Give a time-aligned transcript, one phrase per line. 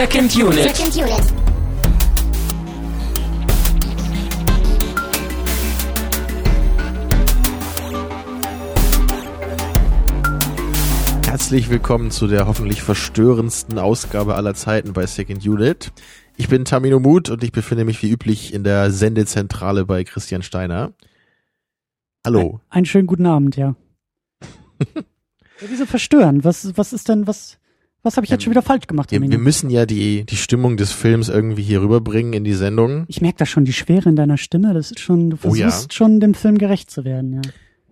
[0.00, 0.74] Second Unit.
[0.74, 1.34] Second Unit.
[11.26, 15.92] Herzlich willkommen zu der hoffentlich verstörendsten Ausgabe aller Zeiten bei Second Unit.
[16.38, 20.42] Ich bin Tamino Mut und ich befinde mich wie üblich in der Sendezentrale bei Christian
[20.42, 20.94] Steiner.
[22.24, 22.62] Hallo.
[22.70, 23.76] Einen schönen guten Abend, ja.
[24.94, 25.02] ja
[25.68, 26.42] wieso verstören?
[26.42, 27.59] Was, was ist denn, was,
[28.02, 29.10] was habe ich jetzt schon wieder falsch gemacht?
[29.12, 33.04] Wir, wir müssen ja die, die Stimmung des Films irgendwie hier rüberbringen in die Sendung.
[33.08, 34.72] Ich merke da schon die Schwere in deiner Stimme.
[34.74, 35.68] Das ist schon, du Oh ja.
[35.68, 37.40] versuchst schon dem Film gerecht zu werden, ja.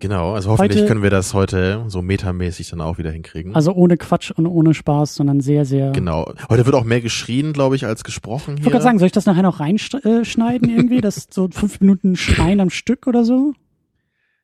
[0.01, 3.53] Genau, also hoffentlich Heute- können wir das heute so metamäßig dann auch wieder hinkriegen.
[3.53, 5.91] Also ohne Quatsch und ohne Spaß, sondern sehr, sehr.
[5.91, 6.31] genau.
[6.49, 9.11] Heute wird auch mehr geschrien, glaube ich, als gesprochen Ich wollte gerade sagen, soll ich
[9.11, 11.01] das nachher noch reinschneiden irgendwie?
[11.01, 13.53] Das so fünf Minuten Schreien am Stück oder so?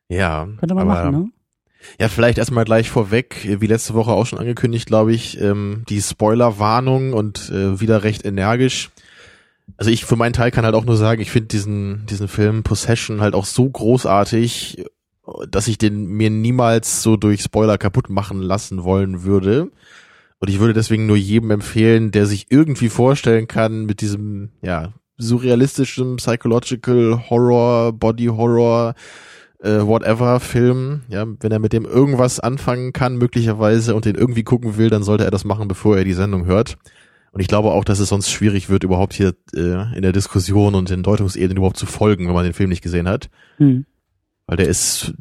[0.08, 1.28] ja, Könnte man machen, ne?
[1.98, 6.00] Ja, vielleicht erstmal gleich vorweg, wie letzte Woche auch schon angekündigt, glaube ich, ähm, die
[6.00, 8.90] Spoilerwarnung und äh, wieder recht energisch.
[9.76, 12.62] Also ich für meinen Teil kann halt auch nur sagen, ich finde diesen, diesen Film
[12.62, 14.84] Possession halt auch so großartig,
[15.50, 19.70] dass ich den mir niemals so durch Spoiler kaputt machen lassen wollen würde.
[20.38, 24.92] Und ich würde deswegen nur jedem empfehlen, der sich irgendwie vorstellen kann, mit diesem, ja,
[25.18, 28.94] surrealistischen Psychological Horror, Body Horror,
[29.62, 34.44] äh, whatever Film, ja, wenn er mit dem irgendwas anfangen kann, möglicherweise, und den irgendwie
[34.44, 36.76] gucken will, dann sollte er das machen, bevor er die Sendung hört.
[37.32, 40.74] Und ich glaube auch, dass es sonst schwierig wird, überhaupt hier äh, in der Diskussion
[40.74, 43.28] und den Deutungsebenen überhaupt zu folgen, wenn man den Film nicht gesehen hat.
[43.58, 43.84] Hm.
[44.46, 45.12] Weil der ist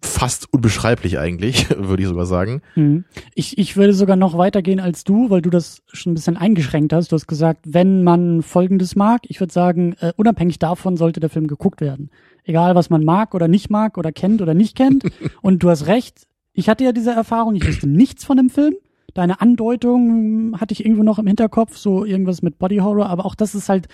[0.00, 2.62] fast unbeschreiblich eigentlich, würde ich sogar sagen.
[2.74, 3.04] Hm.
[3.34, 6.92] Ich, ich würde sogar noch weitergehen als du, weil du das schon ein bisschen eingeschränkt
[6.92, 7.12] hast.
[7.12, 11.30] Du hast gesagt, wenn man Folgendes mag, ich würde sagen, äh, unabhängig davon sollte der
[11.30, 12.10] Film geguckt werden.
[12.48, 15.04] Egal, was man mag oder nicht mag oder kennt oder nicht kennt.
[15.42, 18.74] Und du hast recht, ich hatte ja diese Erfahrung, ich wusste nichts von dem Film.
[19.12, 23.34] Deine Andeutung hatte ich irgendwo noch im Hinterkopf, so irgendwas mit Body Horror, aber auch
[23.34, 23.88] das ist halt,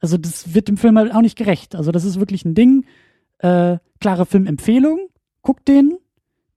[0.00, 1.76] also das wird dem Film halt auch nicht gerecht.
[1.76, 2.86] Also das ist wirklich ein Ding.
[3.40, 5.10] Äh, klare Filmempfehlung,
[5.42, 5.98] guckt den,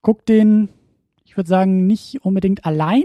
[0.00, 0.70] guckt den,
[1.26, 3.04] ich würde sagen, nicht unbedingt allein.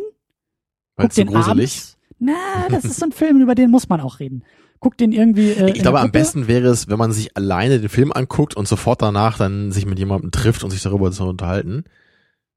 [0.97, 1.50] So den gruselig.
[1.50, 1.97] abends.
[2.18, 4.44] Na, das ist so ein Film, über den muss man auch reden.
[4.80, 5.52] Guckt den irgendwie.
[5.52, 8.56] Äh, Ich glaube, der am besten wäre es, wenn man sich alleine den Film anguckt
[8.56, 11.84] und sofort danach dann sich mit jemandem trifft und sich darüber zu unterhalten.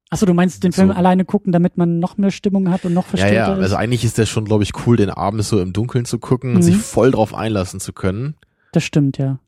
[0.09, 0.93] Achso, du meinst den Film So.
[0.95, 3.61] alleine gucken, damit man noch mehr Stimmung hat und noch Ja, verstärkter ja, ist?
[3.63, 6.51] also eigentlich ist das schon, glaube ich, cool, den abends so im Dunkeln zu gucken
[6.51, 6.63] und Mhm.
[6.63, 8.35] sich voll drauf einlassen zu können.
[8.73, 9.39] Das stimmt, ja.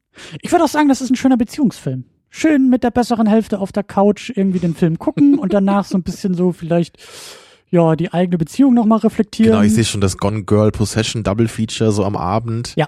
[0.41, 2.05] Ich würde auch sagen, das ist ein schöner Beziehungsfilm.
[2.29, 5.97] Schön mit der besseren Hälfte auf der Couch irgendwie den Film gucken und danach so
[5.97, 6.97] ein bisschen so vielleicht,
[7.73, 9.53] ja, die eigene Beziehung nochmal reflektieren.
[9.53, 12.73] Genau, ich sehe schon das Gone Girl Possession Double Feature so am Abend.
[12.75, 12.87] Ja.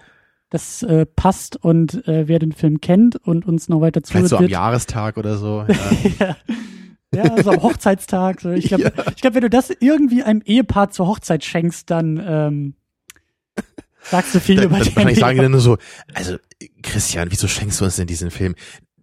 [0.51, 4.29] Das äh, passt und äh, wer den Film kennt und uns noch weiter Vielleicht zuhört,
[4.29, 5.65] so am Jahrestag oder so.
[6.19, 7.23] Ja.
[7.23, 8.41] ja, ja, so am Hochzeitstag.
[8.41, 8.51] So.
[8.51, 12.73] Ich glaube, ich glaub, wenn du das irgendwie einem Ehepaar zur Hochzeit schenkst, dann ähm,
[14.03, 15.77] sagst du viel dann, über dann den wahrscheinlich sagen die dann nur so,
[16.13, 16.37] also
[16.83, 18.53] Christian, wieso schenkst du uns denn diesen Film?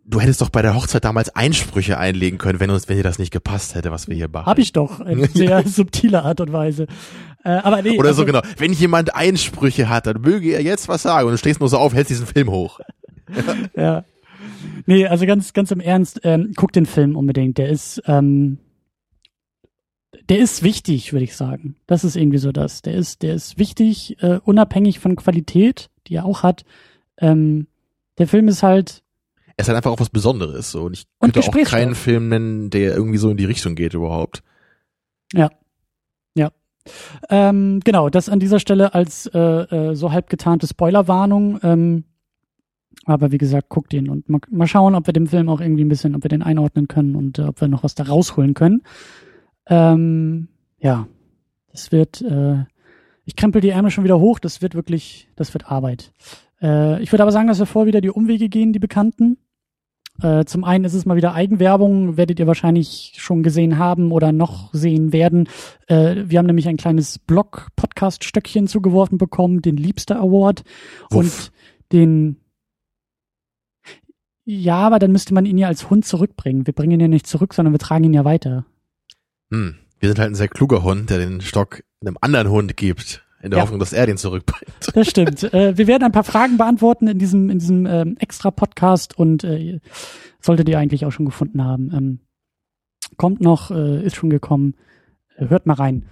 [0.04, 3.18] Du hättest doch bei der Hochzeit damals Einsprüche einlegen können, wenn uns, wenn dir das
[3.18, 4.46] nicht gepasst hätte, was wir hier machen.
[4.46, 6.86] Hab ich doch, in sehr subtiler Art und Weise.
[7.44, 8.42] Äh, aber nee, Oder also, so genau.
[8.58, 11.26] Wenn jemand Einsprüche hat, dann möge er jetzt was sagen.
[11.26, 12.80] Und du stehst nur so auf, hältst diesen Film hoch.
[13.76, 14.04] Ja.
[14.86, 17.58] Nee, also ganz, ganz im Ernst, ähm, guck den Film unbedingt.
[17.58, 18.58] Der ist, ähm,
[20.28, 21.76] der ist wichtig, würde ich sagen.
[21.86, 22.82] Das ist irgendwie so das.
[22.82, 26.64] Der ist, der ist wichtig, äh, unabhängig von Qualität, die er auch hat.
[27.18, 27.66] Ähm,
[28.18, 29.02] der Film ist halt,
[29.56, 30.70] Es ist halt einfach auch was Besonderes.
[30.70, 30.82] So.
[30.84, 33.94] Und ich Und könnte auch keinen Film nennen, der irgendwie so in die Richtung geht
[33.94, 34.42] überhaupt.
[37.28, 41.60] ähm, genau, das an dieser Stelle als äh, äh, so halb getarnte Spoilerwarnung.
[41.62, 42.04] Ähm,
[43.04, 45.84] aber wie gesagt, guckt ihn und mal, mal schauen, ob wir dem Film auch irgendwie
[45.84, 48.54] ein bisschen, ob wir den einordnen können und äh, ob wir noch was da rausholen
[48.54, 48.82] können.
[49.66, 50.48] Ähm,
[50.78, 51.06] ja,
[51.70, 52.64] das wird, äh,
[53.24, 56.12] ich krempel die Ärmel schon wieder hoch, das wird wirklich, das wird Arbeit.
[56.62, 59.38] Äh, ich würde aber sagen, dass wir vor wieder die Umwege gehen, die bekannten.
[60.20, 64.30] Äh, zum einen ist es mal wieder Eigenwerbung, werdet ihr wahrscheinlich schon gesehen haben oder
[64.30, 65.48] noch sehen werden.
[65.86, 70.64] Äh, wir haben nämlich ein kleines Blog-Podcast-Stöckchen zugeworfen bekommen, den Liebster Award
[71.10, 71.18] Wuff.
[71.18, 71.52] und
[71.92, 72.36] den
[74.44, 76.66] ja, aber dann müsste man ihn ja als Hund zurückbringen.
[76.66, 78.66] Wir bringen ihn ja nicht zurück, sondern wir tragen ihn ja weiter.
[79.52, 79.76] Hm.
[80.00, 83.24] Wir sind halt ein sehr kluger Hund, der den Stock einem anderen Hund gibt.
[83.42, 83.62] In der Ja.
[83.64, 84.72] Hoffnung, dass er den zurückbringt.
[84.94, 85.42] Das stimmt.
[85.54, 89.44] äh, wir werden ein paar Fragen beantworten in diesem, in diesem ähm, extra Podcast und
[89.44, 89.80] äh,
[90.40, 91.90] solltet ihr eigentlich auch schon gefunden haben.
[91.92, 92.18] Ähm,
[93.16, 94.74] kommt noch, äh, ist schon gekommen.
[95.36, 96.06] Äh, hört mal rein.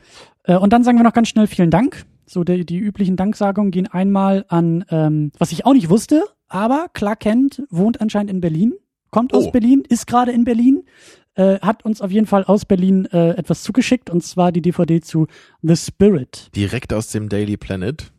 [0.44, 2.04] Äh, und dann sagen wir noch ganz schnell vielen Dank.
[2.26, 6.86] So, die, die üblichen Danksagungen gehen einmal an, ähm, was ich auch nicht wusste, aber
[6.92, 8.72] Clark Kent wohnt anscheinend in Berlin,
[9.10, 9.50] kommt aus Oh.
[9.50, 10.84] Berlin, ist gerade in Berlin.
[11.40, 15.00] Äh, hat uns auf jeden Fall aus Berlin äh, etwas zugeschickt und zwar die DVD
[15.00, 15.26] zu
[15.62, 16.50] The Spirit.
[16.54, 18.12] Direkt aus dem Daily Planet.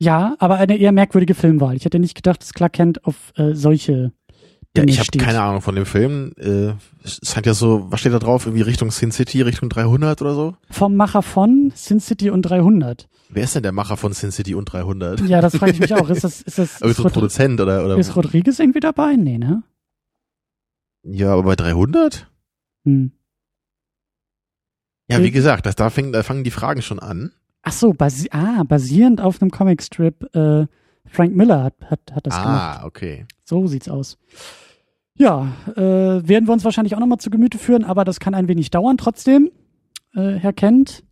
[0.00, 1.76] Ja, aber eine eher merkwürdige Filmwahl.
[1.76, 4.10] Ich hätte nicht gedacht, dass Clark Kent auf äh, solche
[4.76, 6.32] Ja, ich habe keine Ahnung von dem Film.
[6.38, 6.72] Äh,
[7.04, 8.46] es scheint ja so, was steht da drauf?
[8.46, 10.56] Irgendwie Richtung Sin City, Richtung 300 oder so?
[10.70, 13.06] Vom Macher von Sin City und 300.
[13.28, 15.20] Wer ist denn der Macher von Sin City und 300?
[15.20, 16.10] Ja, das frage ich mich auch.
[16.10, 17.96] Ist das, ist das, ist, ein Rod Produzent oder, oder?
[17.96, 19.14] ist Rodriguez irgendwie dabei?
[19.14, 19.62] Nee, ne?
[21.04, 22.30] Ja, aber bei 300?
[22.84, 23.12] Hm.
[25.08, 27.32] Ja, Äh, wie gesagt, das, da, fängt, da fangen die Fragen schon an.
[27.62, 30.34] Ach so, basi ah, basierend auf einem Comicstrip.
[30.34, 30.66] Äh,
[31.06, 32.78] Frank Miller hat, hat, hat das gemacht.
[32.80, 33.26] ah, okay.
[33.44, 34.18] So sieht's aus.
[35.14, 38.48] Ja, äh, werden wir uns wahrscheinlich auch nochmal zu Gemüte führen, aber das kann ein
[38.48, 39.50] wenig dauern trotzdem,
[40.14, 41.04] äh, Herr Kent.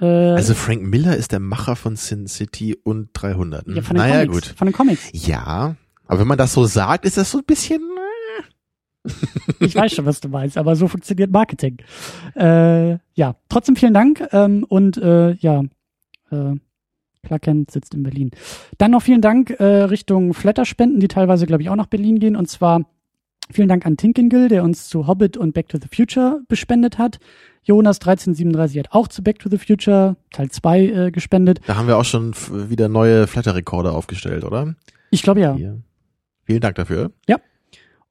[0.00, 3.66] Äh, Also Frank Miller ist der Macher von Sin City und 300.
[3.66, 3.76] hm?
[3.76, 4.48] ja, von den naja, Comics.
[4.48, 4.56] gut.
[4.56, 5.08] Von den Comics.
[5.12, 7.80] Ja, aber wenn man das so sagt, ist das so ein bisschen.
[9.60, 11.78] Ich weiß schon, was du meinst, aber so funktioniert Marketing.
[12.36, 15.62] Äh, ja, trotzdem vielen Dank ähm, und äh, ja,
[16.30, 16.54] äh,
[17.22, 18.30] Clark Kent sitzt in Berlin.
[18.78, 22.36] Dann noch vielen Dank äh, Richtung Flatterspenden, die teilweise, glaube ich, auch nach Berlin gehen.
[22.36, 22.82] Und zwar
[23.50, 27.18] vielen Dank an Tinkengill, der uns zu Hobbit und Back to the Future bespendet hat.
[27.62, 31.60] Jonas 1337 hat auch zu Back to the Future Teil 2 äh, gespendet.
[31.66, 34.74] Da haben wir auch schon wieder neue Flatterrekorde aufgestellt, oder?
[35.10, 35.54] Ich glaube ja.
[35.54, 35.80] Hier.
[36.44, 37.12] Vielen Dank dafür.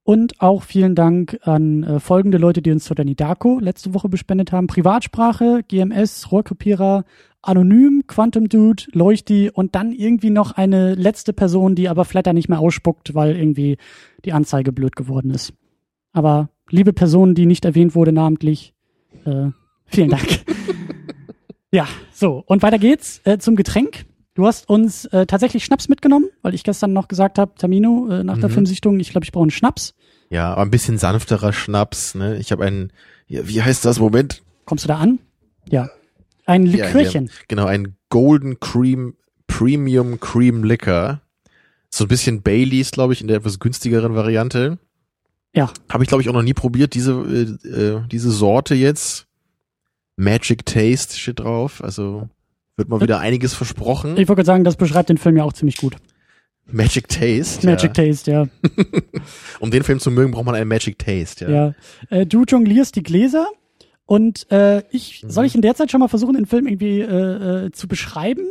[0.08, 4.68] Und auch vielen Dank an äh, folgende Leute, die uns Darko letzte Woche bespendet haben.
[4.68, 7.04] Privatsprache, GMS, Rohrkrepierer,
[7.42, 12.48] Anonym, Quantum Dude, Leuchti und dann irgendwie noch eine letzte Person, die aber Flatter nicht
[12.48, 13.76] mehr ausspuckt, weil irgendwie
[14.24, 15.52] die Anzeige blöd geworden ist.
[16.14, 18.74] Aber liebe Person, die nicht erwähnt wurde namentlich,
[19.26, 19.48] äh,
[19.88, 20.46] vielen Dank.
[21.74, 22.42] ja, so.
[22.46, 24.06] Und weiter geht's äh, zum Getränk.
[24.36, 28.24] Du hast uns äh, tatsächlich Schnaps mitgenommen, weil ich gestern noch gesagt habe, Tamino, äh,
[28.24, 28.54] nach der Mhm.
[28.54, 29.96] Filmsichtung, ich glaube, ich brauche einen Schnaps.
[30.30, 32.38] Ja, aber ein bisschen sanfterer Schnaps, ne?
[32.38, 32.92] Ich habe einen,
[33.28, 34.00] ja, wie heißt das?
[34.00, 34.42] Moment.
[34.66, 35.20] Kommst du da an?
[35.70, 35.90] Ja.
[36.46, 37.30] Ein Ja, Likörchen.
[37.48, 39.16] Genau, ein Golden Cream
[39.48, 41.22] Premium Cream Liquor.
[41.90, 44.78] So ein bisschen Baileys, glaube ich, in der etwas günstigeren Variante.
[45.54, 45.72] Ja.
[45.90, 49.28] Habe ich, glaube ich, auch noch nie probiert, diese, äh, äh, diese Sorte jetzt.
[50.18, 51.84] Magic Taste steht drauf.
[51.84, 52.30] Also
[52.76, 54.12] wird mal wieder einiges versprochen.
[54.12, 55.96] Ich wollte gerade sagen, das beschreibt den Film ja auch ziemlich gut.
[56.70, 57.66] Magic Taste.
[57.66, 58.44] Magic Taste, ja.
[58.44, 58.84] ja.
[59.60, 61.46] Um den Film zu mögen, braucht man einen Magic Taste.
[61.46, 61.52] Ja.
[61.52, 61.74] ja.
[62.10, 63.48] Äh, du jonglierst die Gläser
[64.06, 65.30] und äh, ich Mhm.
[65.30, 68.46] soll ich in der Zeit schon mal versuchen, den Film irgendwie äh, äh, zu beschreiben?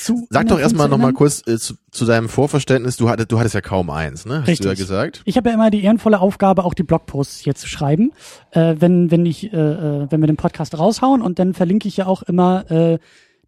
[0.00, 2.96] Zu, Sag doch erstmal nochmal kurz äh, zu, zu deinem Vorverständnis.
[2.96, 4.38] Du hattest, du hattest ja kaum eins, ne?
[4.44, 4.78] Hast du ja Richtig.
[4.78, 5.22] gesagt.
[5.26, 8.10] Ich habe ja immer die ehrenvolle Aufgabe, auch die Blogposts hier zu schreiben,
[8.50, 11.98] äh, wenn wenn ich äh, äh, wenn wir den Podcast raushauen und dann verlinke ich
[11.98, 12.98] ja auch immer äh,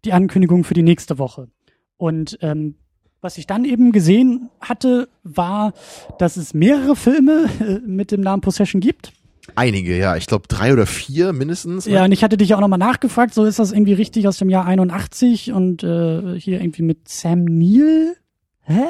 [0.05, 1.49] die Ankündigung für die nächste Woche.
[1.97, 2.75] Und ähm,
[3.21, 5.73] was ich dann eben gesehen hatte, war,
[6.17, 9.11] dass es mehrere Filme äh, mit dem Namen Possession gibt.
[9.55, 10.15] Einige, ja.
[10.15, 11.85] Ich glaube drei oder vier mindestens.
[11.85, 11.93] ne?
[11.93, 14.49] Ja, und ich hatte dich auch nochmal nachgefragt, so ist das irgendwie richtig aus dem
[14.49, 18.15] Jahr 81 und äh, hier irgendwie mit Sam Neill.
[18.61, 18.85] Hä?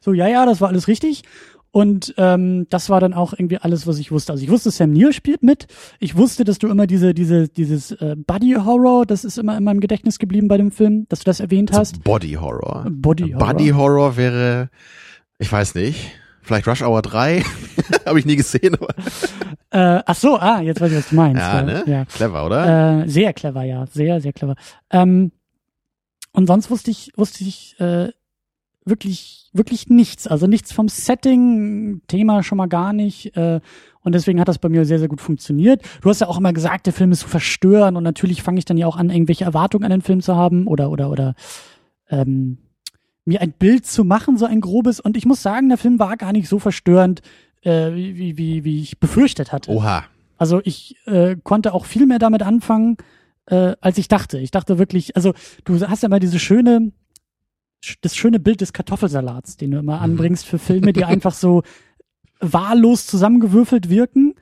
[0.00, 1.22] So, ja, ja, das war alles richtig.
[1.70, 4.32] Und ähm, das war dann auch irgendwie alles, was ich wusste.
[4.32, 5.66] Also ich wusste, Sam Neill spielt mit.
[6.00, 9.64] Ich wusste, dass du immer diese, diese, dieses äh, Body Horror, das ist immer in
[9.64, 12.02] meinem Gedächtnis geblieben bei dem Film, dass du das erwähnt hast.
[12.04, 12.86] Body Horror.
[12.90, 13.38] Body Horror.
[13.46, 14.70] Body Horror wäre,
[15.38, 16.10] ich weiß nicht,
[16.40, 17.42] vielleicht Rush Hour 3.
[18.06, 18.88] Habe ich nie gesehen, aber
[19.70, 21.42] Äh, ach so, ah, jetzt weiß ich, was du meinst.
[21.42, 21.84] ja, ne?
[21.86, 22.04] ja.
[22.06, 23.02] Clever, oder?
[23.04, 23.84] Äh, sehr clever, ja.
[23.92, 24.54] Sehr, sehr clever.
[24.90, 25.32] Ähm,
[26.32, 28.08] und sonst wusste ich, wusste ich äh,
[28.88, 30.26] wirklich, wirklich nichts.
[30.26, 33.36] Also nichts vom Setting, Thema schon mal gar nicht.
[33.36, 33.60] Äh,
[34.02, 35.82] und deswegen hat das bei mir sehr, sehr gut funktioniert.
[36.00, 38.64] Du hast ja auch immer gesagt, der Film ist zu verstören und natürlich fange ich
[38.64, 41.34] dann ja auch an, irgendwelche Erwartungen an den Film zu haben oder, oder, oder
[42.08, 42.58] ähm,
[43.24, 45.00] mir ein Bild zu machen, so ein grobes.
[45.00, 47.20] Und ich muss sagen, der Film war gar nicht so verstörend,
[47.62, 49.70] äh, wie, wie, wie, ich befürchtet hatte.
[49.72, 50.04] Oha.
[50.38, 52.96] Also ich äh, konnte auch viel mehr damit anfangen,
[53.46, 54.38] äh, als ich dachte.
[54.38, 56.92] Ich dachte wirklich, also du hast ja immer diese schöne, sch-
[58.00, 61.62] das schöne Bild des Kartoffelsalats, den du immer anbringst für Filme, die einfach so
[62.40, 64.34] wahllos zusammengewürfelt wirken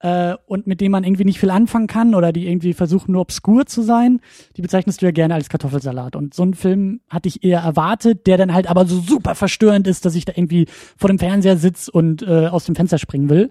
[0.00, 3.22] äh, und mit denen man irgendwie nicht viel anfangen kann oder die irgendwie versuchen nur
[3.22, 4.20] obskur zu sein.
[4.56, 6.14] Die bezeichnest du ja gerne als Kartoffelsalat.
[6.14, 9.86] Und so einen Film hatte ich eher erwartet, der dann halt aber so super verstörend
[9.86, 13.30] ist, dass ich da irgendwie vor dem Fernseher sitz und äh, aus dem Fenster springen
[13.30, 13.50] will.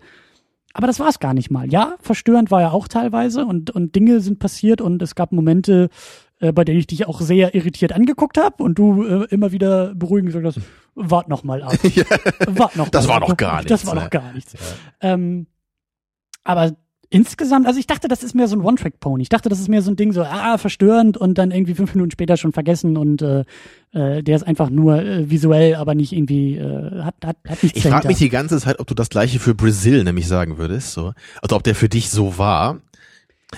[0.73, 1.71] Aber das war es gar nicht mal.
[1.71, 5.89] Ja, verstörend war ja auch teilweise und, und Dinge sind passiert und es gab Momente,
[6.43, 9.95] äh, bei denen ich dich auch sehr irritiert angeguckt habe und du äh, immer wieder
[9.95, 10.59] beruhigend gesagt hast,
[10.95, 11.73] wart noch mal ab.
[12.47, 13.29] Wart noch Das mal war ab.
[13.29, 14.01] doch gar Das nichts, war ne?
[14.01, 14.53] doch gar nichts.
[15.01, 15.47] Ähm,
[16.43, 16.73] aber
[17.09, 19.21] insgesamt, also ich dachte, das ist mehr so ein One-Track-Pony.
[19.21, 21.93] Ich dachte, das ist mehr so ein Ding, so, ah, verstörend und dann irgendwie fünf
[21.93, 23.43] Minuten später schon vergessen und äh,
[23.93, 27.77] äh, der ist einfach nur äh, visuell, aber nicht irgendwie, äh, hat, hat, hat nichts
[27.77, 30.91] Ich frage mich die ganze Zeit, ob du das gleiche für Brazil nämlich sagen würdest,
[30.93, 31.13] so.
[31.41, 32.79] Also ob der für dich so war.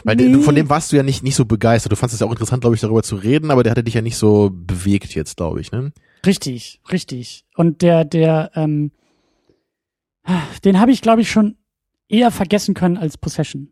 [0.03, 0.41] Weil nee.
[0.41, 1.91] von dem warst du ja nicht, nicht so begeistert.
[1.91, 3.93] Du fandest es ja auch interessant, glaube ich, darüber zu reden, aber der hatte dich
[3.93, 5.91] ja nicht so bewegt jetzt, glaube ich, ne?
[6.25, 7.45] Richtig, richtig.
[7.55, 8.91] Und der, der, ähm,
[10.63, 11.55] den habe ich, glaube ich, schon
[12.09, 13.69] eher vergessen können als Possession.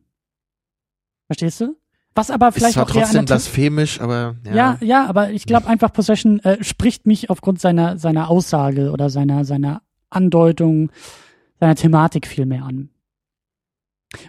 [1.28, 1.76] Verstehst du?
[2.16, 4.54] Was aber vielleicht ist zwar auch trotzdem blasphemisch, aber ja.
[4.54, 9.10] Ja, ja, aber ich glaube einfach Possession äh, spricht mich aufgrund seiner seiner Aussage oder
[9.10, 10.92] seiner seiner Andeutung,
[11.60, 12.90] seiner Thematik viel mehr an.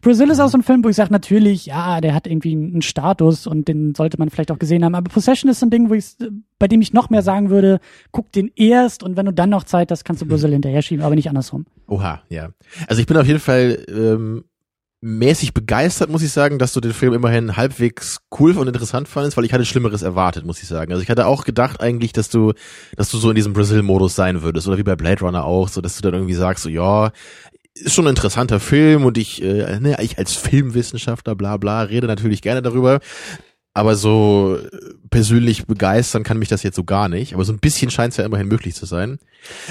[0.03, 2.83] Brazil ist auch so ein Film, wo ich sage, natürlich, ja, der hat irgendwie einen
[2.83, 4.95] Status und den sollte man vielleicht auch gesehen haben.
[4.95, 6.17] Aber Possession ist so ein Ding, wo ich,
[6.59, 9.65] bei dem ich noch mehr sagen würde, guck den erst und wenn du dann noch
[9.65, 11.67] Zeit hast, kannst du Brazil hinterher schieben, aber nicht andersrum.
[11.87, 12.51] Oha, ja.
[12.87, 14.45] Also ich bin auf jeden Fall ähm,
[15.05, 19.37] mäßig begeistert, muss ich sagen, dass du den Film immerhin halbwegs cool und interessant fandest,
[19.37, 20.93] weil ich hatte Schlimmeres erwartet, muss ich sagen.
[20.93, 22.55] Also ich hatte auch gedacht eigentlich, dass du,
[22.97, 25.83] dass du so in diesem Brazil-Modus sein würdest oder wie bei Blade Runner auch, so
[25.83, 27.13] dass du dann irgendwie sagst, so ja,
[27.75, 32.07] ist schon ein interessanter Film und ich, äh, ne, ich als Filmwissenschaftler, bla bla, rede
[32.07, 33.01] natürlich gerne darüber.
[33.77, 34.57] Aber so
[35.11, 37.35] persönlich begeistern kann mich das jetzt so gar nicht.
[37.35, 39.19] Aber so ein bisschen scheint es ja immerhin möglich zu sein.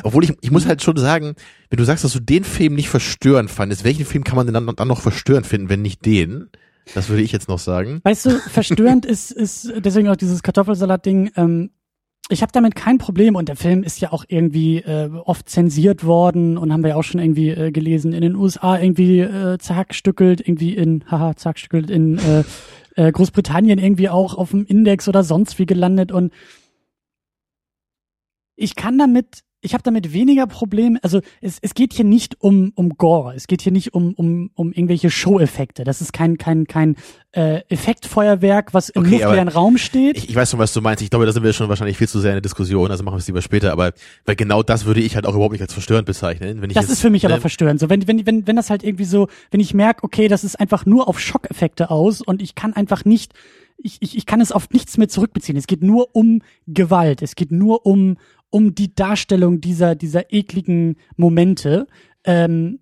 [0.04, 1.36] Obwohl ich, ich muss halt schon sagen,
[1.70, 4.54] wenn du sagst, dass du den Film nicht verstörend fandest, welchen Film kann man denn
[4.54, 6.50] dann, dann noch verstörend finden, wenn nicht den?
[6.94, 8.02] Das würde ich jetzt noch sagen.
[8.04, 11.72] Weißt du, verstörend ist, ist deswegen auch dieses Kartoffelsalat-Ding, ähm,
[12.30, 16.06] ich habe damit kein Problem und der Film ist ja auch irgendwie äh, oft zensiert
[16.06, 19.58] worden und haben wir ja auch schon irgendwie äh, gelesen in den USA irgendwie äh,
[19.58, 22.44] zerhackstückelt irgendwie in haha zerhackstückelt in äh,
[22.96, 26.32] äh, Großbritannien irgendwie auch auf dem Index oder sonst wie gelandet und
[28.56, 31.00] ich kann damit ich habe damit weniger Probleme.
[31.02, 34.52] Also es, es geht hier nicht um, um Gore, es geht hier nicht um, um,
[34.56, 35.84] um irgendwelche Show-Effekte.
[35.84, 36.96] Das ist kein, kein, kein
[37.32, 40.18] äh, Effektfeuerwerk, was im okay, luftleeren Raum steht.
[40.18, 41.02] Ich, ich weiß schon, was du meinst.
[41.02, 43.16] Ich glaube, da sind wir schon wahrscheinlich viel zu sehr in der Diskussion, also machen
[43.16, 43.72] wir es lieber später.
[43.72, 43.94] Aber
[44.26, 46.62] weil genau das würde ich halt auch überhaupt nicht als verstörend bezeichnen.
[46.62, 47.30] Wenn ich das jetzt, ist für mich ne?
[47.30, 47.80] aber verstörend.
[47.80, 50.60] So, wenn, wenn, wenn, wenn das halt irgendwie so, wenn ich merke, okay, das ist
[50.60, 53.34] einfach nur auf Schockeffekte aus und ich kann einfach nicht
[53.78, 55.58] ich, ich, ich kann es auf nichts mehr zurückbeziehen.
[55.58, 57.22] Es geht nur um Gewalt.
[57.22, 58.18] Es geht nur um,
[58.54, 61.88] um die Darstellung dieser, dieser ekligen Momente.
[62.24, 62.82] Ähm,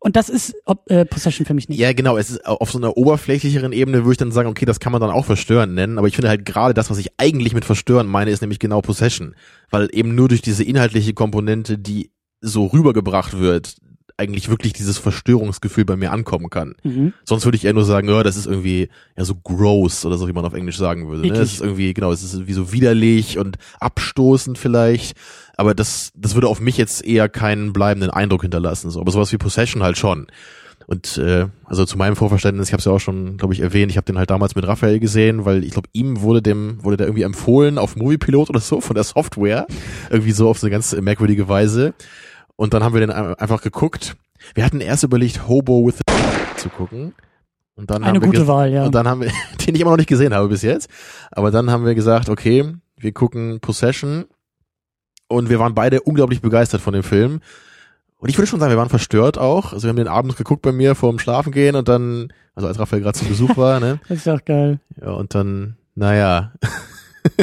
[0.00, 0.54] und das ist
[0.88, 1.78] äh, Possession für mich nicht.
[1.78, 2.16] Ja, genau.
[2.16, 5.02] Es ist auf so einer oberflächlicheren Ebene würde ich dann sagen, okay, das kann man
[5.02, 5.98] dann auch verstören nennen.
[5.98, 8.80] Aber ich finde halt gerade das, was ich eigentlich mit verstören meine, ist nämlich genau
[8.80, 9.36] Possession.
[9.70, 12.10] Weil eben nur durch diese inhaltliche Komponente, die
[12.40, 13.76] so rübergebracht wird,
[14.22, 16.74] eigentlich wirklich dieses Verstörungsgefühl bei mir ankommen kann.
[16.82, 17.12] Mhm.
[17.24, 20.28] Sonst würde ich eher nur sagen, ja, das ist irgendwie ja so gross oder so,
[20.28, 21.28] wie man auf Englisch sagen würde.
[21.28, 21.34] Ne?
[21.34, 25.16] Es ist irgendwie, genau, es ist irgendwie so widerlich und abstoßend vielleicht.
[25.56, 28.90] Aber das, das würde auf mich jetzt eher keinen bleibenden Eindruck hinterlassen.
[28.90, 29.00] So.
[29.00, 30.28] Aber sowas wie Possession halt schon.
[30.86, 33.90] Und äh, also zu meinem Vorverständnis, ich habe es ja auch schon, glaube ich, erwähnt,
[33.90, 36.96] ich habe den halt damals mit Raphael gesehen, weil ich glaube, ihm wurde dem wurde
[36.96, 39.66] der irgendwie empfohlen auf Moviepilot oder so von der Software,
[40.10, 41.94] irgendwie so auf so eine ganz merkwürdige Weise.
[42.56, 44.16] Und dann haben wir den einfach geguckt.
[44.54, 46.14] Wir hatten erst überlegt, Hobo with the
[46.56, 47.14] zu gucken.
[47.74, 48.84] Und dann Eine haben gute Wahl, ja.
[48.84, 49.32] Und dann haben wir,
[49.66, 50.88] den ich immer noch nicht gesehen habe bis jetzt.
[51.30, 54.24] Aber dann haben wir gesagt, okay, wir gucken Possession.
[55.28, 57.40] Und wir waren beide unglaublich begeistert von dem Film.
[58.18, 59.72] Und ich würde schon sagen, wir waren verstört auch.
[59.72, 62.78] Also wir haben den Abend geguckt bei mir vor dem Schlafengehen und dann, also als
[62.78, 63.98] Raphael gerade zu Besuch war, ne?
[64.08, 64.78] das ist auch geil.
[65.00, 66.52] Ja, und dann, naja.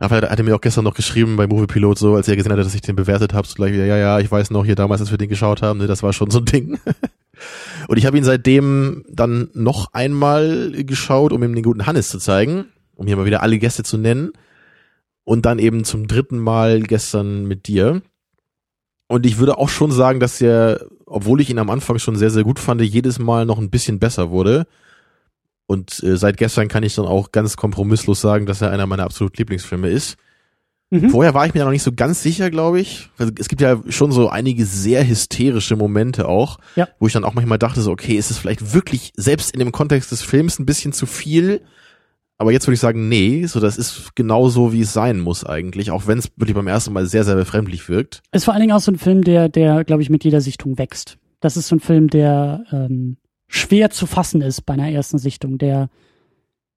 [0.00, 2.74] Raphael hatte mir auch gestern noch geschrieben bei Moviepilot so, als er gesehen hat, dass
[2.74, 5.10] ich den bewertet habe, so gleich wieder, ja, ja, ich weiß noch hier damals, als
[5.10, 6.78] wir den geschaut haben, ne, das war schon so ein Ding.
[7.88, 12.18] Und ich habe ihn seitdem dann noch einmal geschaut, um ihm den guten Hannes zu
[12.18, 14.32] zeigen, um hier mal wieder alle Gäste zu nennen.
[15.24, 18.02] Und dann eben zum dritten Mal gestern mit dir.
[19.08, 22.30] Und ich würde auch schon sagen, dass er, obwohl ich ihn am Anfang schon sehr,
[22.30, 24.66] sehr gut fand, jedes Mal noch ein bisschen besser wurde.
[25.68, 29.04] Und äh, seit gestern kann ich dann auch ganz kompromisslos sagen, dass er einer meiner
[29.04, 30.16] absoluten Lieblingsfilme ist.
[30.88, 31.10] Mhm.
[31.10, 33.10] Vorher war ich mir noch nicht so ganz sicher, glaube ich.
[33.18, 36.88] Also es gibt ja schon so einige sehr hysterische Momente auch, ja.
[36.98, 39.70] wo ich dann auch manchmal dachte, so, okay, ist es vielleicht wirklich selbst in dem
[39.70, 41.60] Kontext des Films ein bisschen zu viel?
[42.38, 45.44] Aber jetzt würde ich sagen, nee, so das ist genau so, wie es sein muss
[45.44, 48.22] eigentlich, auch wenn es wirklich beim ersten Mal sehr, sehr befremdlich wirkt.
[48.32, 50.78] Ist vor allen Dingen auch so ein Film, der, der, glaube ich, mit jeder Sichtung
[50.78, 51.18] wächst.
[51.40, 53.18] Das ist so ein Film, der ähm,
[53.48, 55.88] schwer zu fassen ist bei einer ersten Sichtung, der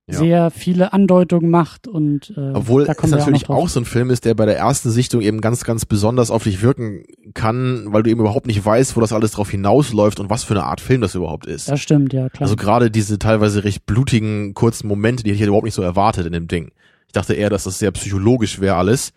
[0.08, 0.18] ja.
[0.18, 4.25] sehr viele Andeutungen macht und äh, obwohl es natürlich auch, auch, so ein Film ist,
[4.25, 8.10] der bei der ersten Sichtung eben ganz ganz besonders auf dich wirken kann, weil du
[8.10, 11.01] eben überhaupt nicht weißt, wo das alles drauf hinausläuft und was für eine Art Film
[11.01, 11.70] das überhaupt ist.
[11.70, 12.44] Das stimmt, ja klar.
[12.44, 16.25] Also gerade diese teilweise recht blutigen kurzen Momente, die hätte ich überhaupt nicht so erwartet
[16.25, 16.72] in dem Ding.
[17.08, 19.13] Ich dachte eher, dass das sehr psychologisch wäre alles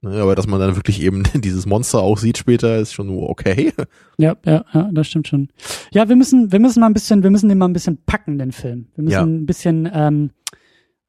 [0.00, 3.72] Ne, aber dass man dann wirklich eben dieses Monster auch sieht später, ist schon okay.
[4.18, 5.48] Ja, ja, ja, das stimmt schon.
[5.92, 8.38] Ja, wir müssen, wir müssen mal ein bisschen, wir müssen den mal ein bisschen packen,
[8.38, 8.88] den Film.
[8.94, 9.22] Wir müssen Ja.
[9.24, 10.30] ein bisschen ähm,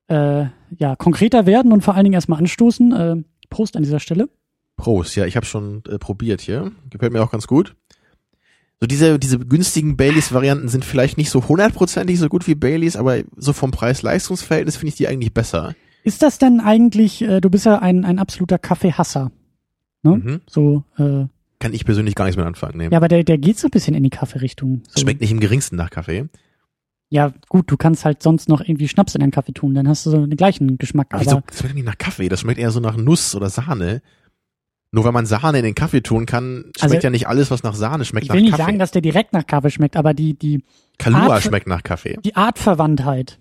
[0.08, 0.46] äh,
[0.77, 2.91] ja, konkreter werden und vor allen Dingen erstmal anstoßen.
[2.91, 3.15] Äh,
[3.50, 4.29] Prost an dieser Stelle.
[4.77, 6.72] Prost, ja, ich habe schon äh, probiert hier.
[6.89, 7.75] Gefällt mir auch ganz gut.
[8.79, 13.17] So diese, diese günstigen Baileys-Varianten sind vielleicht nicht so hundertprozentig so gut wie Baileys, aber
[13.36, 15.75] so vom Preis-Leistungs-Verhältnis finde ich die eigentlich besser.
[16.03, 19.32] Ist das denn eigentlich, äh, du bist ja ein, ein absoluter Kaffeehasser.
[20.03, 20.15] Ne?
[20.15, 20.41] Mhm.
[20.48, 21.25] So, äh,
[21.60, 22.77] Kann ich persönlich gar nichts mit anfangen.
[22.77, 22.88] Nee.
[22.89, 24.82] ja, aber der, der geht so ein bisschen in die Kaffeerichtung.
[24.88, 25.01] So.
[25.01, 26.27] Schmeckt nicht im geringsten nach Kaffee.
[27.12, 30.06] Ja, gut, du kannst halt sonst noch irgendwie Schnaps in deinen Kaffee tun, dann hast
[30.06, 31.08] du so den gleichen Geschmack.
[31.10, 33.50] Aber Aber wieso, das schmeckt nicht nach Kaffee, das schmeckt eher so nach Nuss oder
[33.50, 34.01] Sahne.
[34.91, 37.62] Nur weil man Sahne in den Kaffee tun kann, schmeckt Also, ja nicht alles, was
[37.63, 38.63] nach Sahne schmeckt, ich nach will nicht Kaffee.
[38.63, 40.63] sagen, dass der direkt nach Kaffee schmeckt, aber die, die,
[40.98, 42.18] Kalua Art- schmeckt nach Kaffee.
[42.24, 43.39] die Artverwandtheit,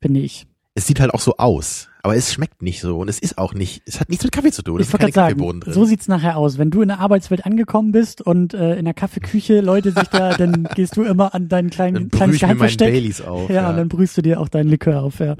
[0.00, 0.46] finde ich.
[0.74, 3.54] Es sieht halt auch so aus, aber es schmeckt nicht so und es ist auch
[3.54, 4.80] nicht, es hat nichts mit Kaffee zu tun.
[4.80, 5.74] Es Ich ist keine gerade Kaffeebohnen sagen, drin.
[5.74, 6.58] so sieht's nachher aus.
[6.58, 10.34] Wenn du in der Arbeitswelt angekommen bist und äh, in der Kaffeeküche Leute sich da,
[10.36, 12.76] dann gehst du immer an deinen kleinen dann kleines ich mir meinen.
[12.76, 13.48] Baileys auf.
[13.50, 15.36] Ja, und dann brühst du dir auch deinen Likör auf, ja.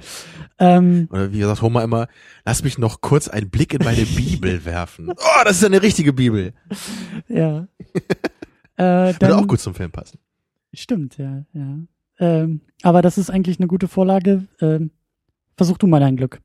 [0.61, 2.07] Ähm, Oder wie gesagt Homer immer,
[2.45, 5.09] lass mich noch kurz einen Blick in meine Bibel werfen.
[5.11, 6.53] Oh, das ist eine richtige Bibel.
[7.29, 7.67] ja.
[8.77, 10.19] äh, Würde dann, auch gut zum Film passen.
[10.73, 11.79] Stimmt, ja, ja.
[12.21, 14.47] Ähm, aber das ist eigentlich eine gute Vorlage.
[14.61, 14.93] Ähm,
[15.57, 16.41] versuch du mal dein Glück.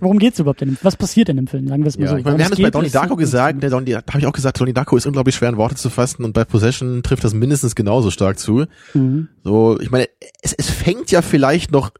[0.00, 1.68] Worum geht's überhaupt dem Was passiert in dem Film?
[1.68, 2.16] Sagen wir es mal Ja, so.
[2.18, 4.32] ich meine, wir haben es bei Donnie Darko gesagt, der Donnie, da habe ich auch
[4.32, 7.34] gesagt, Donnie Darko ist unglaublich schwer in Worte zu fassen und bei Possession trifft das
[7.34, 8.66] mindestens genauso stark zu.
[8.94, 9.28] Mhm.
[9.42, 10.08] So, ich meine,
[10.42, 11.90] es, es fängt ja vielleicht noch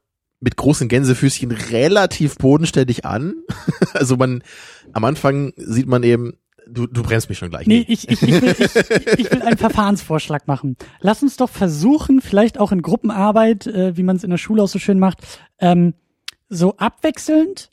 [0.41, 3.35] mit großen Gänsefüßchen relativ bodenständig an.
[3.95, 4.43] also man,
[4.93, 6.35] am Anfang sieht man eben,
[6.69, 7.67] du, du bremst mich schon gleich.
[7.67, 10.77] Nee, ich, ich, ich, will, ich, ich will einen Verfahrensvorschlag machen.
[11.01, 14.63] Lass uns doch versuchen, vielleicht auch in Gruppenarbeit, äh, wie man es in der Schule
[14.63, 15.19] auch so schön macht,
[15.59, 15.95] ähm,
[16.49, 17.71] so abwechselnd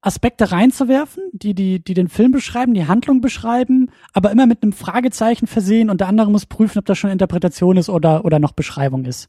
[0.00, 4.72] Aspekte reinzuwerfen, die, die, die den Film beschreiben, die Handlung beschreiben, aber immer mit einem
[4.72, 8.52] Fragezeichen versehen und der andere muss prüfen, ob das schon Interpretation ist oder, oder noch
[8.52, 9.28] Beschreibung ist.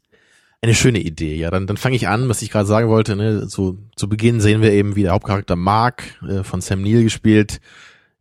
[0.60, 1.50] Eine schöne Idee, ja.
[1.50, 3.16] Dann, dann fange ich an, was ich gerade sagen wollte.
[3.16, 3.48] Ne?
[3.48, 7.60] So, zu Beginn sehen wir eben, wie der Hauptcharakter Mark, äh, von Sam Neill gespielt,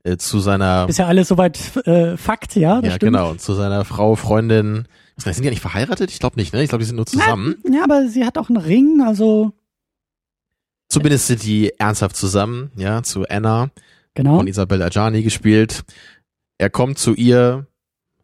[0.04, 2.80] äh, zu seiner, Ist ja alles soweit äh, Fakt, ja?
[2.80, 3.00] Ja stimmt.
[3.00, 4.88] genau, zu seiner Frau, Freundin.
[5.16, 6.12] Was, sind die ja nicht verheiratet?
[6.12, 6.62] Ich glaube nicht, ne?
[6.62, 7.56] Ich glaube, die sind nur zusammen.
[7.72, 9.54] Ja, aber sie hat auch einen Ring, also
[10.90, 13.70] Zumindest sind die ernsthaft zusammen, ja, zu Anna.
[14.16, 14.38] genau.
[14.38, 15.84] von Isabel Adjani gespielt.
[16.58, 17.68] Er kommt zu ihr.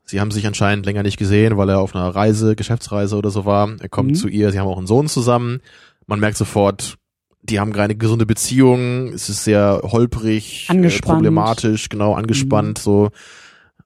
[0.06, 3.46] Sie haben sich anscheinend länger nicht gesehen, weil er auf einer Reise, Geschäftsreise oder so
[3.46, 3.70] war.
[3.80, 4.16] Er kommt Mhm.
[4.16, 4.52] zu ihr.
[4.52, 5.62] Sie haben auch einen Sohn zusammen.
[6.08, 6.98] Man merkt sofort,
[7.42, 9.10] die haben keine gesunde Beziehung.
[9.14, 11.20] Es ist sehr holprig, äh, Angespannt.
[11.22, 11.26] Mhm.
[11.26, 13.12] problematisch, genau angespannt so.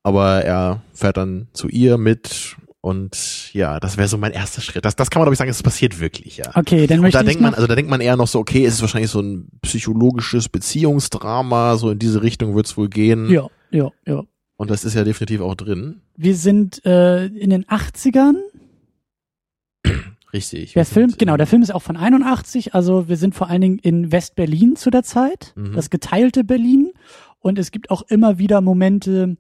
[0.04, 4.86] Aber er fährt dann zu ihr mit und ja, das wäre so mein erster Schritt.
[4.86, 6.52] Das, das kann man glaube ich sagen, es passiert wirklich, ja.
[6.56, 8.40] Okay, dann Und möchte da ich denkt man, also da denkt man eher noch so,
[8.40, 13.30] okay, es ist wahrscheinlich so ein psychologisches Beziehungsdrama, so in diese Richtung wird's wohl gehen.
[13.30, 14.24] ja, ja, ja.
[14.60, 16.02] Und das ist ja definitiv auch drin.
[16.16, 18.38] Wir sind äh, in den 80ern.
[20.34, 20.74] Richtig.
[20.74, 23.62] Der Film, sind, genau, der Film ist auch von 81, also wir sind vor allen
[23.62, 25.74] Dingen in West-Berlin zu der Zeit, Mhm.
[25.74, 26.92] das geteilte Berlin.
[27.40, 29.38] Und es gibt auch immer wieder Momente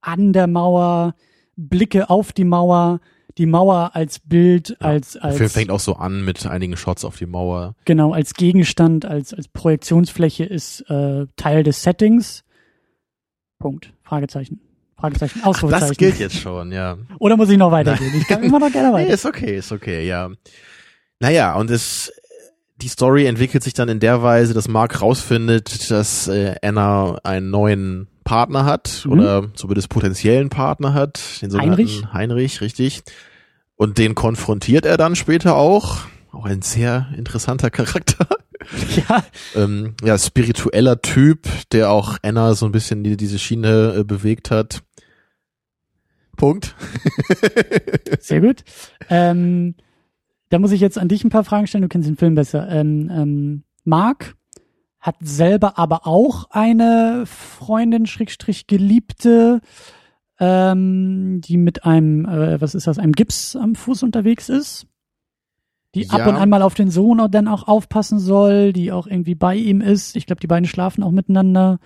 [0.00, 1.14] an der Mauer,
[1.56, 3.00] Blicke auf die Mauer,
[3.38, 6.76] die Mauer als Bild, Ja, als, Der Film als fängt auch so an mit einigen
[6.76, 7.74] Shots auf die Mauer.
[7.84, 12.44] genau, als Gegenstand, als, als Projektionsfläche ist äh, Teil des Settings.
[13.58, 13.92] Punkt.
[14.02, 14.60] Fragezeichen.
[14.96, 15.42] Fragezeichen.
[15.44, 15.88] Ausrufezeichen.
[15.88, 16.98] Das gilt jetzt schon, ja.
[17.18, 18.12] Oder muss ich noch weitergehen?
[18.18, 19.14] Ich kann immer noch gerne Nee, weiter.
[19.14, 20.30] ist okay, ist okay, ja.
[21.20, 22.12] Naja, und es,
[22.76, 27.50] die Story entwickelt sich dann in der Weise, dass Mark rausfindet, dass äh, Anna einen
[27.50, 29.12] neuen Partner hat Mhm.
[29.12, 32.04] oder zumindest potenziellen Partner hat, den sogenannten Heinrich.
[32.12, 33.02] Heinrich, richtig.
[33.74, 35.98] Und den konfrontiert er dann später auch.
[36.30, 38.28] Auch ein sehr interessanter Charakter.
[39.08, 39.24] Ja,
[39.56, 44.52] ähm, ja, spiritueller Typ, der auch Anna so ein bisschen die, diese Schiene äh, bewegt
[44.52, 44.82] hat.
[46.36, 46.76] Punkt.
[48.20, 48.62] Sehr gut.
[49.08, 49.74] Ähm,
[50.50, 51.82] da muss ich jetzt an dich ein paar Fragen stellen.
[51.82, 52.68] Du kennst den Film besser.
[52.68, 54.36] Ähm, ähm, Mark
[55.00, 59.60] hat selber aber auch eine Freundin, Schrägstrich Geliebte,
[60.38, 64.86] ähm, die mit einem, äh, was ist das, einem Gips am Fuß unterwegs ist.
[65.94, 66.28] Die ab Ja.
[66.28, 69.80] und an mal auf den Sohn dann auch aufpassen soll, die auch irgendwie bei ihm
[69.80, 70.14] ist.
[70.16, 71.78] Ich glaube, die beiden schlafen auch miteinander.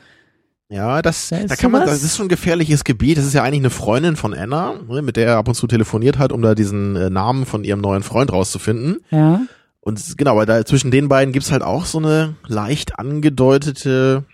[0.68, 3.16] Ja, das, Da ist da kann man, das ist schon ein gefährliches Gebiet.
[3.16, 5.66] Das ist ja eigentlich eine Freundin von Anna, ne, mit der er ab und zu
[5.66, 8.98] telefoniert hat, um da diesen äh, Namen von ihrem neuen Freund rauszufinden.
[9.10, 9.42] Ja.
[9.84, 14.24] Und genau, aber da zwischen den beiden gibt's halt auch so eine leicht angedeutete,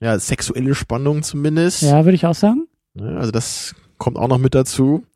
[0.00, 1.82] ja, sexuelle Spannung zumindest.
[1.82, 2.66] Ja, würde ich auch sagen.
[2.94, 5.06] Ne, Also das kommt auch noch mit dazu.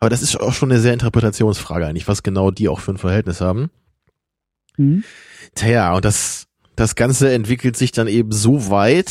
[0.00, 2.98] Aber das ist auch schon eine sehr Interpretationsfrage eigentlich, was genau die auch für ein
[2.98, 3.70] Verhältnis haben.
[4.74, 5.02] Hm.
[5.54, 9.10] Tja, und das, das Ganze entwickelt sich dann eben so weit,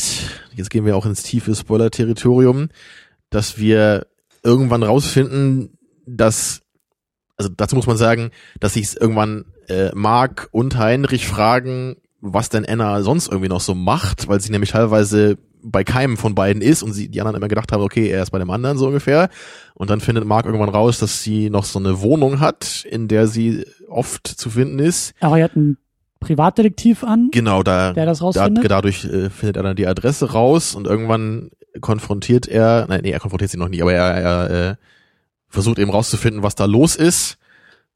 [0.54, 2.68] jetzt gehen wir auch ins tiefe Spoiler-Territorium,
[3.30, 4.06] dass wir
[4.44, 6.60] irgendwann rausfinden, dass,
[7.36, 12.66] also dazu muss man sagen, dass sich irgendwann äh, Mark und Heinrich fragen, was denn
[12.66, 16.82] Anna sonst irgendwie noch so macht, weil sie nämlich teilweise bei keinem von beiden ist
[16.82, 19.28] und sie die anderen immer gedacht haben, okay, er ist bei dem anderen so ungefähr.
[19.74, 23.26] Und dann findet Mark irgendwann raus, dass sie noch so eine Wohnung hat, in der
[23.26, 25.12] sie oft zu finden ist.
[25.20, 25.76] Aber er hat einen
[26.20, 27.30] Privatdetektiv an.
[27.32, 28.70] Genau, da, der das da rausfindet.
[28.70, 31.50] dadurch äh, findet er dann die Adresse raus und irgendwann
[31.80, 34.74] konfrontiert er, nein, nee, er konfrontiert sie noch nie, aber er, er äh,
[35.48, 37.38] versucht eben rauszufinden, was da los ist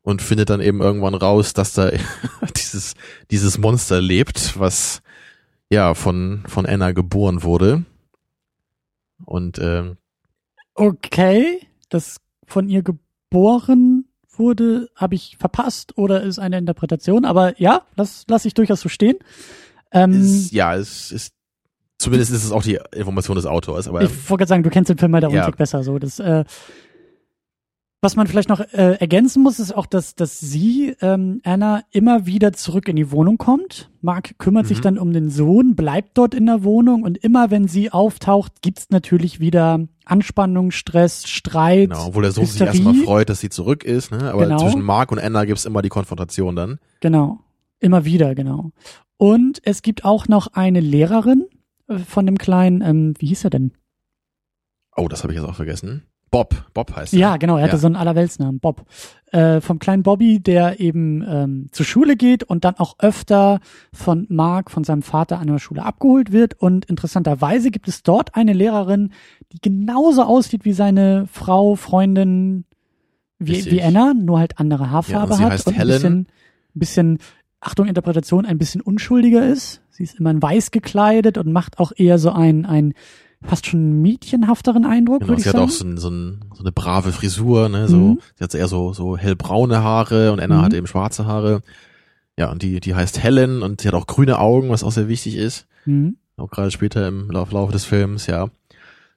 [0.03, 1.91] und findet dann eben irgendwann raus, dass da
[2.57, 2.95] dieses
[3.31, 5.03] dieses Monster lebt, was
[5.69, 7.85] ja von von Anna geboren wurde.
[9.25, 9.97] Und ähm,
[10.75, 11.61] Okay,
[11.91, 18.25] das von ihr geboren wurde, habe ich verpasst oder ist eine Interpretation, aber ja, das
[18.29, 19.17] lasse ich durchaus so stehen.
[19.93, 21.35] Ähm, ist, ja, es ist
[21.99, 24.89] zumindest ist es auch die Information des Autors, aber ich wollte gerade sagen, du kennst
[24.89, 25.51] den Film halt der Ja.
[25.51, 25.99] Besser so.
[25.99, 26.45] Das, äh,
[28.03, 32.25] was man vielleicht noch äh, ergänzen muss, ist auch, dass, dass sie, ähm, Anna, immer
[32.25, 33.91] wieder zurück in die Wohnung kommt.
[34.01, 34.83] Mark kümmert sich Mhm.
[34.83, 38.89] dann um den Sohn, bleibt dort in der Wohnung und immer wenn sie auftaucht, gibt's
[38.91, 41.91] natürlich wieder Anspannung, Stress, Streit.
[41.91, 42.73] genau, obwohl der Sohn sich Hysterie.
[42.87, 44.33] erstmal freut, dass sie zurück ist, ne?
[44.33, 44.59] Aber Genau.
[44.59, 46.79] zwischen Mark und Anna gibt's immer die Konfrontation dann.
[47.01, 47.41] Genau.
[47.81, 48.73] Immer wieder, genau.
[49.19, 51.45] Und es gibt auch noch eine Lehrerin
[51.89, 53.73] äh, von dem kleinen, ähm, wie hieß er denn?
[54.97, 56.03] Oh, das habe ich jetzt auch vergessen.
[56.31, 57.19] Bob, Bob heißt er.
[57.19, 57.79] Ja, genau, er hatte Ja.
[57.79, 58.85] so einen Allerweltsnamen, Bob.
[59.33, 63.61] Äh, vom kleinen Bobby, der eben ähm, zur Schule geht und dann auch öfter
[63.93, 66.55] von Mark, von seinem Vater an der Schule abgeholt wird.
[66.55, 69.13] Und interessanterweise gibt es dort eine Lehrerin,
[69.53, 72.65] die genauso aussieht wie seine Frau, Freundin,
[73.39, 73.73] wie, Richtig.
[73.73, 75.91] wie Anna, nur halt andere Haarfarbe Ja, sie hat heißt und ein Helen.
[75.93, 76.27] bisschen,
[76.75, 77.19] bisschen,
[77.61, 79.83] Achtung, Interpretation, ein bisschen unschuldiger ist.
[79.91, 82.95] Sie ist immer in weiß gekleidet und macht auch eher so ein, ein
[83.45, 85.65] fast schon mädchenhafteren Eindruck, Genau, sie hat sagen.
[85.65, 87.89] auch so, ein, so, ein, so eine brave Frisur, ne?
[87.89, 88.19] So, Mhm.
[88.37, 90.63] sie hat eher so, so hellbraune Haare und Anna Mhm.
[90.63, 91.63] hat eben schwarze Haare.
[92.39, 95.09] Ja, und die, die heißt Helen und sie hat auch grüne Augen, was auch sehr
[95.09, 95.67] wichtig ist.
[95.87, 96.17] Mhm.
[96.37, 98.49] Auch gerade später im Lauf, Laufe des Films, ja.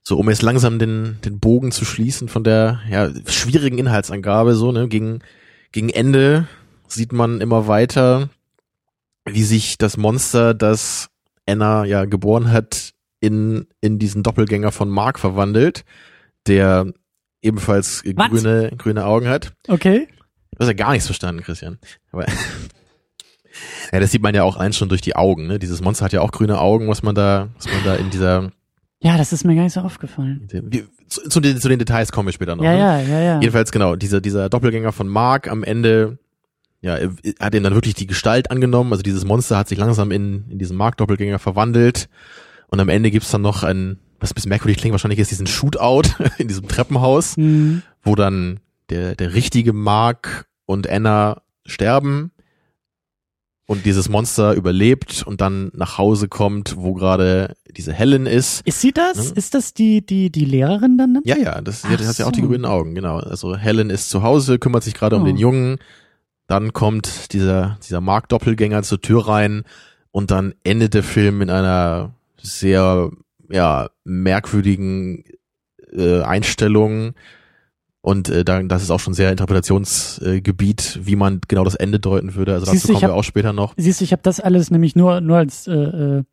[0.01, 4.71] So, um jetzt langsam den, den Bogen zu schließen von der ja, schwierigen Inhaltsangabe, so,
[4.73, 5.19] ne, gegen,
[5.71, 6.47] gegen Ende
[6.87, 8.29] sieht man immer weiter,
[9.25, 11.09] wie sich das Monster, das
[11.45, 12.92] Anna ja geboren hat,
[13.23, 15.85] in, in diesen Doppelgänger von Mark verwandelt,
[16.45, 16.91] der
[17.41, 18.29] ebenfalls Was?
[18.29, 19.53] grüne, grüne Augen hat.
[19.69, 20.09] Okay.
[20.51, 21.79] Du hast ja gar nichts verstanden, Christian.
[22.11, 22.25] Aber
[23.93, 25.47] ja, das sieht man ja auch eins schon durch die Augen.
[25.47, 25.57] Ne?
[25.57, 28.51] Dieses Monster hat ja auch grüne Augen, was man da, was man da in dieser,
[29.01, 30.49] Ja, das ist mir gar nicht so aufgefallen.
[31.07, 32.63] zu, zu, den, zu den Details kommen wir später noch.
[32.65, 32.79] Ja, ne?
[32.79, 33.39] ja, ja, ja.
[33.39, 36.17] Jedenfalls genau, dieser, dieser Doppelgänger von Mark am Ende,
[36.81, 36.97] ja,
[37.39, 38.91] hat ihm dann wirklich die Gestalt angenommen.
[38.91, 42.09] Also dieses Monster hat sich langsam in, in diesen Mark-Doppelgänger verwandelt.
[42.73, 45.45] Und am Ende gibt's dann noch ein, was ein bisschen merkwürdig klingt, wahrscheinlich ist diesen
[45.45, 46.09] Shootout
[46.39, 47.83] in diesem Treppenhaus, Mhm.
[48.01, 48.59] wo dann
[48.89, 52.31] der, der richtige Mark und Anna sterben
[53.67, 58.65] und dieses Monster überlebt und dann nach Hause kommt, wo gerade diese Helen ist.
[58.65, 59.29] Ist sie das?
[59.29, 59.35] Ne?
[59.37, 61.19] Ist das die, die, die Lehrerin dann?
[61.25, 62.47] Ja, ja, das sie hat, hat ja auch die so.
[62.47, 63.19] grünen Augen, genau.
[63.19, 65.25] Also Helen ist zu Hause, kümmert sich gerade um Oh.
[65.25, 65.77] den Jungen.
[66.47, 69.63] Dann kommt dieser, dieser Mark-Doppelgänger zur Tür rein
[70.11, 73.09] und dann endet der Film in einer sehr,
[73.49, 75.23] ja, merkwürdigen
[75.91, 77.13] äh, Einstellung.
[78.01, 82.35] Und äh, dann, das ist auch schon sehr Interpretationsgebiet, wie man genau das Ende deuten
[82.35, 82.53] würde.
[82.53, 83.73] Also Siehst dazu kommen wir hab- auch später noch.
[83.77, 86.23] Siehst du, ich habe das alles nämlich nur, nur als äh, äh,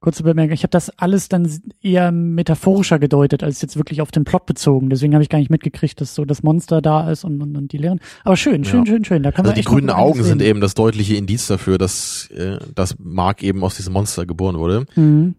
[0.00, 1.50] kurze Bemerkung, ich habe das alles dann
[1.82, 4.90] eher metaphorischer gedeutet, als jetzt wirklich auf den Plot bezogen.
[4.90, 7.72] Deswegen habe ich gar nicht mitgekriegt, dass so das Monster da ist und, und, und
[7.72, 8.00] die Lehrerin.
[8.22, 8.86] Aber schön, schön, Ja.
[8.86, 9.22] schön, schön.
[9.24, 12.58] Da kann Also man die grünen Augen sind eben das deutliche Indiz dafür, dass, äh,
[12.74, 14.86] dass Mark eben aus diesem Monster geboren wurde.
[14.94, 15.34] Mhm.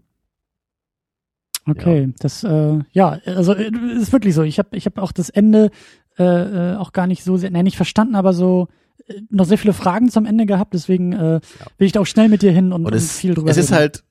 [1.68, 3.70] Okay, das äh, ja, also äh,
[4.00, 4.42] ist wirklich so.
[4.44, 5.70] Ich habe ich hab auch das Ende
[6.18, 8.70] äh, äh, auch gar nicht so sehr, nein, nicht verstanden, aber so
[9.08, 10.74] äh, noch sehr viele Fragen zum Ende gehabt.
[10.74, 11.40] Deswegen äh,
[11.78, 13.58] will ich da auch schnell mit dir hin und, Und und es, viel drüber es
[13.58, 13.80] ist reden.
[13.80, 14.04] halt,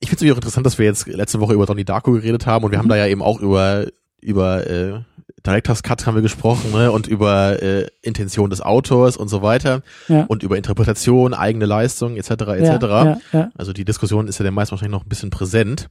[0.00, 2.64] ich finde es auch interessant, dass wir jetzt letzte Woche über Donnie Darko geredet haben
[2.64, 2.90] und wir haben Mhm.
[2.90, 3.86] da ja eben auch über,
[4.20, 5.00] über äh,
[5.46, 6.90] Director's Cut haben wir gesprochen ne?
[6.90, 10.24] und über äh, Intention des Autors und so weiter Ja.
[10.28, 12.30] und über Interpretation, eigene Leistung etc.
[12.30, 12.42] etc.
[12.58, 13.50] ja, ja, ja.
[13.56, 15.88] Also die Diskussion ist ja den meisten wahrscheinlich noch ein bisschen präsent.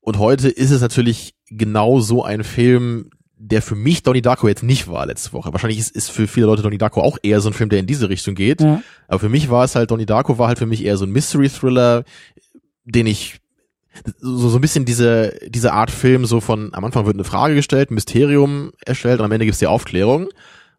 [0.00, 4.62] Und heute ist es natürlich genau so ein Film, der für mich Donnie Darko jetzt
[4.64, 5.52] nicht war letzte Woche.
[5.52, 7.86] Wahrscheinlich ist, ist für viele Leute Donnie Darko auch eher so ein Film, der in
[7.86, 8.60] diese Richtung geht.
[8.62, 8.82] ja.
[9.06, 11.10] Aber für mich war es halt, Donnie Darko war halt für mich eher so ein
[11.12, 12.02] Mystery-Thriller,
[12.88, 13.40] den ich
[14.20, 17.54] so, so ein bisschen diese, diese Art Film so von, am Anfang wird eine Frage
[17.54, 20.28] gestellt, ein Mysterium erstellt und am Ende gibt's die Aufklärung.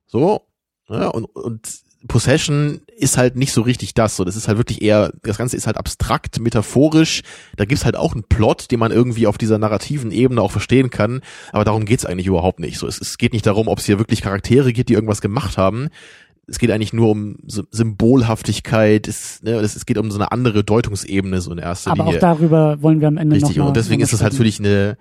[0.07, 0.45] So.
[0.87, 1.67] Ja, und, und
[2.07, 4.15] Possession ist halt nicht so richtig das.
[4.15, 7.21] So, das ist halt wirklich eher, das Ganze ist halt abstrakt, metaphorisch.
[7.57, 10.89] Da gibt's halt auch einen Plot, den man irgendwie auf dieser narrativen Ebene auch verstehen
[10.89, 11.21] kann.
[11.51, 12.79] Aber darum geht's eigentlich überhaupt nicht.
[12.79, 15.57] So, es, es geht nicht darum, ob es hier wirklich Charaktere gibt, die irgendwas gemacht
[15.57, 15.89] haben.
[16.49, 19.07] Es geht eigentlich nur um Symbolhaftigkeit.
[19.07, 22.17] Es, ne, es, geht um so eine andere Deutungsebene so in erster Aber Linie.
[22.17, 23.57] auch darüber wollen wir am Ende Richtig.
[23.57, 24.97] noch mal, und deswegen ist es halt für dich eine,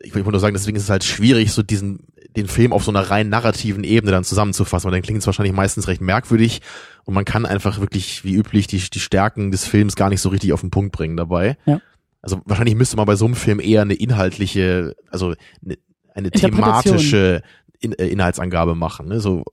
[0.00, 2.90] ich wollte nur sagen, deswegen ist es halt schwierig, so diesen den Film auf so
[2.90, 6.60] einer rein narrativen Ebene dann zusammenzufassen, weil dann klingt es wahrscheinlich meistens recht merkwürdig
[7.04, 10.28] und man kann einfach wirklich wie üblich die, die Stärken des Films gar nicht so
[10.28, 11.56] richtig auf den Punkt bringen dabei.
[11.64, 11.80] Ja.
[12.20, 15.78] Also wahrscheinlich müsste man bei so einem Film eher eine inhaltliche, also eine,
[16.14, 17.42] eine thematische
[17.80, 19.08] In äh, Inhaltsangabe machen.
[19.08, 19.20] Ne?
[19.20, 19.44] So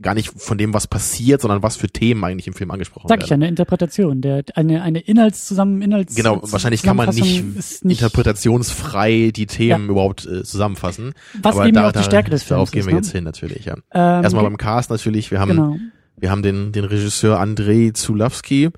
[0.00, 3.18] gar nicht von dem, was passiert, sondern was für Themen eigentlich im Film angesprochen Sag
[3.18, 3.42] ich ja, werden.
[3.42, 4.20] eine Interpretation.
[4.20, 10.24] Der, eine, eine Inhaltszusammen, Inhalts Genau, wahrscheinlich kann man nicht, nicht interpretationsfrei die Themen überhaupt
[10.24, 11.14] äh, zusammenfassen.
[11.42, 12.98] was Aber eben da, auch die da, Stärke des Films Darauf gehen wir ne?
[12.98, 13.74] jetzt hin natürlich, ja.
[13.92, 15.32] Ähm, Erstmal beim Cast natürlich.
[15.32, 15.76] Wir haben, genau.
[16.16, 18.70] wir haben den, den Regisseur Andrei Zulawski,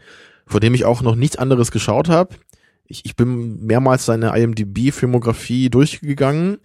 [0.47, 2.35] vor dem ich auch noch nichts anderes geschaut habe.
[2.87, 6.59] Ich, ich bin mehrmals seine IMDb-Filmografie durchgegangen.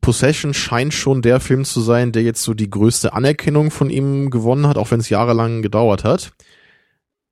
[0.00, 4.30] Possession scheint schon der Film zu sein, der jetzt so die größte Anerkennung von ihm
[4.30, 6.32] gewonnen hat, auch wenn es jahrelang gedauert hat.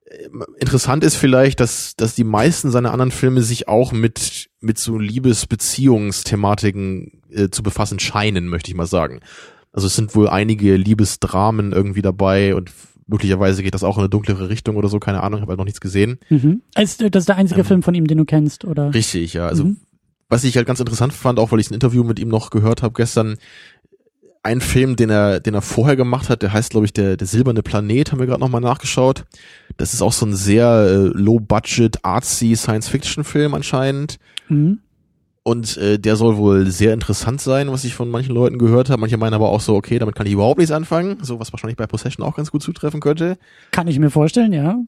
[0.08, 4.78] Ähm, Interessant ist vielleicht, dass, dass die meisten seiner anderen Filme sich auch mit, mit
[4.78, 9.20] so Liebesbeziehungsthematiken äh, zu befassen scheinen, möchte ich mal sagen.
[9.72, 12.70] Also es sind wohl einige Liebesdramen irgendwie dabei und
[13.06, 15.64] möglicherweise geht das auch in eine dunklere Richtung oder so, keine Ahnung, habe halt noch
[15.64, 16.18] nichts gesehen.
[16.30, 16.62] Mhm.
[16.74, 18.94] Also, das ist der einzige Ähm, Film von ihm, den du kennst, oder?
[18.94, 19.46] Richtig, ja.
[19.46, 19.76] Also Mhm.
[20.35, 22.83] Was ich halt ganz interessant fand, auch weil ich ein Interview mit ihm noch gehört
[22.83, 23.37] habe gestern,
[24.42, 27.27] ein Film, den er, den er vorher gemacht hat, der heißt, glaube ich, der, der
[27.29, 29.27] Silberne Planet, haben wir gerade nochmal nachgeschaut.
[29.77, 34.18] Das ist auch so ein sehr äh, low-budget, artsy Science-Fiction-Film anscheinend.
[34.49, 34.81] Mhm.
[35.44, 39.01] Und äh, der soll wohl sehr interessant sein, was ich von manchen Leuten gehört habe.
[39.01, 41.18] Manche meinen aber auch so, okay, damit kann ich überhaupt nichts anfangen.
[41.23, 43.38] So was wahrscheinlich bei Possession auch ganz gut zutreffen könnte.
[43.70, 44.79] Kann ich mir vorstellen, ja.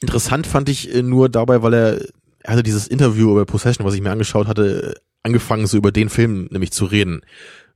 [0.00, 2.00] Interessant fand ich äh, nur dabei, weil er,
[2.46, 6.08] er hatte dieses Interview über Possession, was ich mir angeschaut hatte, angefangen, so über den
[6.08, 7.22] Film nämlich zu reden.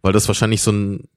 [0.01, 1.09] Weil das wahrscheinlich so ein,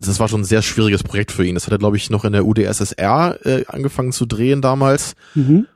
[0.00, 1.54] das war schon ein sehr schwieriges Projekt für ihn.
[1.54, 5.14] Das hat er, glaube ich, noch in der UdSSR äh, angefangen zu drehen damals.
[5.34, 5.66] Mhm.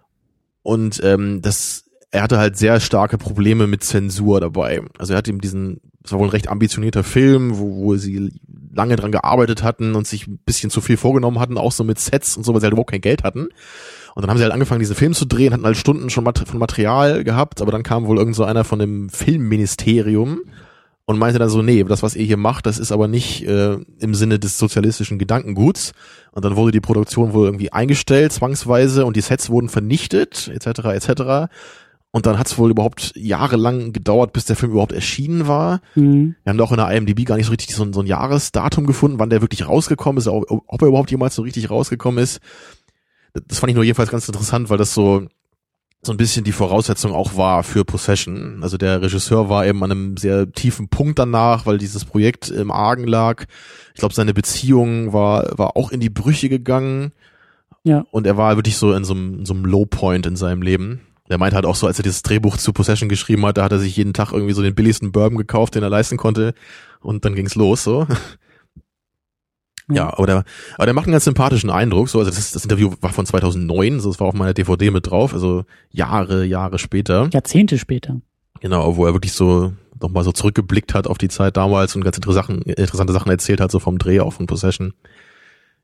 [0.63, 4.81] Und ähm, das, er hatte halt sehr starke Probleme mit Zensur dabei.
[4.97, 8.33] Also er hat ihm diesen, es war wohl ein recht ambitionierter Film, wo, wo sie
[8.75, 12.01] lange dran gearbeitet hatten und sich ein bisschen zu viel vorgenommen hatten, auch so mit
[12.01, 13.49] Sets und so, weil sie halt überhaupt kein Geld hatten.
[14.17, 16.39] Und dann haben sie halt angefangen, diesen Film zu drehen, hatten halt Stunden schon Mat
[16.39, 20.41] von Material gehabt, aber dann kam wohl irgend so einer von dem Filmministerium
[21.05, 23.77] und meinte dann so, nee, das, was ihr hier macht, das ist aber nicht äh,
[24.01, 25.93] im Sinne des sozialistischen Gedankenguts.
[26.33, 30.85] Und dann wurde die Produktion wohl irgendwie eingestellt, zwangsweise, und die Sets wurden vernichtet, etc.,
[30.95, 31.53] etc.
[32.11, 35.83] Und dann hat es wohl überhaupt jahrelang gedauert, bis der Film überhaupt erschienen war.
[35.95, 36.37] Mhm.
[36.43, 38.07] Wir haben da auch in der IMDb gar nicht so richtig so ein, so ein
[38.07, 42.25] Jahresdatum gefunden, wann der wirklich rausgekommen ist, ob ob er überhaupt jemals so richtig rausgekommen
[42.25, 42.41] ist.
[43.47, 45.27] Das fand ich nur jedenfalls ganz interessant, weil das so
[46.03, 48.61] so ein bisschen die Voraussetzung auch war für Possession.
[48.63, 52.71] Also der Regisseur war eben an einem sehr tiefen Punkt danach, weil dieses Projekt im
[52.71, 53.45] Argen lag.
[53.93, 57.13] Ich glaube, seine Beziehung war war auch in die Brüche gegangen.
[57.83, 58.05] Ja.
[58.11, 61.01] Und er war wirklich so in so einem, in so einem Low-Point in seinem Leben.
[61.29, 63.73] Der meinte halt auch so, als er dieses Drehbuch zu Possession geschrieben hat, da hat
[63.73, 66.55] er sich jeden Tag irgendwie so den billigsten Bourbon gekauft, den er leisten konnte.
[67.01, 68.07] Und dann ging's los, so.
[69.91, 70.45] Ja, aber der,
[70.75, 72.09] aber der macht einen ganz sympathischen Eindruck.
[72.09, 75.09] So, also das, das Interview war von 2009, so es war auf meiner DVD mit
[75.09, 77.29] drauf, also Jahre, Jahre später.
[77.33, 78.21] Jahrzehnte später.
[78.61, 82.17] Genau, wo er wirklich so nochmal so zurückgeblickt hat auf die Zeit damals und ganz
[82.17, 84.93] interessante, Sachen erzählt hat, so vom Dreh auch von Possession.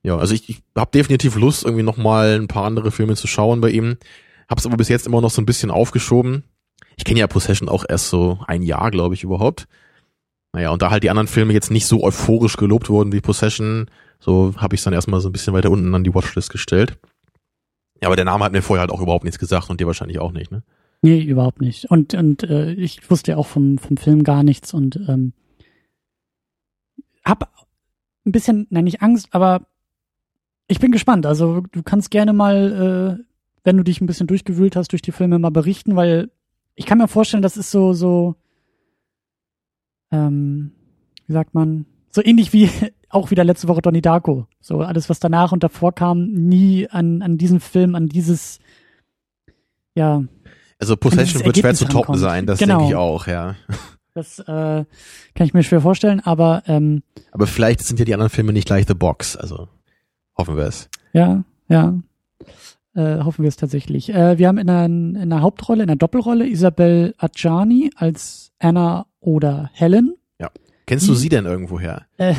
[0.02, 3.60] Ja, also ich, ich habe definitiv Lust, irgendwie nochmal ein paar andere Filme zu schauen
[3.60, 3.98] bei ihm.
[4.48, 6.42] Hab's aber bis jetzt immer noch so ein bisschen aufgeschoben.
[6.96, 9.68] Ich kenne ja Possession auch erst so ein Jahr, glaube ich, überhaupt.
[10.52, 13.86] Naja, und da halt die anderen Filme jetzt nicht so euphorisch gelobt wurden wie Possession,
[14.20, 16.98] so habe ich dann erstmal so ein bisschen weiter unten an die Watchlist gestellt.
[18.00, 20.18] Ja, aber der Name hat mir vorher halt auch überhaupt nichts gesagt und dir wahrscheinlich
[20.18, 20.62] auch nicht, ne?
[21.00, 21.90] Nee, überhaupt nicht.
[21.90, 25.32] Und, und äh, ich wusste ja auch vom, vom Film gar nichts und ähm,
[27.24, 27.52] hab
[28.24, 29.66] ein bisschen, nein, nicht Angst, aber
[30.68, 31.26] ich bin gespannt.
[31.26, 33.24] Also du kannst gerne mal, äh,
[33.64, 36.30] wenn du dich ein bisschen durchgewühlt hast durch die Filme, mal berichten, weil
[36.74, 38.36] ich kann mir vorstellen, das ist so, so,
[40.12, 40.72] ähm,
[41.26, 42.68] wie sagt man, so ähnlich wie
[43.08, 44.46] auch wieder letzte Woche Donnie Darko.
[44.60, 48.58] So alles, was danach und davor kam, nie an, an diesen Film, an dieses,
[49.94, 50.22] ja,
[50.78, 52.78] Also Possession wird schwer zu toppen sein, das Genau.
[52.78, 53.56] denke ich auch, ja.
[54.14, 54.44] Das äh,
[55.34, 58.66] kann ich mir schwer vorstellen, aber ähm, Aber vielleicht sind ja die anderen Filme nicht
[58.66, 59.68] gleich The Box, also
[60.36, 60.88] hoffen wir es.
[61.12, 61.94] ja, ja,
[62.94, 64.12] äh, hoffen wir es tatsächlich.
[64.14, 69.06] Äh, wir haben in einer, in einer Hauptrolle, in einer Doppelrolle Isabel Adjani als Anna
[69.20, 70.14] oder Helen.
[70.84, 72.02] Kennst du sie denn irgendwoher?
[72.18, 72.34] Äh,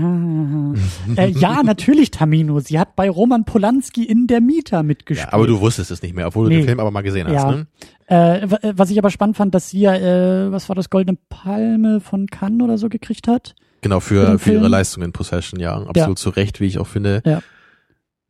[0.00, 0.74] ja.
[1.16, 2.60] äh, ja, natürlich Tamino.
[2.60, 5.28] Sie hat bei Roman Polanski in der Mieter mitgespielt.
[5.28, 6.58] Ja, aber du wusstest es nicht mehr, obwohl du Nee.
[6.58, 7.50] den Film aber mal gesehen hast, Ja.
[7.50, 7.66] ne?
[8.06, 11.18] Äh, wa- was ich aber spannend fand, dass sie ja, äh, was war das, Goldene
[11.28, 13.54] Palme von Cannes oder so gekriegt hat.
[13.82, 14.68] Genau, Für für, für ihre?
[14.68, 15.74] Leistung in Possession, ja.
[15.74, 16.22] Absolut Ja.
[16.22, 17.22] zu Recht, wie ich auch finde.
[17.26, 17.40] Ja.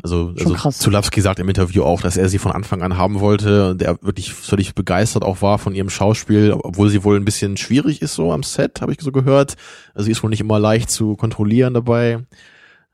[0.03, 0.71] Also, Schon also.
[0.71, 4.03] Zulawski sagt im Interview auch, dass er sie von Anfang an haben wollte und er
[4.03, 8.15] wirklich völlig begeistert auch war von ihrem Schauspiel, obwohl sie wohl ein bisschen schwierig ist
[8.15, 9.57] so am Set, habe ich so gehört.
[9.95, 12.21] Also sie ist wohl nicht immer leicht zu kontrollieren dabei.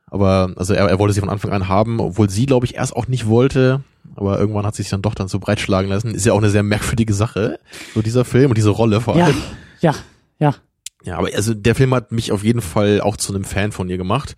[0.08, 2.94] Aber also er, er wollte sie von Anfang an haben, obwohl sie, glaube ich, erst
[2.94, 3.82] auch nicht wollte.
[4.14, 6.14] Aber irgendwann hat sie sich dann doch dann so breitschlagen lassen.
[6.14, 7.58] Ist ja auch eine sehr merkwürdige Sache,
[7.94, 9.36] so dieser Film und diese Rolle vor Ja, allem.
[9.80, 9.94] ja,
[10.38, 10.54] ja.
[11.02, 13.88] Ja, aber also der Film hat mich auf jeden Fall auch zu einem Fan von
[13.88, 14.36] ihr gemacht.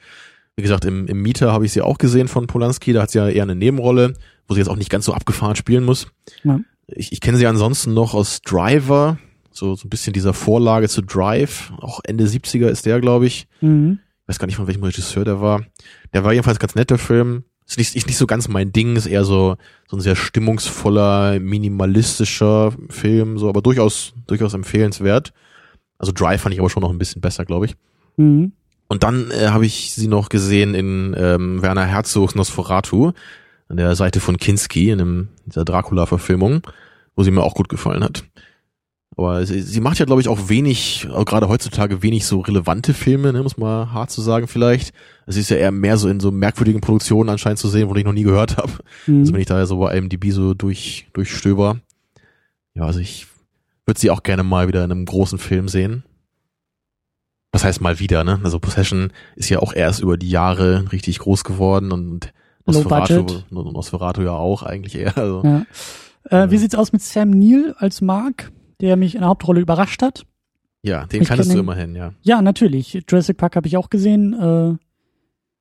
[0.58, 2.92] Wie gesagt, im, im Mieter habe ich sie auch gesehen von Polanski.
[2.92, 4.14] Da hat sie ja eher eine Nebenrolle,
[4.48, 6.08] wo sie jetzt auch nicht ganz so abgefahren spielen muss.
[6.42, 6.58] Ja.
[6.88, 9.18] Ich, ich kenne sie ansonsten noch aus Driver,
[9.52, 11.72] so, so ein bisschen dieser Vorlage zu Drive.
[11.78, 13.46] Auch Ende 70er ist der, glaube ich.
[13.60, 14.00] Mhm.
[14.22, 15.64] Ich weiß gar nicht, von welchem Regisseur der war.
[16.12, 17.44] Der war jedenfalls ganz netter Film.
[17.64, 21.38] Ist nicht, ist nicht so ganz mein Ding, ist eher so, so ein sehr stimmungsvoller,
[21.38, 25.32] minimalistischer Film, so, aber durchaus, durchaus empfehlenswert.
[25.98, 27.76] Also Drive fand ich aber schon noch ein bisschen besser, glaube ich.
[28.16, 28.54] Mhm.
[28.88, 33.12] Und dann äh, habe ich sie noch gesehen in ähm, Werner Herzogs Nosferatu,
[33.68, 36.62] an der Seite von Kinski, in einem, dieser Dracula-Verfilmung,
[37.14, 38.24] wo sie mir auch gut gefallen hat.
[39.18, 42.94] Aber sie, sie macht ja, glaube ich, auch wenig, auch gerade heutzutage wenig so relevante
[42.94, 44.94] Filme, ne, muss man hart zu sagen vielleicht.
[45.26, 48.04] Sie ist ja eher mehr so in so merkwürdigen Produktionen anscheinend zu sehen, wo ich
[48.04, 48.72] noch nie gehört habe.
[49.06, 49.20] Mhm.
[49.20, 51.80] Also wenn ich da so bei IMDb so durch, durchstöber.
[52.74, 53.26] Ja, also ich
[53.86, 56.04] würde sie auch gerne mal wieder in einem großen Film sehen.
[57.52, 58.40] Was heißt mal wieder, ne?
[58.44, 62.32] Also Possession ist ja auch erst über die Jahre richtig groß geworden und
[62.66, 63.24] Nosferatu.
[63.50, 65.16] Nosferatu ja auch eigentlich eher.
[65.16, 65.64] Also, Ja.
[66.30, 70.02] Äh, wie sieht's aus mit Sam Neill als Mark, der mich in der Hauptrolle überrascht
[70.02, 70.24] hat?
[70.82, 72.12] ja, den Ich kanntest kenn du immerhin, ja.
[72.22, 73.02] Ja, natürlich.
[73.08, 74.32] Jurassic Park habe ich auch gesehen.
[74.34, 74.78] Äh, und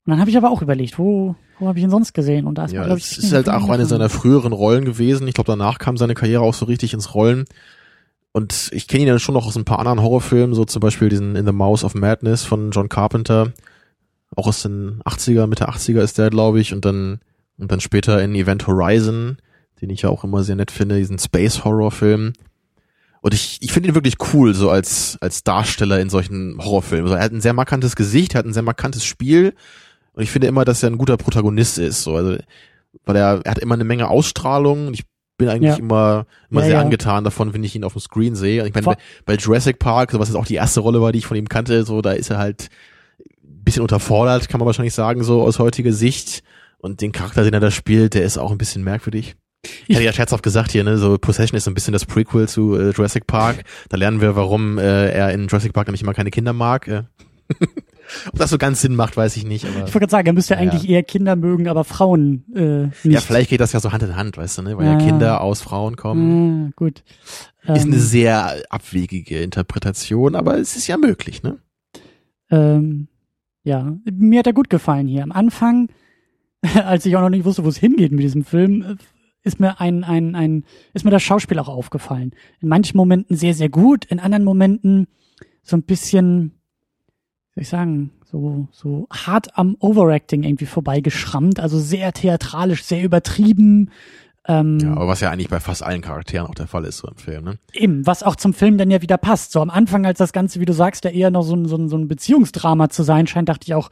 [0.05, 2.45] dann habe ich aber auch überlegt, wo, wo habe ich ihn sonst gesehen?
[2.45, 5.27] Und da ist Ja, es ich, ist halt auch eine seiner früheren Rollen gewesen.
[5.27, 7.45] Ich glaube, danach kam seine Karriere auch so richtig ins Rollen.
[8.37, 11.09] Und ich kenne ihn ja schon noch aus ein paar anderen Horrorfilmen, so zum Beispiel
[11.09, 13.51] diesen In the Mouse of Madness von John Carpenter.
[14.35, 16.71] Auch aus den 80er, Mitte 80er ist der, glaube ich.
[16.71, 17.19] Und dann,
[17.57, 19.37] und dann später in Event Horizon,
[19.81, 22.33] den ich ja auch immer sehr nett finde, diesen Space-Horror-Film.
[23.21, 27.05] Und ich, ich finde ihn wirklich cool, so als, als Darsteller in solchen Horrorfilmen.
[27.05, 29.55] Also er hat ein sehr markantes Gesicht, er hat ein sehr markantes Spiel.
[30.13, 32.03] Und ich finde immer, dass er ein guter Protagonist ist.
[32.03, 32.15] So.
[32.15, 32.37] Also,
[33.03, 34.93] weil er, er hat immer eine Menge Ausstrahlung.
[34.93, 35.05] Ich
[35.37, 35.77] bin eigentlich Ja.
[35.77, 36.81] immer, immer Ja, sehr ja.
[36.81, 38.61] angetan davon, wenn ich ihn auf dem Screen sehe.
[38.61, 41.11] Und ich meine, bei, bei Jurassic Park, so was jetzt auch die erste Rolle war,
[41.11, 42.69] die ich von ihm kannte, so, da ist er halt
[43.43, 46.43] ein bisschen unterfordert, kann man wahrscheinlich sagen, so aus heutiger Sicht.
[46.79, 49.35] Und den Charakter, den er da spielt, der ist auch ein bisschen merkwürdig.
[49.87, 52.47] Ich hatte ja scherzhaft gesagt hier, ne, so Possession ist so ein bisschen das Prequel
[52.47, 53.63] zu äh, Jurassic Park.
[53.89, 56.87] Da lernen wir, warum äh, er in Jurassic Park nämlich immer keine Kinder mag.
[56.87, 57.03] Äh.
[58.27, 59.65] Ob das so ganz Sinn macht, weiß ich nicht.
[59.65, 62.83] Aber Ich wollte gerade sagen, er müsste Ja, eigentlich eher Kinder mögen, aber Frauen äh,
[62.85, 63.05] nicht.
[63.05, 64.77] ja, vielleicht geht das ja so Hand in Hand, weißt du, ne?
[64.77, 64.97] Weil ja, Ja.
[64.97, 66.67] Kinder aus Frauen kommen.
[66.69, 67.03] Ah, gut.
[67.63, 71.57] Ist Ähm, eine sehr abwegige Interpretation, aber es ist ja möglich, ne?
[72.49, 73.07] Ähm,
[73.63, 75.23] ja, mir hat er gut gefallen hier.
[75.23, 75.89] Am Anfang,
[76.85, 78.95] als ich auch noch nicht wusste, wo es hingeht mit diesem Film, äh,
[79.43, 82.31] ist mir ein, ein, ein, ist mir das Schauspiel auch aufgefallen.
[82.59, 85.07] In manchen Momenten sehr, sehr gut, in anderen Momenten
[85.63, 86.56] so ein bisschen,
[87.57, 93.89] soll ich sagen, so, so hart am Overacting irgendwie vorbeigeschrammt, also sehr theatralisch, sehr übertrieben.
[94.47, 97.07] Ähm, Ja, aber was ja eigentlich bei fast allen Charakteren auch der Fall ist, so
[97.07, 97.57] im Film, ne?
[97.73, 99.53] Eben, was auch zum Film dann ja wieder passt.
[99.53, 101.77] So am Anfang, als das Ganze, wie du sagst, ja eher noch so ein, so
[101.77, 103.89] ein, so ein Beziehungsdrama zu sein scheint, dachte ich auch.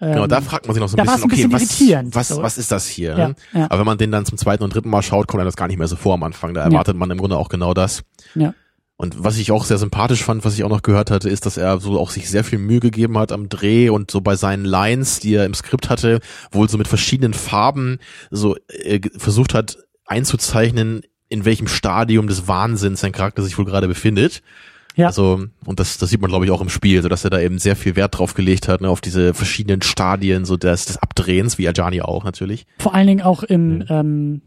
[0.00, 2.30] Ähm, Genau, da fragt man sich noch so ein bisschen, ein okay, bisschen irritierend, was,
[2.30, 2.42] was, so.
[2.44, 3.18] was ist das hier?
[3.18, 3.34] Ja, ne?
[3.52, 3.64] ja.
[3.64, 5.66] Aber wenn man den dann zum zweiten und dritten Mal schaut, kommt einem das gar
[5.66, 6.54] nicht mehr so vor am Anfang.
[6.54, 8.04] Da erwartet man im Grunde auch genau das.
[8.36, 8.54] Ja.
[9.00, 11.56] Und was ich auch sehr sympathisch fand, was ich auch noch gehört hatte, ist, dass
[11.56, 14.64] er so auch sich sehr viel Mühe gegeben hat am Dreh und so bei seinen
[14.64, 16.18] Lines, die er im Skript hatte,
[16.50, 18.00] wohl so mit verschiedenen Farben
[18.32, 23.86] so äh, versucht hat einzuzeichnen, in welchem Stadium des Wahnsinns sein Charakter sich wohl gerade
[23.86, 24.42] befindet.
[24.96, 25.06] Ja.
[25.06, 27.38] Also, und das, das sieht man, glaube ich, auch im Spiel, so dass er da
[27.38, 30.96] eben sehr viel Wert drauf gelegt hat, ne, auf diese verschiedenen Stadien, so des, des
[30.96, 32.66] Abdrehens, wie Ajani auch natürlich.
[32.80, 34.42] Vor allen Dingen auch im ähm,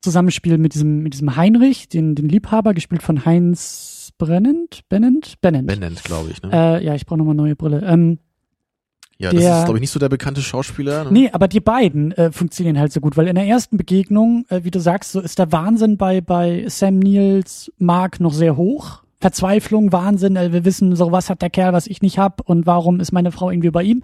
[0.00, 5.66] Zusammenspiel mit diesem, mit diesem Heinrich, den, den Liebhaber, gespielt von Heinz Brennend, Bennend, Bennend.
[5.66, 6.42] Bennett, glaube ich.
[6.42, 6.50] Ne?
[6.52, 7.82] Äh, ja, ich brauche nochmal neue Brille.
[7.86, 8.18] Ähm,
[9.18, 11.04] ja, das der- ist, glaube ich, nicht so der bekannte Schauspieler.
[11.04, 11.12] Ne?
[11.12, 14.62] Nee, aber die beiden äh, funktionieren halt so gut, weil in der ersten Begegnung, äh,
[14.64, 19.02] wie du sagst, so ist der Wahnsinn bei, bei Sam Neils Mark noch sehr hoch.
[19.20, 22.66] Verzweiflung, Wahnsinn, äh, wir wissen, so was hat der Kerl, was ich nicht hab und
[22.66, 24.02] warum ist meine Frau irgendwie bei ihm.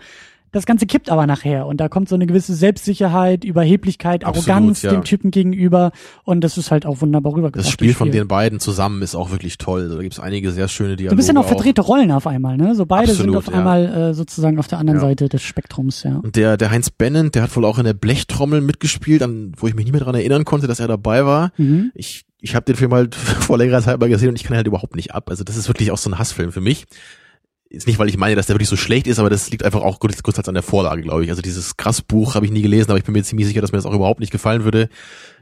[0.54, 4.82] Das Ganze kippt aber nachher und da kommt so eine gewisse Selbstsicherheit, Überheblichkeit, Absolut, Arroganz
[4.82, 4.92] ja.
[4.92, 5.90] dem Typen gegenüber
[6.22, 7.66] und das ist halt auch wunderbar rübergebracht.
[7.66, 9.88] Das Spiel von den beiden zusammen ist auch wirklich toll.
[9.88, 11.10] Da gibt's einige sehr schöne Dialoge.
[11.10, 11.48] So ein bisschen auch auch.
[11.48, 12.74] verdrehte Rollen auf einmal, ne?
[12.74, 13.58] So beide Absolut, sind auf ja.
[13.58, 15.06] einmal äh, sozusagen auf der anderen Ja.
[15.06, 16.16] Seite des Spektrums, ja.
[16.16, 19.66] Und der, der Heinz Bennent, der hat wohl auch in der Blechtrommel mitgespielt, an, wo
[19.66, 21.52] ich mich nicht mehr dran erinnern konnte, dass er dabei war.
[21.56, 21.90] Mhm.
[21.94, 24.58] Ich, ich habe den Film halt vor längerer Zeit mal gesehen und ich kann ihn
[24.58, 25.30] halt überhaupt nicht ab.
[25.30, 26.86] Also das ist wirklich auch so ein Hassfilm für mich.
[27.70, 29.82] Ist nicht, weil ich meine, dass der wirklich so schlecht ist, aber das liegt einfach
[29.82, 31.30] auch kurz, kurz an der Vorlage, glaube ich.
[31.30, 33.78] Also dieses Krass-Buch habe ich nie gelesen, aber ich bin mir ziemlich sicher, dass mir
[33.78, 34.88] das auch überhaupt nicht gefallen würde.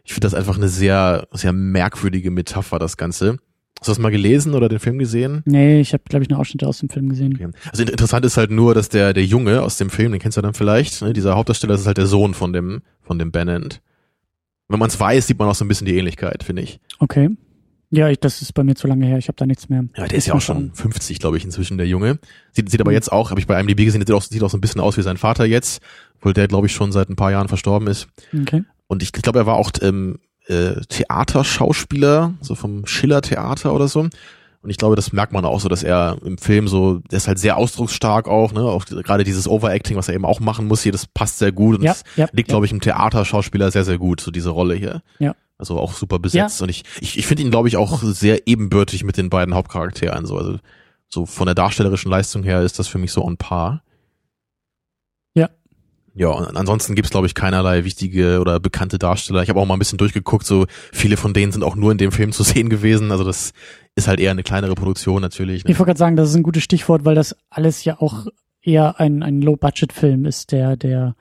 [0.04, 3.38] Ich finde das einfach eine sehr, sehr merkwürdige Metapher, das Ganze.
[3.78, 5.42] Hast du das mal gelesen oder den Film gesehen?
[5.44, 7.34] Nee, ich habe, glaube ich, nur Ausschnitte aus dem Film gesehen.
[7.34, 7.50] Okay.
[7.70, 10.42] Also interessant ist halt nur, dass der, der Junge aus dem Film, den kennst du
[10.42, 13.82] dann vielleicht, ne, dieser Hauptdarsteller, das ist halt der Sohn von dem, von dem Bennett.
[14.68, 16.78] Wenn man es weiß, sieht man auch so ein bisschen die Ähnlichkeit, finde ich.
[17.00, 17.30] Okay.
[17.94, 19.18] Ja, ich, das ist bei mir zu lange her.
[19.18, 19.84] Ich habe da nichts mehr.
[19.96, 22.18] Ja, der ist ja auch schon 50, glaube ich, inzwischen, der Junge.
[22.52, 24.56] Sieht, sieht aber jetzt auch, habe ich bei IMDb gesehen, sieht auch, sieht auch so
[24.56, 25.82] ein bisschen aus wie sein Vater jetzt,
[26.16, 28.08] obwohl der, glaube ich, schon seit ein paar Jahren verstorben ist.
[28.34, 28.64] Okay.
[28.86, 34.00] Und ich, glaube, er war auch ähm, äh, Theaterschauspieler, so vom Schiller-Theater oder so.
[34.62, 37.26] Und ich glaube, das merkt man auch so, dass er im Film so, der ist
[37.26, 38.62] halt sehr ausdrucksstark auch, ne?
[38.62, 41.78] Auch gerade dieses Overacting, was er eben auch machen muss hier, das passt sehr gut.
[41.78, 42.52] Und Ja, das ja, liegt, ja.
[42.52, 45.02] glaube ich, im Theaterschauspieler sehr, sehr gut, so diese Rolle hier.
[45.18, 45.34] Ja.
[45.62, 46.60] Also auch super besetzt.
[46.60, 50.26] Und ich, ich, ich finde ihn, glaube ich, auch sehr ebenbürtig mit den beiden Hauptcharakteren.
[50.26, 50.58] So, also
[51.08, 53.84] so von der darstellerischen Leistung her ist das für mich so on par.
[55.34, 55.50] Ja.
[56.14, 59.44] Ja, und ansonsten gibt's glaube ich, keinerlei wichtige oder bekannte Darsteller.
[59.44, 61.98] Ich habe auch mal ein bisschen durchgeguckt, so viele von denen sind auch nur in
[61.98, 63.12] dem Film zu sehen gewesen.
[63.12, 63.52] Also das
[63.94, 65.58] ist halt eher eine kleinere Produktion natürlich.
[65.58, 65.78] Ich Ne?
[65.78, 68.26] wollte gerade sagen, das ist ein gutes Stichwort, weil das alles ja auch
[68.62, 71.14] eher ein, ein Low-Budget-Film ist, der, der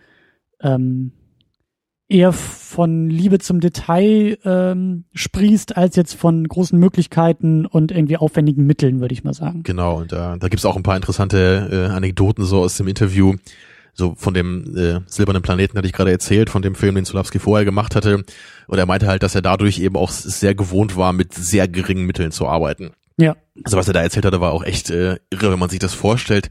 [0.62, 1.12] ähm,
[2.12, 8.66] eher von Liebe zum Detail ähm, sprießt, als jetzt von großen Möglichkeiten und irgendwie aufwendigen
[8.66, 9.64] Mitteln, würde ich mal sagen.
[9.64, 13.36] Genau, und da, da gibt's auch ein paar interessante äh, Anekdoten so aus dem Interview.
[13.94, 17.40] So von dem äh, Silbernen Planeten hatte ich gerade erzählt, von dem Film, den Zulawski
[17.40, 18.24] vorher gemacht hatte.
[18.68, 22.06] Und er meinte halt, dass er dadurch eben auch sehr gewohnt war, mit sehr geringen
[22.06, 22.92] Mitteln zu arbeiten.
[23.18, 23.36] Ja.
[23.64, 25.94] Also was er da erzählt hatte, war auch echt äh, irre, wenn man sich das
[25.94, 26.50] vorstellt.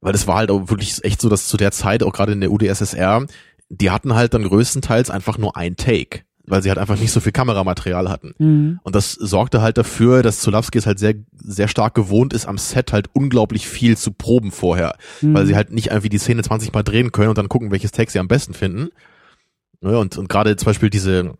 [0.00, 2.40] Weil das war halt auch wirklich echt so, dass zu der Zeit, auch gerade in
[2.40, 3.26] der UdSSR,
[3.68, 6.22] die hatten halt dann größtenteils einfach nur ein Take.
[6.48, 8.32] Weil sie halt einfach nicht so viel Kameramaterial hatten.
[8.38, 8.78] Mhm.
[8.84, 12.56] Und das sorgte halt dafür, dass Zulawski es halt sehr, sehr stark gewohnt ist, am
[12.56, 14.94] Set halt unglaublich viel zu proben vorher.
[15.22, 15.34] Mhm.
[15.34, 17.90] Weil sie halt nicht irgendwie die Szene 20 Mal drehen können und dann gucken, welches
[17.90, 18.90] Take sie am besten finden.
[19.80, 21.34] Und, und gerade zum Beispiel diese,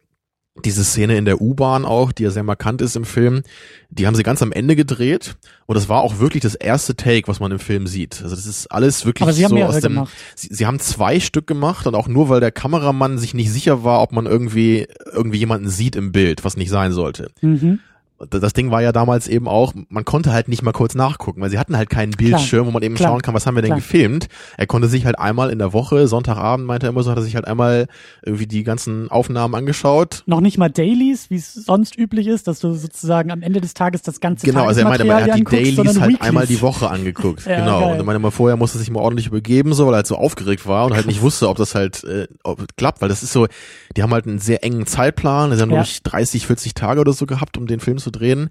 [0.65, 3.43] diese Szene in der U-Bahn auch, die ja sehr markant ist im Film,
[3.91, 5.37] die haben sie ganz am Ende gedreht
[5.67, 8.23] und das war auch wirklich das erste Take, was man im Film sieht.
[8.23, 10.13] Also das ist alles wirklich Aber sie haben so aus dem, gemacht.
[10.35, 13.85] Sie, sie haben zwei Stück gemacht und auch nur, weil der Kameramann sich nicht sicher
[13.85, 17.31] war, ob man irgendwie irgendwie jemanden sieht im Bild, was nicht sein sollte.
[17.41, 17.81] Mhm.
[18.31, 21.51] Das Ding war ja damals eben auch, man konnte halt nicht mal kurz nachgucken, weil
[21.51, 23.71] sie hatten halt keinen Bildschirm, wo man eben klar, schauen kann, was haben wir denn
[23.71, 23.79] klar.
[23.79, 24.29] gefilmt.
[24.57, 27.23] Er konnte sich halt einmal in der Woche, Sonntagabend meinte er immer so, hat er
[27.23, 27.89] sich halt einmal
[28.25, 30.23] irgendwie die ganzen Aufnahmen angeschaut.
[30.27, 33.75] Noch nicht mal Dailies, wie es sonst üblich ist, dass du sozusagen am Ende des
[33.75, 36.21] Tages das ganze Genau, also er meinte, er hat die anguckst, Dailies halt Weeklies.
[36.21, 37.47] einmal die Woche angeguckt.
[37.47, 37.81] Ja, genau.
[37.81, 37.93] geil.
[37.93, 40.07] Und er meinte mal, vorher musste er sich mal ordentlich übergeben, so, weil er halt
[40.07, 43.23] so aufgeregt war und halt nicht wusste, ob das halt äh, ob klappt, weil das
[43.23, 43.47] ist so,
[43.97, 45.77] die haben halt einen sehr engen Zeitplan, sie haben, Ja.
[45.77, 48.51] glaube ich, 30, 40 Tage oder so gehabt, um den Film zu drehen.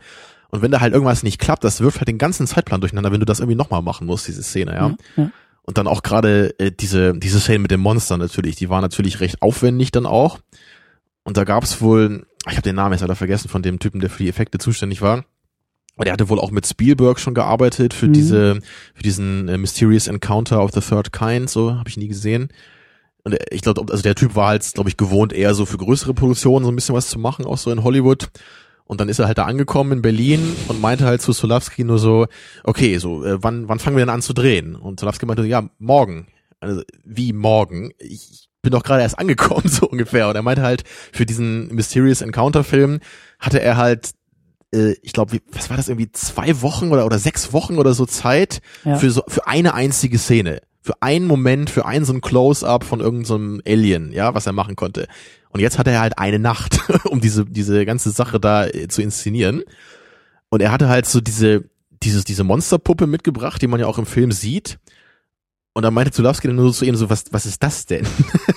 [0.49, 3.19] Und wenn da halt irgendwas nicht klappt, das wirft halt den ganzen Zeitplan durcheinander, wenn
[3.19, 4.87] du das irgendwie nochmal machen musst, diese Szene, ja.
[4.87, 5.31] Ja, ja.
[5.63, 9.19] Und dann auch gerade äh, diese, diese Szene mit dem Monster natürlich, die war natürlich
[9.19, 10.39] recht aufwendig dann auch.
[11.23, 14.11] Und da gab's wohl, ich habe den Namen jetzt leider vergessen von dem Typen, der
[14.11, 15.25] für die Effekte zuständig war.
[15.95, 18.13] Aber der hatte wohl auch mit Spielberg schon gearbeitet für Mhm.
[18.13, 18.59] diese,
[18.93, 22.49] für diesen äh, Mysterious Encounter of the Third Kind, so habe ich nie gesehen.
[23.25, 25.77] Und er- ich glaube, also der Typ war halt, glaube ich, gewohnt, eher so für
[25.77, 28.29] größere Produktionen so ein bisschen was zu machen, auch so in Hollywood.
[28.85, 31.97] Und dann ist er halt da angekommen in Berlin und meinte halt zu Solowski nur
[31.99, 32.27] so,
[32.63, 34.75] okay, so, äh, wann, wann fangen wir denn an zu drehen?
[34.75, 36.27] Und Solowski meinte, ja, morgen.
[36.59, 37.91] Also, wie morgen?
[37.99, 40.29] Ich bin doch gerade erst angekommen, so ungefähr.
[40.29, 42.99] Und er meinte halt, für diesen Mysterious Encounter Film
[43.39, 44.11] hatte er halt,
[44.71, 48.05] äh, ich glaube, was war das irgendwie, zwei Wochen oder, oder sechs Wochen oder so
[48.05, 48.97] Zeit Ja.
[48.97, 50.61] für so, für eine einzige Szene.
[50.85, 54.53] Für einen Moment, für einen so ein Close-up von irgendeinem so Alien, ja, was er
[54.53, 55.07] machen konnte.
[55.49, 59.01] Und jetzt hat er halt eine Nacht, um diese, diese ganze Sache da äh, zu
[59.01, 59.63] inszenieren.
[60.49, 61.63] Und er hatte halt so diese,
[62.03, 64.77] dieses, diese Monsterpuppe mitgebracht, die man ja auch im Film sieht.
[65.73, 68.05] Und dann meinte Zulawski dann nur so zu ihm so, was, was ist das denn?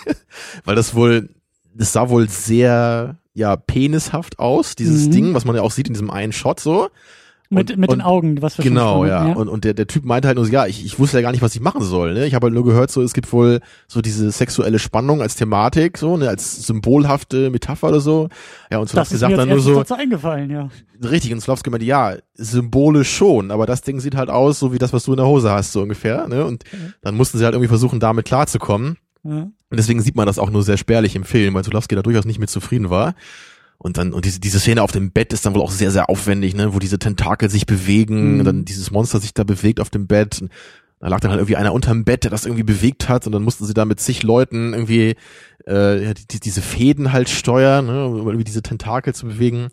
[0.65, 1.31] Weil das wohl,
[1.75, 5.13] das sah wohl sehr, ja, penishaft aus, dieses Mhm.
[5.13, 6.91] Ding, was man ja auch sieht in diesem einen Shot so.
[7.51, 9.21] Mit, Und- mit den Augen, was wir schon Genau, besprochen ja.
[9.21, 11.23] haben, Und, und der, der Typ meinte halt nur so, ja, ich, ich wusste ja
[11.23, 12.13] gar nicht, was ich machen soll.
[12.13, 12.27] Ne?
[12.27, 15.97] Ich habe halt nur gehört, so es gibt wohl so diese sexuelle Spannung als Thematik,
[15.97, 18.29] so, ne, als symbolhafte Metapher oder so.
[18.71, 20.69] Ja, und mir sagt dann nur so, eingefallen, ja.
[21.03, 24.79] richtig, und Slowski meinte, ja, symbolisch schon, aber das Ding sieht halt aus, so wie
[24.79, 26.29] das, was du in der Hose hast, so ungefähr.
[26.29, 26.45] Ne?
[26.45, 26.65] Und
[27.01, 28.99] dann mussten sie halt irgendwie versuchen, damit klarzukommen.
[29.25, 29.49] ja.
[29.71, 32.25] Und deswegen sieht man das auch nur sehr spärlich im Film, weil Zulowski da durchaus
[32.25, 33.15] nicht mit zufrieden war.
[33.79, 36.11] Und dann, und diese, diese Szene auf dem Bett ist dann wohl auch sehr, sehr
[36.11, 38.39] aufwendig, ne, wo diese Tentakel sich bewegen, Mhm.
[38.41, 40.43] und dann dieses Monster sich da bewegt auf dem Bett.
[40.43, 40.51] Und
[41.01, 43.43] da lag dann halt irgendwie einer unterm Bett, der das irgendwie bewegt hat, und dann
[43.45, 45.15] mussten sie da mit zig Leuten irgendwie
[45.69, 49.69] äh, ja, die, die, diese Fäden halt steuern, ne, um irgendwie diese Tentakel zu bewegen.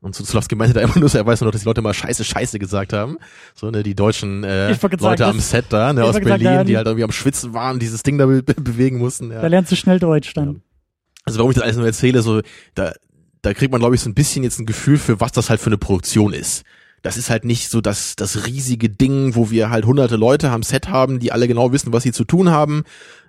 [0.00, 1.94] Und Zulowski meinte da immer nur, so, er weiß nur noch, dass die Leute mal
[1.94, 3.16] Scheiße, Scheiße gesagt haben.
[3.56, 6.76] So, ne, die deutschen äh, wollte Leute am Set da, ne, aus Berlin, ja, die
[6.76, 9.32] halt irgendwie am Schwitzen waren, dieses Ding da be bewegen mussten.
[9.32, 9.40] Ja.
[9.40, 10.62] Da lernst du schnell Deutsch dann.
[11.24, 12.40] Also warum ich das alles nur erzähle, so
[12.76, 12.92] da,
[13.42, 15.60] da kriegt man, glaube ich, so ein bisschen jetzt ein Gefühl für, was das halt
[15.60, 16.64] für eine Produktion ist.
[17.02, 20.64] Das ist halt nicht so das, das riesige Ding, wo wir halt hunderte Leute am
[20.64, 22.82] Set haben, die alle genau wissen, was sie zu tun haben.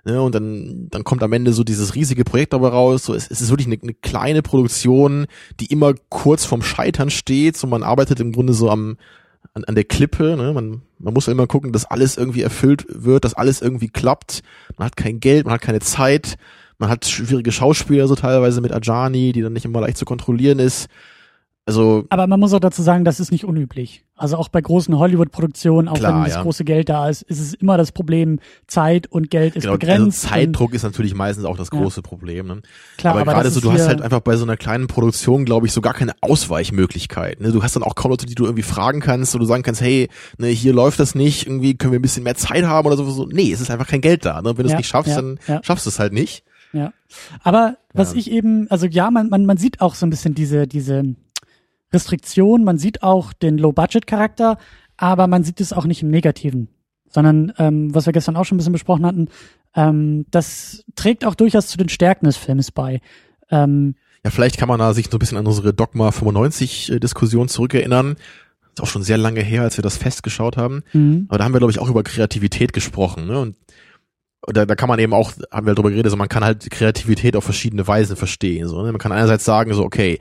[0.04, 3.04] Ne, und dann, dann kommt am Ende so dieses riesige Projekt dabei raus.
[3.04, 5.26] So, es, es ist wirklich eine, eine kleine Produktion,
[5.60, 7.56] die immer kurz vorm Scheitern steht.
[7.56, 8.96] So, man arbeitet im Grunde so am,
[9.54, 10.36] an, an der Klippe.
[10.36, 10.52] Ne?
[10.52, 14.42] Man, man muss immer gucken, dass alles irgendwie erfüllt wird, dass alles irgendwie klappt.
[14.78, 16.38] Man hat kein Geld, man hat keine Zeit.
[16.80, 20.58] Man hat schwierige Schauspieler so teilweise mit Ajani, die dann nicht immer leicht zu kontrollieren
[20.58, 20.88] ist.
[21.66, 24.02] Also Aber man muss auch dazu sagen, das ist nicht unüblich.
[24.16, 26.42] Also auch bei großen Hollywood-Produktionen, auch Klar, wenn das ja.
[26.42, 29.78] große Geld da ist, ist es immer das Problem, Zeit und Geld ist genau, also
[29.78, 30.22] begrenzt.
[30.22, 31.78] Zeitdruck ist natürlich meistens auch das Ja.
[31.78, 32.46] große Problem.
[32.48, 32.62] Ne?
[32.96, 35.66] klar, aber aber gerade so, du hast halt einfach bei so einer kleinen Produktion, glaube
[35.66, 37.40] ich, so gar keine Ausweichmöglichkeit.
[37.40, 37.52] Ne?
[37.52, 39.80] Du hast dann auch kaum Leute, die du irgendwie fragen kannst, wo du sagen kannst,
[39.80, 40.08] hey,
[40.38, 43.08] ne, hier läuft das nicht, irgendwie können wir ein bisschen mehr Zeit haben oder so.
[43.10, 43.26] so.
[43.26, 44.42] Nee, es ist einfach kein Geld da.
[44.42, 44.56] Ne?
[44.56, 45.60] Wenn du es Ja, nicht schaffst, ja, dann ja.
[45.62, 46.42] schaffst du es halt nicht.
[46.72, 46.92] Ja.
[47.42, 48.18] Aber was Ja.
[48.18, 51.14] ich eben, also ja, man, man, man sieht auch so ein bisschen diese, diese
[51.92, 54.58] Restriktion, man sieht auch den Low-Budget-Charakter,
[54.96, 56.68] aber man sieht es auch nicht im Negativen.
[57.08, 59.28] Sondern, ähm, was wir gestern auch schon ein bisschen besprochen hatten,
[59.74, 63.00] ähm, das trägt auch durchaus zu den Stärken des Films bei.
[63.50, 67.00] Ähm, Ja, vielleicht kann man da sich so ein bisschen an unsere Dogma 95 äh,
[67.48, 68.16] zurückerinnern.
[68.72, 70.84] Ist auch schon sehr lange her, als wir das festgeschaut haben.
[70.92, 71.26] mhm.
[71.28, 73.26] Aber da haben wir, glaube ich, auch über Kreativität gesprochen.
[73.26, 73.40] Ne?
[73.40, 73.56] Und
[74.46, 77.36] da, da kann man eben auch, haben wir darüber geredet, so man kann halt Kreativität
[77.36, 78.68] auf verschiedene Weisen verstehen.
[78.68, 78.92] So, ne?
[78.92, 80.18] Man kann einerseits sagen, so, okay,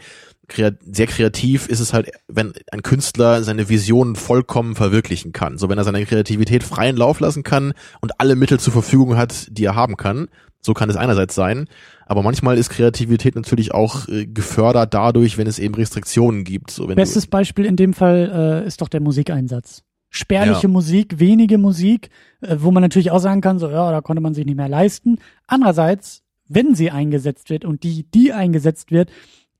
[0.51, 5.57] sehr kreativ ist es halt, wenn ein Künstler seine Visionen vollkommen verwirklichen kann.
[5.57, 9.47] So, wenn er seine Kreativität freien Lauf lassen kann und alle Mittel zur Verfügung hat,
[9.51, 10.27] die er haben kann.
[10.61, 11.67] So kann es einerseits sein.
[12.05, 16.71] Aber manchmal ist Kreativität natürlich auch äh, gefördert dadurch, wenn es eben Restriktionen gibt.
[16.71, 19.83] So, Bestes Beispiel in dem Fall äh, ist doch der Musikeinsatz.
[20.09, 20.69] Spärliche Ja.
[20.69, 22.09] Musik, wenige Musik,
[22.41, 24.69] äh, wo man natürlich auch sagen kann, so ja, da konnte man sich nicht mehr
[24.69, 25.19] leisten.
[25.47, 29.11] Andererseits, wenn sie eingesetzt wird und die, die eingesetzt wird,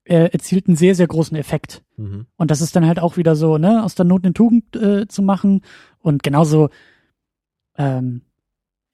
[0.06, 1.84] äh, erzielt einen sehr, sehr großen Effekt.
[1.98, 2.26] mhm.
[2.36, 5.08] Und das ist dann halt auch wieder so, ne, aus der Not eine Tugend äh,
[5.08, 5.62] zu machen.
[6.00, 6.70] Und genauso,
[7.78, 8.22] ähm,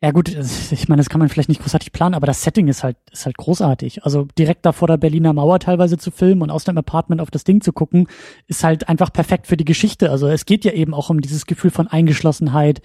[0.06, 2.84] ja gut, ich meine, das kann man vielleicht nicht großartig planen, aber das Setting ist
[2.84, 4.03] halt, ist halt großartig.
[4.03, 7.32] Also direkt da vor der Berliner Mauer teilweise zu filmen und aus dem Apartment auf
[7.32, 8.08] das Ding zu gucken,
[8.45, 10.12] ist halt einfach perfekt für die Geschichte.
[10.12, 12.84] Also es geht ja eben auch um dieses Gefühl von Eingeschlossenheit,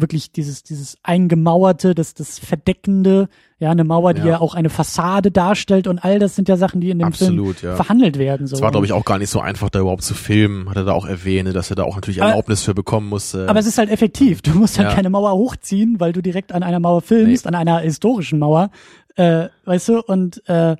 [0.00, 3.28] wirklich dieses, dieses Eingemauerte, das, das Verdeckende,
[3.58, 4.26] ja, eine Mauer, die Ja.
[4.26, 7.58] ja auch eine Fassade darstellt und all das sind ja Sachen, die in dem Absolut,
[7.60, 7.76] Film ja.
[7.76, 8.46] verhandelt werden.
[8.46, 8.56] So.
[8.56, 10.84] Es war, glaube ich, auch gar nicht so einfach, da überhaupt zu filmen, hat er
[10.84, 13.48] da auch erwähnt, dass er da auch natürlich Aber- Erlaubnis für bekommen musste.
[13.48, 14.42] Aber es ist halt effektiv.
[14.42, 14.94] Du musst halt Ja.
[14.94, 18.70] keine Mauer hochziehen, weil du direkt an einer Mauer filmst, an einer historischen Mauer,
[19.16, 20.76] äh, weißt du, und äh,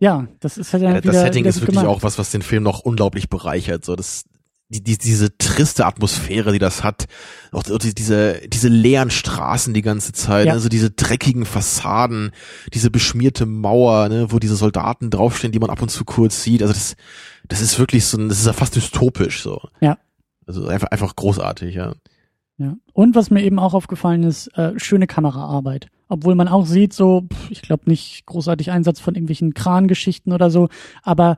[0.00, 1.86] ja, das ist halt dann Ja, wieder, das Setting wieder ist wirklich gemacht.
[1.96, 3.84] auch was, was den Film noch unglaublich bereichert.
[3.84, 4.24] So, das,
[4.70, 7.06] die, die, diese triste Atmosphäre, die das hat,
[7.52, 10.52] auch die, diese, diese leeren Straßen die ganze Zeit, Ja.
[10.52, 12.32] also diese dreckigen Fassaden,
[12.74, 16.60] diese beschmierte Mauer, ne, wo diese Soldaten draufstehen, die man ab und zu kurz sieht.
[16.62, 16.96] Also das,
[17.48, 19.60] das ist wirklich so, ein, das ist ja fast dystopisch so.
[19.80, 19.96] Ja.
[20.46, 21.94] Also einfach, einfach großartig, ja.
[22.58, 22.76] Ja.
[22.92, 25.86] Und was mir eben auch aufgefallen ist, äh, schöne Kameraarbeit.
[26.08, 30.50] Obwohl man auch sieht, so, pff, ich glaube nicht großartig Einsatz von irgendwelchen Krangeschichten oder
[30.50, 30.68] so,
[31.02, 31.36] aber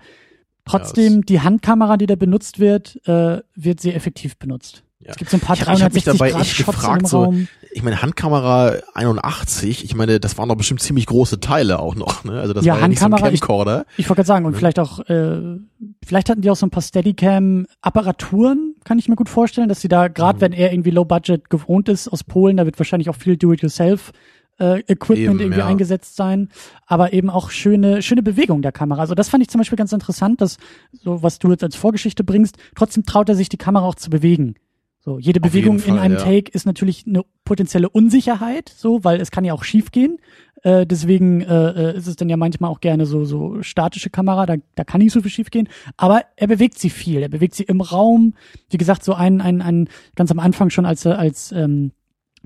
[0.71, 4.83] trotzdem die Handkamera, die da benutzt wird, äh, wird sehr effektiv benutzt.
[5.03, 5.11] Ja.
[5.13, 7.09] Es gibt so ein paar Ich ich hab mich 360 dabei Grad echt Shots gefragt,
[7.09, 7.35] so.
[7.73, 12.23] Ich meine, Handkamera 81, ich meine, das waren doch bestimmt ziemlich große Teile auch noch,
[12.25, 12.39] ne?
[12.39, 13.87] Also das Ja, war ja nicht so ein Handkamera, ich- Camcorder.
[13.97, 14.57] Ich wollte gerade sagen, und Mhm.
[14.57, 15.57] vielleicht auch, äh,
[16.05, 19.89] vielleicht hatten die auch so ein paar Steadicam-Apparaturen, kann ich mir gut vorstellen, dass sie
[19.89, 20.41] da, gerade Mhm.
[20.43, 24.13] wenn er irgendwie Low Budget gewohnt ist aus Polen, da wird wahrscheinlich auch viel Do-it-yourself
[24.61, 25.67] äh, Equipment Eben, irgendwie ja.
[25.67, 26.49] eingesetzt sein,
[26.87, 29.01] aber eben auch schöne, schöne Bewegung der Kamera.
[29.01, 30.59] Also das fand ich zum Beispiel ganz interessant, dass
[30.93, 34.11] so, was du jetzt als Vorgeschichte bringst, trotzdem traut er sich die Kamera auch zu
[34.11, 34.55] bewegen.
[35.03, 36.25] So, jede Auf Bewegung Fall, in einem ja.
[36.25, 40.19] Take ist natürlich eine potenzielle Unsicherheit, so, weil es kann ja auch schief gehen.
[40.63, 44.45] Äh, deswegen äh, äh, ist es dann ja manchmal auch gerne so, so statische Kamera,
[44.45, 45.71] da, da kann nicht so viel schief gehen.
[45.97, 47.23] Aber er bewegt sie viel.
[47.23, 48.35] Er bewegt sie im Raum.
[48.69, 51.93] Wie gesagt, so ein, ein, ein ganz am Anfang schon, als er als ähm,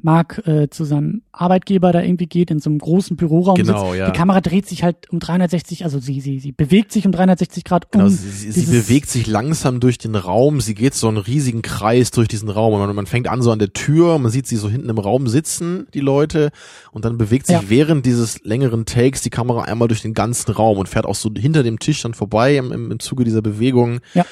[0.04, 3.98] Mark äh, zu seinem Arbeitgeber da irgendwie geht, in so einem großen Büroraum Genau, sitzt.
[3.98, 4.10] ja.
[4.10, 7.64] Die Kamera dreht sich halt um 360, also sie, sie, sie bewegt sich um 360
[7.64, 7.90] Grad um.
[7.92, 11.62] Genau, sie, sie, sie bewegt sich langsam durch den Raum, sie geht so einen riesigen
[11.62, 14.46] Kreis durch diesen Raum und man, man fängt an so an der Tür, man sieht
[14.46, 16.50] sie so hinten im Raum sitzen, die Leute,
[16.92, 17.62] und dann bewegt sich Ja.
[17.68, 21.30] während dieses längeren Takes die Kamera einmal durch den ganzen Raum und fährt auch so
[21.34, 24.00] hinter dem Tisch dann vorbei im, im, im Zuge dieser Bewegung.
[24.12, 24.26] Ja.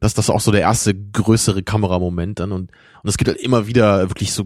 [0.00, 2.70] Das, das ist auch so der erste größere Kameramoment dann und,
[3.02, 4.44] und es gibt halt immer wieder wirklich so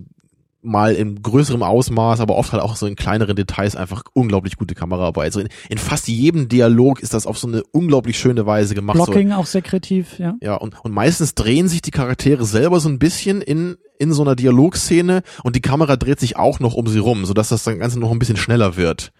[0.63, 4.75] mal in größerem Ausmaß, aber oft halt auch so in kleineren Details einfach unglaublich gute
[4.75, 5.27] Kameraarbeit.
[5.27, 8.97] Also in, in fast jedem Dialog ist das auf so eine unglaublich schöne Weise gemacht.
[8.97, 10.35] So, Blocking auch sehr kreativ, ja.
[10.41, 14.23] ja, und, und meistens drehen sich die Charaktere selber so ein bisschen in, in so
[14.23, 17.81] einer Dialogszene und die Kamera dreht sich auch noch um sie rum, sodass das dann
[17.81, 19.13] Ganze noch ein bisschen schneller wird.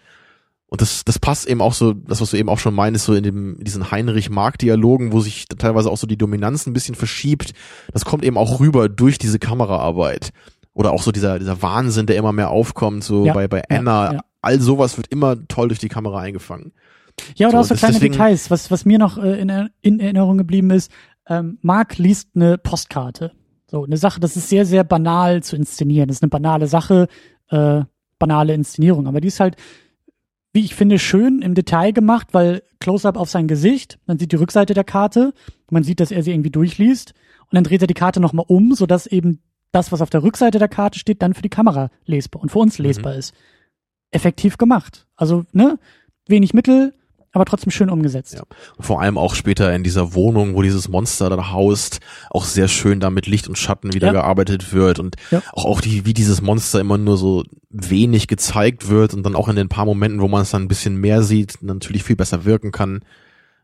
[0.73, 3.13] Und das, das passt eben auch so, das, was du eben auch schon meinst, so
[3.13, 7.53] in, dem, in diesen Heinrich-Mark-Dialogen, wo sich teilweise auch so die Dominanz ein bisschen verschiebt.
[7.91, 10.31] Das kommt eben auch rüber durch diese Kameraarbeit.
[10.73, 13.77] Oder auch so dieser, dieser Wahnsinn, der immer mehr aufkommt, so Ja, bei, bei ja,
[13.79, 14.13] Anna.
[14.13, 14.19] ja.
[14.41, 16.73] All sowas wird immer toll durch die Kamera eingefangen.
[17.35, 18.49] Ja, oder So, auch so kleine deswegen- Details.
[18.51, 20.91] Was, was mir noch äh, in, in Erinnerung geblieben ist,
[21.27, 23.31] ähm, Mark liest eine Postkarte.
[23.67, 26.07] So, eine Sache, das ist sehr, sehr banal zu inszenieren.
[26.07, 27.07] Das ist eine banale Sache,
[27.49, 27.81] äh,
[28.19, 29.07] banale Inszenierung.
[29.07, 29.55] Aber die ist halt,
[30.53, 34.35] wie ich finde, schön im Detail gemacht, weil Close-up auf sein Gesicht, man sieht die
[34.37, 35.33] Rückseite der Karte,
[35.71, 37.13] man sieht, dass er sie irgendwie durchliest
[37.43, 39.39] und dann dreht er die Karte nochmal um, sodass eben
[39.73, 42.59] das, was auf der Rückseite der Karte steht, dann für die Kamera lesbar und für
[42.59, 43.33] uns lesbar ist.
[44.11, 45.05] Effektiv gemacht.
[45.15, 45.79] Also, ne,
[46.27, 46.93] wenig Mittel,
[47.31, 48.35] aber trotzdem schön umgesetzt.
[48.35, 48.43] Ja.
[48.79, 51.99] Vor allem auch später in dieser Wohnung, wo dieses Monster dann haust,
[52.29, 54.13] auch sehr schön da mit Licht und Schatten wieder Ja.
[54.13, 55.41] gearbeitet wird und Ja.
[55.51, 59.49] auch, auch die, wie dieses Monster immer nur so wenig gezeigt wird und dann auch
[59.49, 62.45] in den paar Momenten, wo man es dann ein bisschen mehr sieht, natürlich viel besser
[62.45, 63.03] wirken kann.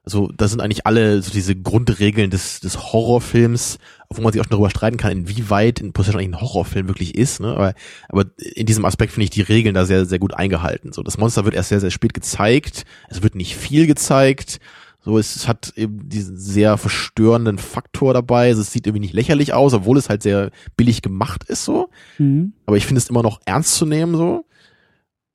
[0.10, 3.78] Also da sind eigentlich alle so diese Grundregeln des, des Horrorfilms,
[4.10, 7.14] wo man sich auch schon darüber streiten kann, inwieweit in Possession eigentlich ein Horrorfilm wirklich
[7.14, 7.40] ist.
[7.40, 7.50] Ne?
[7.50, 7.76] Aber,
[8.08, 10.94] aber in diesem Aspekt finde ich die Regeln da sehr, sehr gut eingehalten.
[10.94, 12.86] So, das Monster wird erst sehr, sehr spät gezeigt.
[13.08, 14.60] Es wird nicht viel gezeigt.
[15.06, 18.48] So, es, es hat eben diesen sehr verstörenden Faktor dabei.
[18.48, 21.92] Also, es sieht irgendwie nicht lächerlich aus, obwohl es halt sehr billig gemacht ist so.
[22.18, 22.54] Mhm.
[22.66, 24.44] Aber ich finde es immer noch ernst zu nehmen so.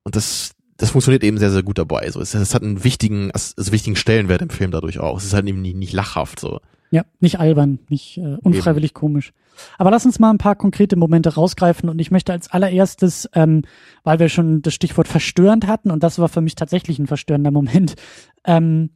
[0.02, 2.10] Und das, das funktioniert eben sehr, sehr gut dabei.
[2.10, 5.18] So, es, es hat einen wichtigen, also wichtigen Stellenwert im Film dadurch auch.
[5.18, 6.60] Es ist halt eben nicht, nicht lachhaft so.
[6.90, 9.32] Ja, nicht albern, nicht äh, unfreiwillig komisch.
[9.78, 13.62] Aber lass uns mal ein paar konkrete Momente rausgreifen und ich möchte als allererstes, ähm,
[14.02, 17.50] weil wir schon das Stichwort verstörend hatten und das war für mich tatsächlich ein verstörender
[17.50, 17.94] Moment.
[18.46, 18.90] Ähm,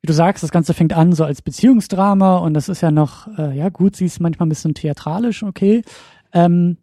[0.00, 3.26] wie du sagst, das Ganze fängt an so als Beziehungsdrama und das ist ja noch,
[3.36, 5.82] äh, ja gut, sie ist manchmal ein bisschen theatralisch, okay.
[6.32, 6.76] Ähm,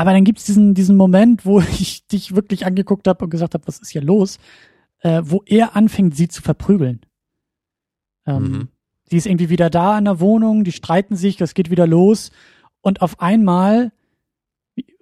[0.00, 3.66] aber dann gibt's diesen, diesen Moment, wo ich dich wirklich angeguckt habe und gesagt habe,
[3.66, 4.38] was ist hier los?
[5.00, 7.00] Äh, wo er anfängt, sie zu verprügeln.
[8.26, 8.68] Ähm, Mhm.
[9.10, 12.30] die ist irgendwie wieder da in der Wohnung, die streiten sich, das geht wieder los.
[12.80, 13.92] Und auf einmal,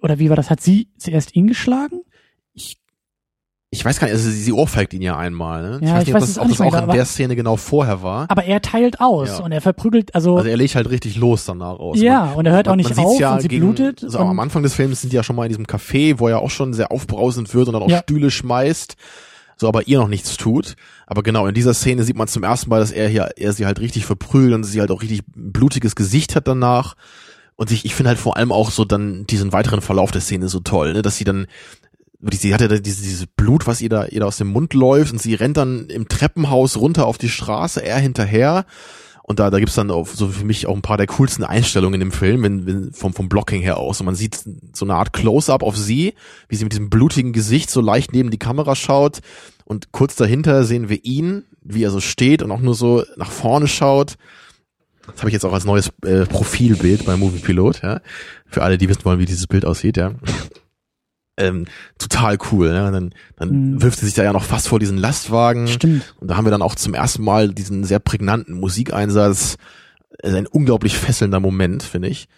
[0.03, 2.03] oder wie war das, hat sie zuerst ihn geschlagen?
[2.55, 2.79] Ich,
[3.71, 5.63] ich weiß gar nicht, also sie, sie ohrfeigt ihn ja einmal.
[5.63, 5.87] Ne?
[5.87, 7.57] Ja, ich nicht, weiß ob das, auch ob das auch mehr, in der Szene genau
[7.57, 8.25] vorher war.
[8.31, 9.45] Aber er teilt aus Ja.
[9.45, 12.01] und er verprügelt, also, Also er legt halt richtig los danach aus.
[12.01, 14.01] ja, und er hört auch nicht auf ja und sie gegen, blutet.
[14.01, 16.29] So, und, am Anfang des Films sind die ja schon mal in diesem Café, wo
[16.29, 17.99] er auch schon sehr aufbrausend wird und dann auch Ja.
[17.99, 18.97] Stühle schmeißt,
[19.59, 20.77] so aber ihr noch nichts tut.
[21.07, 23.67] Aber genau, in dieser Szene sieht man zum ersten Mal, dass er hier, er sie
[23.67, 26.95] halt richtig verprügelt und sie halt auch richtig blutiges Gesicht hat danach.
[27.57, 30.49] Und ich, ich finde halt vor allem auch so dann diesen weiteren Verlauf der Szene
[30.49, 31.49] so toll, ne, dass sie dann
[32.21, 35.13] sie hat ja dieses, dieses Blut, was ihr da, ihr da aus dem Mund läuft
[35.13, 38.67] und sie rennt dann im Treppenhaus runter auf die Straße, er hinterher.
[39.23, 42.01] Und da, da gibt's dann auch so für mich auch ein paar der coolsten Einstellungen
[42.01, 44.01] im Film, wenn, wenn vom, vom Blocking her aus.
[44.01, 44.43] Und man sieht
[44.73, 46.15] so eine Art Close-up auf sie,
[46.49, 49.19] wie sie mit diesem blutigen Gesicht so leicht neben die Kamera schaut.
[49.67, 53.31] Und kurz dahinter sehen wir ihn, wie er so steht und auch nur so nach
[53.31, 54.15] vorne schaut.
[55.07, 58.01] Das habe ich jetzt auch als neues äh, Profilbild bei Movie Pilot, ja.
[58.47, 60.15] Für alle, die wissen wollen, wie dieses Bild aussieht, ja.
[61.39, 61.67] Ähm,
[61.99, 62.91] total cool, ja.
[62.91, 63.83] Dann, dann Mhm.
[63.83, 65.69] wirft sie sich da ja noch fast vor diesen Lastwagen.
[65.69, 66.15] Stimmt.
[66.21, 69.57] Und da haben wir dann auch zum ersten Mal diesen sehr prägnanten Musikeinsatz.
[70.23, 72.29] Ist ein unglaublich fesselnder Moment, finde ich.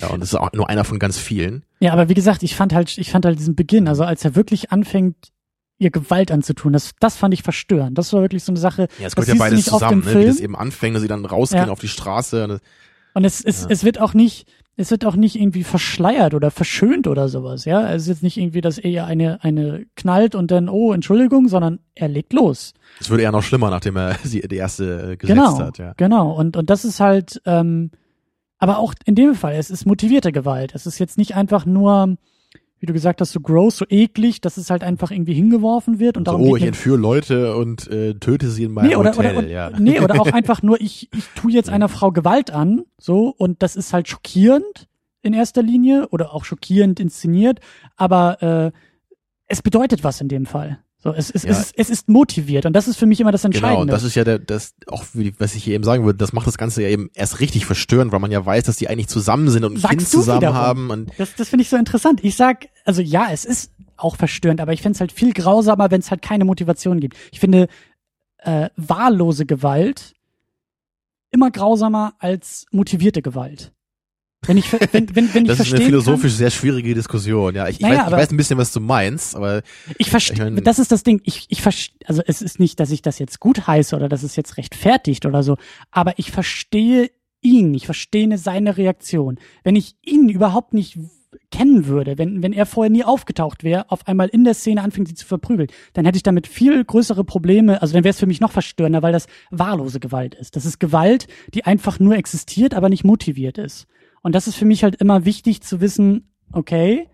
[0.00, 1.64] Ja, und das ist auch nur einer von ganz vielen.
[1.80, 4.34] Ja, aber wie gesagt, ich fand halt, ich fand halt diesen Beginn, also als er
[4.34, 5.16] wirklich anfängt,
[5.78, 7.98] ihr Gewalt anzutun, das, das fand ich verstörend.
[7.98, 8.88] Das war wirklich so eine Sache.
[8.98, 10.20] Ja, es gehört ja beides zusammen, ne?
[10.20, 11.72] wie das eben anfängt, dass sie dann rausgehen Ja.
[11.72, 12.44] auf die Straße.
[12.44, 12.60] Und das,
[13.14, 13.66] Und es, es, Ja.
[13.70, 14.46] es wird auch nicht,
[14.80, 17.92] es wird auch nicht irgendwie verschleiert oder verschönt oder sowas, ja.
[17.92, 21.80] Es ist jetzt nicht irgendwie, dass er eine, eine knallt und dann, oh, Entschuldigung, sondern
[21.94, 22.72] er legt los.
[22.98, 25.78] das würde eher noch schlimmer, nachdem er sie die erste äh, gesetzt Genau, hat.
[25.78, 25.92] Ja.
[25.96, 26.32] genau.
[26.32, 27.90] Und, und das ist halt, ähm,
[28.58, 30.74] aber auch in dem Fall, es ist motivierte Gewalt.
[30.74, 32.16] Es ist jetzt nicht einfach nur,
[32.80, 36.16] wie du gesagt hast, so gross, so eklig, dass es halt einfach irgendwie hingeworfen wird
[36.16, 38.88] und, und so, darum oh, geht ich entführe Leute und äh, töte sie in meinem
[38.88, 39.36] nee, oder, Hotel.
[39.36, 39.70] oder, ja.
[39.78, 43.62] nee, oder auch einfach nur, ich, ich tue jetzt einer Frau Gewalt an, so, und
[43.62, 44.88] das ist halt schockierend
[45.22, 47.60] in erster Linie oder auch schockierend inszeniert,
[47.96, 48.72] aber äh,
[49.46, 50.78] es bedeutet was in dem Fall.
[51.02, 51.50] So, es, es, Ja.
[51.50, 53.70] es, ist, es ist motiviert und das ist für mich immer das Entscheidende.
[53.70, 56.18] Genau, und das ist ja der, das auch wie, was ich hier eben sagen würde,
[56.18, 58.88] das macht das Ganze ja eben erst richtig verstörend, weil man ja weiß, dass die
[58.88, 60.56] eigentlich zusammen sind und ein Sagst Kind zusammen wiederum.
[60.56, 62.22] haben und Das, das finde ich so interessant.
[62.22, 65.90] Ich sag, also ja, es ist auch verstörend, aber ich finde es halt viel grausamer,
[65.90, 67.16] wenn es halt keine Motivation gibt.
[67.32, 67.68] Ich finde
[68.38, 70.12] äh, wahllose Gewalt
[71.30, 73.72] immer grausamer als motivierte Gewalt.
[74.46, 77.54] Wenn ich, wenn, wenn, wenn ich das ist eine verstehen philosophisch sehr schwierige Diskussion.
[77.54, 79.94] Ja, ich, ich, Naja, weiß, ich aber- weiß ein bisschen, was du meinst, aber kann,
[79.98, 81.20] ich verstehe, ich mein- das ist das Ding.
[81.24, 84.22] Ich, ich verstehe, also es ist nicht, dass ich das jetzt gut heiße oder dass
[84.22, 85.56] es jetzt rechtfertigt oder so,
[85.90, 87.10] aber ich verstehe
[87.42, 89.38] ihn, ich verstehe seine Reaktion.
[89.62, 90.98] Wenn ich ihn überhaupt nicht
[91.50, 95.08] kennen würde, wenn, wenn er vorher nie aufgetaucht wäre, auf einmal in der Szene anfängt,
[95.08, 98.26] sie zu verprügeln, dann hätte ich damit viel größere Probleme, also dann wäre es für
[98.26, 100.56] mich noch verstörender, weil das wahllose Gewalt ist.
[100.56, 103.86] Das ist Gewalt, die einfach nur existiert, aber nicht motiviert ist.
[104.22, 107.08] Und das ist für mich halt immer wichtig zu wissen, okay,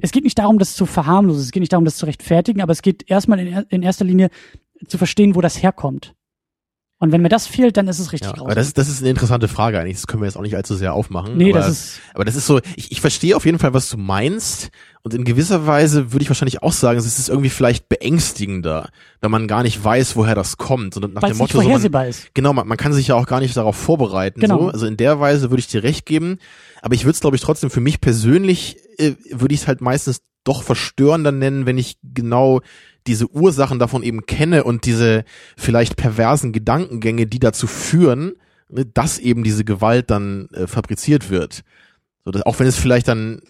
[0.00, 2.72] es geht nicht darum, das zu verharmlosen, es geht nicht darum, das zu rechtfertigen, aber
[2.72, 4.30] es geht erstmal in, in erster Linie
[4.86, 6.14] zu verstehen, wo das herkommt.
[6.98, 8.46] Und wenn mir das fehlt, dann ist es richtig ja, grausam.
[8.48, 9.96] aber das ist, das ist eine interessante Frage eigentlich.
[9.96, 11.36] Das können wir jetzt auch nicht allzu sehr aufmachen.
[11.36, 13.88] nee, aber, das ist, aber das ist so, ich, ich verstehe auf jeden Fall, was
[13.88, 14.70] du meinst.
[15.02, 18.90] Und in gewisser Weise würde ich wahrscheinlich auch sagen, es ist irgendwie vielleicht beängstigender,
[19.22, 20.96] wenn man gar nicht weiß, woher das kommt.
[20.96, 22.34] Und nach dem es nicht Motto, so man, vorhersehbar ist.
[22.34, 24.40] Genau, man, man kann sich ja auch gar nicht darauf vorbereiten.
[24.40, 24.64] Genau.
[24.64, 24.68] So.
[24.68, 26.38] Also in der Weise würde ich dir recht geben.
[26.82, 29.80] Aber ich würde es, glaube ich, trotzdem für mich persönlich, äh, würde ich es halt
[29.80, 32.60] meistens doch verstörender nennen, wenn ich genau
[33.06, 35.24] diese Ursachen davon eben kenne und diese
[35.56, 38.34] vielleicht perversen Gedankengänge, die dazu führen,
[38.68, 41.62] ne, dass eben diese Gewalt dann äh, fabriziert wird.
[42.24, 43.40] So, dass, auch wenn es vielleicht dann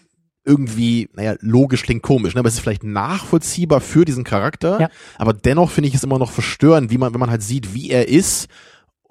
[0.43, 2.39] irgendwie, naja, logisch klingt komisch, ne?
[2.39, 4.89] aber es ist vielleicht nachvollziehbar für diesen Charakter, Ja.
[5.17, 7.91] aber dennoch finde ich es immer noch verstörend, wie man, wenn man halt sieht, wie
[7.91, 8.47] er ist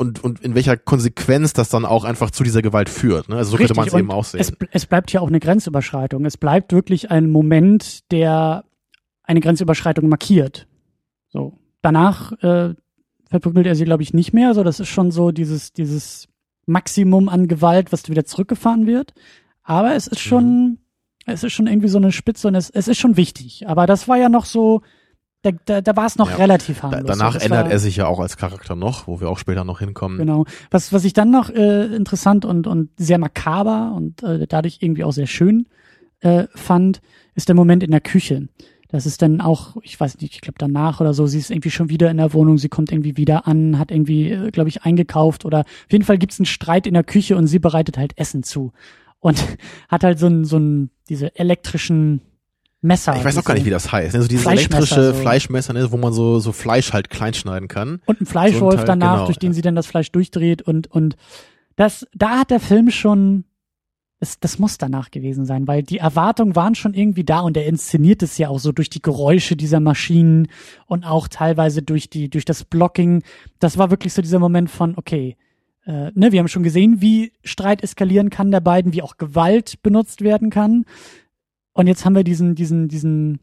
[0.01, 3.29] und, und in welcher Konsequenz das dann auch einfach zu dieser Gewalt führt.
[3.29, 3.37] Ne?
[3.37, 4.41] Also so könnte man es eben auch sehen.
[4.41, 6.25] Es, es bleibt ja auch eine Grenzüberschreitung.
[6.25, 8.65] Es bleibt wirklich ein Moment, der
[9.23, 10.67] eine Grenzüberschreitung markiert.
[11.29, 11.59] So.
[11.83, 12.75] Danach äh,
[13.29, 14.55] verprügelt er sie, glaube ich, nicht mehr.
[14.55, 16.29] So, das ist schon so dieses, dieses
[16.67, 19.13] Maximum an Gewalt, was wieder zurückgefahren wird.
[19.63, 20.79] Aber es ist schon,
[21.27, 23.69] es ist schon irgendwie so eine Spitze und es, es ist schon wichtig.
[23.69, 24.83] Aber das war ja noch so,
[25.43, 26.37] da, da, da war es noch Ja.
[26.37, 27.07] relativ Da, harmlos.
[27.07, 29.79] danach ändert war, er sich ja auch als Charakter noch, wo wir auch später noch
[29.81, 30.19] hinkommen.
[30.19, 30.45] Genau.
[30.71, 35.05] Was, was ich dann noch äh, interessant und, und sehr makaber und äh, dadurch irgendwie
[35.05, 35.67] auch sehr schön
[36.21, 37.01] äh, fand,
[37.35, 38.49] ist der Moment in der Küche.
[38.89, 41.71] Das ist dann auch, ich weiß nicht, ich glaube danach oder so, sie ist irgendwie
[41.71, 44.83] schon wieder in der Wohnung, sie kommt irgendwie wieder an, hat irgendwie, äh, glaube ich,
[44.83, 48.19] eingekauft oder auf jeden Fall gibt's einen Streit in der Küche und sie bereitet halt
[48.19, 48.73] Essen zu.
[49.21, 49.43] Und
[49.89, 52.23] hat halt so ein, so ein, diese elektrischen
[52.81, 53.15] Messer.
[53.17, 54.15] Ich weiß auch gar nicht, wie das heißt.
[54.15, 55.21] Also dieses Fleischmesser, elektrische so.
[55.21, 58.01] Fleischmesser, ne, wo man so, so Fleisch halt klein schneiden kann.
[58.07, 59.55] und ein Fleischwolf So Teil, danach, genau, durch den ja.
[59.55, 61.17] sie dann das Fleisch durchdreht und und
[61.77, 63.45] das da hat der Film schon
[64.19, 67.67] das, das muss danach gewesen sein, weil die Erwartungen waren schon irgendwie da und er
[67.67, 70.49] inszeniert es ja auch so durch die Geräusche dieser Maschinen
[70.87, 73.23] und auch teilweise durch die durch das Blocking.
[73.59, 75.37] Das war wirklich so dieser Moment von okay,
[75.87, 79.83] äh, ne, wir haben schon gesehen, wie Streit eskalieren kann der beiden, wie auch Gewalt
[79.83, 80.85] benutzt werden kann.
[81.73, 83.41] Und jetzt haben wir diesen diesen diesen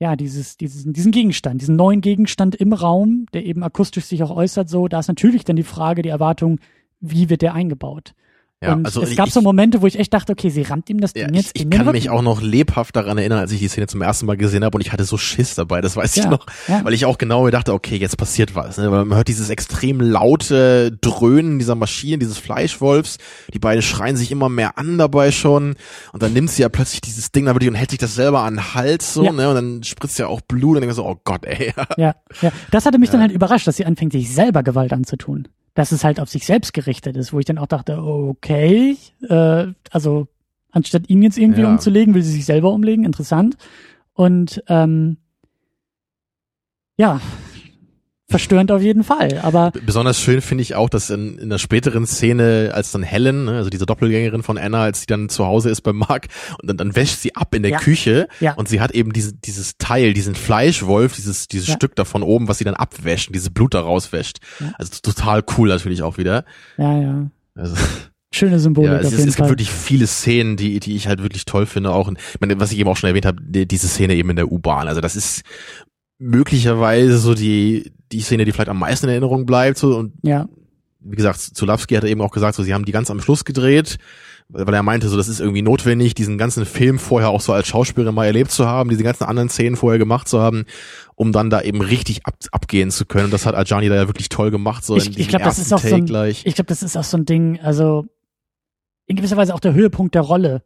[0.00, 4.30] ja, dieses, diesen, diesen Gegenstand, diesen neuen Gegenstand im Raum, der eben akustisch sich auch
[4.30, 6.60] äußert, so, da ist natürlich dann die Frage, die Erwartung,
[7.00, 8.14] wie wird der eingebaut?
[8.60, 10.90] Ja, und also es ich- gab so Momente, wo ich echt dachte, okay, sie rammt
[10.90, 13.38] ihm das Ja, Ding ich, jetzt ich den kann mich auch noch lebhaft daran erinnern,
[13.38, 15.80] als ich die Szene zum ersten Mal gesehen habe und ich hatte so Schiss dabei,
[15.80, 16.84] das weiß ich Ja, noch, ja.
[16.84, 18.76] weil ich auch genau mir dachte, okay, jetzt passiert was.
[18.76, 18.90] Ne?
[18.90, 23.18] Weil man hört dieses extrem laute Dröhnen dieser Maschine, dieses Fleischwolfs,
[23.54, 25.76] die beiden schreien sich immer mehr an dabei schon
[26.12, 28.40] und dann nimmt sie ja plötzlich dieses Ding da wirklich und hält sich das selber
[28.40, 29.30] an den Hals so, Ja.
[29.30, 29.48] ne?
[29.50, 31.72] Und dann spritzt ja auch Blut und ich so, oh Gott, ey.
[31.96, 32.50] Ja, ja.
[32.72, 35.46] Das hatte mich dann halt überrascht, dass sie anfängt, sich selber Gewalt anzutun.
[35.78, 38.96] Dass es halt auf sich selbst gerichtet ist, wo ich dann auch dachte, okay,
[39.28, 40.26] äh, also
[40.72, 41.68] anstatt ihn jetzt irgendwie Ja.
[41.70, 43.56] umzulegen, will sie sich selber umlegen, interessant.
[44.12, 45.18] Und ähm,
[46.96, 47.20] ja,
[48.28, 49.40] verstörend auf jeden Fall.
[49.42, 53.46] Aber Besonders schön finde ich auch, dass in, in der späteren Szene, als dann Helen,
[53.46, 56.28] ne, also diese Doppelgängerin von Anna, als sie dann zu Hause ist bei Mark
[56.60, 57.78] und dann, dann wäscht sie ab in der Ja.
[57.78, 58.52] Küche Ja.
[58.54, 61.74] und sie hat eben diese, dieses Teil, diesen Fleischwolf, dieses, dieses Ja.
[61.74, 64.38] Stück da von oben, was sie dann abwäscht, dieses Blut da rauswäscht.
[64.76, 66.44] Also total cool natürlich auch wieder.
[66.76, 67.76] ja, ja, Also,
[68.30, 69.52] schöne Symbolik ja, auf es, ist, jeden es gibt Fall.
[69.52, 71.92] wirklich viele Szenen, die, die ich halt wirklich toll finde.
[71.92, 74.36] Auch, ich meine, was ich eben auch schon erwähnt habe, die, diese Szene eben in
[74.36, 74.86] der U-Bahn.
[74.86, 75.42] Also das ist
[76.18, 79.78] möglicherweise so die, die Szene, die vielleicht am meisten in Erinnerung bleibt.
[79.78, 80.48] So, und ja,
[81.00, 83.98] wie gesagt, Zulawski hatte eben auch gesagt, so sie haben die ganz am Schluss gedreht,
[84.48, 87.68] weil er meinte, so das ist irgendwie notwendig, diesen ganzen Film vorher auch so als
[87.68, 90.64] Schauspieler mal erlebt zu haben, diese ganzen anderen Szenen vorher gemacht zu haben,
[91.14, 93.26] um dann da eben richtig ab, abgehen zu können.
[93.26, 95.58] Und das hat Ajani da ja wirklich toll gemacht, so ich, in ich glaub, das
[95.58, 96.42] ist auch Take so ein, gleich.
[96.44, 98.06] Ich glaube, das ist auch so ein Ding, also
[99.06, 100.62] in gewisser Weise auch der Höhepunkt der Rolle.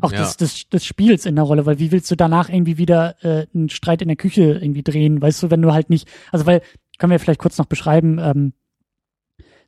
[0.00, 0.20] Auch ja.
[0.20, 3.46] des, des, des Spiels in der Rolle, weil wie willst du danach irgendwie wieder äh,
[3.54, 6.62] einen Streit in der Küche irgendwie drehen, weißt du, wenn du halt nicht, also weil,
[6.98, 8.52] können wir vielleicht kurz noch beschreiben, ähm,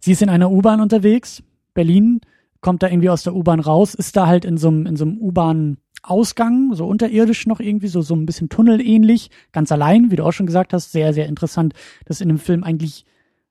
[0.01, 1.43] sie ist in einer U-Bahn unterwegs,
[1.75, 2.21] Berlin,
[2.61, 5.05] kommt da irgendwie aus der U-Bahn raus, ist da halt in so einem, in so
[5.05, 10.25] einem U-Bahn-Ausgang, so unterirdisch noch irgendwie, so, so ein bisschen tunnelähnlich, ganz allein, wie du
[10.25, 11.75] auch schon gesagt hast, sehr, sehr interessant,
[12.07, 13.05] dass in dem Film eigentlich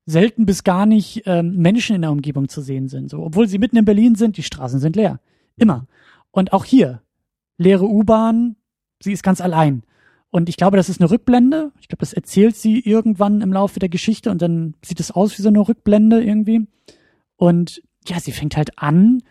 [0.05, 3.09] selten bis gar nicht ähm, Menschen in der Umgebung zu sehen sind.
[3.09, 5.19] So, obwohl sie mitten in Berlin sind, die Straßen sind leer.
[5.55, 5.87] Immer.
[6.33, 7.01] Und auch hier,
[7.57, 8.55] leere U-Bahn,
[8.99, 9.83] sie ist ganz allein.
[10.31, 11.71] Und ich glaube, das ist eine Rückblende.
[11.79, 15.37] Ich glaube, das erzählt sie irgendwann im Laufe der Geschichte und dann sieht es aus
[15.37, 16.65] wie so eine Rückblende irgendwie.
[17.35, 19.21] Und ja, sie fängt halt an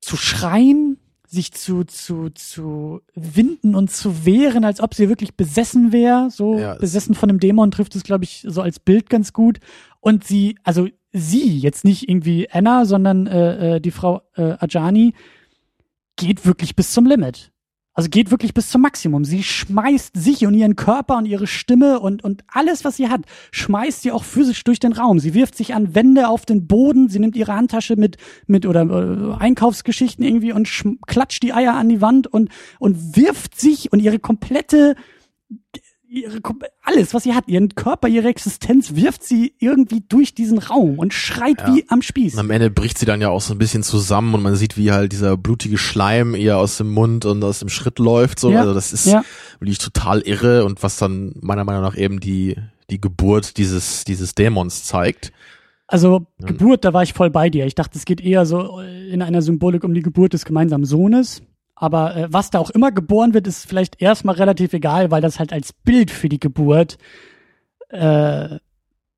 [0.00, 0.98] zu schreien,
[1.28, 6.30] sich zu, zu, zu winden und zu wehren, als ob sie wirklich besessen wäre.
[6.30, 9.60] So ja, besessen von einem Dämon trifft es, glaube ich, so als Bild ganz gut.
[10.00, 15.14] Und sie, also sie, jetzt nicht irgendwie Anna, sondern äh, äh, die Frau äh, Ajani,
[16.16, 17.50] geht wirklich bis zum Limit.
[17.96, 19.24] Also geht wirklich bis zum Maximum.
[19.24, 23.22] Sie schmeißt sich und ihren Körper und ihre Stimme und, und alles, was sie hat,
[23.52, 25.20] schmeißt sie auch physisch durch den Raum.
[25.20, 28.16] Sie wirft sich an Wände, auf den Boden, sie nimmt ihre Handtasche mit,
[28.48, 30.68] mit oder äh, Einkaufsgeschichten irgendwie und
[31.06, 32.50] klatscht die Eier an die Wand und,
[32.80, 34.96] und wirft sich und ihre komplette
[36.14, 36.40] ihre,
[36.82, 41.12] alles, was sie hat, ihren Körper, ihre Existenz, wirft sie irgendwie durch diesen Raum und
[41.12, 41.74] schreit ja.
[41.74, 42.34] wie am Spieß.
[42.34, 44.76] Und am Ende bricht sie dann ja auch so ein bisschen zusammen und man sieht,
[44.76, 48.38] wie halt dieser blutige Schleim ihr aus dem Mund und aus dem Schritt läuft.
[48.38, 48.60] So, ja.
[48.60, 49.24] also das ist ja.
[49.58, 52.56] wirklich total irre und was dann meiner Meinung nach eben die
[52.90, 55.32] die Geburt dieses dieses Dämons zeigt.
[55.86, 57.66] Also Geburt, da war ich voll bei dir.
[57.66, 61.42] Ich dachte, es geht eher so in einer Symbolik um die Geburt des gemeinsamen Sohnes.
[61.84, 65.38] Aber äh, was da auch immer geboren wird, ist vielleicht erstmal relativ egal, weil das
[65.38, 66.96] halt als Bild für die Geburt,
[67.90, 68.58] äh,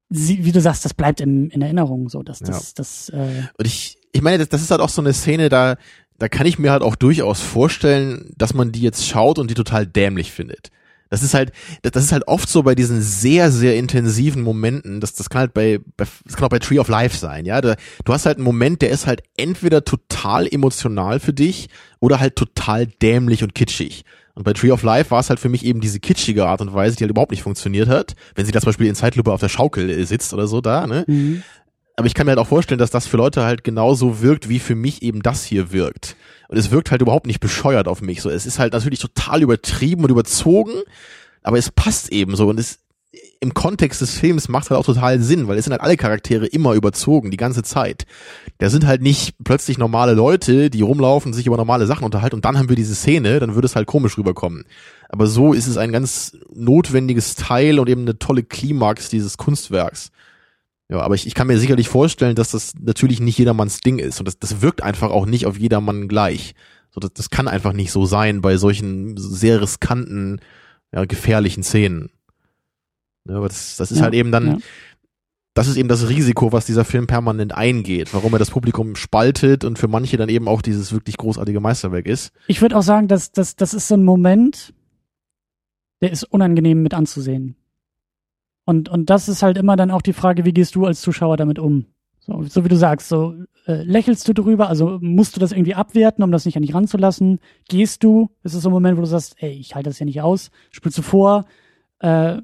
[0.09, 2.23] sie, wie du sagst, das bleibt im, in Erinnerung so.
[2.23, 2.73] Dass das, ja.
[2.75, 5.77] das, äh Und ich, ich meine, das, das ist halt auch so eine Szene, da,
[6.19, 9.55] da kann ich mir halt auch durchaus vorstellen, dass man die jetzt schaut und die
[9.55, 10.71] total dämlich findet.
[11.11, 11.53] Das ist halt,
[11.83, 15.55] das ist halt oft so bei diesen sehr, sehr intensiven Momenten, das, das kann halt
[15.55, 17.61] bei, bei das kann auch bei Tree of Life sein, ja.
[17.61, 21.69] Da, du hast halt einen Moment, der ist halt entweder total emotional für dich
[22.01, 24.05] oder halt total dämlich und kitschig.
[24.37, 26.75] Und bei Tree of Life war es halt für mich eben diese kitschige Art und
[26.75, 28.15] Weise, die halt überhaupt nicht funktioniert hat.
[28.35, 30.87] Wenn sie da zum Beispiel in Zeitlupe auf der Schaukel äh, sitzt oder so da,
[30.87, 31.05] ne?
[31.07, 31.43] Mhm.
[31.97, 34.59] Aber ich kann mir halt auch vorstellen, dass das für Leute halt genauso wirkt, wie
[34.59, 36.17] für mich eben das hier wirkt.
[36.49, 38.23] Und es wirkt halt überhaupt nicht bescheuert auf mich.
[38.23, 40.73] So, es ist halt natürlich total übertrieben und überzogen,
[41.43, 42.79] aber es passt eben so und es
[43.41, 46.47] im Kontext des Films macht halt auch total Sinn, weil es sind halt alle Charaktere
[46.47, 48.07] immer überzogen, die ganze Zeit.
[48.59, 52.45] Da sind halt nicht plötzlich normale Leute, die rumlaufen, sich über normale Sachen unterhalten und
[52.45, 54.65] dann haben wir diese Szene, dann würde es halt komisch rüberkommen.
[55.09, 60.11] Aber so ist es ein ganz notwendiges Teil und eben eine tolle Klimax dieses Kunstwerks.
[60.89, 64.21] Ja, aber ich, ich kann mir sicherlich vorstellen, dass das natürlich nicht jedermanns Ding ist.
[64.21, 66.55] Und das, das wirkt einfach auch nicht auf jedermann gleich.
[66.91, 70.41] So, das, das kann einfach nicht so sein bei solchen sehr riskanten,
[70.93, 72.11] ja, gefährlichen Szenen.
[73.29, 74.59] Ja, aber das, das ist ja, halt eben dann, ja.
[75.55, 79.65] das ist eben das Risiko, was dieser Film permanent eingeht, warum er das Publikum spaltet
[79.65, 82.33] und für manche dann eben auch dieses wirklich großartige Meisterwerk ist.
[82.47, 84.73] Ich würde auch sagen, dass, dass das ist so ein Moment,
[86.01, 87.57] der ist unangenehm mit anzusehen.
[88.67, 91.37] Und, und das ist halt immer dann auch die Frage, wie gehst du als Zuschauer
[91.37, 91.87] damit um?
[92.19, 93.35] So, so wie du sagst, so
[93.67, 96.75] äh, lächelst du drüber, also musst du das irgendwie abwerten, um das nicht an dich
[96.75, 97.39] ranzulassen?
[97.69, 98.31] Gehst du?
[98.43, 100.51] Ist es so ein Moment, wo du sagst, ey, ich halte das ja nicht aus,
[100.73, 101.47] spielst du vor?
[102.01, 102.39] Äh,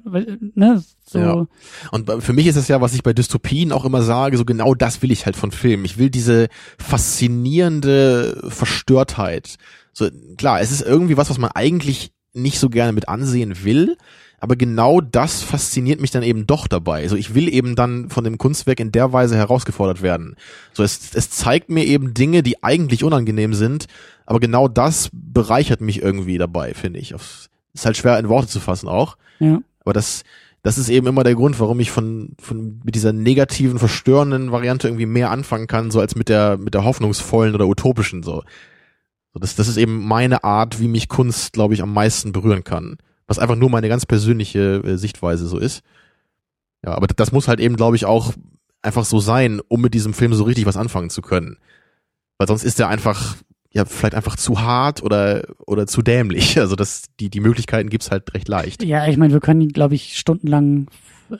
[0.55, 1.19] ne, so.
[1.19, 1.47] Ja.
[1.91, 4.73] Und für mich ist es ja, was ich bei Dystopien auch immer sage, so genau
[4.73, 5.83] das will ich halt von Filmen.
[5.83, 6.47] Ich will diese
[6.79, 9.57] faszinierende Verstörtheit.
[9.91, 13.97] So, klar, es ist irgendwie was, was man eigentlich nicht so gerne mit ansehen will,
[14.43, 17.03] aber genau das fasziniert mich dann eben doch dabei.
[17.03, 20.35] Also ich will eben dann von dem Kunstwerk in der Weise herausgefordert werden.
[20.73, 23.85] So es, es zeigt mir eben Dinge, die eigentlich unangenehm sind,
[24.25, 27.11] aber genau das bereichert mich irgendwie dabei, finde ich.
[27.11, 29.15] Ist halt schwer in Worte zu fassen auch.
[29.39, 29.61] Ja.
[29.79, 30.23] Aber das,
[30.61, 34.89] das ist eben immer der Grund, warum ich von, von mit dieser negativen, verstörenden Variante
[34.89, 38.43] irgendwie mehr anfangen kann, so als mit der, mit der hoffnungsvollen oder utopischen so.
[39.33, 42.65] so das, das ist eben meine Art, wie mich Kunst, glaube ich, am meisten berühren
[42.65, 42.97] kann
[43.27, 45.83] was einfach nur meine ganz persönliche äh, Sichtweise so ist.
[46.85, 48.33] Ja, aber das muss halt eben, glaube ich, auch
[48.81, 51.57] einfach so sein, um mit diesem Film so richtig was anfangen zu können.
[52.37, 53.37] Weil sonst ist er einfach,
[53.71, 56.57] ja, vielleicht einfach zu hart oder, oder zu dämlich.
[56.59, 58.83] Also das, die, die Möglichkeiten gibt's halt recht leicht.
[58.83, 60.87] Ja, ich meine, wir können, glaube ich, stundenlang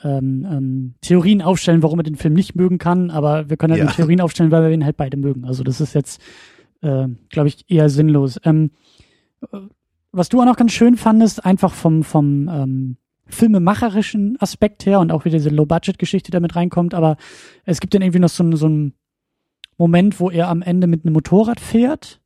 [0.02, 3.82] ähm, ähm, Theorien aufstellen, warum er den Film nicht mögen kann, aber wir können halt
[3.82, 3.90] Ja.
[3.90, 5.44] Theorien aufstellen, weil wir ihn halt beide mögen.
[5.44, 6.20] Also das ist jetzt,
[6.80, 8.40] äh, glaube ich, eher sinnlos.
[8.44, 8.70] Ähm,
[9.52, 9.58] äh,
[10.16, 12.96] was du auch noch ganz schön fandest, einfach vom, vom ähm,
[13.26, 17.16] filmemacherischen Aspekt her und auch wieder diese Low-Budget-Geschichte damit reinkommt, aber
[17.64, 18.94] es gibt dann irgendwie noch so, einen- so einen
[19.78, 22.20] Moment, wo er am Ende mit einem Motorrad fährt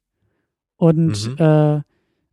[0.77, 1.37] und Mhm.
[1.39, 1.81] äh,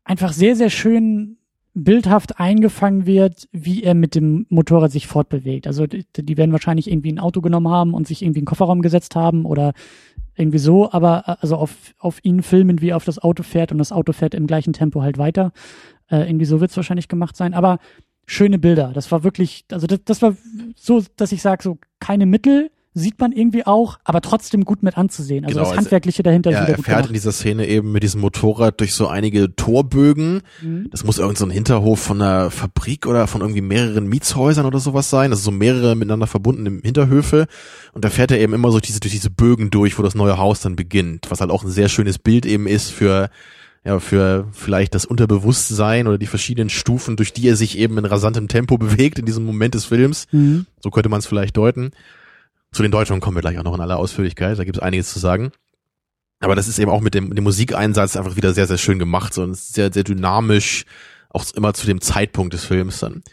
[0.03, 1.37] einfach sehr, sehr schön
[1.73, 5.67] bildhaft eingefangen wird, wie er mit dem Motorrad sich fortbewegt.
[5.67, 8.47] Also die, die werden wahrscheinlich irgendwie ein Auto genommen haben und sich irgendwie in den
[8.49, 9.73] Kofferraum gesetzt haben oder
[10.35, 13.71] irgendwie so, aber äh, also auf, auf ihn filmen, wie er auf das Auto fährt
[13.71, 15.51] und das Auto fährt im gleichen Tempo halt weiter.
[16.09, 17.53] Äh, irgendwie so wird es wahrscheinlich gemacht sein.
[17.53, 17.79] Aber
[18.25, 18.91] schöne Bilder.
[18.93, 20.35] Das war wirklich, also das, das war
[20.75, 24.97] so, dass ich sage, so keine Mittel sieht man irgendwie auch, aber trotzdem gut mit
[24.97, 25.43] anzusehen.
[25.43, 27.15] Also Genau, das also Handwerkliche dahinter ist Er, wieder er gut fährt in gemacht.
[27.15, 30.41] dieser Szene eben mit diesem Motorrad durch so einige Torbögen.
[30.61, 30.87] Mhm.
[30.91, 34.79] Das muss irgend so ein Hinterhof von einer Fabrik oder von irgendwie mehreren Mietshäusern oder
[34.79, 35.29] sowas sein.
[35.29, 37.47] Das ist so mehrere miteinander verbundene Hinterhöfe.
[37.91, 40.15] Und da fährt er eben immer so durch diese, durch diese Bögen durch, wo das
[40.15, 41.29] neue Haus dann beginnt.
[41.29, 43.29] Was halt auch ein sehr schönes Bild eben ist für,
[43.83, 48.05] ja, für vielleicht das Unterbewusstsein oder die verschiedenen Stufen, durch die er sich eben in
[48.05, 50.27] rasantem Tempo bewegt in diesem Moment des Films.
[50.31, 50.65] Mhm.
[50.81, 51.91] So könnte man es vielleicht deuten.
[52.75, 54.59] Zu den Deutungen kommen wir gleich auch noch in aller Ausführlichkeit.
[54.59, 55.53] Da gibt es einiges zu sagen.
[56.41, 59.33] Aber das ist eben auch mit dem, dem Musikeinsatz einfach wieder sehr, sehr schön gemacht.
[59.33, 60.83] So und sehr, sehr dynamisch,
[61.29, 63.23] auch immer zu dem Zeitpunkt des Films dann.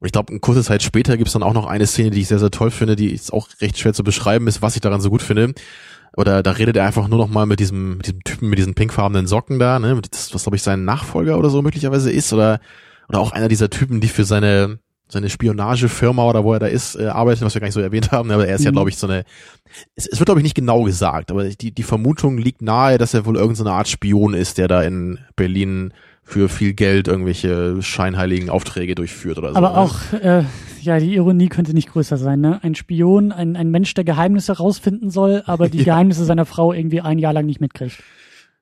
[0.00, 2.22] Und ich glaube, eine kurze Zeit später gibt es dann auch noch eine Szene, die
[2.22, 4.80] ich sehr, sehr toll finde, die ist auch recht schwer zu beschreiben ist, was ich
[4.80, 5.52] daran so gut finde.
[6.16, 8.74] Oder da redet er einfach nur noch mal mit diesem, mit diesem Typen mit diesen
[8.74, 10.00] pinkfarbenen Socken da, ne?
[10.10, 12.32] Das, was glaube ich sein Nachfolger oder so möglicherweise ist.
[12.32, 12.58] Oder,
[13.10, 14.78] oder auch einer dieser Typen, die für seine,
[15.08, 18.12] seine Spionagefirma oder wo er da ist, äh, arbeitet, was wir gar nicht so erwähnt
[18.12, 18.30] haben.
[18.30, 18.74] Aber er ist ja, Mhm.
[18.74, 19.24] glaube ich, so eine,
[19.96, 23.14] es, es wird, glaube ich, nicht genau gesagt, aber die, die Vermutung liegt nahe, dass
[23.14, 25.92] er wohl irgendeine so Art Spion ist, der da in Berlin
[26.24, 29.56] für viel Geld irgendwelche scheinheiligen Aufträge durchführt oder so.
[29.56, 29.76] Aber ne?
[29.78, 30.44] auch, äh,
[30.82, 32.60] ja, die Ironie könnte nicht größer sein, ne?
[32.62, 35.84] Ein Spion, ein, ein Mensch, der Geheimnisse rausfinden soll, aber die Ja.
[35.84, 37.96] Geheimnisse seiner Frau irgendwie ein Jahr lang nicht mitkriegt.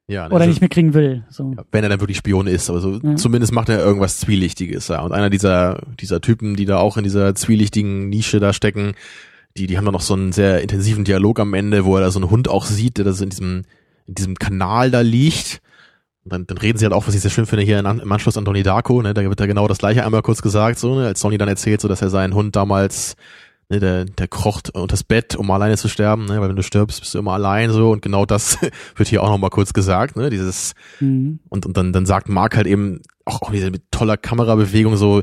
[0.08, 1.24] Ja, Oder also- nicht mitkriegen will.
[1.30, 1.54] So.
[1.72, 3.16] Wenn er dann wirklich Spion ist, aber so Ja.
[3.16, 5.00] zumindest macht er irgendwas Zwielichtiges, ja.
[5.00, 8.92] Und einer dieser, dieser Typen, die da auch in dieser zwielichtigen Nische da stecken,
[9.56, 12.10] die, die haben da noch so einen sehr intensiven Dialog am Ende, wo er da
[12.10, 13.64] so einen Hund auch sieht, der da so in diesem,
[14.06, 15.60] in diesem Kanal da liegt.
[16.24, 18.36] Und dann, dann reden sie halt auch, was ich sehr schön finde, hier im Anschluss
[18.36, 21.06] an Donnie Darko, ne, da wird da genau das gleiche einmal kurz gesagt, so, ne,
[21.06, 23.14] als Donnie dann erzählt, so, dass er seinen Hund damals,
[23.68, 27.00] ne, der, der krocht unters Bett, um alleine zu sterben, ne, weil wenn du stirbst,
[27.00, 28.58] bist du immer allein, so, und genau das
[28.96, 31.40] wird hier auch nochmal kurz gesagt, ne, dieses, Mhm.
[31.48, 35.22] und, und dann, dann sagt Mark halt eben, auch, auch diese mit toller Kamerabewegung so,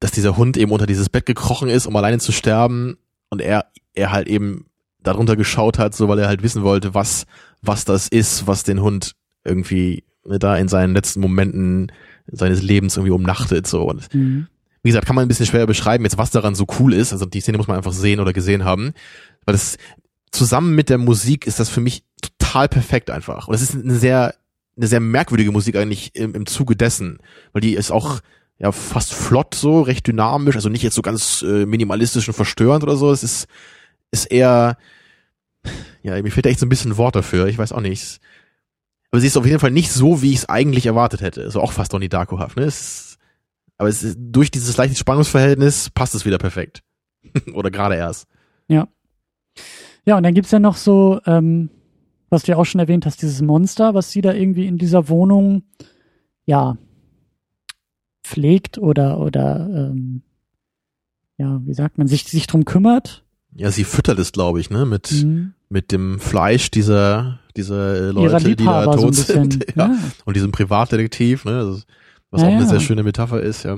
[0.00, 2.96] dass dieser Hund eben unter dieses Bett gekrochen ist, um alleine zu sterben
[3.30, 4.66] und er, er halt eben
[5.02, 7.24] darunter geschaut hat, so weil er halt wissen wollte, was,
[7.60, 9.14] was das ist, was den Hund
[9.44, 11.92] irgendwie ne, da in seinen letzten Momenten
[12.26, 13.82] seines Lebens irgendwie umnachtet, so.
[13.82, 14.46] Und Mhm.
[14.82, 17.12] Wie gesagt, kann man ein bisschen schwer beschreiben, jetzt was daran so cool ist.
[17.12, 18.94] Also die Szene muss man einfach sehen oder gesehen haben.
[19.44, 19.78] Weil das
[20.32, 23.48] zusammen mit der Musik ist das für mich total perfekt einfach.
[23.48, 24.34] Und es ist eine sehr,
[24.76, 27.18] eine sehr merkwürdige Musik eigentlich im, im Zuge dessen.
[27.52, 28.20] Weil die ist auch
[28.58, 32.82] ja fast flott so, recht dynamisch, also nicht jetzt so ganz äh, minimalistisch und verstörend
[32.82, 33.12] oder so.
[33.12, 33.46] Es ist,
[34.10, 34.78] ist eher,
[36.02, 37.46] ja, mir fehlt echt so ein bisschen Wort dafür.
[37.46, 38.20] Ich weiß auch nicht.
[39.12, 41.50] Aber sie ist auf jeden Fall nicht so, wie ich es eigentlich erwartet hätte.
[41.50, 42.64] So auch fast Donnie Darko-haft, ne?
[42.64, 43.11] Es
[43.82, 46.84] aber es ist, durch dieses leichte Spannungsverhältnis passt es wieder perfekt.
[47.52, 48.28] Oder gerade erst.
[50.04, 51.68] Ja, und dann gibt's ja noch so, ähm,
[52.30, 55.08] was du ja auch schon erwähnt hast, dieses Monster, was sie da irgendwie in dieser
[55.08, 55.62] Wohnung,
[56.44, 56.76] ja,
[58.24, 60.22] pflegt oder, oder, ähm,
[61.38, 63.24] ja, wie sagt man, sich, sich drum kümmert.
[63.54, 64.86] Ja, sie füttert es, glaube ich, ne?
[64.86, 65.54] Mit, Mhm.
[65.68, 69.50] mit dem Fleisch dieser, dieser äh, Leute, die da so tot bisschen.
[69.50, 69.66] sind.
[69.76, 69.86] Ja.
[69.88, 69.98] Ja.
[70.24, 71.64] Und diesem Privatdetektiv, ne?
[71.64, 71.86] Das,
[72.32, 72.66] was Ja, auch eine ja.
[72.68, 73.76] sehr schöne Metapher ist, ja.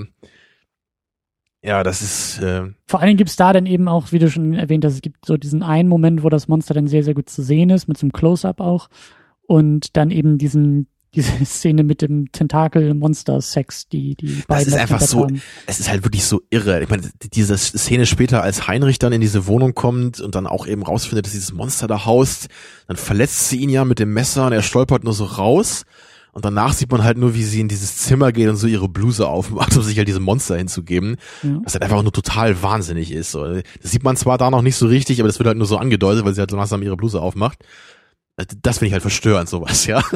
[1.63, 4.53] Ja, das ist, äh, Vor allen Dingen gibt's da dann eben auch, wie du schon
[4.55, 7.29] erwähnt hast, es gibt so diesen einen Moment, wo das Monster dann sehr, sehr gut
[7.31, 8.89] zu sehen ist, mit so einem Close-Up auch.
[9.47, 14.81] Und dann eben diesen, diese Szene mit dem Tentakel-Monster-Sex, die die beiden ist auf dem
[14.83, 15.41] einfach so- haben.
[15.67, 16.83] es ist halt wirklich so irre.
[16.83, 20.67] Ich meine, diese Szene später, als Heinrich dann in diese Wohnung kommt und dann auch
[20.67, 22.49] eben rausfindet, dass dieses Monster da haust,
[22.89, 25.87] dann verletzt sie ihn ja mit dem Messer und er stolpert nur so raus.
[26.35, 28.89] Und danach sieht man halt nur, wie sie in dieses Zimmer geht und so ihre
[28.89, 31.17] Bluse aufmacht, um sich halt diesem Monster hinzugeben.
[31.45, 31.61] Ja.
[31.63, 33.31] Was halt einfach nur total wahnsinnig ist.
[33.31, 33.45] So.
[33.45, 35.79] Das sieht man zwar da noch nicht so richtig, aber das wird halt nur so
[35.79, 37.65] angedeutet, weil sie halt so langsam ihre Bluse aufmacht.
[38.63, 40.03] Das finde ich halt verstörend, sowas, ja.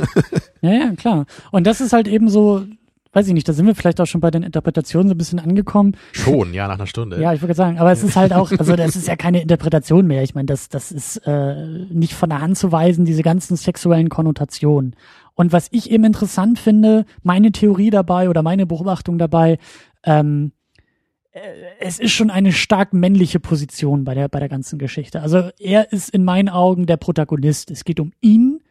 [0.60, 1.26] Ja, ja, klar.
[1.52, 2.64] Und das ist halt eben so,
[3.12, 5.38] weiß ich nicht, da sind wir vielleicht auch schon bei den Interpretationen so ein bisschen
[5.38, 5.96] angekommen.
[6.10, 7.22] Schon, ja, nach einer Stunde.
[7.22, 10.08] Ja, ich würde sagen, aber es ist halt auch, also das ist ja keine Interpretation
[10.08, 10.24] mehr.
[10.24, 14.08] Ich meine, das, das ist äh, nicht von der Hand zu weisen, diese ganzen sexuellen
[14.08, 14.96] Konnotationen.
[15.39, 19.59] Und was ich eben interessant finde, meine Theorie dabei oder meine Beobachtung dabei,
[20.03, 20.51] ähm,
[21.78, 25.22] es ist schon eine stark männliche Position bei der, bei der ganzen Geschichte.
[25.22, 27.70] Also er ist in meinen Augen der Protagonist.
[27.70, 28.64] Es geht um ihn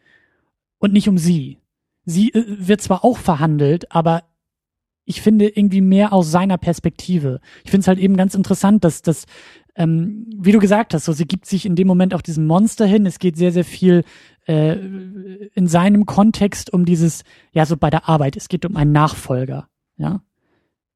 [0.76, 1.56] und nicht um sie.
[2.04, 4.24] Sie äh, wird zwar auch verhandelt, aber
[5.06, 7.40] ich finde irgendwie mehr aus seiner Perspektive.
[7.64, 9.24] Ich finde es halt eben ganz interessant, dass das,
[9.74, 12.84] ähm, wie du gesagt hast, so sie gibt sich in dem Moment auch diesem Monster
[12.84, 13.06] hin.
[13.06, 14.04] Es geht sehr, sehr viel
[14.48, 14.72] äh,
[15.54, 17.22] in seinem Kontext um dieses,
[17.52, 18.36] ja, so bei der Arbeit.
[18.36, 20.22] Es geht um einen Nachfolger, ja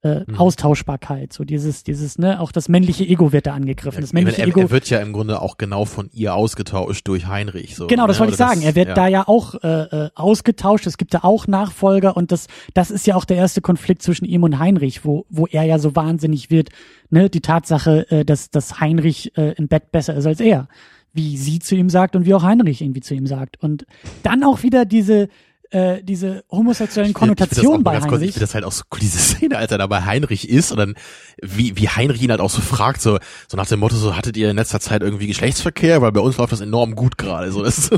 [0.02, 0.36] äh, mhm.
[0.36, 4.00] Austauschbarkeit, so dieses, dieses, ne, auch das männliche Ego wird da angegriffen.
[4.00, 7.28] das männliche er, Ego er wird ja im Grunde auch genau von ihr ausgetauscht durch
[7.28, 7.76] Heinrich.
[7.76, 8.20] So, genau, das ne?
[8.20, 8.60] wollte ich sagen.
[8.60, 8.94] Das, er wird ja.
[8.94, 10.86] da ja auch äh, äh, ausgetauscht.
[10.88, 14.24] Es gibt da auch Nachfolger und das, das ist ja auch der erste Konflikt zwischen
[14.24, 16.70] ihm und Heinrich, wo, wo er ja so wahnsinnig wird.
[17.10, 20.66] Ne, die Tatsache, äh, dass, dass Heinrich äh, im Bett besser ist als er,
[21.12, 23.62] wie sie zu ihm sagt und wie auch Heinrich irgendwie zu ihm sagt.
[23.62, 23.86] Und
[24.22, 25.28] dann auch wieder diese
[25.72, 28.08] äh, diese homosexuellen Konnotationen bei Heinrich.
[28.08, 30.48] Kurz, ich finde das halt auch so cool, diese Szene, als er da bei Heinrich
[30.48, 30.94] ist und dann,
[31.40, 34.36] wie, wie Heinrich ihn halt auch so fragt, so, so nach dem Motto, so, hattet
[34.36, 36.02] ihr in letzter Zeit irgendwie Geschlechtsverkehr?
[36.02, 37.90] Weil bei uns läuft das enorm gut gerade, so, das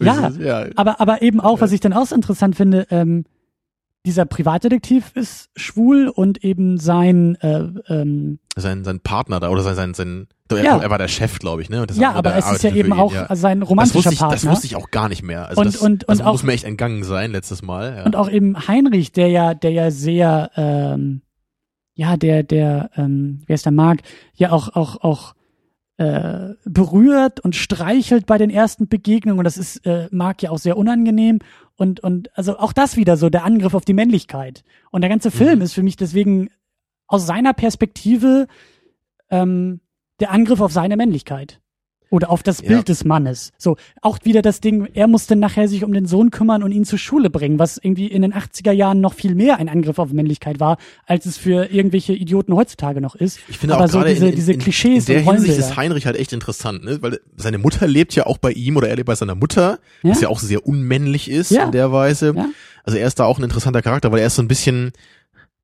[0.00, 3.24] ja, ja, aber, aber eben auch, was ich dann auch interessant finde, ähm,
[4.08, 9.74] dieser Privatdetektiv ist schwul und eben sein äh, ähm, sein sein Partner da oder sein
[9.74, 10.78] sein, sein er, ja.
[10.78, 11.86] er war der Chef, glaube ich, ne?
[11.92, 13.36] ja, aber es ist ja eben auch ja.
[13.36, 14.36] sein romantischer das Partner.
[14.36, 15.46] Ich, das wusste ich auch gar nicht mehr.
[15.46, 17.96] Also und, das, und, das und auch, muss mir echt entgangen sein letztes Mal.
[17.98, 18.04] Ja.
[18.04, 21.20] Und auch eben Heinrich, der ja, der ja sehr, ähm,
[21.92, 24.00] ja, der, der, ähm, wer ist der Mark,
[24.32, 25.34] ja auch, auch, auch
[25.98, 30.58] äh, berührt und streichelt bei den ersten Begegnungen und das ist äh, Mark ja auch
[30.58, 31.40] sehr unangenehm
[31.76, 35.30] und und also auch das wieder so der Angriff auf die Männlichkeit und der ganze
[35.30, 35.62] Film mhm.
[35.62, 36.50] ist für mich deswegen
[37.08, 38.46] aus seiner Perspektive
[39.30, 39.80] ähm,
[40.20, 41.60] der Angriff auf seine Männlichkeit.
[42.10, 42.82] Oder auf das Bild ja.
[42.82, 43.52] des Mannes.
[43.58, 46.84] So, auch wieder das Ding, er musste nachher sich um den Sohn kümmern und ihn
[46.84, 50.10] zur Schule bringen, was irgendwie in den 80er Jahren noch viel mehr ein Angriff auf
[50.12, 53.40] Männlichkeit war, als es für irgendwelche Idioten heutzutage noch ist.
[53.48, 55.08] Ich finde Aber auch so diese, in, diese in, Klischees.
[55.08, 57.02] In der Hinsicht ist Heinrich halt echt interessant, ne?
[57.02, 60.10] Weil seine Mutter lebt ja auch bei ihm oder er lebt bei seiner Mutter, ja?
[60.10, 61.64] was ja auch sehr unmännlich ist ja.
[61.64, 62.34] in der Weise.
[62.84, 64.92] Also er ist da auch ein interessanter Charakter, weil er ist so ein bisschen,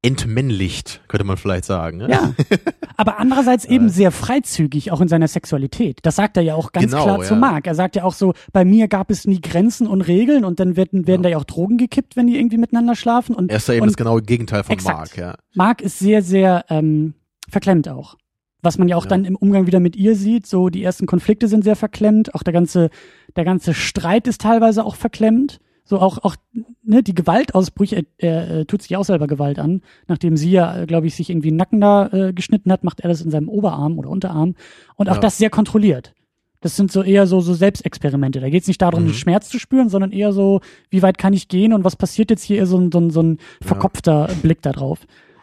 [0.05, 1.97] entmännlicht, könnte man vielleicht sagen.
[1.97, 2.11] Ne?
[2.11, 2.35] Ja.
[2.97, 6.01] Aber andererseits eben sehr freizügig, auch in seiner Sexualität.
[6.03, 7.25] Das sagt er ja auch ganz genau, klar ja.
[7.25, 7.67] zu Marc.
[7.67, 10.77] Er sagt ja auch so, bei mir gab es nie Grenzen und Regeln und dann
[10.77, 11.25] werden, werden ja.
[11.25, 13.35] da ja auch Drogen gekippt, wenn die irgendwie miteinander schlafen.
[13.35, 15.37] Und, er ist da eben das genaue Gegenteil von Marc, ja.
[15.55, 17.15] Marc ist sehr, sehr ähm,
[17.49, 18.17] verklemmt auch.
[18.61, 19.11] Was man ja auch ja.
[19.11, 22.43] dann im Umgang wieder mit ihr sieht, so die ersten Konflikte sind sehr verklemmt, auch
[22.43, 22.91] der ganze,
[23.37, 25.61] der ganze Streit ist teilweise auch verklemmt.
[25.85, 26.37] So auch, auch
[26.83, 29.83] ne, die Gewaltausbrüche, er, er äh, tut sich auch selber Gewalt an.
[30.09, 33.01] Nachdem sie ja, äh, glaube ich, sich irgendwie einen Nacken da äh, geschnitten hat, macht
[33.01, 34.55] er das in seinem Oberarm oder Unterarm.
[34.97, 35.21] Und auch ja.
[35.21, 36.15] das sehr kontrolliert.
[36.63, 38.41] Das sind so eher so, so Selbstexperimente.
[38.41, 39.13] Da geht es nicht darum, mhm.
[39.13, 42.43] Schmerz zu spüren, sondern eher so, wie weit kann ich gehen und was passiert jetzt
[42.43, 44.35] hier, so ein, so ein, so ein verkopfter ja.
[44.41, 45.01] Blick da drauf.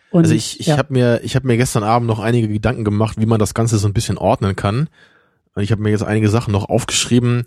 [0.09, 0.77] Und, also ich, ich ja.
[0.77, 3.77] habe mir, ich habe mir gestern Abend noch einige Gedanken gemacht, wie man das Ganze
[3.77, 4.89] so ein bisschen ordnen kann.
[5.53, 7.43] Und ich habe mir jetzt einige Sachen noch aufgeschrieben.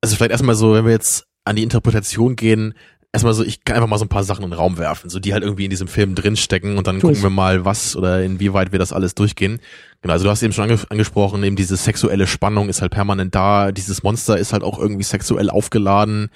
[0.00, 2.74] Also vielleicht erstmal so, wenn wir jetzt an die Interpretation gehen,
[3.12, 5.18] erstmal so, ich kann einfach mal so ein paar Sachen in den Raum werfen, so
[5.18, 8.72] die halt irgendwie in diesem Film drinstecken und dann gucken wir mal, was oder inwieweit
[8.72, 9.60] wir das alles durchgehen.
[10.02, 13.34] Genau, also du hast eben schon ange angesprochen, eben diese sexuelle Spannung ist halt permanent
[13.34, 16.28] da, dieses Monster ist halt auch irgendwie sexuell aufgeladen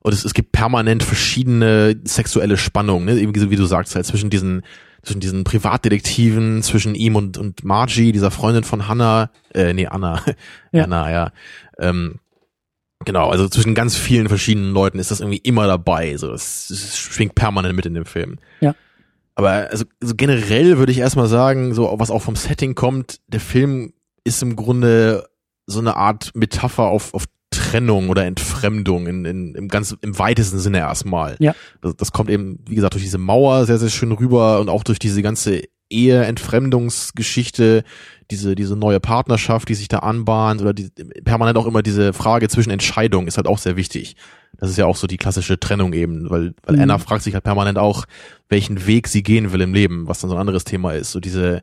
[0.00, 3.18] und es, es gibt permanent verschiedene sexuelle Spannungen, ne?
[3.20, 4.62] eben wie du sagst, halt zwischen diesen
[5.04, 10.22] zwischen diesen Privatdetektiven, zwischen ihm und, und Margie, dieser Freundin von Hannah, äh, nee, Anna,
[10.72, 10.84] ja.
[10.84, 11.30] Anna, ja.
[11.78, 12.20] Ähm,
[13.04, 16.16] Genau, also zwischen ganz vielen verschiedenen Leuten ist das irgendwie immer dabei.
[16.16, 18.38] So, das, das schwingt permanent mit in dem Film.
[18.60, 18.74] Ja.
[19.34, 23.40] Aber also, also generell würde ich erstmal sagen, so was auch vom Setting kommt, der
[23.40, 23.92] Film
[24.22, 25.28] ist im Grunde
[25.66, 30.58] so eine Art Metapher auf, auf Trennung oder Entfremdung in, in, im ganz im weitesten
[30.58, 31.36] Sinne erstmal.
[31.38, 31.54] Ja.
[31.82, 34.82] Das, das kommt eben, wie gesagt, durch diese Mauer sehr, sehr schön rüber und auch
[34.82, 35.62] durch diese ganze
[35.94, 37.84] Ehe-Entfremdungsgeschichte,
[38.30, 40.90] diese, diese neue Partnerschaft, die sich da anbahnt oder die,
[41.24, 44.16] permanent auch immer diese Frage zwischen Entscheidungen ist halt auch sehr wichtig.
[44.58, 46.82] Das ist ja auch so die klassische Trennung eben, weil, weil mhm.
[46.82, 48.04] Anna fragt sich halt permanent auch,
[48.48, 51.12] welchen Weg sie gehen will im Leben, was dann so ein anderes Thema ist.
[51.12, 51.62] So diese,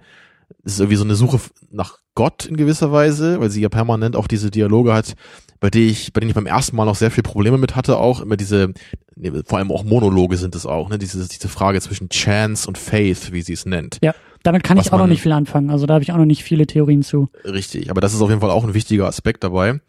[0.64, 1.40] es ist irgendwie so eine Suche
[1.72, 5.16] nach Gott in gewisser Weise, weil sie ja permanent auch diese Dialoge hat,
[5.62, 7.98] bei denen ich, bei denen ich beim ersten Mal noch sehr viel Probleme mit hatte,
[7.98, 8.74] auch immer diese,
[9.46, 13.32] vor allem auch Monologe sind es auch, ne, diese, diese Frage zwischen Chance und Faith,
[13.32, 14.00] wie sie es nennt.
[14.02, 16.26] Ja, damit kann ich auch noch nicht viel anfangen, also da habe ich auch noch
[16.26, 17.30] nicht viele Theorien zu.
[17.46, 19.80] Richtig, aber das ist auf jeden Fall auch ein wichtiger Aspekt dabei.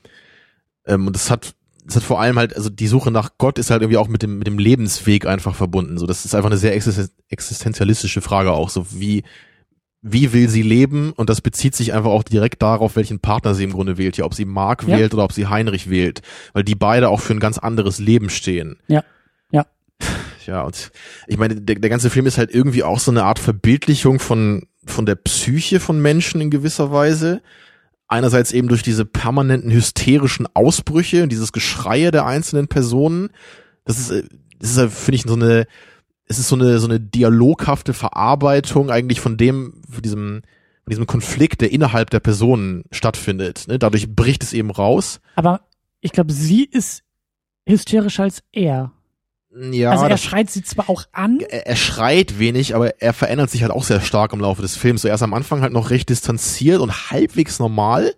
[0.86, 1.54] Ähm, und das hat,
[1.86, 4.22] das hat vor allem halt, also die Suche nach Gott ist halt irgendwie auch mit
[4.22, 5.96] dem, mit dem Lebensweg einfach verbunden.
[5.96, 9.24] So, das ist einfach eine sehr existenzialistische Frage auch, so wie,
[10.02, 13.64] wie will sie leben und das bezieht sich einfach auch direkt darauf, welchen Partner sie
[13.64, 14.98] im Grunde wählt, ja, ob sie Mark ja.
[14.98, 16.22] wählt oder ob sie Heinrich wählt,
[16.52, 18.76] weil die beide auch für ein ganz anderes Leben stehen.
[18.88, 19.04] Ja,
[19.50, 19.66] ja.
[20.46, 20.90] Ja, und
[21.28, 24.66] ich meine, der, der ganze Film ist halt irgendwie auch so eine Art Verbildlichung von
[24.84, 27.40] von der Psyche von Menschen in gewisser Weise.
[28.08, 33.30] Einerseits eben durch diese permanenten hysterischen Ausbrüche und dieses Geschreie der einzelnen Personen.
[33.84, 34.24] Das ist, äh,
[34.58, 35.66] das ist, finde ich, so eine,
[36.32, 40.42] es ist so eine, so eine dialoghafte Verarbeitung eigentlich von dem, von diesem,
[40.84, 43.68] von diesem Konflikt, der innerhalb der Personen stattfindet.
[43.68, 43.78] Ne?
[43.78, 45.20] Dadurch bricht es eben raus.
[45.36, 45.60] Aber
[46.00, 47.02] ich glaube, sie ist
[47.66, 48.92] hysterischer als er.
[49.54, 53.50] Ja, also er schreit sie zwar auch an, er, er schreit wenig, aber er verändert
[53.50, 55.02] sich halt auch sehr stark im Laufe des Films.
[55.02, 58.14] So erst am Anfang halt noch recht distanziert und halbwegs normal,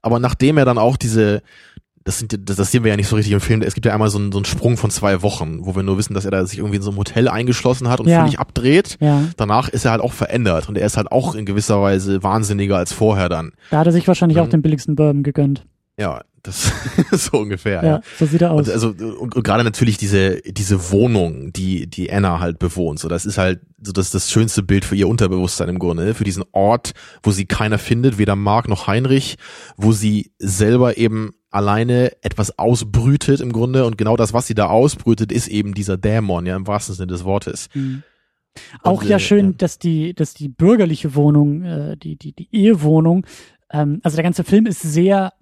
[0.00, 1.42] aber nachdem er dann auch diese,
[2.04, 3.62] das sind, das, das sehen wir ja nicht so richtig im Film.
[3.62, 5.98] Es gibt ja einmal so einen, so einen Sprung von zwei Wochen, wo wir nur
[5.98, 8.20] wissen, dass er da sich irgendwie in so einem Hotel eingeschlossen hat und Ja.
[8.20, 8.96] völlig abdreht.
[9.00, 12.22] ja, Danach ist er halt auch verändert und er ist halt auch in gewisser Weise
[12.22, 13.52] wahnsinniger als vorher dann.
[13.70, 14.50] da hat er sich wahrscheinlich auch Mhm.
[14.50, 15.64] den billigsten Bourbon gegönnt.
[15.98, 16.72] Ja, das
[17.30, 17.82] so ungefähr.
[17.82, 18.00] Ja, ja.
[18.18, 18.66] so sieht er aus.
[18.66, 23.08] Und also und, und gerade natürlich diese diese Wohnung, die die Anna halt bewohnt, so
[23.08, 26.14] das ist halt so das das schönste Bild für ihr Unterbewusstsein im Grunde, ne?
[26.14, 26.92] für diesen Ort,
[27.22, 29.36] wo sie keiner findet, weder Mark noch Heinrich,
[29.76, 34.66] wo sie selber eben alleine etwas ausbrütet im Grunde und genau das, was sie da
[34.66, 37.68] ausbrütet, ist eben dieser Dämon, ja im wahrsten Sinne des Wortes.
[37.74, 38.02] Mhm.
[38.82, 39.54] Auch Und, ja äh, schön, ja.
[39.58, 43.26] dass die, dass die bürgerliche Wohnung, äh, die, die, die Ehewohnung,
[43.70, 45.32] ähm, also der ganze Film ist sehr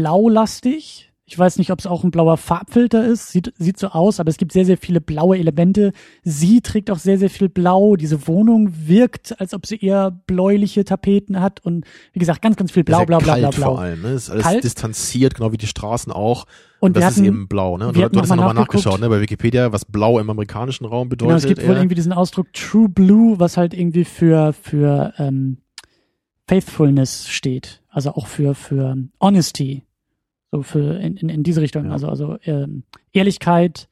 [0.00, 1.12] blaulastig.
[1.28, 3.30] Ich weiß nicht, ob es auch ein blauer Farbfilter ist.
[3.32, 5.92] Sieht, sieht so aus, aber es gibt sehr, sehr viele blaue Elemente.
[6.22, 7.96] Sie trägt auch sehr, sehr viel Blau.
[7.96, 12.70] Diese Wohnung wirkt, als ob sie eher bläuliche Tapeten hat und wie gesagt, ganz, ganz
[12.70, 13.66] viel Blau, blau, blau, blau, blau.
[13.74, 14.12] vor allem, ne?
[14.12, 14.62] Ist alles Kalt.
[14.62, 16.44] distanziert, genau wie die Straßen auch.
[16.78, 17.88] Und Und das ist hatten- eben blau, ne?
[17.88, 19.08] Und wir du, du hast nochmal nachgeschaut, ne?
[19.08, 21.28] Bei Wikipedia, was blau im amerikanischen Raum bedeutet.
[21.28, 21.80] Genau, es gibt wohl ja.
[21.80, 25.56] irgendwie diesen Ausdruck True Blue, was halt irgendwie für, für ähm,
[26.46, 27.82] Faithfulness steht.
[27.88, 29.82] Also auch für, für Honesty.
[30.56, 31.84] So für in, in, in diese Richtung.
[31.86, 31.92] Ja.
[31.92, 33.88] Also, also ähm, Ehrlichkeit,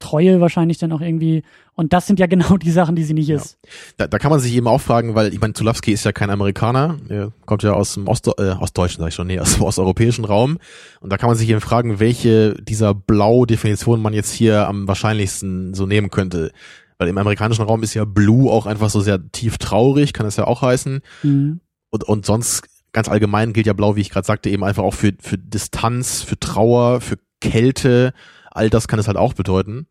[0.00, 1.44] Treue wahrscheinlich dann auch irgendwie.
[1.74, 3.36] Und das sind ja genau die Sachen, die sie nicht Ja.
[3.36, 3.58] ist.
[3.96, 6.28] Da, da kann man sich eben auch fragen, weil ich meine, Zulawski ist ja kein
[6.28, 9.62] Amerikaner, er kommt ja aus dem Ost, äh, Ostdeutschen, sag ich schon, nee, aus dem
[9.62, 10.58] osteuropäischen Raum.
[11.00, 15.72] Und da kann man sich eben fragen, welche dieser Blau-Definitionen man jetzt hier am wahrscheinlichsten
[15.72, 16.52] so nehmen könnte.
[16.98, 20.36] Weil im amerikanischen Raum ist ja Blue auch einfach so sehr tief traurig, kann das
[20.36, 21.00] ja auch heißen.
[21.22, 21.60] Mhm.
[21.90, 24.94] Und, und sonst ganz allgemein gilt ja Blau, wie ich gerade sagte, eben einfach auch
[24.94, 28.14] für, für Distanz, für Trauer, für Kälte.
[28.50, 29.86] All das kann es halt auch bedeuten.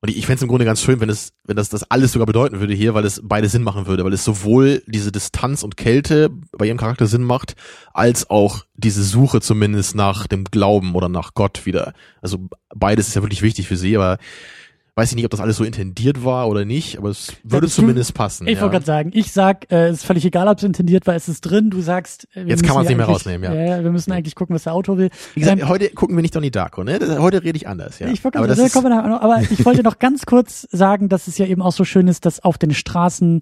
[0.00, 2.12] Und ich, ich fände es im Grunde ganz schön, wenn es, wenn das das alles
[2.12, 5.62] sogar bedeuten würde hier, weil es beide Sinn machen würde, weil es sowohl diese Distanz
[5.62, 7.54] und Kälte bei ihrem Charakter Sinn macht,
[7.94, 11.94] als auch diese Suche zumindest nach dem Glauben oder nach Gott wieder.
[12.20, 14.18] Also beides ist ja wirklich wichtig für sie, aber
[14.96, 17.72] weiß ich nicht, ob das alles so intendiert war oder nicht, aber es würde du-
[17.72, 18.46] zumindest passen.
[18.46, 18.60] Ich ja.
[18.60, 21.40] wollte gerade sagen, ich sag, äh, ist völlig egal, ob es intendiert war, es ist
[21.40, 21.70] drin.
[21.70, 23.76] Du sagst, äh, Jetzt kann müssen man's nicht mehr rausnehmen, ja.
[23.78, 23.82] ja.
[23.82, 25.10] Wir müssen eigentlich gucken, was der Autor will.
[25.34, 26.98] Wie gesagt, Ähm, heute gucken wir nicht Donnie Darko, ne?
[27.00, 28.06] Das, heute rede ich anders, ja.
[28.06, 31.08] Ich wollte aber gerade das sagen, ist, kommen aber ich wollte noch ganz kurz sagen,
[31.08, 33.40] dass es ja eben auch so schön ist, dass auf den Straßen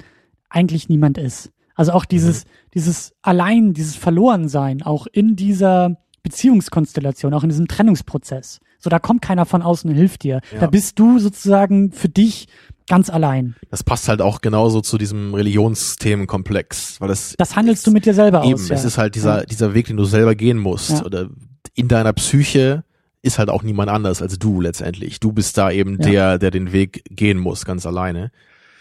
[0.49, 1.51] eigentlich niemand ist.
[1.75, 2.49] Also auch dieses, Mhm.
[2.75, 8.61] dieses Allein, dieses Verlorensein, auch in dieser Beziehungskonstellation, auch in diesem Trennungsprozess.
[8.83, 10.41] So, da kommt keiner von außen und hilft dir.
[10.53, 10.61] Ja.
[10.61, 12.49] Da bist du sozusagen für dich
[12.89, 13.55] ganz allein.
[13.71, 18.15] das passt halt auch genauso zu diesem Religionsthemenkomplex, weil das Das handelst du mit dir
[18.15, 18.69] selber eben, aus.
[18.69, 18.75] Ja.
[18.77, 19.45] es ist halt dieser, Ja.
[19.47, 20.91] dieser Weg, den du selber gehen musst.
[20.91, 21.05] Ja.
[21.05, 21.29] Oder
[21.75, 22.85] in deiner Psyche
[23.23, 25.21] ist halt auch niemand anders als du letztendlich.
[25.21, 26.09] Du bist da eben Ja.
[26.11, 28.31] der, der den Weg gehen muss, ganz alleine.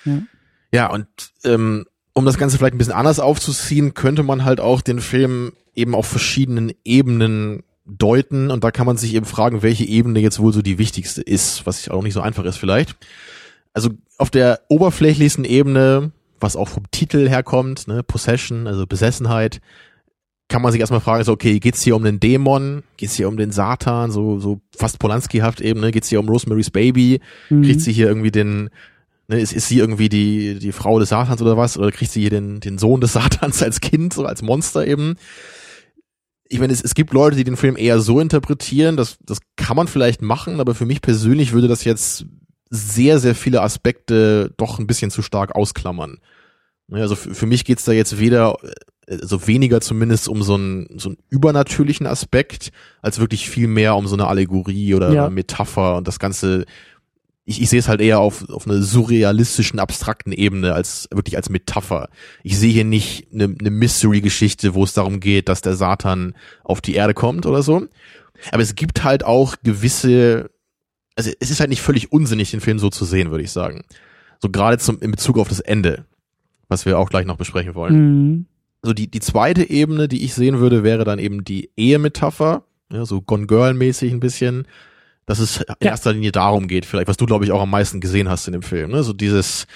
[0.06, 0.18] Ja.
[0.74, 1.06] Ja, und
[1.44, 5.52] ähm, um das Ganze vielleicht ein bisschen anders aufzuziehen, könnte man halt auch den Film
[5.76, 7.64] eben auf verschiedenen Ebenen
[7.98, 11.22] deuten und da kann man sich eben fragen, welche Ebene jetzt wohl so die wichtigste
[11.22, 12.96] ist, was auch nicht so einfach ist vielleicht.
[13.74, 19.62] Also auf der oberflächlichsten Ebene, was auch vom Titel herkommt, ne, Possession, also Besessenheit,
[20.48, 23.38] kann man sich erstmal fragen, so, okay, geht's hier um den Dämon, geht's hier um
[23.38, 27.64] den Satan, so, so fast Polanski-haft eben, ne, geht's hier um Rosemary's Baby, Mhm.
[27.64, 28.70] kriegt sie hier irgendwie den,
[29.30, 32.22] ne, ist, ist sie irgendwie die, die Frau des Satans oder was, oder kriegt sie
[32.22, 35.16] hier den, den Sohn des Satans als Kind, so als Monster eben.
[36.52, 39.78] Ich meine, es, es gibt Leute, die den Film eher so interpretieren, das, das kann
[39.78, 42.26] man vielleicht machen, aber für mich persönlich würde das jetzt
[42.70, 46.18] sehr, sehr viele Aspekte doch ein bisschen zu stark ausklammern.
[46.92, 48.58] Also für, mich geht's da jetzt weder,
[49.08, 52.72] also weniger zumindest um so einen, so einen übernatürlichen Aspekt,
[53.02, 55.26] als wirklich viel mehr um so eine Allegorie oder Ja.
[55.26, 56.66] eine Metapher und das Ganze.
[57.52, 61.50] Ich, ich sehe es halt eher auf, auf einer surrealistischen, abstrakten Ebene als wirklich als
[61.50, 62.10] Metapher.
[62.44, 66.34] Ich sehe hier nicht eine, eine Mystery-Geschichte, wo es darum geht, dass der Satan
[66.64, 67.88] auf die Erde kommt oder so.
[68.52, 70.50] Aber es gibt halt auch gewisse,
[71.16, 73.84] also es ist halt nicht völlig unsinnig, den Film so zu sehen, würde ich sagen.
[74.40, 76.06] So gerade zum, in Bezug auf das Ende,
[76.70, 78.30] was wir auch gleich noch besprechen wollen.
[78.30, 78.46] Mhm.
[78.82, 83.06] So die, die zweite Ebene, die ich sehen würde, wäre dann eben die Ehemetapher, ja,
[83.06, 84.66] so Gone Girl-mäßig ein bisschen,
[85.26, 85.92] dass es in Ja.
[85.92, 88.54] erster Linie darum geht, vielleicht, was du, glaube ich, auch am meisten gesehen hast in
[88.54, 89.04] dem Film, ne?
[89.04, 89.68] So dieses,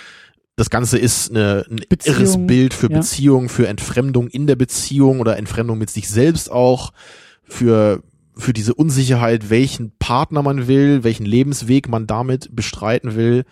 [0.56, 2.98] das Ganze ist eine, ein Beziehung, irres Bild für ja.
[2.98, 6.92] Beziehung, für Entfremdung in der Beziehung oder Entfremdung mit sich selbst auch,
[7.44, 8.02] für,
[8.36, 13.44] für diese Unsicherheit, welchen Partner man will, welchen Lebensweg man damit bestreiten will.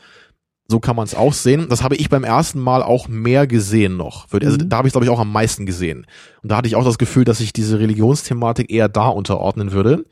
[0.70, 1.68] So kann man es auch sehen.
[1.70, 4.28] Das habe ich beim ersten Mal auch mehr gesehen noch.
[4.32, 4.70] Also Mhm.
[4.70, 6.07] da habe ich glaube ich auch am meisten gesehen.
[6.41, 10.06] Und da hatte ich auch das Gefühl, dass ich diese Religionsthematik eher da unterordnen würde,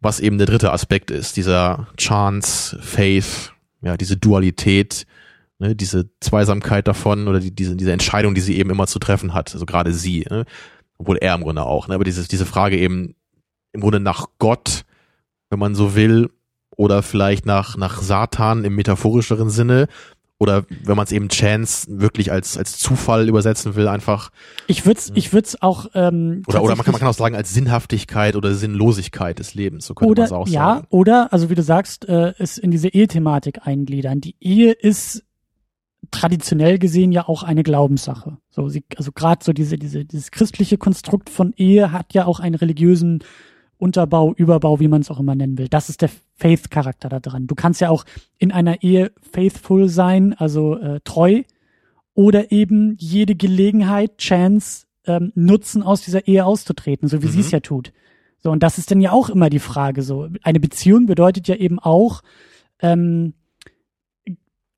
[0.00, 5.06] was eben der dritte Aspekt ist, dieser Chance, Faith, ja, diese Dualität,
[5.58, 9.34] ne, diese Zweisamkeit davon oder die, diese, diese Entscheidung, die sie eben immer zu treffen
[9.34, 10.44] hat, also gerade sie, ne,
[10.98, 13.14] obwohl er im Grunde auch, ne, aber dieses, diese Frage eben
[13.72, 14.84] im Grunde nach Gott,
[15.50, 16.30] wenn man so will,
[16.76, 19.88] oder vielleicht nach, nach Satan im metaphorischeren Sinne,
[20.38, 24.30] oder wenn man es eben Chance wirklich als, als Zufall übersetzen will, einfach,
[24.66, 27.34] Ich würde es ich würd's auch ähm, oder, oder man kann, man kann auch sagen,
[27.34, 30.86] als Sinnhaftigkeit oder Sinnlosigkeit des Lebens, so könnte oder man es auch ja, sagen.
[30.90, 34.20] oder, also wie du sagst, äh, es in diese Ehethematik eingliedern.
[34.20, 35.24] Die Ehe ist
[36.10, 38.36] traditionell gesehen ja auch eine Glaubenssache.
[38.50, 42.40] So, sie, also gerade so diese, diese, dieses christliche Konstrukt von Ehe hat ja auch
[42.40, 43.20] einen religiösen
[43.78, 45.68] Unterbau, Überbau, wie man es auch immer nennen will.
[45.68, 47.46] Das ist der Faith-Charakter da dran.
[47.46, 48.04] Du kannst ja auch
[48.38, 51.42] in einer Ehe faithful sein, also äh, treu,
[52.14, 57.30] oder eben jede Gelegenheit, Chance ähm, nutzen, aus dieser Ehe auszutreten, so wie Mhm.
[57.30, 57.92] sie es ja tut.
[58.38, 60.02] So, und das ist dann ja auch immer die Frage.
[60.02, 62.22] So, eine Beziehung bedeutet ja eben auch
[62.80, 63.34] ähm,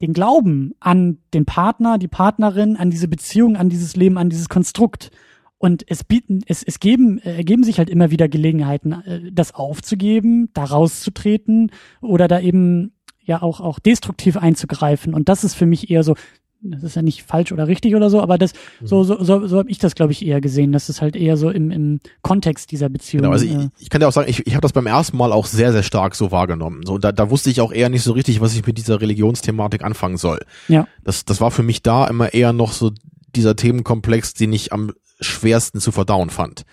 [0.01, 4.49] den Glauben an den Partner, die Partnerin, an diese Beziehung, an dieses Leben, an dieses
[4.49, 5.11] Konstrukt.
[5.59, 9.55] Und es bieten, es, es geben, äh, ergeben sich halt immer wieder Gelegenheiten, äh, das
[9.55, 12.93] aufzugeben, da rauszutreten oder da eben
[13.25, 15.15] ja auch, auch destruktiv einzugreifen.
[15.15, 16.15] Und das ist für mich eher so,
[16.61, 18.53] das ist ja nicht falsch oder richtig oder so, aber das,
[18.83, 20.73] so, so, so, so habe ich das, glaube ich, eher gesehen.
[20.73, 23.23] Das ist halt eher so im, im Kontext dieser Beziehung.
[23.23, 25.17] Genau, also äh, ich, ich kann dir auch sagen, ich, ich habe das beim ersten
[25.17, 26.83] Mal auch sehr, sehr stark so wahrgenommen.
[26.85, 29.85] So, da, da wusste ich auch eher nicht so richtig, was ich mit dieser Religionsthematik
[29.85, 30.41] anfangen soll.
[30.69, 30.87] ja.
[31.05, 32.93] Das, das war für mich da immer eher noch so
[33.35, 36.65] dieser Themenkomplex, den ich am schwersten zu verdauen fand.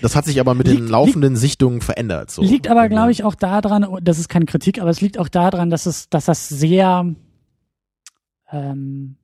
[0.00, 2.30] Das hat sich aber mit den Liegt- laufenden Sichtungen verändert.
[2.30, 2.42] So.
[2.42, 5.28] Liegt aber, glaube ich, auch daran, oh, das ist keine Kritik, aber es liegt auch
[5.28, 7.14] daran, dass es, dass das sehr,
[8.50, 9.16] ähm,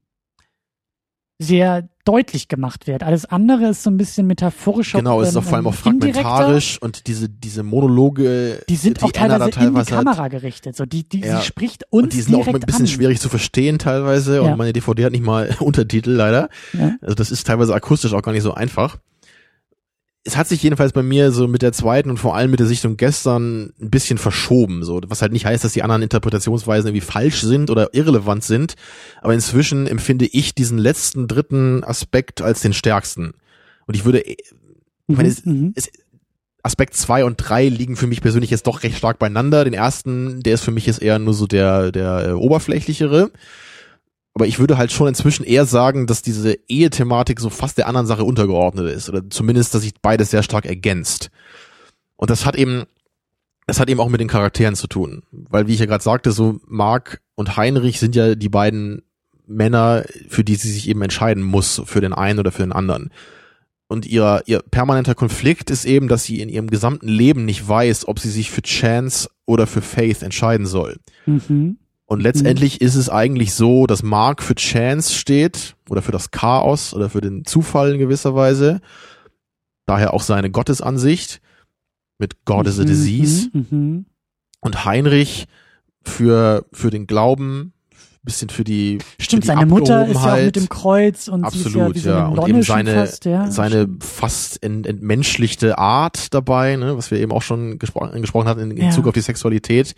[1.39, 3.03] sehr deutlich gemacht wird.
[3.03, 4.99] Alles andere ist so ein bisschen metaphorischer.
[4.99, 9.03] Genau, es ist auch ähm, vor allem auch fragmentarisch und diese, diese Monologe, Die sind
[9.03, 10.05] auch Anna da teilweise, in die hat.
[10.05, 10.77] Kamera gerichtet.
[10.77, 11.39] So, die, die, Ja.
[11.41, 12.87] sie spricht uns Und die sind auch ein bisschen an.
[12.89, 14.41] schwierig zu verstehen teilweise Ja.
[14.43, 16.49] und meine DVD hat nicht mal Untertitel leider.
[16.73, 16.93] Ja.
[17.01, 18.99] Also das ist teilweise akustisch auch gar nicht so einfach.
[20.25, 22.69] Es hat sich jedenfalls bei mir so mit der zweiten und vor allem mit der
[22.69, 27.05] Sichtung gestern ein bisschen verschoben, so was halt nicht heißt, dass die anderen Interpretationsweisen irgendwie
[27.05, 28.75] falsch sind oder irrelevant sind,
[29.21, 33.33] aber inzwischen empfinde ich diesen letzten dritten Aspekt als den stärksten.
[33.87, 34.37] Und ich würde ich
[35.09, 35.73] meine, es, Mhm.
[35.75, 35.91] es,
[36.63, 39.65] Aspekt zwei und drei liegen für mich persönlich jetzt doch recht stark beieinander.
[39.65, 43.33] Den ersten, der ist für mich jetzt eher nur so der, der äh, oberflächlichere.
[44.35, 48.07] Aber ich würde halt schon inzwischen eher sagen, dass diese Ehethematik so fast der anderen
[48.07, 49.09] Sache untergeordnet ist.
[49.09, 51.31] Oder zumindest, dass sich beides sehr stark ergänzt.
[52.17, 52.85] Und das hat eben,
[53.67, 55.23] das hat eben auch mit den Charakteren zu tun.
[55.33, 59.03] Weil, wie ich ja gerade sagte, so Mark und Heinrich sind ja die beiden
[59.47, 63.11] Männer, für die sie sich eben entscheiden muss, für den einen oder für den anderen.
[63.89, 68.09] Und ihr, ihr permanenter Konflikt ist eben, dass sie in ihrem gesamten Leben nicht weiß,
[68.09, 70.99] ob sie sich für Chance oder für Faith entscheiden soll.
[71.27, 71.77] Mhm.
[72.07, 76.93] Und letztendlich ist es eigentlich so, dass Mark für Chance steht oder für das Chaos
[76.93, 78.81] oder für den Zufall in gewisser Weise.
[79.87, 81.41] Daher auch seine Gottesansicht
[82.19, 83.49] mit God is a Mhm, disease.
[83.53, 83.67] Mhm.
[83.71, 84.07] Mhm.
[84.61, 85.47] Und Heinrich
[86.03, 87.73] für, für den Glauben,
[88.25, 91.51] bisschen für die, Stimmt, für die seine Mutter ist ja auch mit dem Kreuz und
[91.51, 92.27] sie ist ja Absolut, ja.
[92.29, 93.51] eine Und eben seine, fast, ja.
[93.51, 98.61] seine fast ent, entmenschlichte Art dabei, ne, was wir eben auch schon gespro angesprochen hatten
[98.61, 98.87] in, in Ja.
[98.89, 99.95] Bezug auf die Sexualität.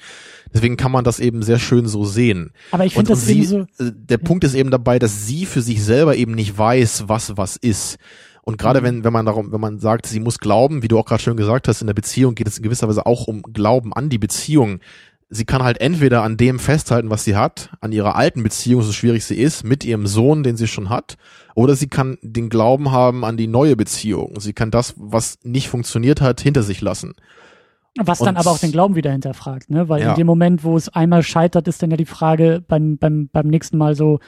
[0.54, 2.52] Deswegen kann man das eben sehr schön so sehen.
[2.70, 5.60] Aber ich finde das sie, so, äh, der Punkt ist eben dabei, dass sie für
[5.62, 7.96] sich selber eben nicht weiß, was was ist.
[8.42, 8.84] Und gerade Mhm.
[8.84, 11.36] wenn, wenn man darum, wenn man sagt, sie muss glauben, wie du auch gerade schön
[11.36, 14.18] gesagt hast, in der Beziehung geht es in gewisser Weise auch um Glauben an die
[14.18, 14.80] Beziehung.
[15.30, 18.92] Sie kann halt entweder an dem festhalten, was sie hat, an ihrer alten Beziehung, so
[18.92, 21.16] schwierig sie ist, mit ihrem Sohn, den sie schon hat,
[21.54, 24.38] oder sie kann den Glauben haben an die neue Beziehung.
[24.40, 27.14] Sie kann das, was nicht funktioniert hat, hinter sich lassen.
[27.96, 29.88] was dann und- aber auch den Glauben wieder hinterfragt, ne?
[29.88, 30.10] Weil Ja.
[30.10, 33.46] in dem Moment, wo es einmal scheitert, ist dann ja die Frage beim, beim, beim
[33.46, 34.18] nächsten Mal so,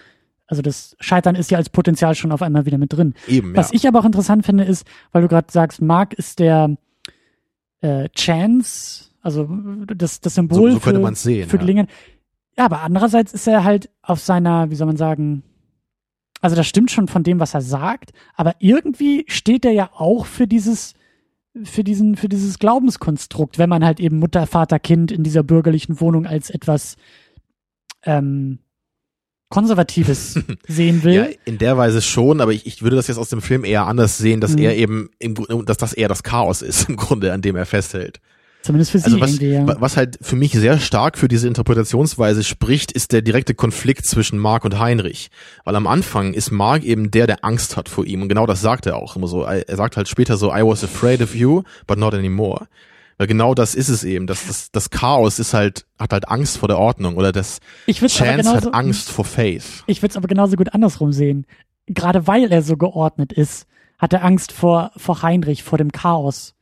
[0.47, 3.15] also das Scheitern ist ja als Potenzial schon auf einmal wieder mit drin.
[3.27, 3.75] Eben, Was ja.
[3.75, 6.77] ich aber auch interessant finde, ist, weil du gerade sagst, Mark ist der
[7.81, 9.49] äh, Chance, also
[9.95, 11.49] das, das Symbol so, so für, sehen.
[11.49, 11.61] für ja.
[11.61, 11.89] Gelingen.
[12.57, 15.43] Ja, aber andererseits ist er halt auf seiner, wie soll man sagen,
[16.41, 20.27] also das stimmt schon von dem, was er sagt, aber irgendwie steht er ja auch
[20.27, 20.95] für dieses,
[21.65, 26.01] für diesen, für dieses Glaubenskonstrukt, wenn man halt eben Mutter, Vater, Kind in dieser bürgerlichen
[26.01, 26.97] Wohnung als etwas,
[28.05, 28.61] ähm,
[29.49, 31.15] Konservatives sehen will.
[31.15, 33.87] Ja, in der Weise schon, aber ich, ich würde das jetzt aus dem Film eher
[33.87, 34.59] anders sehen, dass Mhm.
[34.59, 35.35] er eben, im,
[35.65, 38.21] dass das eher das Chaos ist im Grunde, an dem er festhält.
[38.67, 39.67] Zumindest für sie Also was, ja.
[39.67, 44.05] wa- was halt für mich sehr stark für diese Interpretationsweise spricht, ist der direkte Konflikt
[44.07, 45.31] zwischen Mark und Heinrich.
[45.65, 48.23] Weil am Anfang ist Mark eben der, der Angst hat vor ihm.
[48.23, 49.45] Und genau das sagt er auch immer so.
[49.45, 52.67] Er sagt halt später so, I was afraid of you, but not anymore.
[53.19, 54.27] Weil genau das ist es eben.
[54.27, 57.17] Das, das, das Chaos ist halt, hat halt Angst vor der Ordnung.
[57.17, 59.85] Oder das Ich würde aber Chance genauso, hat Angst vor Faith.
[59.87, 61.47] Ich würde es aber genauso gut andersrum sehen.
[61.87, 63.67] Gerade weil er so geordnet ist,
[63.97, 66.53] hat er Angst vor, vor Heinrich, vor dem Chaos.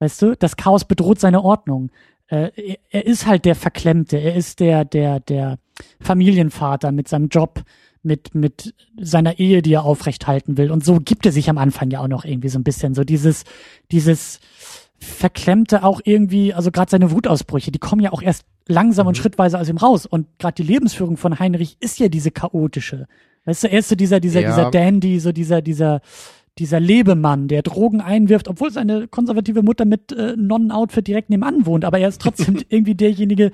[0.00, 1.90] Weißt du, das Chaos bedroht seine Ordnung.
[2.28, 5.58] Äh, er, ist halt der Verklemmte, er ist der, der, der
[6.00, 7.62] Familienvater mit seinem Job,
[8.02, 10.70] mit, mit seiner Ehe, die er aufrechthalten will.
[10.70, 13.02] Und so gibt er sich am Anfang ja auch noch irgendwie so ein bisschen so
[13.02, 13.44] dieses,
[13.90, 14.40] dieses
[14.98, 19.58] Verklemmte auch irgendwie, also gerade seine Wutausbrüche, die kommen ja auch erst langsam und schrittweise
[19.58, 20.06] aus ihm raus.
[20.06, 23.06] Und gerade die Lebensführung von Heinrich ist ja diese chaotische.
[23.44, 24.50] Weißt du, er ist so dieser, dieser, Ja.
[24.50, 26.00] dieser Dandy, so dieser, dieser,
[26.58, 31.84] dieser Lebemann, der Drogen einwirft, obwohl seine konservative Mutter mit äh, Nonnen-Outfit direkt nebenan wohnt.
[31.84, 33.52] Aber er ist trotzdem irgendwie derjenige,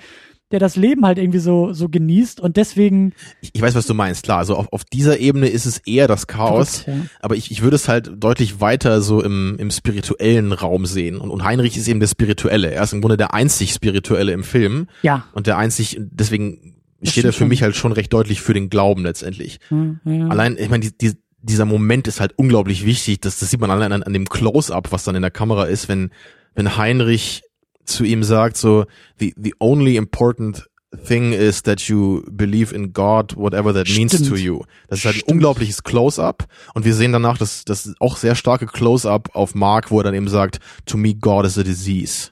[0.50, 3.94] der das Leben halt irgendwie so, so genießt und deswegen Ich, ich weiß, was du
[3.94, 4.38] meinst, klar.
[4.38, 6.80] Also auf, auf dieser Ebene ist es eher das Chaos.
[6.80, 7.10] verrückt, ja.
[7.20, 11.16] Aber ich, ich würde es halt deutlich weiter so im, im spirituellen Raum sehen.
[11.16, 12.70] Und, und Heinrich ist eben der Spirituelle.
[12.70, 14.86] Er ist im Grunde der einzig Spirituelle im Film.
[15.02, 15.24] Ja.
[15.32, 19.02] Und der einzig, deswegen steht er für mich halt schon recht deutlich für den Glauben
[19.02, 19.58] letztendlich.
[19.70, 20.28] Ja, ja.
[20.28, 21.12] Allein, ich meine, die, die,
[21.44, 23.20] dieser Moment ist halt unglaublich wichtig.
[23.20, 25.88] Das, das sieht man allein an, an dem Close-up, was dann in der Kamera ist,
[25.88, 26.10] wenn,
[26.54, 27.42] wenn Heinrich
[27.84, 28.86] zu ihm sagt, so,
[29.18, 30.66] the, the only important
[31.06, 34.30] thing is that you believe in God, whatever that means Stimmt.
[34.30, 34.62] to you.
[34.88, 35.32] Das ist halt ein Stimmt.
[35.32, 36.46] unglaubliches Close-up.
[36.72, 40.14] Und wir sehen danach das, das auch sehr starke Close-up auf Mark, wo er dann
[40.14, 42.30] eben sagt, to me God is a disease.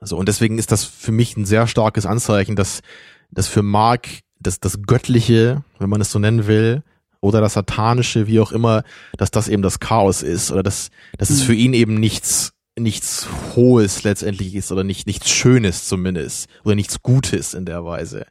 [0.00, 2.82] Also, und deswegen ist das für mich ein sehr starkes Anzeichen, dass,
[3.30, 4.08] dass für Mark
[4.38, 6.84] das, das Göttliche, wenn man es so nennen will,
[7.20, 8.84] oder das Satanische, wie auch immer,
[9.16, 11.46] dass das eben das Chaos ist, oder dass, dass es Mhm.
[11.46, 13.26] für ihn eben nichts, nichts
[13.56, 18.26] Hohes letztendlich ist, oder nicht, nichts Schönes zumindest, oder nichts Gutes in der Weise.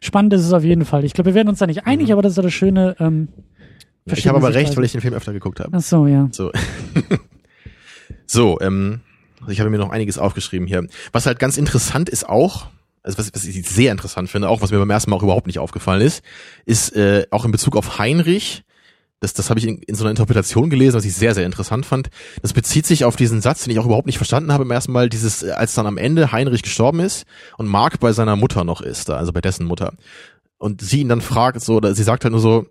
[0.00, 1.04] Spannend ist es auf jeden Fall.
[1.04, 2.12] Ich glaube, wir werden uns da nicht einig, Mhm.
[2.12, 2.94] aber das ist ja das Schöne.
[3.00, 3.28] Ähm,
[4.06, 5.70] Ich habe aber recht, weil ich den Film öfter geguckt habe.
[5.72, 6.28] Ach so, ja.
[6.30, 6.52] So.
[8.26, 9.00] so, ähm,
[9.48, 10.86] ich habe mir noch einiges aufgeschrieben hier.
[11.12, 12.68] Was halt ganz interessant ist auch,
[13.04, 15.46] also was, was ich sehr interessant finde, auch was mir beim ersten Mal auch überhaupt
[15.46, 16.24] nicht aufgefallen ist,
[16.64, 18.64] ist äh, auch in Bezug auf Heinrich,
[19.20, 21.86] das, das habe ich in, in so einer Interpretation gelesen, was ich sehr, sehr interessant
[21.86, 22.08] fand.
[22.42, 24.92] Das bezieht sich auf diesen Satz, den ich auch überhaupt nicht verstanden habe im ersten
[24.92, 27.24] Mal, dieses, äh, als dann am Ende Heinrich gestorben ist
[27.58, 29.92] und Mark bei seiner Mutter noch ist, also bei dessen Mutter.
[30.58, 32.66] Und sie ihn dann fragt, so, oder sie sagt halt nur so,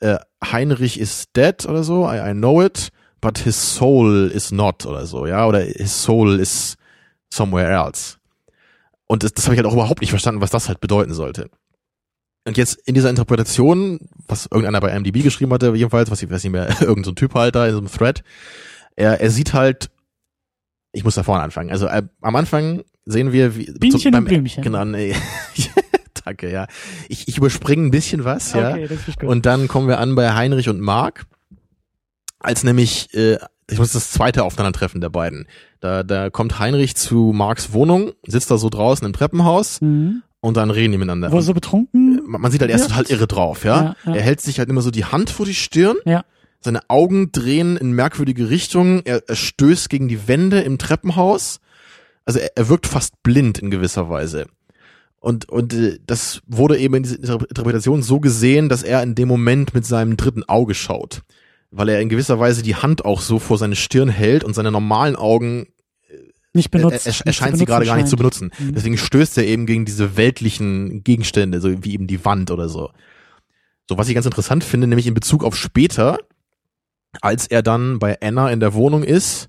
[0.00, 2.88] äh, Heinrich is dead oder so, I, I know it,
[3.20, 6.76] but his soul is not oder so, ja, oder his soul is
[7.30, 8.18] somewhere else.
[9.06, 11.50] Und das, das habe ich halt auch überhaupt nicht verstanden, was das halt bedeuten sollte.
[12.46, 16.44] Und jetzt in dieser Interpretation, was irgendeiner bei IMDb geschrieben hatte, jedenfalls, was ich weiß
[16.44, 18.22] nicht mehr, irgendein so Typ halt da in so einem Thread,
[18.96, 19.90] er, er sieht halt,
[20.92, 24.62] ich muss da vorne anfangen, also äh, am Anfang sehen wir, wie, Bienchen und Blümchen.
[24.62, 25.14] Genau, nee.
[26.24, 26.66] Danke, ja.
[27.08, 28.70] Ich, ich überspringe ein bisschen was, ja.
[28.70, 29.28] Okay, das ist gut.
[29.28, 31.26] Und dann kommen wir an bei Heinrich und Mark,
[32.38, 33.38] als nämlich, äh,
[33.70, 35.46] ich muss das zweite Aufeinandertreffen der beiden.
[35.80, 40.22] Da, da kommt Heinrich zu Marks Wohnung, sitzt da so draußen im Treppenhaus mhm.
[40.40, 41.32] und dann reden die miteinander.
[41.32, 42.20] Wo so betrunken?
[42.26, 43.82] man, sieht halt erst total irre drauf, ja?
[43.82, 44.14] Ja, ja.
[44.16, 45.96] Er hält sich halt immer so die Hand vor die Stirn.
[46.04, 46.24] Ja.
[46.60, 49.02] Seine Augen drehen in merkwürdige Richtungen.
[49.04, 51.60] Er, er stößt gegen die Wände im Treppenhaus.
[52.24, 54.46] Also er, er wirkt fast blind in gewisser Weise.
[55.20, 59.14] Und, und äh, das wurde eben in dieser Inter- Interpretation so gesehen, dass er in
[59.14, 61.22] dem Moment mit seinem dritten Auge schaut.
[61.76, 64.70] Weil er in gewisser Weise die Hand auch so vor seine Stirn hält und seine
[64.70, 65.66] normalen Augen
[66.52, 67.06] Nicht er, benutzt.
[67.06, 68.52] er, nicht er zu scheint sie gerade gar nicht zu benutzen.
[68.58, 68.74] Mhm.
[68.74, 72.90] Deswegen stößt er eben gegen diese weltlichen Gegenstände, so wie eben die Wand oder so.
[73.88, 76.18] So, was ich ganz interessant finde, nämlich in Bezug auf später,
[77.20, 79.48] als er dann bei Anna in der Wohnung ist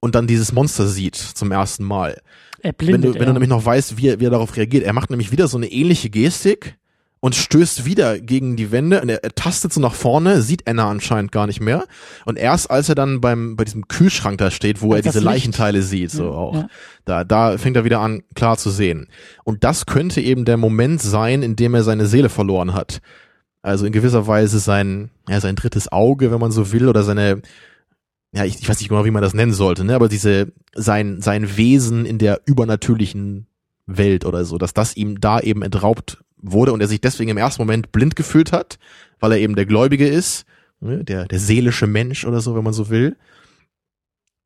[0.00, 2.20] und dann dieses Monster sieht zum ersten Mal.
[2.60, 3.14] Er Wenn blindet.
[3.16, 4.84] du, wenn du nämlich noch weißt, wie er, wie er darauf reagiert.
[4.84, 6.78] Er macht nämlich wieder so eine ähnliche Gestik
[7.24, 10.90] und stößt wieder gegen die Wände und er, er tastet so nach vorne, sieht Anna
[10.90, 11.86] anscheinend gar nicht mehr.
[12.26, 15.20] Und erst als er dann beim, bei diesem Kühlschrank da steht, wo Als er diese
[15.20, 15.32] Licht.
[15.32, 16.54] Leichenteile sieht, so Ja, auch.
[16.54, 16.68] ja.
[17.06, 19.08] Da, da fängt er wieder an, klar zu sehen.
[19.42, 23.00] Und das könnte eben der Moment sein, in dem er seine Seele verloren hat.
[23.62, 27.40] Also in gewisser Weise sein, ja, sein drittes Auge, wenn man so will, oder seine,
[28.34, 31.22] ja, ich, ich weiß nicht genau, wie man das nennen sollte, ne, aber diese, sein,
[31.22, 33.46] sein Wesen in der übernatürlichen
[33.86, 37.36] Welt oder so, dass das ihm da eben entraubt wurde und er sich deswegen im
[37.38, 38.78] ersten Moment blind gefühlt hat,
[39.20, 40.44] weil er eben der Gläubige ist,
[40.80, 43.16] ne, der, der seelische Mensch oder so, wenn man so will.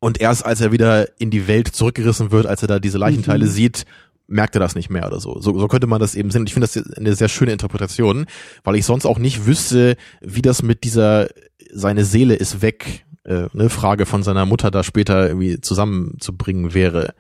[0.01, 3.47] Und erst als er wieder in die Welt zurückgerissen wird, als er da diese Leichenteile
[3.47, 3.51] Mhm.
[3.51, 3.85] sieht,
[4.29, 5.41] merkt er das nicht mehr oder so.
[5.41, 6.47] So, so könnte man das eben sehen.
[6.47, 8.27] Ich finde das eine sehr schöne Interpretation,
[8.63, 11.29] weil ich sonst auch nicht wüsste, wie das mit dieser
[11.73, 17.15] seine Seele ist weg, äh, eine Frage von seiner Mutter da später irgendwie zusammenzubringen wäre.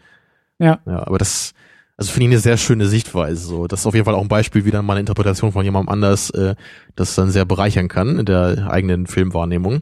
[0.58, 0.80] Ja.
[0.86, 1.52] Ja, aber das,
[1.98, 3.44] also finde ich eine sehr schöne Sichtweise.
[3.44, 5.64] So, das ist auf jeden Fall auch ein Beispiel, wie dann mal eine Interpretation von
[5.64, 6.54] jemandem anders äh,
[6.94, 9.80] das dann sehr bereichern kann in der eigenen Filmwahrnehmung.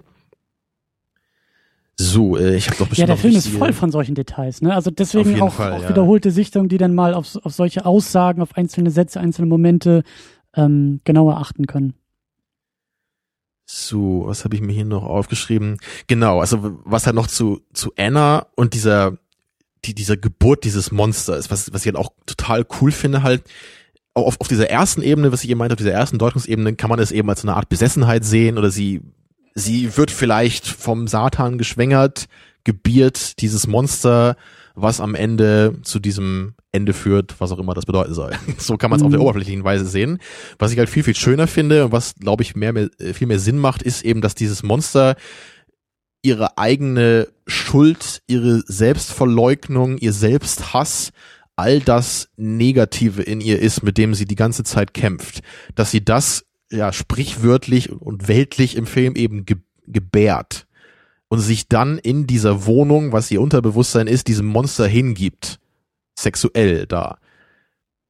[1.98, 4.74] So, äh, ich habe doch bestimmt Ja, der Film ist voll von solchen Details, ne?
[4.74, 5.88] Also deswegen auch, Fall, auch ja.
[5.90, 10.02] wiederholte Sichtungen, die dann mal auf, auf solche Aussagen, auf einzelne Sätze, einzelne Momente
[10.55, 11.94] ähm, genauer achten können.
[13.66, 15.78] So, was habe ich mir hier noch aufgeschrieben?
[16.06, 19.18] Genau, also was halt noch zu zu Anna und dieser
[19.86, 23.42] die, dieser Geburt dieses Monsters, was was ich halt auch total cool finde halt
[24.14, 26.98] auf, auf dieser ersten Ebene, was ich eben meinte, auf dieser ersten Deutungsebene kann man
[26.98, 29.00] es eben als eine Art Besessenheit sehen oder sie
[29.54, 32.26] sie wird vielleicht vom Satan geschwängert,
[32.64, 34.36] gebiert dieses Monster,
[34.74, 38.32] was am Ende zu diesem Ende führt, was auch immer das bedeuten soll.
[38.58, 39.24] So kann man es auf der Mhm.
[39.24, 40.18] oberflächlichen Weise sehen.
[40.58, 43.38] Was ich halt viel, viel schöner finde und was, glaube ich, mehr, mehr, viel mehr
[43.38, 45.16] Sinn macht, ist eben, dass dieses Monster
[46.27, 51.12] ihre eigene Schuld, ihre Selbstverleugnung, ihr Selbsthass,
[51.55, 55.43] all das Negative in ihr ist, mit dem sie die ganze Zeit kämpft.
[55.77, 59.59] Dass sie das ja sprichwörtlich und weltlich im Film eben ge
[59.89, 60.66] gebärt
[61.28, 65.61] und sich dann in dieser Wohnung, was ihr Unterbewusstsein ist, diesem Monster hingibt.
[66.19, 67.19] Sexuell da.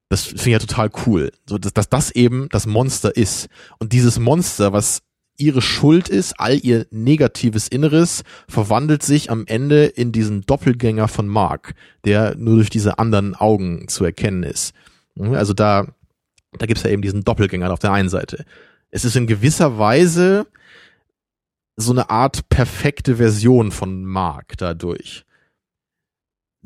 [0.08, 1.32] Das finde ich ja total cool.
[1.44, 3.48] So, dass, dass das eben das Monster ist.
[3.78, 5.02] Und dieses Monster, was
[5.38, 11.28] ihre Schuld ist, all ihr negatives Inneres, verwandelt sich am Ende in diesen Doppelgänger von
[11.28, 14.74] Mark, der nur durch diese anderen Augen zu erkennen ist.
[15.18, 15.86] Also da,
[16.58, 18.44] da gibt's ja eben diesen Doppelgänger auf der einen Seite.
[18.90, 20.46] Es ist in gewisser Weise
[21.76, 25.25] so eine Art perfekte Version von Mark dadurch.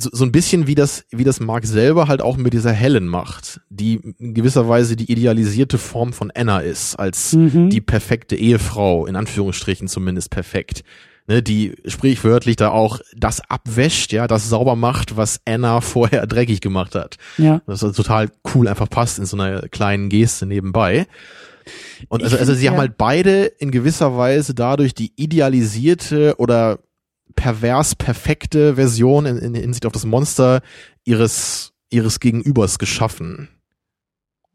[0.01, 3.07] So, so ein bisschen wie das, wie das Mark selber halt auch mit dieser Helen
[3.07, 7.71] macht, die in gewisser Weise die idealisierte Form von Anna ist, als Mhm.
[7.71, 10.83] die perfekte Ehefrau, in Anführungsstrichen zumindest perfekt.
[11.27, 16.61] Ne, die sprichwörtlich da auch das abwäscht, ja, das sauber macht, was Anna vorher dreckig
[16.61, 17.19] gemacht hat.
[17.39, 17.61] ja.
[17.67, 21.07] Das ist total cool einfach passt in so einer kleinen Geste nebenbei.
[22.09, 22.81] Und also, also sie haben ja.
[22.81, 26.81] halt beide in gewisser Weise dadurch die idealisierte oder
[27.35, 30.63] pervers perfekte Version in, in Hinsicht auf das Monster
[31.05, 33.49] ihres, ihres Gegenübers geschaffen.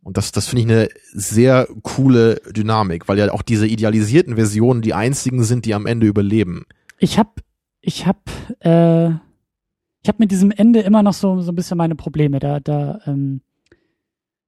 [0.06, 4.84] Und das, das finde ich eine sehr coole Dynamik, weil ja auch diese idealisierten Versionen
[4.84, 6.66] die einzigen sind, die am Ende überleben.
[7.00, 7.42] Ich hab,
[7.82, 8.30] ich hab,
[8.60, 12.40] äh, ich hab mit diesem Ende immer noch so, so ein bisschen meine Probleme.
[12.40, 13.42] Da, da, ähm,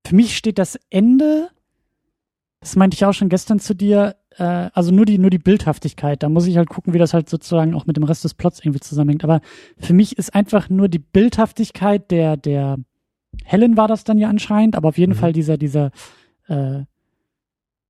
[0.05, 1.49] für mich steht das Ende,
[2.59, 6.23] das meinte ich auch schon gestern zu dir, äh, also nur die, nur die Bildhaftigkeit.
[6.23, 8.59] Da muss ich halt gucken, wie das halt sozusagen auch mit dem Rest des Plots
[8.59, 9.23] irgendwie zusammenhängt.
[9.23, 9.41] Aber
[9.77, 12.77] für mich ist einfach nur die Bildhaftigkeit der, der
[13.43, 15.17] Helen war das dann ja anscheinend, aber auf jeden Mhm.
[15.17, 15.91] Fall dieser, dieser,
[16.47, 16.81] äh,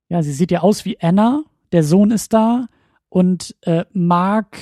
[0.09, 2.67] ja, sie sieht ja aus wie Anna, der Sohn ist da
[3.09, 4.57] und äh, Mark,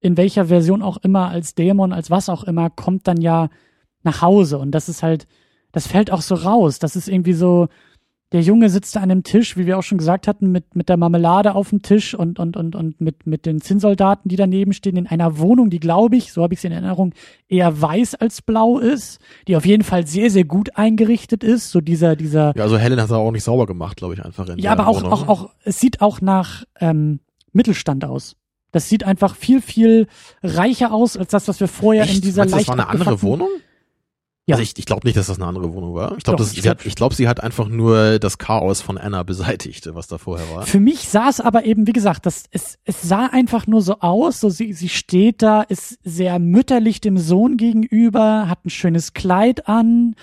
[0.00, 3.48] in welcher Version auch immer, als Dämon, als was auch immer, kommt dann ja
[4.02, 5.26] nach Hause und das ist halt,
[5.72, 6.78] das fällt auch so raus.
[6.78, 7.68] Das ist irgendwie so,
[8.32, 10.88] der Junge sitzt da an einem Tisch, wie wir auch schon gesagt hatten, mit, mit
[10.88, 14.72] der Marmelade auf dem Tisch und, und, und, und mit, mit den Zinnsoldaten, die daneben
[14.72, 17.14] stehen, in einer Wohnung, die, glaube ich, so habe ich sie in Erinnerung,
[17.48, 21.70] eher weiß als blau ist, die auf jeden Fall sehr, sehr gut eingerichtet ist.
[21.70, 24.48] So dieser, dieser, Ja, also Helen hat es auch nicht sauber gemacht, glaube ich, einfach
[24.48, 25.12] in ja, aber auch, Wohnung.
[25.12, 27.20] auch, auch, es sieht auch nach ähm,
[27.52, 28.36] Mittelstand aus.
[28.70, 30.06] Das sieht einfach viel, viel
[30.42, 32.16] reicher aus, als das, was wir vorher Echt?
[32.16, 33.48] in dieser Meinst leicht das war eine andere Wohnung?
[34.46, 34.56] Ja.
[34.56, 36.16] Also ich, ich glaube nicht, dass das eine andere Wohnung war.
[36.18, 39.22] Ich glaube, sie hat, glaub- ich glaube, sie hat einfach nur das Chaos von Anna
[39.22, 40.66] beseitigt, was da vorher war.
[40.66, 44.00] Für mich sah es aber eben, wie gesagt, das, es, es sah einfach nur so
[44.00, 49.12] aus, so sie, sie steht da, ist sehr mütterlich dem Sohn gegenüber, hat ein schönes
[49.12, 50.16] Kleid an,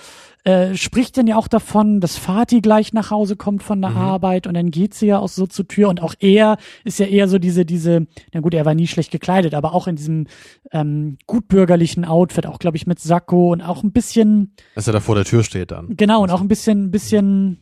[0.50, 3.98] äh, spricht dann ja auch davon, dass Vati gleich nach Hause kommt von der Mhm.
[3.98, 7.06] Arbeit und dann geht sie ja auch so zur Tür und auch er ist ja
[7.06, 10.26] eher so diese, diese, na gut, er war nie schlecht gekleidet, aber auch in diesem
[10.72, 15.00] ähm, gutbürgerlichen Outfit, auch glaube ich mit Sakko und auch ein bisschen, Dass er da
[15.02, 15.96] vor der Tür steht dann.
[15.96, 17.60] Genau, und auch ein bisschen, ein bisschen,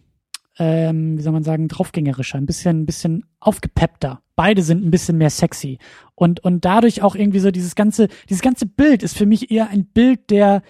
[0.57, 4.21] ähm, wie soll man sagen, draufgängerischer, ein bisschen, ein bisschen aufgepeppter.
[4.35, 5.79] Beide sind ein bisschen mehr sexy.
[6.15, 9.69] Und, und dadurch auch irgendwie so dieses ganze, dieses ganze Bild ist für mich eher
[9.69, 10.61] ein Bild der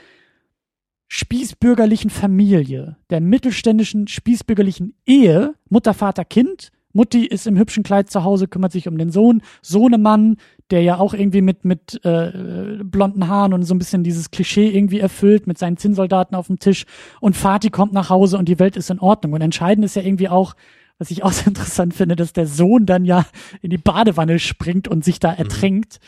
[1.07, 6.71] spießbürgerlichen Familie, der mittelständischen spießbürgerlichen Ehe, Mutter, Vater, Kind.
[6.93, 9.41] Mutti ist im hübschen Kleid zu Hause, kümmert sich um den Sohn.
[9.61, 10.37] Sohnemann,
[10.71, 14.69] der ja auch irgendwie mit, mit äh, blonden Haaren und so ein bisschen dieses Klischee
[14.69, 16.85] irgendwie erfüllt, mit seinen Zinnsoldaten auf dem Tisch.
[17.21, 19.33] Und Vati kommt nach Hause und die Welt ist in Ordnung.
[19.33, 20.55] Und entscheidend ist ja irgendwie auch,
[20.97, 23.25] was ich auch sehr interessant finde, dass der Sohn dann ja
[23.61, 25.37] in die Badewanne springt und sich da mhm.
[25.37, 25.99] ertränkt.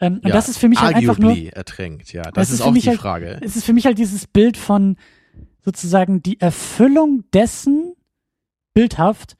[0.00, 0.06] Mhm.
[0.06, 2.22] Ähm, und ja, das ist für mich halt einfach nur ertränkt, ja.
[2.22, 3.38] Das, das ist, ist auch die halt, Frage.
[3.42, 4.96] Es ist für mich halt dieses Bild von
[5.60, 7.94] sozusagen die Erfüllung dessen
[8.74, 9.36] bildhaft,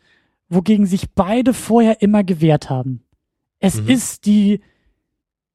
[0.48, 3.04] wogegen sich beide vorher immer gewehrt haben.
[3.60, 3.88] Es mhm.
[3.88, 4.60] ist die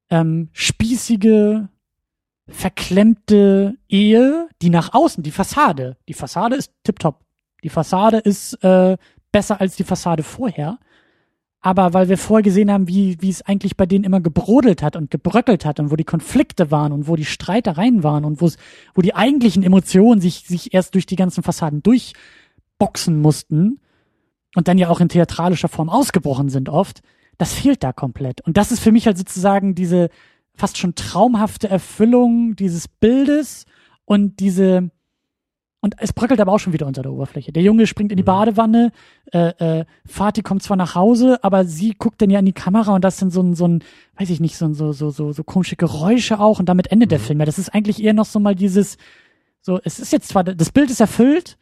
[0.09, 1.67] ähm, spießige,
[2.47, 7.23] verklemmte Ehe, die nach außen, die Fassade, die Fassade ist tipptopp.
[7.63, 8.97] Die Fassade ist äh,
[9.34, 10.80] besser als die Fassade vorher.
[11.60, 14.97] Aber weil wir vorher gesehen haben, wie, wie es eigentlich bei denen immer gebrodelt hat
[14.97, 18.45] und gebröckelt hat und wo die Konflikte waren und wo die Streitereien waren und wo
[18.45, 18.57] es,
[18.93, 23.80] wo die eigentlichen Emotionen sich, sich erst durch die ganzen Fassaden durchboxen mussten
[24.55, 27.01] und dann ja auch in theatralischer Form ausgebrochen sind oft,
[27.38, 28.41] das fehlt da komplett.
[28.41, 30.10] Und das ist für mich halt sozusagen diese
[30.55, 33.65] fast schon traumhafte Erfüllung dieses Bildes
[34.05, 34.91] und diese,
[35.84, 37.51] und es bröckelt aber auch schon wieder unter der Oberfläche.
[37.51, 38.27] Der Junge springt in die mhm.
[38.27, 38.93] Badewanne,
[39.34, 42.95] äh, äh, Fatih kommt zwar nach Hause, aber sie guckt dann ja in die Kamera
[42.95, 43.84] und das sind so ein, so ein,
[44.18, 47.07] weiß ich nicht, so ein, so, so, so, so komische Geräusche auch und damit endet
[47.07, 47.10] mhm.
[47.10, 47.39] der Film.
[47.39, 48.97] Ja, das ist eigentlich eher noch so mal dieses,
[49.60, 51.57] so, es ist jetzt zwar, das Bild ist erfüllt,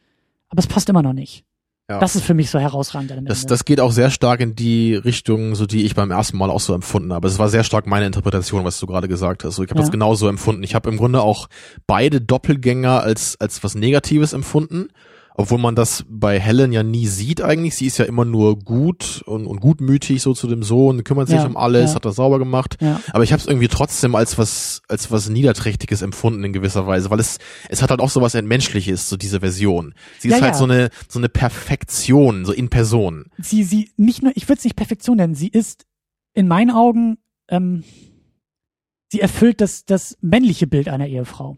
[0.50, 1.44] aber es passt immer noch nicht.
[1.92, 1.98] Ja.
[2.00, 3.12] Das ist für mich so herausragend.
[3.28, 6.48] Das, das geht auch sehr stark in die Richtung, so die ich beim ersten Mal
[6.48, 7.28] auch so empfunden habe.
[7.28, 9.56] Es war sehr stark meine Interpretation, was du gerade gesagt hast.
[9.56, 9.82] So, ich habe ja.
[9.82, 10.62] das genauso empfunden.
[10.62, 11.48] Ich habe im Grunde auch
[11.86, 14.88] beide Doppelgänger als als was Negatives empfunden
[15.34, 17.76] obwohl man das bei Helen ja nie sieht eigentlich.
[17.76, 21.38] Sie ist ja immer nur gut und, und gutmütig so zu dem Sohn, kümmert sich
[21.38, 21.96] ja, um alles, ja.
[21.96, 22.76] hat das sauber gemacht.
[22.80, 23.00] Ja.
[23.12, 27.10] Aber ich habe es irgendwie trotzdem als was als was niederträchtiges empfunden in gewisser Weise,
[27.10, 27.38] weil es
[27.68, 29.94] es hat halt auch so was entmenschliches, so diese Version.
[30.18, 33.26] Sie ist halt so eine so eine Perfektion, so in Person.
[33.38, 35.86] Sie sie nicht nur, ich würde es nicht Perfektion nennen, sie ist
[36.34, 37.18] in meinen Augen
[37.48, 37.84] ähm,
[39.10, 41.56] sie erfüllt das das männliche Bild einer Ehefrau.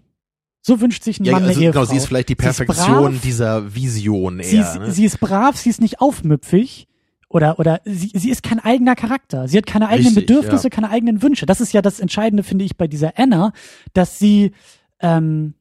[0.67, 1.81] So wünscht sich ein ja, Mann also, eine Ehefrau.
[1.81, 4.45] Genau, sie ist vielleicht die Perfektion dieser Vision eher.
[4.49, 4.91] Sie ist, ne?
[4.91, 6.89] sie ist brav, sie ist nicht aufmüpfig
[7.29, 9.47] oder oder sie, sie ist kein eigener Charakter.
[9.47, 10.71] Sie hat keine eigenen Richtig, Bedürfnisse, ja.
[10.71, 11.45] keine eigenen Wünsche.
[11.45, 13.53] Das ist ja das Entscheidende, finde ich, bei dieser Anna,
[13.93, 14.53] dass sie,
[15.01, 15.53] ähm,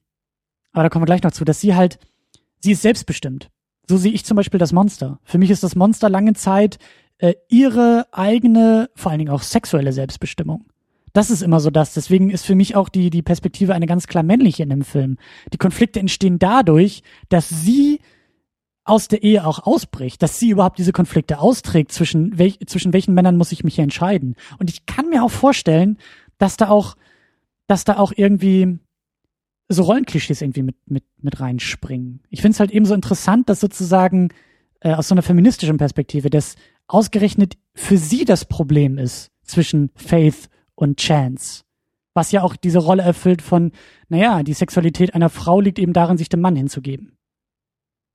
[0.72, 2.00] aber da kommen wir gleich noch zu, dass sie halt,
[2.62, 3.50] sie ist selbstbestimmt.
[3.90, 5.20] So sehe ich zum Beispiel das Monster.
[5.26, 6.78] Für mich ist das Monster lange Zeit
[7.18, 10.64] äh, ihre eigene, vor allen Dingen auch sexuelle Selbstbestimmung.
[11.14, 11.94] Das ist immer so das.
[11.94, 15.18] Deswegen ist für mich auch die, die Perspektive eine ganz klar männliche in dem Film.
[15.54, 18.00] Die Konflikte entstehen dadurch, dass sie
[18.84, 23.14] aus der Ehe auch ausbricht, dass sie überhaupt diese Konflikte austrägt, zwischen, welch, zwischen welchen
[23.14, 24.36] Männern muss ich mich hier entscheiden.
[24.60, 25.98] Und ich kann mir auch vorstellen,
[26.38, 26.96] dass da auch,
[27.68, 28.80] dass da auch irgendwie
[29.70, 32.22] so Rollenklischees irgendwie mit, mit, mit reinspringen.
[32.30, 34.30] Ich finde es halt eben so interessant, dass sozusagen
[34.82, 36.56] äh, aus so einer feministischen Perspektive, dass
[36.88, 41.64] ausgerechnet für sie das Problem ist zwischen Faith und Chance.
[42.14, 43.72] Was ja auch diese Rolle erfüllt von,
[44.08, 47.18] naja, die Sexualität einer Frau liegt eben darin, sich dem Mann hinzugeben.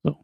[0.05, 0.17] So.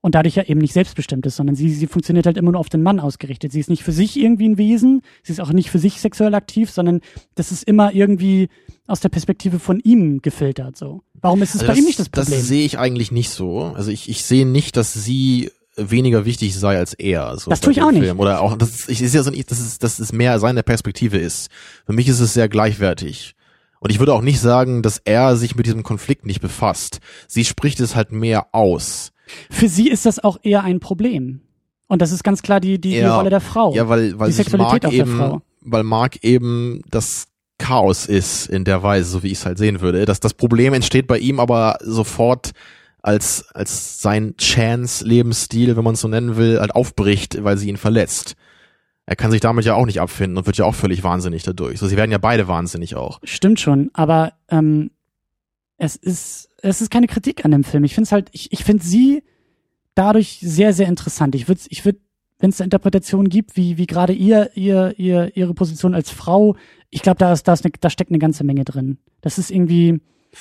[0.00, 2.68] Und dadurch ja eben nicht selbstbestimmt ist, sondern sie, sie funktioniert halt immer nur auf
[2.68, 3.50] den Mann ausgerichtet.
[3.50, 6.36] Sie ist nicht für sich irgendwie ein Wesen, sie ist auch nicht für sich sexuell
[6.36, 7.00] aktiv, sondern
[7.34, 8.48] das ist immer irgendwie
[8.86, 11.02] aus der Perspektive von ihm gefiltert, so.
[11.14, 12.38] Warum ist es also bei das, ihm nicht das Problem?
[12.38, 13.62] Das sehe ich eigentlich nicht so.
[13.74, 17.38] Also ich, ich sehe nicht, dass sie weniger wichtig sei als er.
[17.38, 18.00] So das tue ich auch Film.
[18.00, 18.14] nicht.
[18.16, 21.18] Oder auch, das ist, ich, ist ja so, das ist, das ist mehr seine Perspektive
[21.18, 21.50] ist.
[21.84, 23.34] Für mich ist es sehr gleichwertig.
[23.80, 27.00] Und ich würde auch nicht sagen, dass er sich mit diesem Konflikt nicht befasst.
[27.28, 29.12] Sie spricht es halt mehr aus.
[29.50, 31.40] Für sie ist das auch eher ein Problem.
[31.88, 33.74] Und das ist ganz klar die, die, ja, die Rolle der Frau.
[33.74, 37.26] Ja, weil, weil die Sexualität Mark eben, weil Mark eben das
[37.58, 40.04] Chaos ist in der Weise, so wie ich es halt sehen würde.
[40.04, 42.52] Dass das Problem entsteht bei ihm aber sofort
[43.06, 47.76] als, als sein Chance-Lebensstil, wenn man es so nennen will, halt aufbricht, weil sie ihn
[47.76, 48.34] verletzt.
[49.06, 51.78] Er kann sich damit ja auch nicht abfinden und wird ja auch völlig wahnsinnig dadurch.
[51.78, 53.20] So, sie werden ja beide wahnsinnig auch.
[53.22, 54.90] Stimmt schon, aber ähm,
[55.78, 57.84] es ist es ist keine Kritik an dem Film.
[57.84, 59.22] Ich finde es halt, ich, ich finde sie
[59.94, 61.36] dadurch sehr sehr interessant.
[61.36, 62.00] Ich würde ich würde
[62.40, 66.56] wenn es Interpretationen gibt, wie wie gerade ihr ihr ihr ihre Position als Frau,
[66.90, 68.98] ich glaube, da ist da ist eine, da steckt eine ganze Menge drin.
[69.20, 70.00] Das ist irgendwie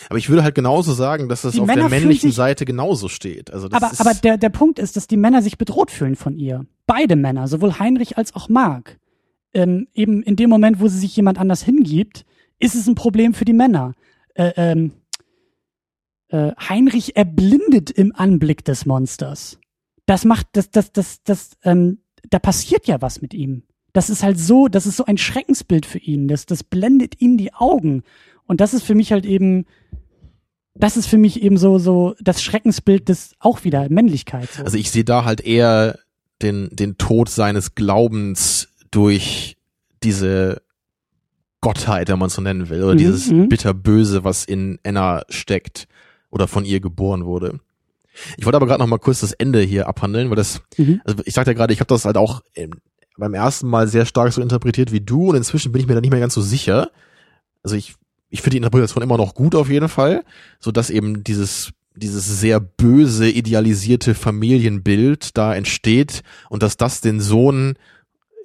[0.10, 3.10] aber ich würde halt genauso sagen, dass es auf Männer der männlichen sich, Seite genauso
[3.10, 3.52] steht.
[3.52, 6.38] Also das aber aber der, der Punkt ist, dass die Männer sich bedroht fühlen von
[6.38, 6.66] ihr.
[6.86, 9.00] Beide Männer, sowohl Heinrich als auch Mark.
[9.54, 12.26] Ähm, eben in dem Moment, wo sie sich jemand anders hingibt,
[12.60, 13.94] ist es ein Problem für die Männer.
[14.34, 14.92] Äh, ähm,
[16.30, 19.60] äh, Heinrich erblindet im Anblick des Monsters.
[20.06, 22.00] Das macht, das, das, das, das, ähm,
[22.30, 23.64] da passiert ja was mit ihm.
[23.94, 26.28] Das ist halt so, das ist so ein Schreckensbild für ihn.
[26.28, 28.04] Das, das blendet ihm die Augen.
[28.48, 29.66] Und das ist für mich halt eben,
[30.74, 34.50] das ist für mich eben so, so das Schreckensbild des auch wieder Männlichkeit.
[34.52, 34.64] So.
[34.64, 36.00] Also ich sehe da halt eher
[36.42, 39.58] den, den Tod seines Glaubens durch
[40.04, 40.62] diese
[41.62, 43.50] Gottheit, wenn man es so nennen will, oder mhm, dieses mhm.
[43.50, 45.88] bitterböse, was in Anna steckt
[46.30, 47.60] oder von ihr geboren wurde.
[48.38, 51.02] Ich wollte aber gerade noch mal kurz das Ende hier abhandeln, weil das, Mhm.
[51.04, 52.42] also ich sagte ja gerade, ich habe das halt auch
[53.18, 56.02] beim ersten Mal sehr stark so interpretiert wie du und inzwischen bin ich mir da
[56.02, 56.92] nicht mehr ganz so sicher.
[57.64, 57.96] Also ich,
[58.36, 60.24] ich finde die Interpretation immer noch gut auf jeden Fall,
[60.60, 67.22] so dass eben dieses dieses sehr böse idealisierte Familienbild da entsteht und dass das den
[67.22, 67.76] Sohn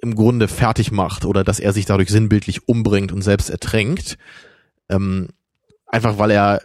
[0.01, 4.17] im Grunde fertig macht oder dass er sich dadurch sinnbildlich umbringt und selbst ertränkt.
[4.89, 5.27] Ähm,
[5.85, 6.61] einfach weil er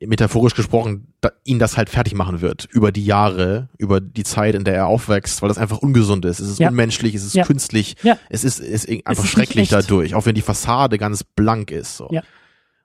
[0.00, 4.54] metaphorisch gesprochen da, ihn das halt fertig machen wird über die Jahre, über die Zeit,
[4.54, 6.38] in der er aufwächst, weil das einfach ungesund ist.
[6.38, 6.68] Es ist Ja.
[6.68, 7.44] unmenschlich, es ist Ja.
[7.44, 8.16] künstlich, Ja.
[8.30, 11.72] es ist, es ist einfach ist nicht schrecklich dadurch, auch wenn die Fassade ganz blank
[11.72, 11.96] ist.
[11.96, 12.06] So.
[12.12, 12.22] Ja.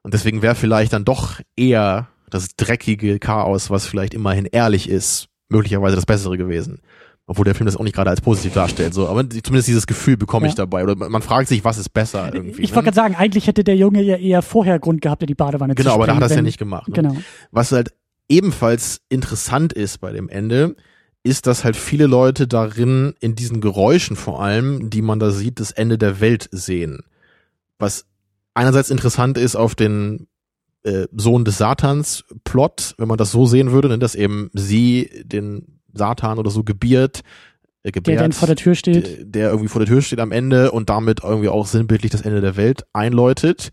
[0.08, 5.28] Und deswegen wäre vielleicht dann doch eher das dreckige Chaos, was vielleicht immerhin ehrlich ist,
[5.50, 6.80] möglicherweise das Bessere gewesen.
[7.26, 9.06] Obwohl der Film das auch nicht gerade als positiv darstellt, so.
[9.06, 10.64] Aber zumindest dieses Gefühl bekomme ich Ja.
[10.64, 10.82] dabei.
[10.82, 12.62] Oder man fragt sich, was ist besser irgendwie.
[12.62, 12.76] Ich ne?
[12.76, 15.74] wollte gerade sagen, eigentlich hätte der Junge ja eher vorher Grund gehabt, in die Badewanne
[15.74, 16.88] zu Genau, aber da hat er es ja nicht gemacht.
[16.88, 16.94] Ne?
[16.94, 17.14] Genau.
[17.50, 17.92] Was halt
[18.30, 20.74] ebenfalls interessant ist bei dem Ende,
[21.22, 25.60] ist, dass halt viele Leute darin in diesen Geräuschen vor allem, die man da sieht,
[25.60, 27.00] das Ende der Welt sehen.
[27.78, 28.06] Was
[28.58, 30.26] einerseits interessant ist auf den
[30.82, 35.10] äh, Sohn des Satans Plot, wenn man das so sehen würde, ne, dass eben sie
[35.24, 37.20] den Satan oder so gebiert,
[37.82, 39.06] äh, Der gebärt, dann vor der Tür steht.
[39.06, 42.22] der, der irgendwie vor der Tür steht am Ende und damit irgendwie auch sinnbildlich das
[42.22, 43.70] Ende der Welt einläutet.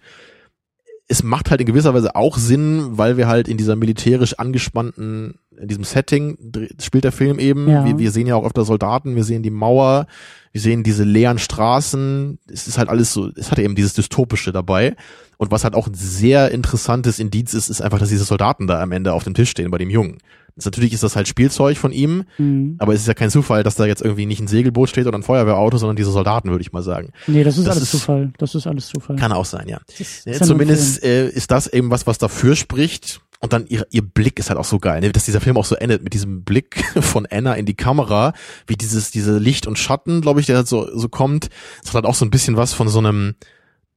[1.08, 5.36] Es macht halt in gewisser Weise auch Sinn, weil wir halt in dieser militärisch angespannten,
[5.56, 6.38] in diesem Setting
[6.82, 7.70] spielt der Film eben.
[7.70, 7.86] Ja.
[7.86, 10.08] Wir, wir sehen ja auch öfter Soldaten, wir sehen die Mauer,
[10.52, 12.40] wir sehen diese leeren Straßen.
[12.52, 14.96] Es ist halt alles so, es hat eben dieses Dystopische dabei.
[15.38, 18.82] Und was halt auch ein sehr interessantes Indiz ist, ist einfach, dass diese Soldaten da
[18.82, 20.18] am Ende auf dem Tisch stehen bei dem Jungen.
[20.64, 22.76] Natürlich ist das halt Spielzeug von ihm, Mhm.
[22.80, 25.18] aber es ist ja kein Zufall, dass da jetzt irgendwie nicht ein Segelboot steht oder
[25.18, 27.12] ein Feuerwehrauto, sondern diese Soldaten, würde ich mal sagen.
[27.28, 28.32] Nee, das ist Das alles ist- Zufall.
[28.38, 29.18] Das ist alles Zufall.
[29.18, 29.80] Kann auch sein, ja.
[30.26, 33.20] Ja, zumindest äh, ist das eben was, was dafür spricht.
[33.42, 35.12] Und dann ihr, ihr Blick ist halt auch so geil, ne?
[35.12, 38.32] dass dieser Film auch so endet mit diesem Blick von Anna in die Kamera,
[38.66, 41.50] wie dieses, diese Licht und Schatten, glaube ich, der halt so, so kommt.
[41.82, 43.36] Das hat halt auch so ein bisschen was von so einem,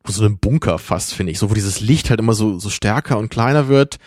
[0.08, 1.38] so einem Bunker fast, finde ich.
[1.38, 3.98] So, wo dieses Licht halt immer so, so stärker und kleiner wird.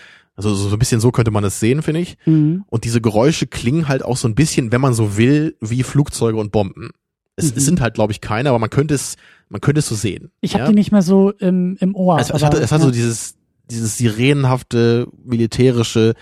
[0.43, 2.17] Also so so ein bisschen so könnte man das sehen, finde ich.
[2.25, 2.63] Mhm.
[2.67, 6.37] Und diese Geräusche klingen halt auch so ein bisschen, wenn man so will, wie Flugzeuge
[6.39, 6.89] und Bomben.
[7.35, 7.57] Es, Mhm.
[7.57, 9.17] es sind halt, glaube ich, keine, aber man könnte es,
[9.49, 10.31] man könnte es so sehen.
[10.41, 10.69] Ich habe ja?
[10.69, 12.19] die nicht mehr so im, im Ohr.
[12.19, 12.85] es, es, hat, es hat ja.
[12.85, 13.35] so dieses,
[13.69, 16.15] dieses sirenenhafte, militärische,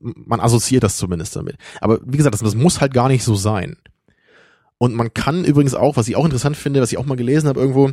[0.00, 1.56] man assoziiert das zumindest damit.
[1.80, 3.76] Aber wie gesagt, das, das muss halt gar nicht so sein.
[4.78, 7.48] Und man kann übrigens auch, was ich auch interessant finde, was ich auch mal gelesen
[7.48, 7.90] habe irgendwo,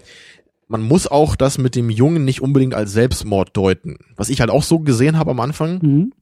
[0.72, 3.98] man muss auch das mit dem Jungen nicht unbedingt als Selbstmord deuten.
[4.16, 6.14] Was ich halt auch so gesehen habe am Anfang, Mhm.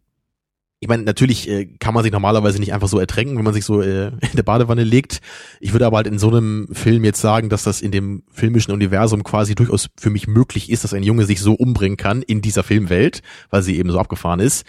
[0.80, 3.65] ich meine, natürlich äh, kann man sich normalerweise nicht einfach so ertränken, wenn man sich
[3.65, 5.19] so äh, in der Badewanne legt.
[5.59, 8.73] Ich würde aber halt in so einem Film jetzt sagen, dass das in dem filmischen
[8.73, 12.41] Universum quasi durchaus für mich möglich ist, dass ein Junge sich so umbringen kann in
[12.41, 14.65] dieser Filmwelt, weil sie eben so abgefahren ist.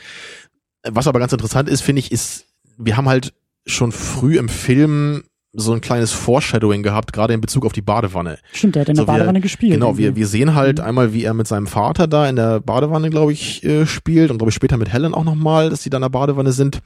[0.89, 2.47] Was aber ganz interessant ist, finde ich, ist,
[2.77, 3.33] wir haben halt
[3.67, 5.23] schon früh im Film
[5.53, 8.39] so ein kleines Foreshadowing gehabt, gerade in Bezug auf die Badewanne.
[8.53, 9.73] Stimmt, der hat in der So, wir- Badewanne gespielt.
[9.73, 10.21] Genau, wir, irgendwie.
[10.21, 10.85] wir sehen halt Mhm.
[10.85, 14.39] einmal, wie er mit seinem Vater da in der Badewanne, glaube ich, äh, spielt und
[14.39, 16.81] glaube ich später mit Helen auch nochmal, dass die da in der Badewanne sind.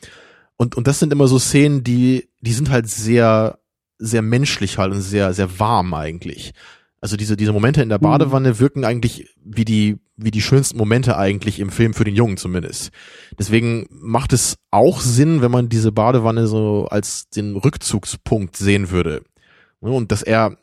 [0.56, 3.58] Und, und das sind immer so Szenen, die, die sind halt sehr,
[3.98, 6.52] sehr menschlich halt und sehr, sehr warm eigentlich.
[7.00, 8.02] Also diese, diese Momente in der Mhm.
[8.04, 12.36] Badewanne wirken eigentlich wie die, wie die schönsten Momente eigentlich im Film für den Jungen
[12.36, 12.90] zumindest.
[13.38, 19.22] Deswegen macht es auch Sinn, wenn man diese Badewanne so als den Rückzugspunkt sehen würde.
[19.80, 20.56] Ne, Und dass er,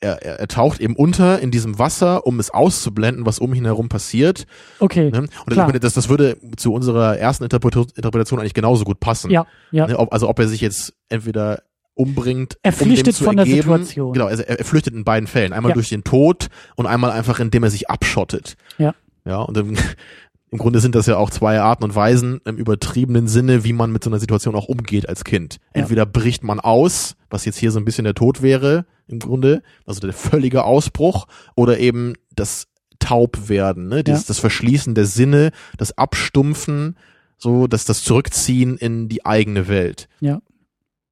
[0.00, 3.88] er, er, taucht eben unter in diesem Wasser, um es auszublenden, was um ihn herum
[3.88, 4.46] passiert.
[4.78, 5.20] Okay, Ne?
[5.20, 5.72] Und ich Klar.
[5.72, 9.30] das, das würde zu unserer ersten Interpretation, eigentlich genauso gut passen.
[9.30, 9.86] ja, ja.
[9.86, 9.98] Ne?
[10.10, 11.62] Also ob er sich jetzt entweder
[11.98, 13.62] umbringt, Er um dem flüchtet zu von der entgehen.
[13.62, 14.12] Situation.
[14.12, 15.52] Genau, also er, er flüchtet in beiden Fällen.
[15.52, 15.74] Einmal Ja.
[15.74, 18.56] durch den Tod und einmal einfach, indem er sich abschottet.
[18.78, 18.94] Ja.
[19.24, 19.76] Ja, und im,
[20.50, 23.90] im Grunde sind das ja auch zwei Arten und Weisen im übertriebenen Sinne, wie man
[23.92, 25.56] mit so einer Situation auch umgeht als Kind.
[25.74, 25.82] Ja.
[25.82, 29.62] Entweder bricht man aus, was jetzt hier so ein bisschen der Tod wäre, im Grunde,
[29.86, 31.26] also der völlige Ausbruch,
[31.56, 32.66] oder eben das
[33.00, 34.04] Taubwerden, ne?
[34.04, 34.24] das, Ja.
[34.28, 36.96] das Verschließen der Sinne, das Abstumpfen,
[37.38, 40.08] so, dass das Zurückziehen in die eigene Welt.
[40.20, 40.40] Ja.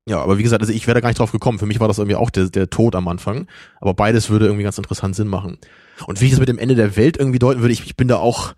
[0.08, 1.58] Ja, aber wie gesagt, also ich wäre da gar nicht drauf gekommen.
[1.58, 3.48] Für mich war das irgendwie auch der, der Tod am Anfang.
[3.80, 5.58] Aber beides würde irgendwie ganz interessant Sinn machen.
[6.06, 8.06] Und wie ich das mit dem Ende der Welt irgendwie deuten würde, ich, ich bin
[8.06, 8.54] da auch,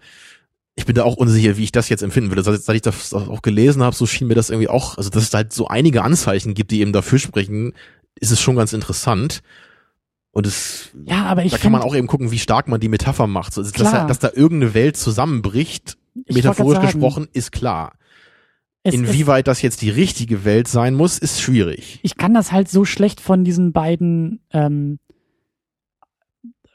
[0.74, 2.42] ich bin da auch unsicher, wie ich das jetzt empfinden würde.
[2.42, 5.22] Seit, seit ich das auch gelesen habe, so schien mir das irgendwie auch, also dass
[5.22, 7.72] es halt so einige Anzeichen gibt, die eben dafür sprechen,
[8.20, 9.40] ist es schon ganz interessant.
[10.32, 12.88] Und es, Ja, aber ich da kann man auch eben gucken, wie stark man die
[12.88, 13.54] Metapher macht.
[13.54, 15.96] So, dass, dass da irgendeine Welt zusammenbricht,
[16.26, 17.97] Ich metaphorisch gesprochen, ist klar.
[18.82, 21.98] Es- Inwieweit das jetzt die richtige Welt sein muss, ist schwierig.
[22.02, 24.98] ich kann das halt so schlecht von diesen beiden ähm,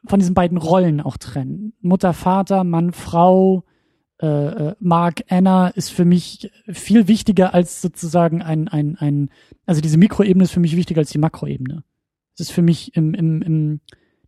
[0.06, 1.74] von diesen beiden Rollen auch trennen.
[1.82, 3.64] Mutter, Vater, Mann, Frau,
[4.22, 9.30] äh, äh, Mark Anna ist für mich viel wichtiger als sozusagen ein, ein, ein,
[9.66, 11.84] also diese Mikroebene ist für mich wichtiger als die Makroebene.
[12.34, 13.80] Es ist für mich im, im, im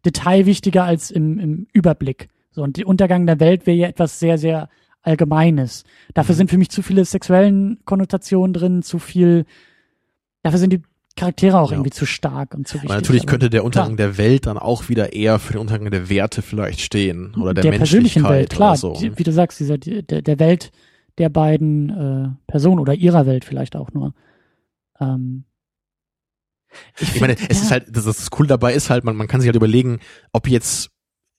[0.06, 2.30] Detail wichtiger als im, im Überblick.
[2.52, 4.70] So, und der Untergang der Welt wäre ja etwas sehr, sehr
[5.06, 5.84] Allgemeines.
[6.14, 6.38] Dafür mhm.
[6.38, 9.46] sind für mich zu viele sexuellen Konnotationen drin, zu viel,
[10.42, 10.82] dafür sind die
[11.16, 11.78] Charaktere auch ja.
[11.78, 12.90] irgendwie zu stark und zu wichtig.
[12.90, 14.08] Aber natürlich könnte der Untergang klar.
[14.08, 17.64] der Welt dann auch wieder eher für den Untergang der Werte vielleicht stehen oder der,
[17.64, 18.76] der persönlichen Welt, klar.
[18.76, 18.94] So.
[19.00, 20.72] Die, wie du sagst, dieser, der, der Welt
[21.18, 24.14] der beiden äh, Personen oder ihrer Welt vielleicht auch nur.
[25.00, 25.46] Ähm,
[27.00, 27.48] ich, ich meine, es ja.
[27.48, 30.00] ist halt, das, das Coole dabei ist halt, man, man kann sich halt überlegen,
[30.34, 30.90] ob jetzt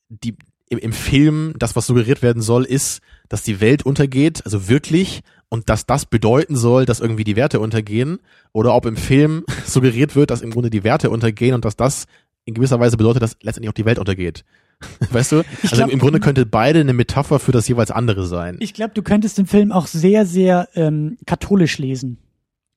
[0.08, 0.36] die
[0.68, 5.22] im, im Film das, was suggeriert werden soll, ist, dass die Welt untergeht, also wirklich,
[5.48, 8.18] und dass das bedeuten soll, dass irgendwie die Werte untergehen,
[8.52, 12.06] oder ob im Film suggeriert wird, dass im Grunde die Werte untergehen und dass das
[12.44, 14.44] in gewisser Weise bedeutet, dass letztendlich auch die Welt untergeht.
[15.10, 15.40] Weißt du?
[15.62, 18.58] Ich also glaub, im Grunde könnte beide eine Metapher für das jeweils andere sein.
[18.60, 22.18] Ich glaube, du könntest den Film auch sehr, sehr ähm, katholisch lesen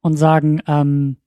[0.02, 1.18] und sagen, ähm,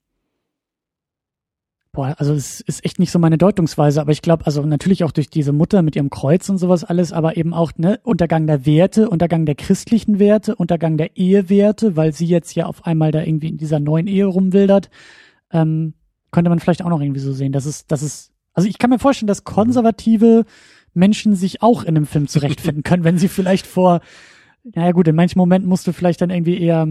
[1.95, 5.13] Boah, also es ist echt nicht so meine Deutungsweise, aber ich glaube, also natürlich auch
[5.13, 8.65] durch diese Mutter mit ihrem Kreuz und sowas alles, aber eben auch ne Untergang der
[8.65, 13.23] Werte, Untergang der christlichen Werte, Untergang der Ehewerte, weil sie jetzt ja auf einmal da
[13.23, 14.89] irgendwie in dieser neuen Ehe rumwildert,
[15.51, 15.93] ähm,
[16.31, 17.53] könnte man vielleicht auch noch irgendwie so sehen.
[17.53, 20.47] Das ist, das ist, also ich kann mir vorstellen, dass konservative
[20.95, 24.01] Menschen sich auch in einem Film zurechtfinden können, wenn sie vielleicht vor,
[24.65, 26.89] naja gut, in manchen Momenten musst du vielleicht dann irgendwie eher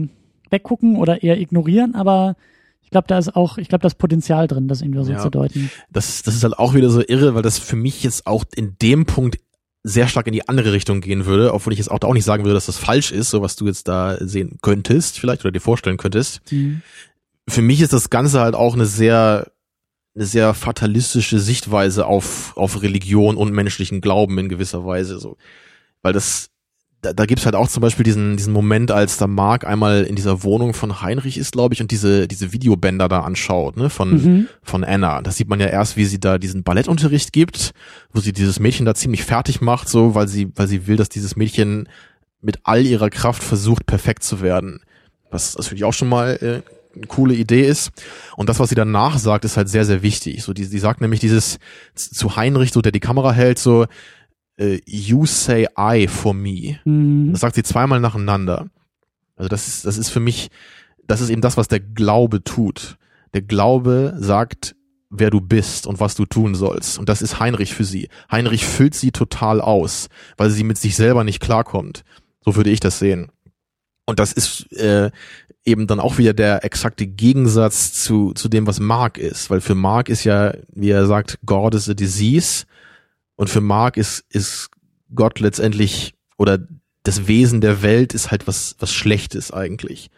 [0.50, 2.36] weggucken oder eher ignorieren, aber
[2.90, 5.70] glaube, da ist auch, ich glaube, das Potenzial drin, das irgendwie so ja, zu deuten.
[5.90, 8.76] Das, das ist halt auch wieder so irre, weil das für mich jetzt auch in
[8.80, 9.38] dem Punkt
[9.84, 12.24] sehr stark in die andere Richtung gehen würde, obwohl ich jetzt auch da auch nicht
[12.24, 15.50] sagen würde, dass das falsch ist, so was du jetzt da sehen könntest, vielleicht oder
[15.50, 16.40] dir vorstellen könntest.
[16.52, 16.82] Mhm.
[17.48, 19.50] Für mich ist das Ganze halt auch eine sehr
[20.14, 25.36] eine sehr fatalistische Sichtweise auf auf Religion und menschlichen Glauben in gewisser Weise so,
[26.02, 26.51] weil das
[27.02, 30.14] da, da gibt's halt auch zum Beispiel diesen, diesen Moment, als da Mark einmal in
[30.14, 34.10] dieser Wohnung von Heinrich ist, glaube ich, und diese, diese Videobänder da anschaut, ne, von,
[34.10, 34.48] mhm.
[34.62, 35.20] von Anna.
[35.20, 37.72] Das sieht man ja erst, wie sie da diesen Ballettunterricht gibt,
[38.12, 41.08] wo sie dieses Mädchen da ziemlich fertig macht, so, weil sie, weil sie will, dass
[41.08, 41.88] dieses Mädchen
[42.40, 44.80] mit all ihrer Kraft versucht, perfekt zu werden.
[45.30, 47.90] Was natürlich auch schon mal äh, eine coole Idee ist.
[48.36, 50.42] Und das, was sie danach sagt, ist halt sehr, sehr wichtig.
[50.44, 51.58] So, die, die sagt nämlich dieses
[51.94, 53.86] zu Heinrich, so der die Kamera hält, so,
[54.56, 56.78] äh, You say I for me.
[56.84, 57.32] Mhm.
[57.32, 58.68] Das sagt sie zweimal nacheinander.
[59.36, 60.50] Also das ist, das ist für mich,
[61.06, 62.96] das ist eben das, was der Glaube tut.
[63.34, 64.74] Der Glaube sagt,
[65.10, 66.98] wer du bist und was du tun sollst.
[66.98, 68.08] Und das ist Heinrich für sie.
[68.30, 72.04] Heinrich füllt sie total aus, weil sie mit sich selber nicht klarkommt.
[72.44, 73.30] So würde ich das sehen.
[74.06, 75.10] Und das ist äh,
[75.64, 79.50] eben dann auch wieder der exakte Gegensatz zu, zu dem, was Mark ist.
[79.50, 82.64] Weil für Mark ist ja, wie er sagt, God is a disease.
[83.36, 84.70] Und für Mark ist, ist
[85.14, 86.58] Gott letztendlich oder
[87.02, 90.10] das Wesen der Welt ist halt was, was Schlechtes eigentlich.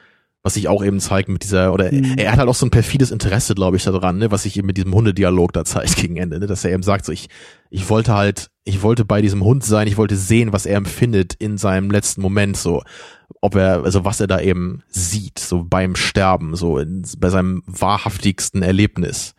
[0.43, 2.19] Was sich auch eben zeigt mit dieser, oder mhm.
[2.19, 4.67] er hat halt auch so ein perfides Interesse, glaube ich, daran, ne, was sich eben
[4.67, 7.29] mit diesem Hundedialog da zeigt gegen Ende, ne, dass er eben sagt, so ich,
[7.71, 11.33] ich wollte halt, ich wollte bei diesem Hund sein, ich wollte sehen, was er empfindet
[11.33, 12.83] in seinem letzten Moment, so,
[13.41, 17.63] ob er, also was er da eben sieht, so beim Sterben, so in, bei seinem
[17.67, 19.35] wahrhaftigsten Erlebnis.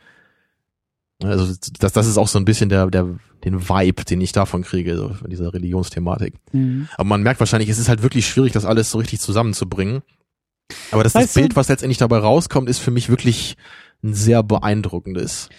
[1.24, 3.08] Also das, das ist auch so ein bisschen der, der,
[3.44, 6.36] den Vibe, den ich davon kriege, so von dieser Religionsthematik.
[6.52, 6.90] Mhm.
[6.96, 10.02] Aber man merkt wahrscheinlich, es ist halt wirklich schwierig, das alles so richtig zusammenzubringen.
[10.92, 13.56] Aber das, das Bild, was letztendlich dabei rauskommt, ist für mich wirklich
[14.04, 15.50] ein sehr beeindruckendes.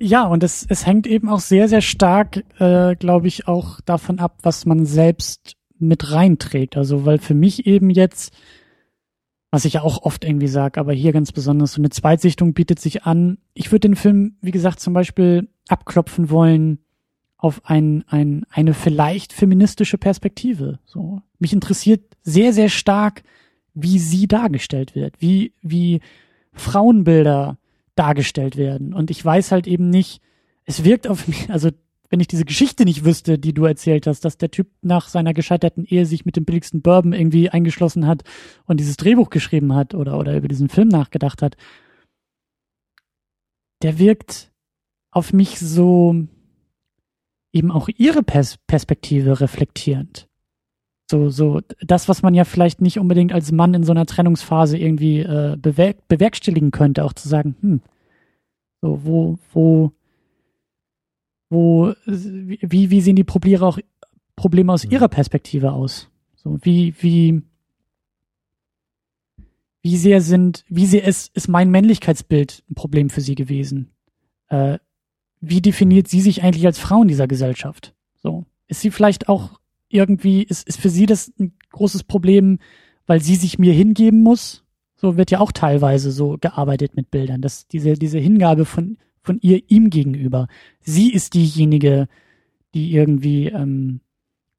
[0.00, 4.18] Ja, und es, es hängt eben auch sehr, sehr stark, äh, glaube ich, auch davon
[4.18, 6.76] ab, was man selbst mit reinträgt.
[6.76, 8.32] Also, weil für mich eben jetzt
[9.54, 12.80] was ich ja auch oft irgendwie sage, aber hier ganz besonders so eine Zweitsichtung bietet
[12.80, 13.38] sich an.
[13.54, 16.80] Ich würde den Film, wie gesagt, zum Beispiel abklopfen wollen
[17.36, 20.80] auf ein, ein, eine vielleicht feministische Perspektive.
[20.84, 21.22] So.
[21.38, 23.22] Mich interessiert sehr, sehr stark,
[23.74, 26.00] wie sie dargestellt wird, wie, wie
[26.52, 27.56] Frauenbilder
[27.94, 28.92] dargestellt werden.
[28.92, 30.20] Und ich weiß halt eben nicht,
[30.64, 31.70] es wirkt auf mich, also
[32.14, 35.34] wenn ich diese Geschichte nicht wüsste, die du erzählt hast, dass der Typ nach seiner
[35.34, 38.22] gescheiterten Ehe sich mit dem billigsten Bourbon irgendwie eingeschlossen hat
[38.66, 41.56] und dieses Drehbuch geschrieben hat oder, oder über diesen Film nachgedacht hat,
[43.82, 44.52] der wirkt
[45.10, 46.14] auf mich so
[47.52, 50.28] eben auch ihre Pers Perspektive reflektierend.
[51.10, 54.78] So, so, das, was man ja vielleicht nicht unbedingt als Mann in so einer Trennungsphase
[54.78, 57.80] irgendwie äh, bewerk bewerkstelligen könnte, auch zu sagen, hm,
[58.82, 59.92] so, wo, wo,
[61.54, 63.78] wo, wie, wie sehen die Probleme auch,
[64.36, 64.90] Probleme aus mhm.
[64.90, 66.10] ihrer Perspektive aus?
[66.34, 67.42] So, wie, wie,
[69.80, 73.92] wie sehr sind, wie sehr ist, ist mein Männlichkeitsbild ein Problem für sie gewesen?
[74.48, 74.78] Äh,
[75.40, 77.94] wie definiert sie sich eigentlich als Frau in dieser Gesellschaft?
[78.14, 82.58] So, ist sie vielleicht auch irgendwie ist, ist für sie das ein großes Problem,
[83.06, 84.64] weil sie sich mir hingeben muss.
[84.96, 89.38] So wird ja auch teilweise so gearbeitet mit Bildern, dass diese, diese Hingabe von, von
[89.40, 90.46] ihr ihm gegenüber.
[90.80, 92.06] Sie ist diejenige,
[92.74, 94.00] die irgendwie ähm,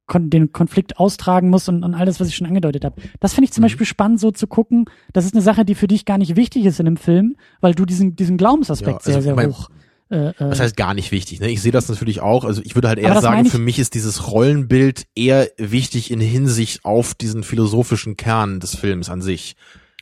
[0.07, 3.01] kon den Konflikt austragen muss und, und all das, was ich schon angedeutet habe.
[3.19, 3.65] Das finde ich zum mhm.
[3.65, 4.85] Beispiel spannend, so zu gucken.
[5.13, 7.73] Das ist eine Sache, die für dich gar nicht wichtig ist in dem Film, weil
[7.73, 9.69] du diesen, diesen Glaubensaspekt ja, also sehr, sehr mein, hoch.
[10.09, 11.39] Äh, äh, das heißt gar nicht wichtig.
[11.39, 11.49] Ne?
[11.49, 12.43] Ich sehe das natürlich auch.
[12.43, 16.85] Also ich würde halt eher sagen, für mich ist dieses Rollenbild eher wichtig in Hinsicht
[16.85, 19.55] auf diesen philosophischen Kern des Films an sich.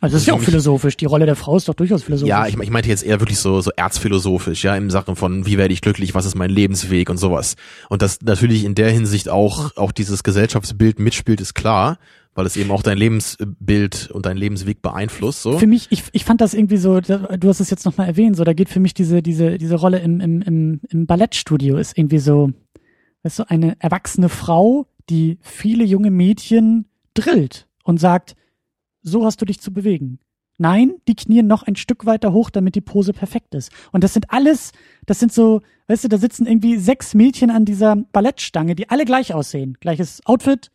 [0.03, 0.97] Also das ist ja auch philosophisch.
[0.97, 2.27] Die Rolle der Frau ist doch durchaus philosophisch.
[2.29, 5.57] Ja, ich, ich meinte jetzt eher wirklich so, so erzphilosophisch, ja, im Sachen von, wie
[5.57, 7.55] werde ich glücklich, was ist mein Lebensweg und sowas.
[7.87, 11.99] Und das natürlich in der Hinsicht auch, auch dieses Gesellschaftsbild mitspielt, ist klar,
[12.35, 15.57] weil es eben auch dein Lebensbild und dein Lebensweg beeinflusst, so.
[15.57, 18.43] Für mich, ich, ich fand das irgendwie so, du hast es jetzt nochmal erwähnt, so,
[18.43, 22.19] da geht für mich diese, diese, diese Rolle im, im, im, im Ballettstudio ist irgendwie
[22.19, 22.51] so,
[23.23, 28.35] weißt du, eine erwachsene Frau, die viele junge Mädchen drillt und sagt,
[29.03, 30.19] so hast du dich zu bewegen.
[30.57, 33.71] Nein, die knien noch ein Stück weiter hoch, damit die Pose perfekt ist.
[33.91, 34.71] Und das sind alles,
[35.05, 39.05] das sind so, weißt du, da sitzen irgendwie sechs Mädchen an dieser Ballettstange, die alle
[39.05, 39.77] gleich aussehen.
[39.79, 40.71] Gleiches Outfit,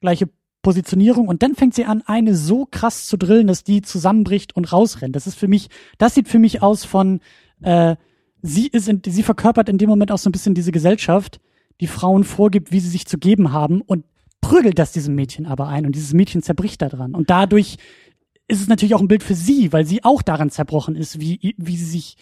[0.00, 0.28] gleiche
[0.62, 4.72] Positionierung und dann fängt sie an, eine so krass zu drillen, dass die zusammenbricht und
[4.72, 5.14] rausrennt.
[5.14, 5.68] Das ist für mich,
[5.98, 7.20] das sieht für mich aus von,
[7.62, 7.96] äh,
[8.42, 11.40] sie ist, in, sie verkörpert in dem Moment auch so ein bisschen diese Gesellschaft,
[11.80, 14.04] die Frauen vorgibt, wie sie sich zu geben haben und
[14.40, 17.14] prügelt das diesem Mädchen aber ein und dieses Mädchen zerbricht daran.
[17.14, 17.76] Und dadurch
[18.46, 21.54] ist es natürlich auch ein Bild für sie, weil sie auch daran zerbrochen ist, wie,
[21.58, 22.16] wie sie sich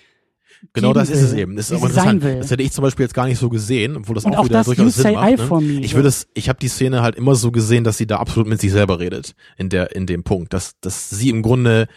[0.73, 1.57] Genau das ist es eben.
[1.57, 2.25] Das, ist aber interessant.
[2.25, 4.45] das hätte ich zum Beispiel jetzt gar nicht so gesehen, obwohl das und auch, auch
[4.45, 5.51] wieder das durchaus Sinn macht.
[5.51, 5.81] Ne?
[5.81, 8.49] Ich würde es, ich habe die Szene halt immer so gesehen, dass sie da absolut
[8.49, 11.89] mit sich selber redet in der in dem Punkt, dass dass sie im Grunde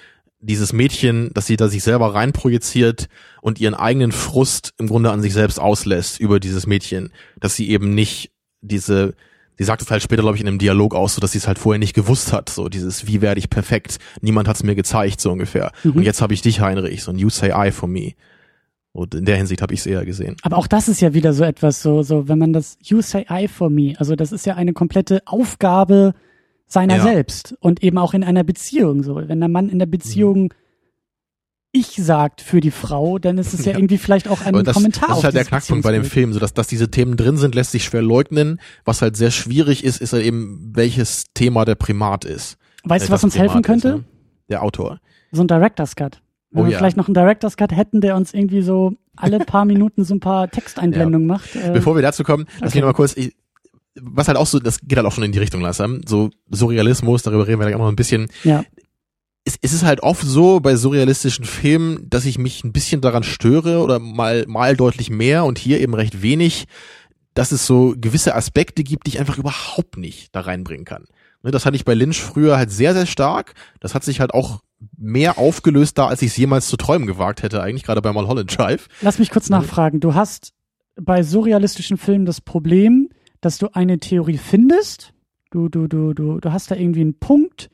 [0.41, 3.07] dieses Mädchen, dass sie da sich selber reinprojiziert
[3.41, 7.69] und ihren eigenen Frust im Grunde an sich selbst auslässt über dieses Mädchen, dass sie
[7.69, 8.31] eben nicht
[8.61, 9.15] diese
[9.59, 11.47] sie sagt es halt später, glaube ich, in einem Dialog aus, so dass sie es
[11.47, 12.49] halt vorher nicht gewusst hat.
[12.49, 13.99] So dieses, wie werde ich perfekt?
[14.21, 15.71] Niemand hat es mir gezeigt, so ungefähr.
[15.83, 15.91] Mhm.
[15.91, 18.13] Und jetzt habe ich dich, Heinrich, so ein You say I for me.
[18.93, 20.37] Und in der Hinsicht habe ich es eher gesehen.
[20.43, 23.25] Aber auch das ist ja wieder so etwas, so, so, wenn man das You say
[23.29, 26.13] I for me, also das ist ja eine komplette Aufgabe
[26.65, 27.03] seiner ja.
[27.03, 29.03] selbst und eben auch in einer Beziehung.
[29.03, 30.68] So, wenn der Mann in der Beziehung mhm
[31.71, 33.77] ich sagt für die Frau, dann ist es ja, ja.
[33.77, 35.09] irgendwie vielleicht auch ein das, Kommentar.
[35.09, 37.53] Das ist halt der Knackpunkt bei dem Film, so dass, dass diese Themen drin sind,
[37.53, 38.59] lässt sich schwer leugnen.
[38.85, 42.57] Was halt sehr schwierig ist, ist halt eben, welches Thema der Primat ist.
[42.85, 43.87] Weißt du, was uns Primat helfen könnte?
[43.89, 44.03] Ist, ne?
[44.49, 44.99] Der Autor.
[45.31, 46.21] So ein Director's Cut.
[46.49, 46.77] Wenn oh, wir ja.
[46.79, 50.19] vielleicht noch einen Director's Cut hätten, der uns irgendwie so alle paar Minuten so ein
[50.19, 51.35] paar Texteinblendungen ja.
[51.35, 51.55] macht.
[51.55, 52.77] Äh, Bevor wir dazu kommen, lass okay.
[52.77, 53.35] mich noch mal kurz, ich,
[54.01, 56.01] was halt auch so, das geht halt auch schon in die Richtung, langsam.
[56.07, 58.27] So Surrealismus, darüber reden wir gleich auch noch ein bisschen.
[58.43, 58.63] Ja
[59.49, 63.23] es, es ist halt oft so bei surrealistischen Filmen, dass ich mich ein bisschen daran
[63.23, 66.65] störe oder mal, mal deutlich mehr und hier eben recht wenig,
[67.33, 71.05] dass es so gewisse Aspekte gibt, die ich einfach überhaupt nicht da reinbringen kann.
[71.41, 73.53] Ne, das hatte ich bei Lynch früher halt sehr, sehr stark.
[73.79, 74.59] Das hat sich halt auch
[74.97, 78.55] mehr aufgelöst da, als ich es jemals zu träumen gewagt hätte, eigentlich gerade bei Mulholland
[78.55, 78.87] Drive.
[79.01, 79.99] Lass mich kurz nachfragen.
[79.99, 80.53] Du hast
[80.95, 83.09] bei surrealistischen Filmen das Problem,
[83.41, 85.13] dass du eine Theorie findest.
[85.49, 87.69] Du, du, du, du, du hast da irgendwie einen Punkt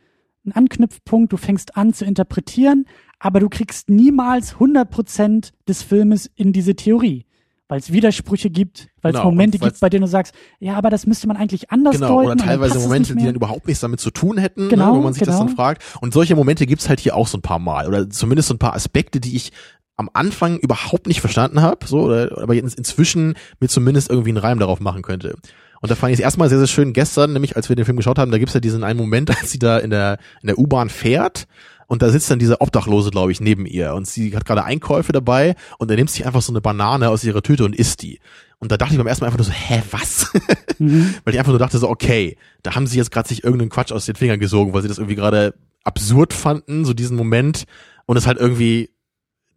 [0.45, 2.85] ein Anknüpfpunkt, du fängst an zu interpretieren,
[3.19, 7.25] aber du kriegst niemals 100% des Filmes in diese Theorie.
[7.67, 10.91] Weil es Widersprüche gibt, weil es genau, Momente gibt, bei denen du sagst, ja, aber
[10.91, 12.33] das müsste man eigentlich anders genau, deuten.
[12.33, 15.13] Oder teilweise Momente, die dann überhaupt nichts damit zu tun hätten, genau, ne, wo man
[15.13, 15.31] sich genau.
[15.31, 15.55] das dann genau.
[15.55, 15.83] fragt.
[15.99, 17.87] Und solche Momente gibt's halt hier auch so ein paar Mal.
[17.87, 19.51] Oder zumindest so ein paar Aspekte, die ich
[19.97, 24.37] am Anfang überhaupt nicht verstanden habe, so, oder, aber jetzt inzwischen mir zumindest irgendwie einen
[24.37, 25.35] Reim darauf machen könnte.
[25.81, 27.97] Und da fand ich es erstmal sehr, sehr schön gestern, nämlich als wir den Film
[27.97, 30.57] geschaut haben, da gibt's ja diesen einen Moment, als sie da in der, in der
[30.57, 31.47] U-Bahn fährt
[31.87, 35.11] und da sitzt dann dieser Obdachlose, glaube ich, neben ihr und sie hat gerade Einkäufe
[35.11, 38.19] dabei und er nimmt sich einfach so eine Banane aus ihrer Tüte und isst die.
[38.57, 40.31] Und da dachte ich beim ersten Mal einfach nur so, hä, was?
[40.77, 41.15] Mhm.
[41.23, 43.93] Weil ich einfach nur dachte so, okay, da haben sie jetzt gerade sich irgendeinen Quatsch
[43.93, 45.53] aus den Fingern gesogen, weil sie das irgendwie gerade
[45.85, 47.63] absurd fanden, so diesen Moment
[48.05, 48.89] und es halt irgendwie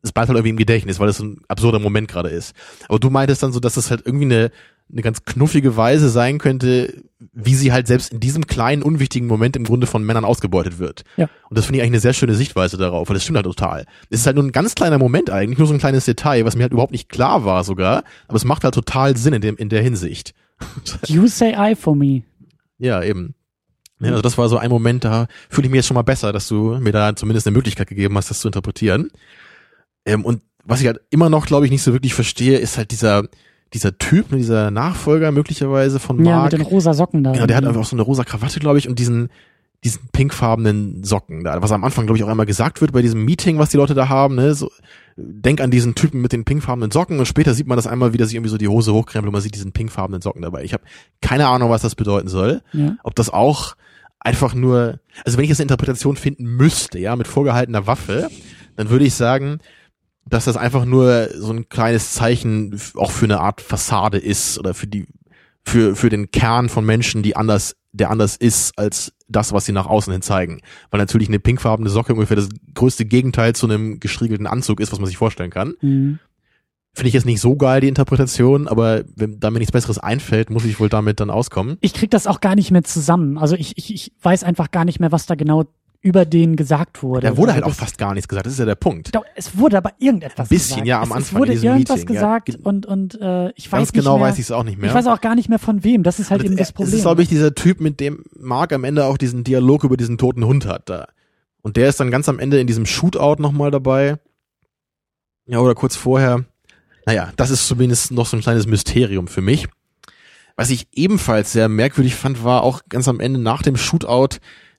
[0.08, 2.54] es bleibt halt irgendwie im Gedächtnis, weil es ein absurder Moment gerade ist.
[2.88, 4.50] Aber du meintest dann so, dass es halt irgendwie eine
[4.90, 7.02] eine ganz knuffige Weise sein könnte,
[7.32, 11.04] wie sie halt selbst in diesem kleinen, unwichtigen Moment im Grunde von Männern ausgebeutet wird.
[11.16, 11.28] Ja.
[11.50, 13.84] Und das finde ich eigentlich eine sehr schöne Sichtweise darauf, weil das stimmt halt total.
[14.08, 16.56] Es ist halt nur ein ganz kleiner Moment eigentlich, nur so ein kleines Detail, was
[16.56, 19.56] mir halt überhaupt nicht klar war sogar, aber es macht halt total Sinn in, dem,
[19.56, 20.34] in der Hinsicht.
[21.06, 22.22] You say I for me.
[22.78, 23.34] Ja, eben.
[24.00, 26.32] Ja, also das war so ein Moment, da fühle ich mich jetzt schon mal besser,
[26.32, 29.10] dass du mir da zumindest eine Möglichkeit gegeben hast, das zu interpretieren.
[30.08, 32.90] Ähm, und was ich halt immer noch, glaube ich, nicht so wirklich verstehe, ist halt
[32.90, 33.24] dieser,
[33.74, 36.26] dieser Typ, ne, dieser Nachfolger möglicherweise von Mark.
[36.26, 37.32] Ja, mit den rosa Socken da.
[37.32, 39.28] Genau, der hat einfach auch so eine rosa Krawatte, glaube ich, und diesen,
[39.84, 43.24] diesen pinkfarbenen Socken da, was am Anfang, glaube ich, auch einmal gesagt wird bei diesem
[43.24, 44.70] Meeting, was die Leute da haben, ne, so,
[45.16, 48.26] denk an diesen Typen mit den pinkfarbenen Socken und später sieht man das einmal wieder
[48.26, 50.64] sich irgendwie so die Hose hochkrempelt und man sieht diesen pinkfarbenen Socken dabei.
[50.64, 50.84] Ich habe
[51.20, 52.62] keine Ahnung, was das bedeuten soll.
[52.72, 52.96] Ja.
[53.02, 53.74] Ob das auch
[54.20, 58.28] einfach nur, also wenn ich jetzt eine Interpretation finden müsste, ja, mit vorgehaltener Waffe,
[58.76, 59.58] dann würde ich sagen,
[60.28, 64.74] dass das einfach nur so ein kleines Zeichen auch für eine Art Fassade ist oder
[64.74, 65.06] für die
[65.64, 69.72] für für den Kern von Menschen, die anders der anders ist als das, was sie
[69.72, 70.60] nach außen hin zeigen.
[70.90, 74.98] Weil natürlich eine pinkfarbene Socke ungefähr das größte Gegenteil zu einem gestriegelten Anzug ist, was
[74.98, 75.74] man sich vorstellen kann.
[75.80, 76.18] Mhm.
[76.94, 80.50] Finde ich jetzt nicht so geil, die Interpretation, aber wenn da mir nichts Besseres einfällt,
[80.50, 81.76] muss ich wohl damit dann auskommen.
[81.80, 83.38] Ich krieg das auch gar nicht mehr zusammen.
[83.38, 85.64] Also ich, ich, ich weiß einfach gar nicht mehr, was da genau
[86.00, 87.26] über den gesagt wurde.
[87.26, 89.14] Da wurde Also halt auch das- fast gar nichts gesagt, das ist ja der Punkt.
[89.14, 90.86] Doch, es wurde aber irgendetwas Ein bisschen, gesagt.
[90.86, 92.38] ja, am es, Anfang Es wurde irgendwas Meeting, ja.
[92.38, 94.78] gesagt und, und äh, ich weiß Ganz nicht genau mehr, weiß ich es auch nicht
[94.78, 94.90] mehr.
[94.90, 96.04] Ich weiß auch gar nicht mehr von wem.
[96.04, 96.94] Das ist halt Und eben das es Problem.
[96.94, 100.18] ist, glaube ich, dieser Typ, mit dem Mark am Ende auch diesen Dialog über diesen
[100.18, 101.08] toten Hund hat da.
[101.62, 104.18] Und der ist dann ganz am Ende in diesem Shootout nochmal dabei.
[105.46, 106.44] Ja, oder kurz vorher.
[107.06, 109.66] Naja, das ist zumindest noch so ein kleines Mysterium für mich.
[110.56, 114.36] Was ich ebenfalls sehr merkwürdig fand, war auch ganz am Ende nach dem Shootout,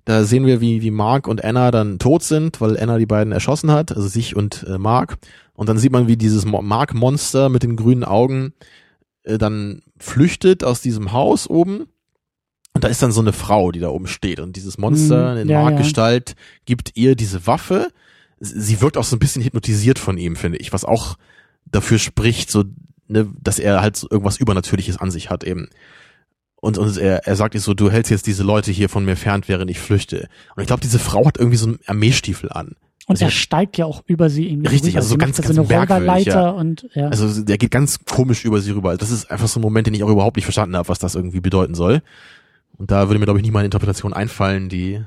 [0.10, 3.32] da sehen wir, wie, wie Mark und Anna dann tot sind, weil Anna die beiden
[3.32, 5.18] erschossen hat, also sich und äh, Mark.
[5.54, 8.54] Und dann sieht man, wie dieses Mo- Mark-Monster mit den grünen Augen
[9.24, 11.88] äh, dann flüchtet aus diesem Haus oben.
[12.74, 14.40] Und da ist dann so eine Frau, die da oben steht.
[14.40, 17.90] Und dieses Monster Mhm, in ja, Markgestalt gibt ihr diese Waffe.
[18.40, 21.18] Sie wirkt auch so ein bisschen hypnotisiert von ihm, finde ich, was auch
[21.66, 22.64] dafür spricht, so,
[23.08, 25.68] ne, dass er halt so irgendwas Übernatürliches an sich hat eben.
[26.62, 29.16] Und, und er, er sagt ihr so, du hältst jetzt diese Leute hier von mir
[29.16, 30.28] fern, während ich flüchte.
[30.56, 32.76] Und ich glaube, diese Frau hat irgendwie so einen Armeestiefel an.
[33.08, 34.98] und also- er steigt ja auch über sie irgendwie Richtig, rüber.
[35.00, 36.50] also so ganz- so ganz eine merkwürdig, ja.
[36.50, 37.08] und ja.
[37.08, 38.98] Also der geht ganz komisch über sie rüber.
[38.98, 41.16] Das ist einfach so ein Moment, den ich auch überhaupt nicht verstanden habe, was das
[41.16, 42.02] irgendwie bedeuten soll.
[42.78, 45.00] Und da würde mir, glaube ich, nicht mal eine Interpretation einfallen, die,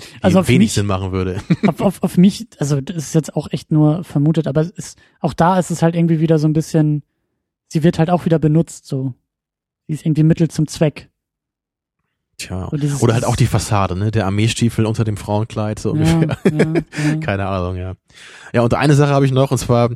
[0.00, 1.40] die Also auf wenig mich- Sinn machen würde.
[1.68, 4.98] auf, auf, auf mich, also das ist jetzt auch echt nur vermutet, aber es ist,
[5.20, 7.02] auch da ist es halt irgendwie wieder so ein bisschen,
[7.68, 9.14] sie wird halt auch wieder benutzt, so.
[9.86, 11.08] Sie ist irgendwie Mittel zum Zweck.
[12.38, 12.68] Tja.
[12.70, 14.10] So dieses- Oder halt auch die Fassade, ne?
[14.10, 16.36] Der Armeestiefel unter dem Frauenkleid, so ungefähr.
[16.44, 16.82] Ja, ja,
[17.12, 17.16] ja.
[17.20, 17.94] Keine Ahnung, ja.
[18.52, 19.90] Ja, und eine Sache habe ich noch, und zwar,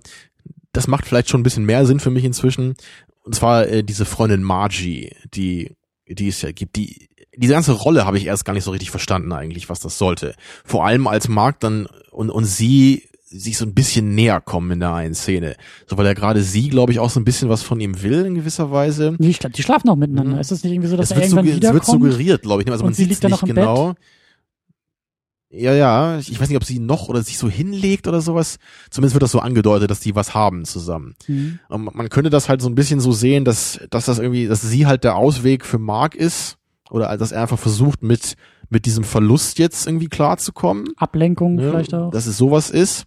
[0.72, 2.74] das macht vielleicht schon ein bisschen mehr Sinn für mich inzwischen.
[3.24, 5.76] Und zwar äh, diese Freundin Margie, die,
[6.08, 8.90] die es ja gibt, die, diese ganze Rolle habe ich erst gar nicht so richtig
[8.90, 10.34] verstanden eigentlich, was das sollte.
[10.64, 14.81] Vor allem als Mark dann und, und sie sich so ein bisschen näher kommen in
[14.81, 15.55] der einen Szene.
[15.86, 18.27] So, weil er gerade sie, glaube ich, auch so ein bisschen was von ihm will
[18.27, 19.16] in gewisser Weise.
[19.20, 20.35] Die, schla- die schlafen auch miteinander.
[20.35, 20.40] Mhm.
[20.40, 22.02] Ist es nicht irgendwie so, dass Es er wird, irgendwann sugge- es wird wiederkommt?
[22.02, 22.66] suggeriert, glaube ich.
[22.66, 22.73] ne?
[22.73, 23.94] Also man sie sieht liegt dann nicht noch im genau.
[25.52, 26.19] Ja, ja.
[26.19, 28.59] Ich weiß nicht, ob sie noch oder sich so hinlegt oder sowas.
[28.90, 31.15] Zumindest wird das so angedeutet, dass die was haben zusammen.
[31.27, 31.59] Mhm.
[31.69, 34.62] Und man könnte das halt so ein bisschen so sehen, dass, dass das irgendwie, dass
[34.62, 36.57] sie halt der Ausweg für Mark ist.
[36.89, 38.35] Oder dass er einfach versucht, mit,
[38.69, 40.89] mit diesem Verlust jetzt irgendwie klarzukommen.
[40.97, 41.70] Ablenkung Ne?
[41.70, 42.11] vielleicht auch.
[42.11, 43.05] Dass es sowas ist.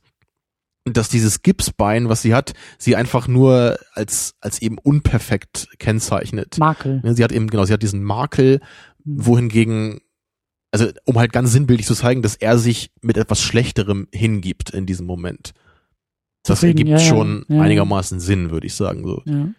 [0.85, 6.57] Dass dieses Gipsbein, was sie hat, sie einfach nur als, als eben unperfekt kennzeichnet.
[6.59, 7.01] Makel.
[7.15, 8.59] Sie hat eben, genau, sie hat diesen Makel,
[9.05, 9.25] Mhm.
[9.25, 9.99] wohingegen,
[10.71, 14.85] also um halt ganz sinnbildlich zu zeigen, dass er sich mit etwas Schlechterem hingibt in
[14.85, 15.53] diesem Moment.
[16.43, 17.61] Das Zufrieden, ergibt ja, schon ja.
[17.61, 19.03] einigermaßen Sinn, würde ich sagen.
[19.05, 19.21] So.
[19.25, 19.49] Ja.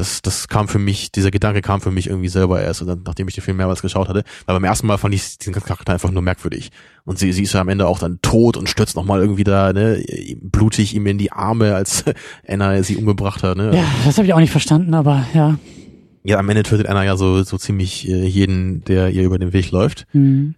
[0.00, 3.02] Das, das kam für mich, dieser Gedanke kam für mich irgendwie selber erst, und dann,
[3.04, 4.24] nachdem ich den Film mehrmals geschaut hatte.
[4.46, 6.70] Weil beim ersten Mal fand ich diesen Charakter einfach nur merkwürdig.
[7.04, 9.72] Und sie, sie ist ja am Ende auch dann tot und stürzt nochmal irgendwie da,
[9.72, 10.02] ne,
[10.40, 12.04] blutig ihm in die Arme, als
[12.48, 13.56] Anna sie umgebracht hat.
[13.56, 13.76] Ne?
[13.76, 15.58] ja, das habe ich auch nicht verstanden, aber ja.
[16.24, 19.52] ja, am Ende tötet Anna ja so, so ziemlich äh, jeden, der ihr über den
[19.52, 20.06] Weg läuft.
[20.14, 20.54] Mhm.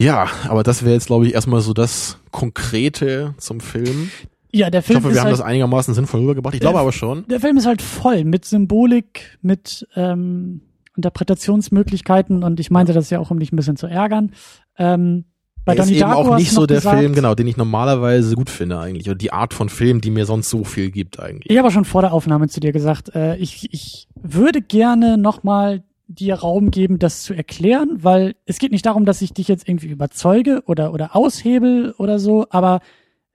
[0.00, 4.10] Ja, aber das wäre jetzt, glaube ich, erstmal so das Konkrete zum Film.
[4.52, 6.54] Ja, der Ich Film hoffe, ist wir haben halt, das einigermaßen sinnvoll rübergebracht.
[6.54, 7.26] Ich glaube aber schon.
[7.28, 10.62] der Film ist halt voll mit Symbolik, mit ähm,
[10.96, 14.32] Interpretationsmöglichkeiten und ich meinte das ja auch, um dich ein bisschen zu ärgern.
[14.76, 15.24] Ähm,
[15.64, 17.46] bei Er ist Donnie eben Darko auch hast nicht so der gesagt, Film, genau, den
[17.46, 19.08] ich normalerweise gut finde eigentlich.
[19.08, 21.50] Oder die Art von Film, die mir sonst so viel gibt eigentlich.
[21.50, 25.82] Ich habe schon vor der Aufnahme zu dir gesagt, äh, ich, ich würde gerne nochmal
[26.08, 29.68] dir Raum geben, das zu erklären, weil es geht nicht darum, dass ich dich jetzt
[29.68, 32.80] irgendwie überzeuge oder, oder aushebel oder so, aber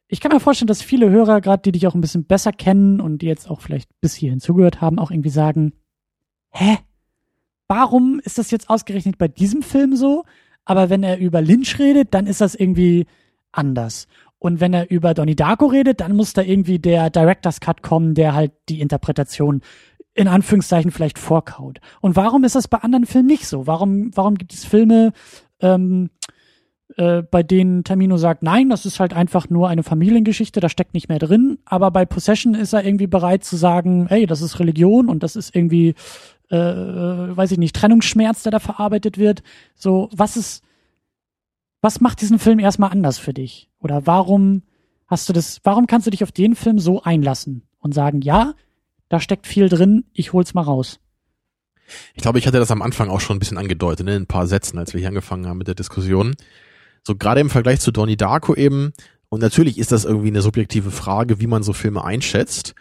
[0.08, 3.02] ich kann mir vorstellen, dass viele Hörer, gerade die dich auch ein bisschen besser kennen
[3.02, 5.74] und die jetzt auch vielleicht bis hierhin zugehört haben, auch irgendwie sagen,
[6.52, 6.78] hä?
[7.68, 10.24] Warum ist das jetzt ausgerechnet bei diesem Film so?
[10.66, 13.08] Aber wenn er über Lynch redet, dann ist das irgendwie
[13.52, 14.08] anders.
[14.38, 18.14] Und wenn er über Donnie Darko redet, dann muss da irgendwie der Director's Cut kommen,
[18.14, 19.62] der halt die Interpretation
[20.14, 21.80] in Anführungszeichen vielleicht vorkaut.
[22.02, 23.66] Und warum ist das bei anderen Filmen nicht so?
[23.68, 25.12] Warum, warum gibt es Filme,
[25.60, 26.10] ähm,
[26.98, 30.94] äh, bei denen Tamino sagt, nein, das ist halt einfach nur eine Familiengeschichte, da steckt
[30.94, 31.60] nicht mehr drin.
[31.66, 35.36] Aber bei Possession ist er irgendwie bereit zu sagen, hey, das ist Religion und das
[35.36, 35.96] ist irgendwie,
[36.50, 39.44] äh, weiß ich nicht, Trennungsschmerz, der da verarbeitet wird.
[39.76, 40.64] So, was ist,
[41.82, 43.70] was macht diesen Film erstmal anders für dich?
[43.80, 44.64] Oder warum
[45.08, 48.54] hast du das, warum kannst du dich auf den Film so einlassen und sagen, ja,
[49.10, 51.00] da steckt viel drin, ich hol's mal raus?
[52.16, 54.28] Ich glaube, ich hatte das am Anfang auch schon ein bisschen angedeutet, ne, in ein
[54.28, 56.36] paar Sätzen, als wir hier angefangen haben mit der Diskussion.
[57.06, 58.94] So gerade im Vergleich zu Donnie Darko eben,
[59.30, 62.74] und natürlich ist das irgendwie eine subjektive Frage, wie man so Filme einschätzt.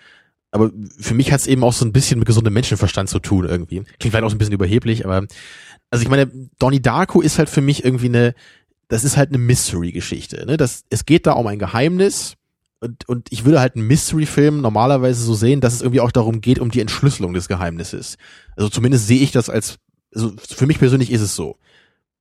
[0.51, 0.71] Aber
[1.01, 3.83] für mich hat es eben auch so ein bisschen mit gesundem Menschenverstand zu tun irgendwie.
[3.83, 5.27] Klingt vielleicht auch so ein bisschen überheblich, aber
[5.91, 8.35] also ich meine, Donnie Darko ist halt für mich irgendwie eine,
[8.89, 10.47] das ist halt eine Mystery-Geschichte.
[10.47, 10.57] Ne?
[10.57, 12.37] Das, es geht da um ein Geheimnis
[12.81, 16.41] und, und ich würde halt einen Mystery-Film normalerweise so sehen, dass es irgendwie auch darum
[16.41, 18.17] geht, um die Entschlüsselung des Geheimnisses.
[18.57, 19.79] Also zumindest sehe ich das als,
[20.15, 21.57] also für mich persönlich ist es so.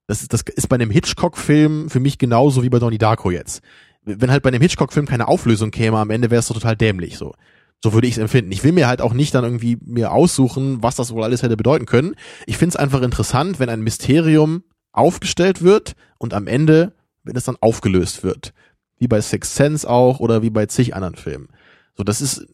[0.08, 3.62] Das ist, das ist bei einem Hitchcock-Film für mich genauso wie bei Donnie Darko jetzt.
[4.04, 7.18] Wenn halt bei einem Hitchcock-Film keine Auflösung käme, am Ende wäre es doch total dämlich
[7.18, 7.34] so.
[7.82, 8.52] So würde ich es empfinden.
[8.52, 11.58] Ich will mir halt auch nicht dann irgendwie mir aussuchen, was das wohl alles hätte
[11.58, 12.16] bedeuten können.
[12.46, 16.94] Ich finde es einfach interessant, wenn ein Mysterium aufgestellt wird und am Ende,
[17.24, 18.54] wenn es dann aufgelöst wird.
[19.00, 21.50] Wie bei Six Sense auch oder wie bei zig anderen Filmen.
[21.96, 22.48] So, das ist,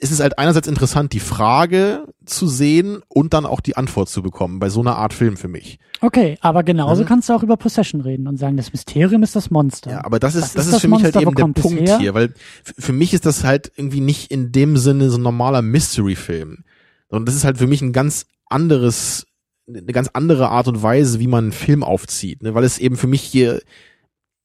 [0.00, 4.22] es ist halt einerseits interessant, die Frage zu sehen und dann auch die Antwort zu
[4.22, 5.78] bekommen bei so einer Art Film für mich.
[6.00, 7.06] Okay, aber genauso mhm.
[7.06, 9.90] kannst du auch über Possession reden und sagen, das Mysterium ist das Monster.
[9.90, 11.80] Ja, aber das ist, das, das ist, das für Monster, mich halt eben der Punkt
[11.80, 11.98] her?
[11.98, 12.32] hier, weil
[12.62, 16.64] für mich ist das halt irgendwie nicht in dem Sinne so ein normaler Mystery-Film,
[17.10, 19.26] sondern das ist halt für mich ein ganz anderes,
[19.68, 22.54] eine ganz andere Art und Weise, wie man einen Film aufzieht, ne?
[22.54, 23.60] weil es eben für mich hier,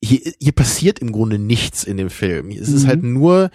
[0.03, 2.49] hier, hier passiert im Grunde nichts in dem Film.
[2.49, 2.75] Es mhm.
[2.75, 3.49] ist halt nur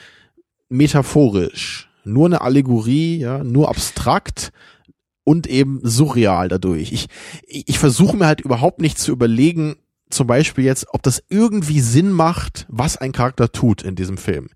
[0.68, 4.52] metaphorisch, nur eine Allegorie, ja, nur abstrakt
[5.24, 6.92] und eben surreal dadurch.
[6.92, 7.08] Ich,
[7.46, 9.76] ich, versuche mir halt überhaupt nicht zu überlegen,
[10.08, 14.50] zum Beispiel jetzt, ob das irgendwie Sinn macht, was ein Charakter tut in diesem Film.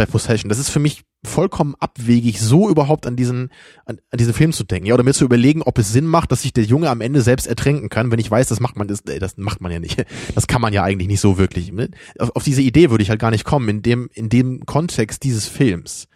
[0.00, 0.48] Bei Possession.
[0.48, 3.50] Das ist für mich vollkommen abwegig, so überhaupt an diesen,
[3.84, 4.86] an, an diesen Film zu denken.
[4.86, 7.20] Ja, oder mir zu überlegen, ob es Sinn macht, dass sich der Junge am Ende
[7.20, 10.02] selbst ertränken kann, wenn ich weiß, das macht man, das, das macht man ja nicht.
[10.34, 11.70] Das kann man ja eigentlich nicht so wirklich.
[11.70, 11.90] Ne?
[12.18, 15.22] Auf, auf diese Idee würde ich halt gar nicht kommen, in dem, in dem Kontext
[15.22, 16.08] dieses Films.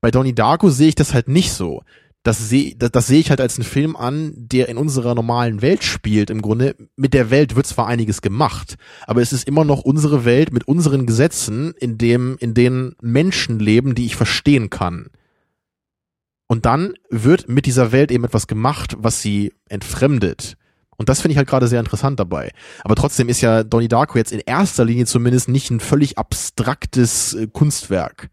[0.00, 1.82] Bei Donnie Darko sehe ich das halt nicht so
[2.24, 5.84] das sehe das, sehe ich halt als einen Film an, der in unserer normalen Welt
[5.84, 6.30] spielt.
[6.30, 8.76] Im Grunde mit der Welt wird zwar einiges gemacht,
[9.06, 13.58] aber es ist immer noch unsere Welt mit unseren Gesetzen, in dem in denen Menschen
[13.58, 15.10] leben, die ich verstehen kann.
[16.46, 20.56] Und dann wird mit dieser Welt eben etwas gemacht, was sie entfremdet.
[20.96, 22.52] Und das finde ich halt gerade sehr interessant dabei.
[22.84, 27.34] Aber trotzdem ist ja Donnie Darko jetzt in erster Linie zumindest nicht ein völlig abstraktes
[27.34, 28.30] äh, Kunstwerk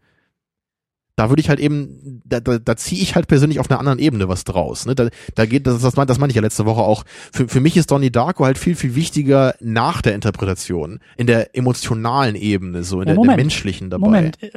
[1.16, 3.98] da würde ich halt eben, da, da, da ziehe ich halt persönlich auf einer anderen
[3.98, 4.86] Ebene was draus.
[4.86, 4.94] Ne?
[4.94, 7.04] Da, da geht, das, das, das meine ich ja letzte Woche auch.
[7.32, 11.54] Für, für mich ist Donnie Darko halt viel, viel wichtiger nach der Interpretation, in der
[11.56, 14.06] emotionalen Ebene, so in ja, der, der, menschlichen dabei.
[14.06, 14.50] Moment, äh,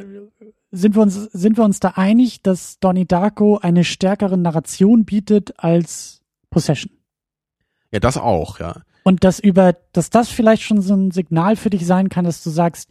[0.72, 5.54] sind wir uns, sind wir uns da einig, dass Donnie Darko eine stärkere Narration bietet
[5.58, 6.92] als Possession?
[7.92, 8.82] Ja, das auch, ja.
[9.04, 12.42] Und dass über, dass das vielleicht schon so ein Signal für dich sein kann, dass
[12.42, 12.90] du sagst,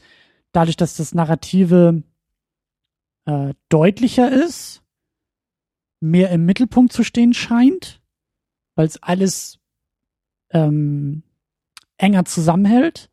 [0.53, 2.03] dadurch, dass das Narrative
[3.25, 4.81] äh, deutlicher ist,
[5.99, 8.01] mehr im Mittelpunkt zu stehen scheint,
[8.75, 9.59] weil es alles
[10.51, 11.23] ähm,
[11.97, 13.09] enger zusammenhält.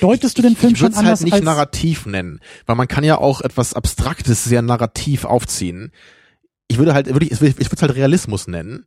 [0.00, 2.88] Deutest du den Film ich, ich schon anders halt nicht als narrativ nennen, weil man
[2.88, 5.92] kann ja auch etwas Abstraktes sehr narrativ aufziehen.
[6.68, 8.86] Ich würde halt, würde ich, ich würde es halt Realismus nennen.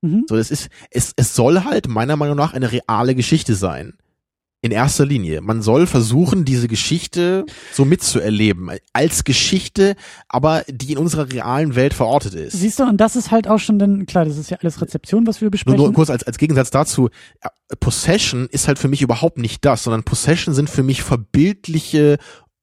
[0.00, 0.26] Mhm.
[0.28, 3.98] So, es ist, es, es soll halt meiner Meinung nach eine reale Geschichte sein
[4.60, 5.40] in erster Linie.
[5.40, 8.70] Man soll versuchen, diese Geschichte so mitzuerleben.
[8.92, 9.94] Als Geschichte,
[10.28, 12.54] aber die in unserer realen Welt verortet ist.
[12.54, 15.26] Siehst du, und das ist halt auch schon dann, klar, das ist ja alles Rezeption,
[15.26, 15.76] was wir besprechen.
[15.76, 17.08] Nur, nur kurz als, als Gegensatz dazu,
[17.78, 22.18] Possession ist halt für mich überhaupt nicht das, sondern Possession sind für mich verbildliche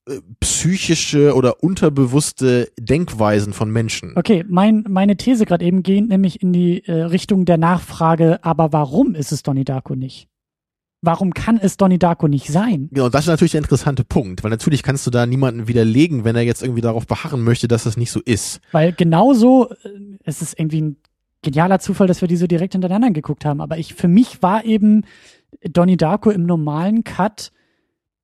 [0.07, 4.13] äh, psychische oder unterbewusste Denkweisen von Menschen.
[4.17, 8.73] Okay, mein, meine These gerade eben geht nämlich in die äh, Richtung der Nachfrage, aber
[8.73, 10.27] warum ist es Donnie Darko nicht?
[11.05, 12.89] Warum kann es Donnie Darko nicht sein?
[12.91, 16.35] Genau, das ist natürlich der interessante Punkt, weil natürlich kannst du da niemanden widerlegen, wenn
[16.35, 18.61] er jetzt irgendwie darauf beharren möchte, dass das nicht so ist.
[18.71, 19.75] Weil genauso, äh,
[20.23, 20.97] es ist irgendwie ein
[21.41, 24.65] genialer Zufall, dass wir die so direkt hintereinander geguckt haben, aber ich, für mich war
[24.65, 25.03] eben
[25.63, 27.51] Donnie Darko im normalen Cut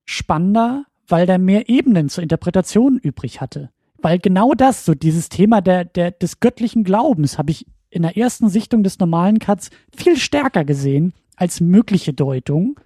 [0.05, 3.69] spannender, weil der mehr Ebenen zur Interpretation übrig hatte.
[4.01, 8.17] Weil genau das, so dieses Thema der, der, des göttlichen Glaubens, habe ich in der
[8.17, 12.79] ersten Sichtung des normalen Cuts viel stärker gesehen als mögliche Deutung,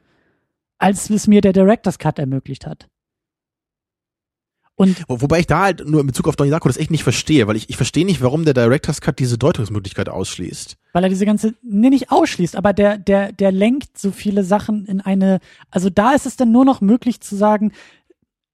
[0.78, 2.88] als es mir der Director's Cut ermöglicht hat.
[4.76, 7.48] Und Wobei ich da halt nur in Bezug auf Donnie Darko das echt nicht verstehe,
[7.48, 10.78] weil ich, ich verstehe nicht, warum der Director's Cut diese Deutungsmöglichkeit ausschließt.
[10.94, 14.86] weil er diese ganze, nee, nicht ausschließt, aber der, der, der lenkt so viele Sachen
[14.86, 17.74] in eine, also da ist es dann nur noch möglich zu sagen,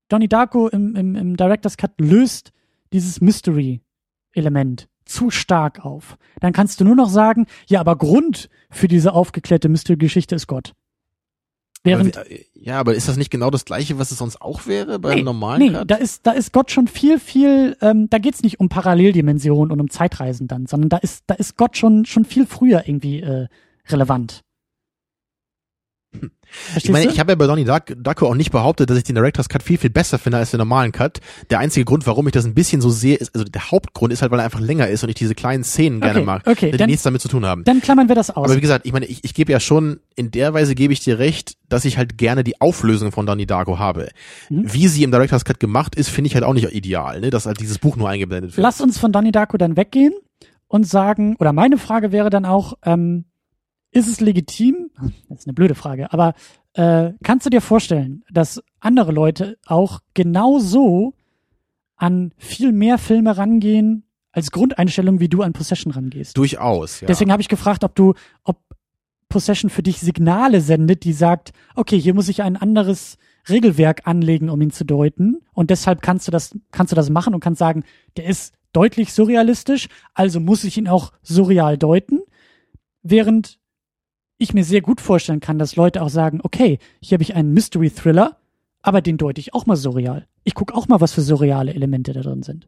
[0.10, 2.54] Donnie Darko im, im, im Director's Cut löst
[2.92, 6.18] dieses Mystery-Element zu stark auf.
[6.40, 10.74] Dann kannst du nur noch sagen, ja, aber Grund für diese aufgeklärte Mystery-Geschichte ist Gott.
[11.84, 15.00] Während, aber, ja, aber ist das nicht genau das gleiche, was es sonst auch wäre
[15.00, 18.44] beim nee, normalen nee, da ist, da ist Gott schon viel, viel, ähm, da geht's
[18.44, 22.24] nicht um Paralleldimensionen und um Zeitreisen dann, sondern da ist, da ist Gott schon, schon
[22.24, 23.48] viel früher irgendwie äh,
[23.88, 24.44] relevant.
[26.72, 27.12] Verstehst ich meine, du?
[27.12, 29.78] ich habe ja bei Donnie Darko auch nicht behauptet, dass ich den Director's Cut viel,
[29.78, 31.20] viel besser finde als den normalen Cut.
[31.50, 34.22] Der einzige Grund, warum ich das ein bisschen so sehe, ist, also der Hauptgrund ist
[34.22, 36.72] halt, weil er einfach länger ist und ich diese kleinen Szenen okay, gerne mag, okay,
[36.72, 37.64] die dann, nichts damit zu tun haben.
[37.66, 38.46] Dann klammern wir das aus.
[38.46, 41.02] Aber wie gesagt, ich meine, ich, ich gebe ja schon, in der Weise gebe ich
[41.02, 44.10] dir recht, dass ich halt gerne die Auflösung von Donnie Darko habe.
[44.50, 44.74] Mhm.
[44.74, 47.30] Wie sie im Director's Cut gemacht ist, finde ich halt auch nicht ideal, ne?
[47.30, 48.64] dass halt dieses Buch nur eingeblendet wird.
[48.64, 50.14] Lass uns von Donnie Darko dann weggehen
[50.68, 53.26] und sagen, oder meine Frage wäre dann auch, ähm,
[53.92, 54.90] ist es legitim?
[55.28, 56.34] Das ist eine blöde Frage, aber
[56.74, 61.14] äh, kannst du dir vorstellen, dass andere Leute auch genau so
[61.96, 66.38] an viel mehr Filme rangehen als Grundeinstellung, wie du an Possession rangehst?
[66.38, 67.08] Durchaus, ja.
[67.08, 68.58] Deswegen habe ich gefragt, ob du, ob
[69.28, 73.18] Possession für dich Signale sendet, die sagt, okay, hier muss ich ein anderes
[73.50, 75.42] Regelwerk anlegen, um ihn zu deuten.
[75.54, 77.84] Und deshalb kannst du das, kannst du das machen und kannst sagen,
[78.18, 82.20] der ist deutlich surrealistisch, also muss ich ihn auch surreal deuten.
[83.04, 83.60] Während
[84.42, 87.54] ich mir sehr gut vorstellen kann, dass Leute auch sagen, okay, hier habe ich einen
[87.54, 88.38] Mystery Thriller,
[88.82, 90.28] aber den deute ich auch mal surreal.
[90.44, 92.68] Ich gucke auch mal, was für surreale Elemente da drin sind.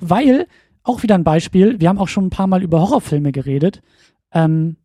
[0.00, 0.46] Weil,
[0.82, 3.82] auch wieder ein Beispiel, wir haben auch schon ein paar Mal über Horrorfilme geredet.
[4.32, 4.76] Ähm,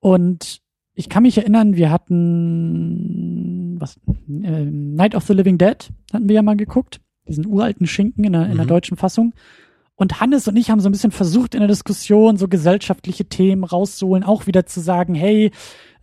[0.00, 0.60] und
[0.94, 3.98] ich kann mich erinnern, wir hatten was
[4.28, 8.32] äh, Night of the Living Dead hatten wir ja mal geguckt, diesen uralten Schinken in
[8.32, 8.68] der, in der mhm.
[8.68, 9.34] deutschen Fassung.
[9.96, 13.64] Und Hannes und ich haben so ein bisschen versucht in der Diskussion so gesellschaftliche Themen
[13.64, 15.52] rauszuholen, auch wieder zu sagen, hey,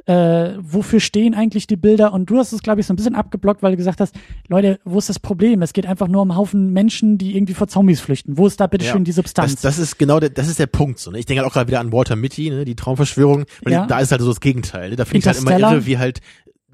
[0.05, 2.13] äh, wofür stehen eigentlich die Bilder?
[2.13, 4.15] Und du hast es, glaube ich, so ein bisschen abgeblockt, weil du gesagt hast,
[4.47, 5.61] Leute, wo ist das Problem?
[5.61, 8.37] Es geht einfach nur um einen Haufen Menschen, die irgendwie vor Zombies flüchten.
[8.37, 8.93] Wo ist da bitte ja.
[8.93, 9.53] schön die Substanz?
[9.53, 10.99] Das, das ist genau der, das ist der Punkt.
[10.99, 11.19] So, ne?
[11.19, 12.65] Ich denke halt auch gerade wieder an Walter Mitty, ne?
[12.65, 13.85] die Traumverschwörung, ja.
[13.85, 14.91] da ist halt so das Gegenteil.
[14.91, 14.95] Ne?
[14.95, 16.19] Da finde ich halt immer irre, wie halt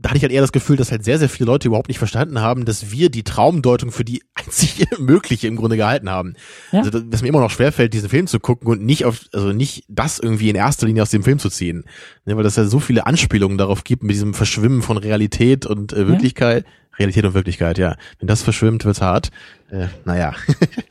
[0.07, 1.97] da hatte ich halt eher das Gefühl, dass halt sehr, sehr viele Leute überhaupt nicht
[1.97, 6.35] verstanden haben, dass wir die Traumdeutung für die einzige mögliche im Grunde gehalten haben.
[6.71, 6.79] Ja.
[6.79, 9.84] Also, dass mir immer noch schwerfällt, diesen Film zu gucken und nicht auf, also nicht
[9.89, 11.84] das irgendwie in erster Linie aus dem Film zu ziehen.
[12.23, 15.91] Ne, weil das ja so viele Anspielungen darauf gibt mit diesem Verschwimmen von Realität und
[15.91, 16.63] äh, Wirklichkeit.
[16.63, 16.71] Ja.
[16.99, 17.95] Realität und Wirklichkeit, ja.
[18.19, 19.29] Wenn das verschwimmt, wird's hart.
[19.69, 20.34] Äh, naja.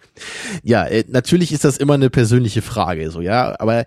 [0.62, 3.56] ja, äh, natürlich ist das immer eine persönliche Frage, so, ja.
[3.58, 3.86] Aber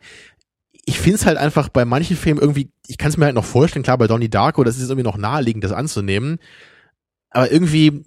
[0.85, 3.45] ich finde es halt einfach bei manchen Filmen irgendwie, ich kann es mir halt noch
[3.45, 6.39] vorstellen, klar, bei Donnie Darko, das ist irgendwie noch naheliegend, das anzunehmen.
[7.29, 8.03] Aber irgendwie,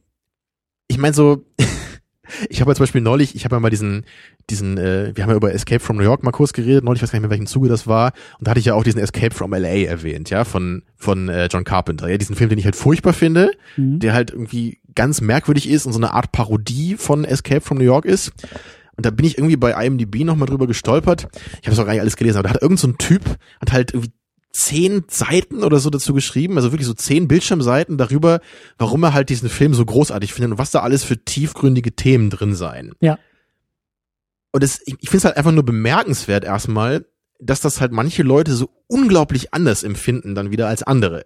[0.89, 1.45] ich meine so,
[2.49, 4.05] ich habe ja zum Beispiel neulich, ich habe ja mal diesen,
[4.51, 7.03] diesen, äh, wir haben ja über Escape from New York mal kurz geredet, neulich, ich
[7.03, 8.13] weiß gar nicht mehr, welchem Zuge das war.
[8.39, 11.49] Und da hatte ich ja auch diesen Escape from LA erwähnt, ja, von, von äh,
[11.51, 12.09] John Carpenter.
[12.09, 14.01] Ja, diesen Film, den ich halt furchtbar finde, mhm.
[14.01, 17.85] der halt irgendwie ganz merkwürdig ist und so eine Art Parodie von Escape from New
[17.85, 18.33] York ist.
[19.03, 21.27] Und da bin ich irgendwie bei IMDb nochmal drüber gestolpert.
[21.61, 23.25] Ich habe es auch gar nicht alles gelesen, aber da hat irgend so ein Typ,
[23.61, 24.13] hat halt irgendwie
[24.53, 28.41] zehn Seiten oder so dazu geschrieben, also wirklich so zehn Bildschirmseiten darüber,
[28.79, 32.31] warum er halt diesen Film so großartig findet und was da alles für tiefgründige Themen
[32.31, 32.93] drin seien.
[33.01, 33.19] Ja.
[34.53, 37.07] Und es, ich, ich finde es halt einfach nur bemerkenswert erstmal,
[37.41, 41.25] dass das halt manche Leute so unglaublich anders empfinden dann wieder als andere.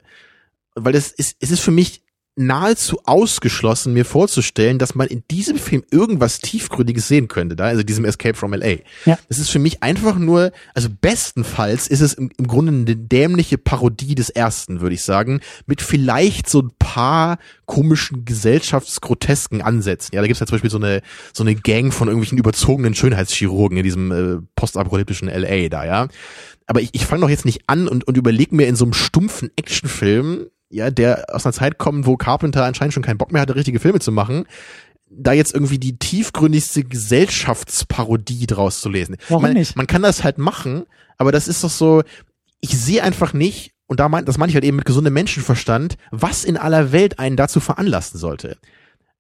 [0.75, 2.06] Weil das ist, es ist für mich
[2.37, 7.83] nahezu ausgeschlossen, mir vorzustellen, dass man in diesem Film irgendwas Tiefgründiges sehen könnte, da, also
[7.83, 8.77] diesem Escape from LA.
[9.07, 9.19] Ja.
[9.29, 13.57] Das ist für mich einfach nur, also bestenfalls ist es im, im Grunde eine dämliche
[13.57, 20.15] Parodie des ersten, würde ich sagen, mit vielleicht so ein paar komischen gesellschaftsgrotesken Ansätzen.
[20.15, 21.01] Ja, da gibt's ja zum Beispiel so eine,
[21.33, 26.09] so eine Gang von irgendwelchen überzogenen Schönheitschirurgen in diesem äh, postapokalyptischen LA da, ja.
[26.67, 28.93] Aber ich, ich fange doch jetzt nicht an und, und überlege mir in so einem
[28.93, 33.43] stumpfen Actionfilm, ja, der aus einer Zeit kommt, wo Carpenter anscheinend schon keinen Bock mehr
[33.43, 34.47] hatte, richtige Filme zu machen,
[35.09, 39.17] da jetzt irgendwie die tiefgründigste Gesellschaftsparodie draus zu lesen.
[39.29, 39.77] Warum meine, nicht?
[39.77, 40.85] Man kann das halt machen,
[41.17, 42.03] aber das ist doch so,
[42.61, 45.97] ich sehe einfach nicht, und da meint, das meine ich halt eben mit gesundem Menschenverstand,
[46.11, 48.57] was in aller Welt einen dazu veranlassen sollte.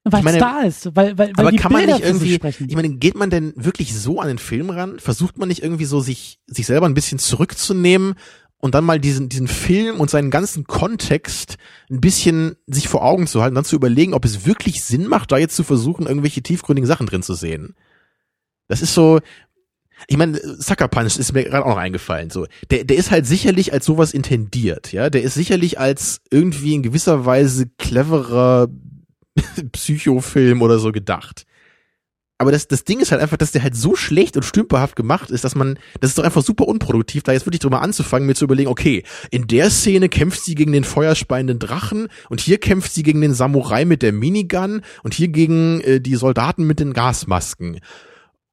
[0.02, 2.68] Weil es da ist, weil, weil, weil aber die kann Bilder man nicht irgendwie, sprechen.
[2.68, 5.00] ich meine, geht man denn wirklich so an den Film ran?
[5.00, 8.14] Versucht man nicht irgendwie so sich, sich selber ein bisschen zurückzunehmen
[8.66, 11.56] und dann mal diesen, diesen Film und seinen ganzen Kontext
[11.88, 15.30] ein bisschen sich vor Augen zu halten, dann zu überlegen, ob es wirklich Sinn macht,
[15.30, 17.76] da jetzt zu versuchen, irgendwelche tiefgründigen Sachen drin zu sehen.
[18.66, 19.20] Das ist so,
[20.08, 22.30] ich meine, Sucker Punch ist mir gerade auch noch eingefallen.
[22.30, 25.10] So, der, der ist halt sicherlich als sowas intendiert, ja.
[25.10, 28.66] Der ist sicherlich als irgendwie in gewisser Weise cleverer
[29.72, 31.45] Psychofilm oder so gedacht.
[32.38, 35.30] Aber das, das Ding ist halt einfach, dass der halt so schlecht und stümperhaft gemacht
[35.30, 38.34] ist, dass man, das ist doch einfach super unproduktiv, da jetzt wirklich drüber anzufangen, mir
[38.34, 42.92] zu überlegen, okay, in der Szene kämpft sie gegen den feuerspeienden Drachen und hier kämpft
[42.92, 46.92] sie gegen den Samurai mit der Minigun und hier gegen äh, die Soldaten mit den
[46.92, 47.80] Gasmasken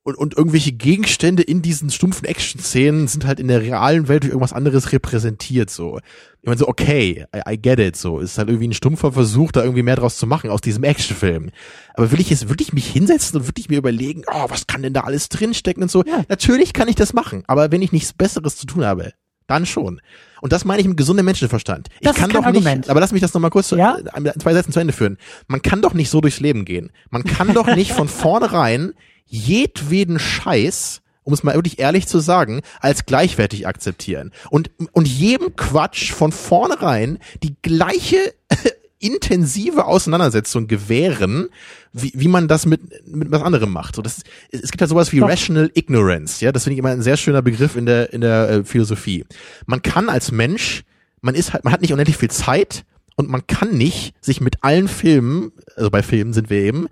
[0.03, 4.31] und, und irgendwelche Gegenstände in diesen stumpfen Action-Szenen sind halt in der realen Welt durch
[4.31, 5.99] irgendwas anderes repräsentiert, so.
[6.41, 8.19] Ich meine so, okay, I, I get it, so.
[8.19, 10.83] Es ist halt irgendwie ein stumpfer Versuch, da irgendwie mehr draus zu machen aus diesem
[10.83, 11.51] Actionfilm.
[11.93, 14.93] Aber will ich jetzt wirklich mich hinsetzen und wirklich mir überlegen, oh, was kann denn
[14.93, 16.03] da alles drinstecken und so?
[16.03, 16.23] Ja.
[16.27, 19.13] Natürlich kann ich das machen, aber wenn ich nichts Besseres zu tun habe,
[19.47, 20.01] dann schon.
[20.41, 21.87] Und das meine ich mit gesundem Menschenverstand.
[22.01, 22.89] Ich das kann doch nicht, Argument.
[22.89, 23.97] aber lass mich das nochmal kurz Ja?
[23.97, 25.17] zu, äh, zwei Sätzen zu Ende führen.
[25.47, 26.91] Man kann doch nicht so durchs Leben gehen.
[27.09, 28.93] Man kann doch nicht von vornherein
[29.25, 34.31] jedweden Scheiß, um es mal wirklich ehrlich zu sagen, als gleichwertig akzeptieren.
[34.49, 38.17] Und, und jedem Quatsch von vornherein die gleiche
[38.99, 41.49] intensive Auseinandersetzung gewähren,
[41.91, 43.95] wie, wie man das mit, mit was anderem macht.
[43.95, 45.27] So, das, es gibt ja sowas wie Doch.
[45.27, 48.49] Rational Ignorance, ja, das finde ich immer ein sehr schöner Begriff in der, in der
[48.49, 49.25] äh, Philosophie.
[49.65, 50.83] Man kann als Mensch,
[51.21, 52.85] man ist halt, man hat nicht unendlich viel Zeit
[53.15, 56.87] und man kann nicht sich mit allen Filmen, also bei Filmen sind wir eben,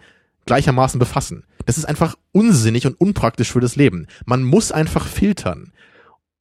[0.45, 1.43] gleichermaßen befassen.
[1.65, 4.07] Das ist einfach unsinnig und unpraktisch für das Leben.
[4.25, 5.71] Man muss einfach filtern.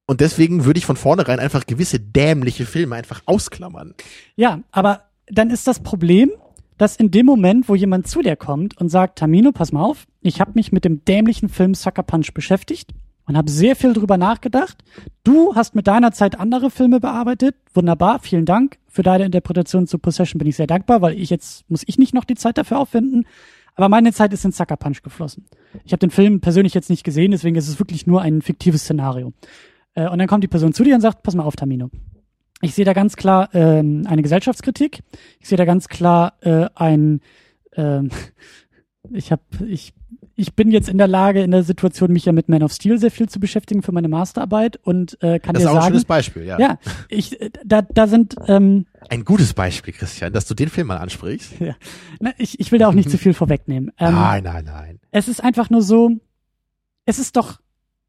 [0.07, 3.95] Und deswegen würde ich von vornherein einfach gewisse dämliche Filme einfach ausklammern.
[4.35, 6.33] Ja, aber dann ist das Problem,
[6.79, 10.07] dass in dem Moment, wo jemand zu dir kommt und sagt, Tamino, pass mal auf,
[10.23, 12.93] ich habe mich mit dem dämlichen Film Sucker Punch beschäftigt
[13.27, 14.83] und habe sehr viel drüber nachgedacht.
[15.23, 17.55] Du hast mit deiner Zeit andere Filme bearbeitet.
[17.75, 18.79] Wunderbar, vielen Dank.
[18.89, 22.15] Für deine Interpretation zu Possession bin ich sehr dankbar, weil ich jetzt muss ich nicht
[22.15, 23.27] noch die Zeit dafür aufwenden.
[23.75, 25.47] Aber meine Zeit ist in Sucker Punch geflossen.
[25.85, 28.83] Ich habe den Film persönlich jetzt nicht gesehen, deswegen ist es wirklich nur ein fiktives
[28.83, 29.33] Szenario.
[29.95, 31.91] Äh, und dann kommt die Person zu dir und sagt, pass mal auf, Tamino.
[32.63, 35.01] Ich sehe da ganz klar ähm, eine Gesellschaftskritik.
[35.41, 37.21] Ich sehe da ganz klar äh, ein.
[37.75, 38.11] Ähm,
[39.11, 39.95] ich habe ich
[40.37, 42.99] ich bin jetzt in der Lage, in der Situation, mich ja mit Man of Steel
[42.99, 45.83] sehr viel zu beschäftigen für meine Masterarbeit und äh, kann Das dir ist auch ein
[45.83, 46.59] sagen, schönes Beispiel, ja.
[46.59, 46.79] ja,
[47.09, 50.99] ich äh, da da sind ähm, Ein gutes Beispiel, Christian, dass du den Film mal
[50.99, 51.61] ansprichst.
[51.61, 51.75] ja,
[52.21, 53.93] na, ich ich will da auch nicht zu viel vorwegnehmen.
[53.99, 55.01] Ähm, nein, nein, nein.
[55.11, 56.11] es ist einfach nur so,
[57.05, 57.61] es ist doch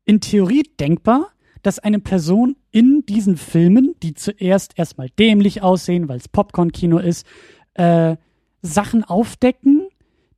[0.05, 1.29] in Theorie denkbar,
[1.61, 7.25] dass eine Person in diesen Filmen, die zuerst erstmal dämlich aussehen, weil es Popcorn-Kino ist,
[7.75, 8.15] äh,
[8.61, 9.87] Sachen aufdecken,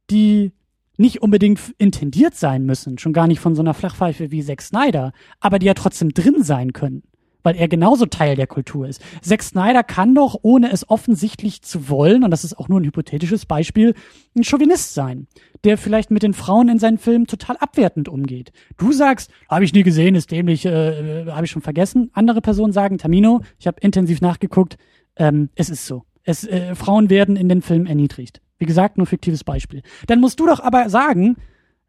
[0.09, 0.51] die
[0.97, 5.11] nicht unbedingt intendiert sein müssen, schon gar nicht von so einer Flachpfeife wie Zack Snyder,
[5.39, 7.03] aber die ja trotzdem drin sein können,
[7.41, 9.01] weil er genauso Teil der Kultur ist.
[9.21, 12.85] Zack Snyder kann doch, ohne es offensichtlich zu wollen, und das ist auch nur ein
[12.85, 13.95] hypothetisches Beispiel,
[14.35, 15.27] ein Chauvinist sein,
[15.63, 18.51] der vielleicht mit den Frauen in seinen Filmen total abwertend umgeht.
[18.77, 22.11] Du sagst, habe ich nie gesehen, ist dämlich, äh, äh, habe ich schon vergessen.
[22.13, 24.77] Andere Personen sagen, Tamino, ich habe intensiv nachgeguckt,
[25.15, 26.03] ähm, es ist so.
[26.23, 28.42] Es, äh, Frauen werden in den Filmen erniedrigt.
[28.59, 29.81] Wie gesagt, nur fiktives Beispiel.
[30.07, 31.38] Dann musst du doch aber sagen,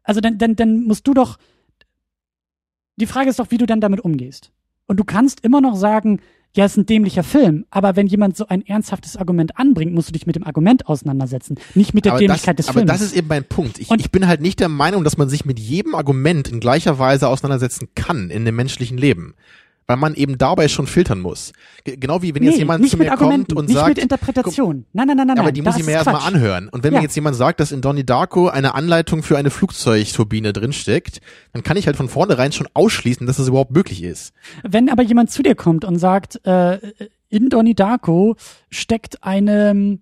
[0.03, 1.37] also dann, dann, dann musst du doch,
[2.97, 4.51] die Frage ist doch, wie du dann damit umgehst.
[4.87, 6.19] Und du kannst immer noch sagen,
[6.55, 10.07] ja, es ist ein dämlicher Film, aber wenn jemand so ein ernsthaftes Argument anbringt, musst
[10.07, 12.91] du dich mit dem Argument auseinandersetzen, nicht mit der aber Dämlichkeit das, des aber Films.
[12.91, 13.77] das ist eben mein Punkt.
[13.79, 16.61] Ich, Und- ich bin halt nicht der Meinung, dass man sich mit jedem Argument in
[16.61, 19.35] gleicher Weise auseinandersetzen kann in dem menschlichen Leben.
[19.87, 21.53] Weil man eben dabei schon filtern muss.
[21.83, 23.97] Ge- Genau wie wenn jetzt nee, jemand nicht zu mir kommt und nicht sagt, mit
[23.99, 24.85] Interpretation.
[24.93, 25.39] Nein, nein, nein, nein.
[25.39, 26.69] aber die muss ich mir erstmal anhören.
[26.69, 26.99] Und wenn Ja.
[26.99, 31.21] mir jetzt jemand sagt, dass in Donnie Darko eine Anleitung für eine Flugzeugturbine drinsteckt,
[31.53, 34.33] dann kann ich halt von vornherein schon ausschließen, dass das überhaupt möglich ist.
[34.63, 36.79] Wenn aber jemand zu dir kommt und sagt, äh,
[37.29, 38.37] in Donnie Darko
[38.71, 39.99] steckt eine,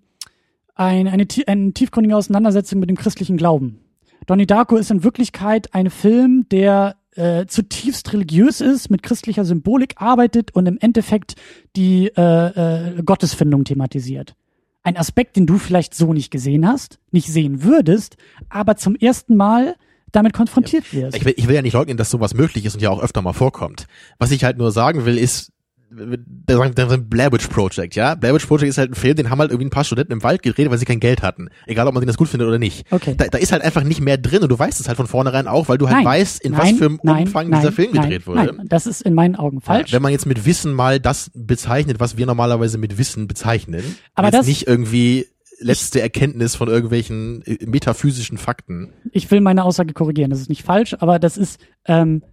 [0.75, 3.79] ein, eine, eine tiefgründige Auseinandersetzung mit dem christlichen Glauben.
[4.27, 9.95] Donnie Darko ist in Wirklichkeit ein Film, der äh, zutiefst religiös ist, mit christlicher Symbolik
[9.97, 11.35] arbeitet und im Endeffekt
[11.75, 14.35] die äh, äh, Gottesfindung thematisiert.
[14.83, 18.17] Ein Aspekt, den du vielleicht so nicht gesehen hast, nicht sehen würdest,
[18.49, 19.75] aber zum ersten Mal
[20.11, 21.15] damit konfrontiert wirst.
[21.15, 23.21] Ich will, ich will ja nicht leugnen, dass sowas möglich ist und ja auch öfter
[23.21, 23.87] mal vorkommt.
[24.19, 25.52] Was ich halt nur sagen will, ist,
[25.95, 28.15] der sagt Blair Witch Project, ja?
[28.15, 30.23] Blair Witch Project ist halt ein Film, den haben halt irgendwie ein paar Studenten im
[30.23, 31.49] Wald gedreht, weil sie kein Geld hatten.
[31.65, 32.85] Egal, ob man den das gut findet oder nicht.
[32.91, 33.15] Okay.
[33.17, 35.47] Da, da ist halt einfach nicht mehr drin und du weißt es halt von vornherein
[35.47, 37.91] auch, weil du halt Nein, weißt, in was nein, für einem nein, Umfang dieser Film
[37.93, 38.53] gedreht wurde.
[38.55, 39.91] Nein, das ist in meinen Augen falsch.
[39.91, 43.83] Ja, wenn man jetzt mit Wissen mal das bezeichnet, was wir normalerweise mit Wissen bezeichnen,
[44.15, 45.27] Aber das- nicht irgendwie
[45.59, 48.89] letzte Erkenntnis von irgendwelchen äh, metaphysischen Fakten.
[49.11, 50.29] ich will meine Aussage korrigieren.
[50.31, 52.23] Das ist nicht falsch, aber das ist, ähm,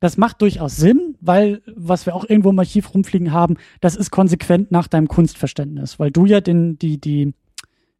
[0.00, 4.10] das macht durchaus Sinn, weil, was wir auch irgendwo im Archiv rumfliegen haben, das ist
[4.10, 7.34] konsequent nach deinem Kunstverständnis, weil du ja den, die, die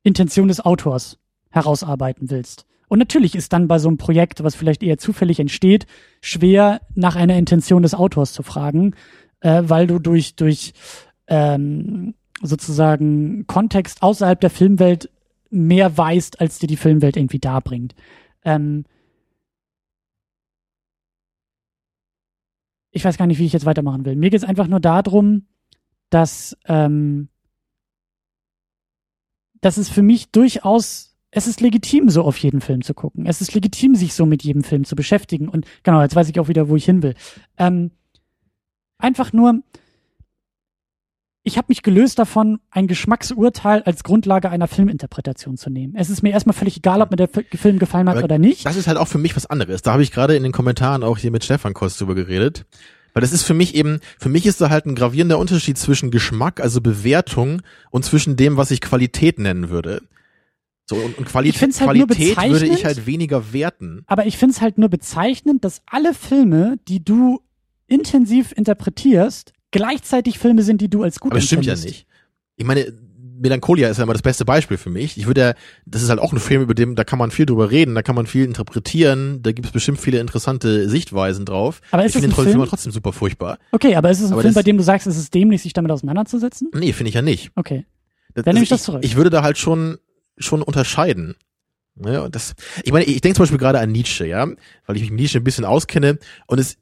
[0.03, 1.19] Intention des Autors
[1.51, 2.67] herausarbeiten willst.
[2.89, 5.87] Und natürlich ist dann bei so einem Projekt, was vielleicht eher zufällig entsteht,
[6.21, 8.95] schwer nach einer Intention des Autors zu fragen,
[9.41, 10.73] äh, weil du durch, durch
[11.29, 15.11] ähm, sozusagen Kontext außerhalb der Filmwelt
[15.51, 17.95] mehr weißt, als dir die Filmwelt irgendwie darbringt.
[18.45, 18.85] Ähm,
[22.91, 24.17] ich weiß gar nicht, wie ich jetzt weitermachen will.
[24.17, 25.47] Mir geht es einfach nur darum,
[26.11, 27.29] dass, ähm,
[29.61, 33.27] dass es für mich durchaus, es ist legitim, so auf jeden Film zu gucken.
[33.27, 35.49] Es ist legitim, sich so mit jedem Film zu beschäftigen.
[35.49, 37.15] Und genau, jetzt weiß ich auch wieder, wo ich hin will.
[37.57, 37.93] Ähm,
[38.99, 39.63] einfach nur,
[41.43, 45.95] ich habe mich gelöst davon, ein Geschmacksurteil als Grundlage einer Filminterpretation zu nehmen.
[45.97, 48.67] Es ist mir erstmal völlig egal, ob mir der Film gefallen hat Aber oder nicht.
[48.67, 49.81] Das ist halt auch für mich was anderes.
[49.83, 52.67] Da habe ich gerade in den Kommentaren auch hier mit Stefan Kost drüber geredet.
[53.15, 56.11] Weil das ist für mich eben, für mich ist da halt ein gravierender Unterschied zwischen
[56.11, 60.03] Geschmack, also Bewertung, und zwischen dem, was ich Qualität nennen würde.
[60.87, 64.03] So, und, und Quali halt Qualität würde ich halt weniger werten.
[64.07, 67.41] Aber ich finde es halt nur bezeichnend, dass alle Filme, die du
[67.87, 72.07] intensiv interpretierst, gleichzeitig Filme sind, die du als gut Aber es stimmt ja nicht.
[72.57, 72.93] Ich meine,
[73.43, 75.17] Melancholia ist ja immer das beste Beispiel für mich.
[75.17, 75.55] Ich würde ja,
[75.87, 78.03] das ist halt auch ein Film, über dem, da kann man viel drüber reden, da
[78.03, 81.81] kann man viel interpretieren, da gibt es bestimmt viele interessante Sichtweisen drauf.
[81.91, 83.59] Aber ist ich das finde den Film trotzdem super furchtbar.
[83.73, 85.63] Okay, aber ist es ein Aber Film, das- bei dem du sagst, es ist dämlich,
[85.63, 86.69] sich damit auseinanderzusetzen?
[86.75, 87.51] Nee, finde ich ja nicht.
[87.55, 87.87] Okay.
[88.35, 89.01] Das, Dann nehme ich das zurück.
[89.05, 89.97] Ich würde da halt schon,
[90.37, 91.35] schon unterscheiden.
[92.05, 94.47] Ja, das, ich meine, ich denke zum Beispiel gerade an Nietzsche, ja,
[94.87, 96.77] weil ich mich mit Nietzsche ein bisschen auskenne und es,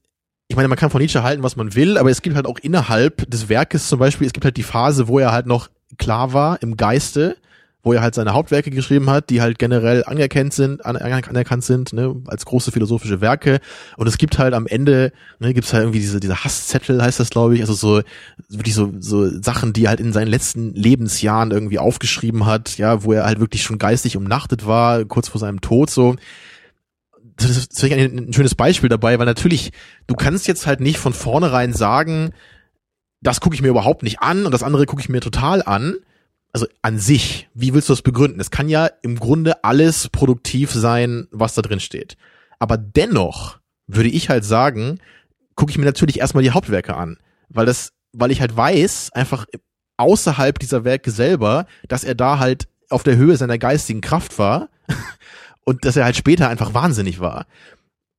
[0.48, 2.58] ich meine, man kann von Nietzsche halten, was man will, aber es gibt halt auch
[2.58, 5.68] innerhalb des Werkes zum Beispiel, es gibt halt die Phase, wo er halt noch
[5.98, 7.36] klar war im Geiste,
[7.82, 11.92] wo er halt seine Hauptwerke geschrieben hat, die halt generell anerkannt sind, an, anerkannt sind,
[11.92, 13.60] ne, als große philosophische Werke.
[13.98, 17.28] Und es gibt halt am Ende, ne, gibt's halt irgendwie diese, diese Hasszettel, heißt das,
[17.28, 18.02] glaube ich, also so,
[18.48, 23.04] wirklich so, so Sachen, die er halt in seinen letzten Lebensjahren irgendwie aufgeschrieben hat, ja,
[23.04, 26.16] wo er halt wirklich schon geistig umnachtet war, kurz vor seinem Tod, so.
[27.38, 29.72] Das ist ein, ein schönes Beispiel dabei, weil natürlich,
[30.06, 32.32] du kannst jetzt halt nicht von vornherein sagen,
[33.20, 35.96] das gucke ich mir überhaupt nicht an und das andere gucke ich mir total an.
[36.52, 38.40] Also an sich, wie willst du das begründen?
[38.40, 42.16] Es kann ja im Grunde alles produktiv sein, was da drin steht.
[42.58, 44.98] Aber dennoch würde ich halt sagen,
[45.54, 49.46] gucke ich mir natürlich erstmal die Hauptwerke an, weil das, weil ich halt weiß, einfach
[49.96, 54.70] außerhalb dieser Werke selber, dass er da halt auf der Höhe seiner geistigen Kraft war
[55.68, 57.46] und dass er halt später einfach wahnsinnig war.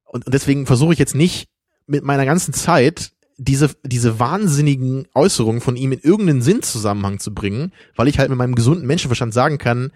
[0.04, 1.50] Und, und deswegen versuche ich jetzt nicht
[1.88, 7.74] mit meiner ganzen Zeit diese, diese wahnsinnigen Äußerungen von ihm in irgendeinen Sinnzusammenhang zu bringen,
[7.96, 9.92] weil ich halt mit meinem gesunden Menschenverstand sagen kann,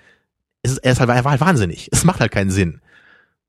[0.64, 1.90] es ist, er, ist halt, er war halt wahnsinnig.
[1.92, 2.82] Es macht halt keinen Sinn.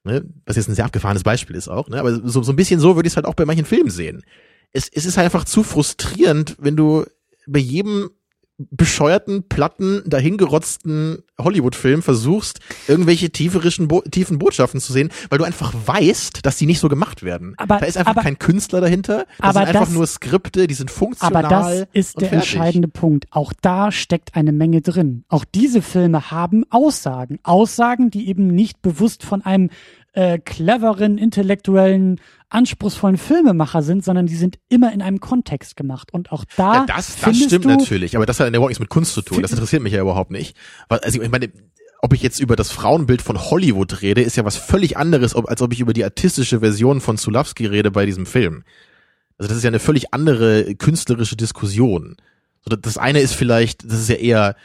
[0.03, 0.23] Ne?
[0.45, 1.89] Was jetzt ein sehr abgefahrenes Beispiel ist auch.
[1.89, 1.99] Ne?
[1.99, 4.23] Aber so, so ein bisschen so würde ich es halt auch bei manchen Filmen sehen.
[4.73, 7.07] Es, es ist halt einfach zu frustrierend, wenn du
[7.47, 8.11] bei jedem
[8.59, 15.75] bescheuerten, platten, dahingerotzten Hollywood-Film versuchst, irgendwelche tieferischen, Bo tiefen Botschaften zu sehen, weil du einfach
[15.87, 17.55] weißt, dass die nicht so gemacht werden.
[17.57, 19.27] Aber- da ist einfach aber- kein Künstler dahinter.
[19.39, 21.45] Das aber sind einfach das- nur Skripte, die sind funktional.
[21.45, 22.53] Aber das ist der fertig.
[22.55, 23.27] entscheidende Punkt.
[23.31, 25.25] Auch da steckt eine Menge drin.
[25.29, 27.39] Auch diese Filme haben Aussagen.
[27.43, 29.71] Aussagen, die eben nicht bewusst von einem
[30.17, 32.21] äh, cleveren, intellektuellen,
[32.55, 36.13] anspruchsvollen Filmemacher sind, sondern die sind immer in einem Kontext gemacht.
[36.13, 38.89] Und auch da Ja, das, das stimmt natürlich, aber das hat ja überhaupt nichts mit
[38.89, 39.43] Kunst zu tun.
[39.43, 40.57] Das interessiert mich ja überhaupt nicht.
[40.89, 41.51] Weil, also ich meine,
[42.01, 45.49] ob ich jetzt über das Frauenbild von Hollywood rede, ist ja was völlig anderes, ob,
[45.49, 48.63] als ob ich über die artistische Version von Zulawski rede bei diesem Film.
[49.39, 52.17] Also das ist ja eine völlig andere künstlerische Diskussion.
[52.67, 54.57] Das eine ist vielleicht, das ist ja eher,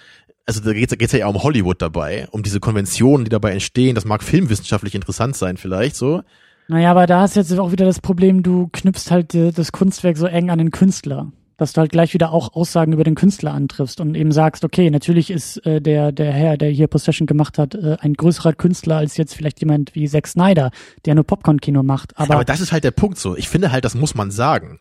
[0.46, 3.96] also da geht es ja eher um Hollywood dabei, um diese Konventionen, die dabei entstehen.
[3.96, 6.22] Das mag filmwissenschaftlich interessant sein vielleicht so.
[6.70, 10.18] Naja, aber da hast du jetzt auch wieder das Problem, du knüpfst halt das Kunstwerk
[10.18, 11.32] so eng an den Künstler.
[11.58, 14.90] Dass du halt gleich wieder auch Aussagen über den Künstler antriffst und eben sagst, okay,
[14.90, 18.98] natürlich ist äh, der, der Herr, der hier Possession gemacht hat, äh, ein größerer Künstler
[18.98, 20.72] als jetzt vielleicht jemand wie Zack Snyder,
[21.04, 22.18] der nur Popcorn-Kino macht.
[22.18, 23.36] Aber, Aber, das ist halt der Punkt so.
[23.36, 24.80] Ich finde halt, das muss man sagen.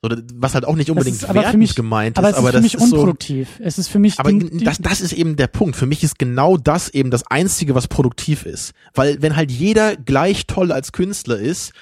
[0.00, 2.38] So, was halt auch nicht das unbedingt ist wertend mich, gemeint ist, aber es ist
[2.38, 2.94] aber für das mich ist so.
[2.96, 3.48] unproduktiv.
[3.60, 5.74] Es ist für mich Aber das, das ist eben der Punkt.
[5.74, 8.74] Für mich ist genau das eben das Einzige, was produktiv ist.
[8.94, 11.72] Weil wenn halt jeder gleich toll als Künstler ist,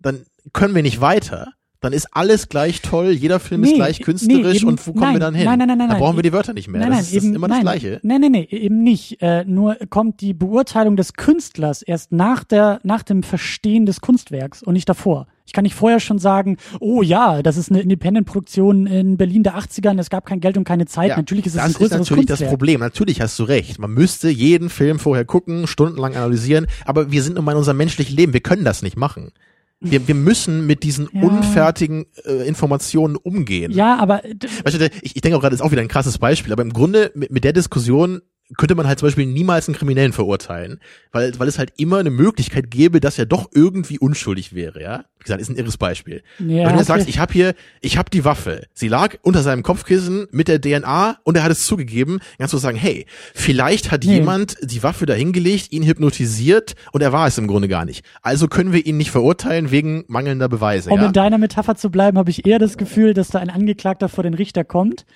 [0.00, 0.22] dann
[0.54, 1.52] können wir nicht weiter.
[1.80, 4.92] Dann ist alles gleich toll, jeder Film ist Nee, gleich nee, künstlerisch eben- und wo
[4.92, 5.44] kommen nein, wir dann hin?
[5.44, 6.80] nein, nein, nein, da nein, brauchen wir die Wörter nicht mehr.
[6.80, 8.00] Nein, das nein, ist, das eben, ist immer nein, das Gleiche.
[8.02, 9.20] Nein, nein, nein, eben nicht.
[9.20, 14.62] Äh, nur kommt die Beurteilung des Künstlers erst nach der, nach dem Verstehen des Kunstwerks
[14.62, 15.26] und nicht davor.
[15.46, 19.56] Ich kann nicht vorher schon sagen, oh ja, das ist eine Independent-Produktion in Berlin der
[19.56, 21.10] 80ern, es gab kein Geld und keine Zeit.
[21.10, 22.50] Ja, natürlich ist es das ein größeres ist natürlich das Kunstwerk.
[22.50, 22.80] Problem.
[22.80, 23.78] Natürlich hast du recht.
[23.78, 27.76] Man müsste jeden Film vorher gucken, stundenlang analysieren, aber wir sind nun mal in unserem
[27.76, 28.32] menschlichen Leben.
[28.32, 29.32] Wir können das nicht machen.
[29.78, 31.22] Wir, wir müssen mit diesen Ja.
[31.22, 33.72] unfertigen äh, Informationen umgehen.
[33.72, 35.88] Ja, aber d- Weißt du, ich, ich denke auch gerade, das ist auch wieder ein
[35.88, 38.22] krasses Beispiel, aber im Grunde mit, mit der Diskussion
[38.56, 40.78] könnte man halt zum Beispiel niemals einen Kriminellen verurteilen,
[41.12, 45.04] weil, weil es halt immer eine Möglichkeit gäbe, dass er doch irgendwie unschuldig wäre, ja.
[45.18, 46.22] Wie gesagt, ist ein irres Beispiel.
[46.38, 49.64] Ja, Wenn du sagst, ich habe hier, ich habe die Waffe, sie lag unter seinem
[49.64, 54.04] Kopfkissen mit der DNA und er hat es zugegeben, kannst du sagen, hey, vielleicht hat
[54.04, 54.14] Nee.
[54.16, 58.04] jemand die Waffe dahingelegt, ihn hypnotisiert und er war es im Grunde gar nicht.
[58.22, 61.06] Also können wir ihn nicht verurteilen wegen mangelnder Beweise, Um ja.
[61.06, 64.22] in deiner Metapher zu bleiben, habe ich eher das Gefühl, dass da ein Angeklagter vor
[64.22, 65.06] den Richter kommt,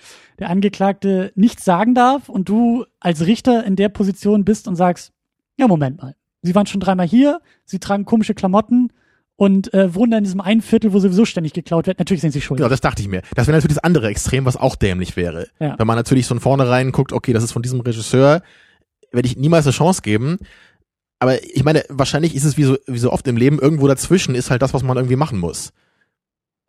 [0.41, 5.13] der Angeklagte nichts sagen darf und du als Richter in der Position bist und sagst,
[5.57, 6.17] ja, Moment mal.
[6.43, 8.89] Sie waren schon dreimal hier, sie tragen komische Klamotten
[9.37, 11.99] und äh, wohnen da in diesem einen Viertel, wo sowieso ständig geklaut wird.
[11.99, 12.63] Natürlich sind sie schuldig.
[12.63, 13.23] Genau, das dachte ich mir.
[13.35, 15.49] Das wäre natürlich das andere Extrem, was auch dämlich wäre.
[15.59, 15.79] Ja.
[15.79, 18.43] Wenn man natürlich von vornherein guckt, okay, das ist von diesem Regisseur,
[19.13, 20.39] werde ich niemals eine Chance geben.
[21.19, 24.35] Aber ich meine, wahrscheinlich ist es wie so, wie so oft im Leben, irgendwo dazwischen
[24.35, 25.73] ist halt das, was man irgendwie machen muss.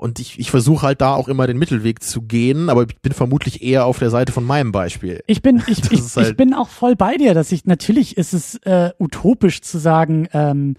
[0.02, 3.14] Und ich, ich versuche halt da auch immer den Mittelweg zu gehen, aber ich bin
[3.14, 5.22] vermutlich eher auf der Seite von meinem Beispiel.
[5.28, 8.34] Ich bin, ich, ich, halt- ich bin auch voll bei dir, dass ich, natürlich ist
[8.34, 10.76] es äh, utopisch zu sagen, ähm,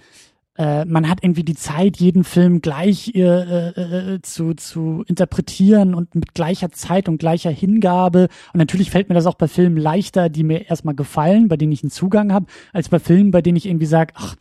[0.59, 5.95] äh, man hat irgendwie die Zeit, jeden Film gleich äh, äh, äh, zu, zu interpretieren
[5.95, 8.29] und mit gleicher Zeit und gleicher Hingabe.
[8.53, 11.73] Und natürlich fällt mir das auch bei Filmen leichter, die mir erstmal gefallen, bei denen
[11.73, 14.37] ich einen Zugang habe, als bei Filmen, bei denen ich irgendwie sage, ach,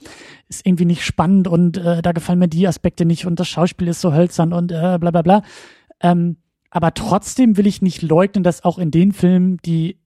[0.49, 3.87] ist irgendwie nicht spannend und äh, da gefallen mir die Aspekte nicht und das Schauspiel
[3.87, 5.43] ist so hölzern und äh, bla bla bla.
[6.01, 6.35] Ähm,
[6.71, 9.97] aber trotzdem will ich nicht leugnen, dass auch in den Filmen, die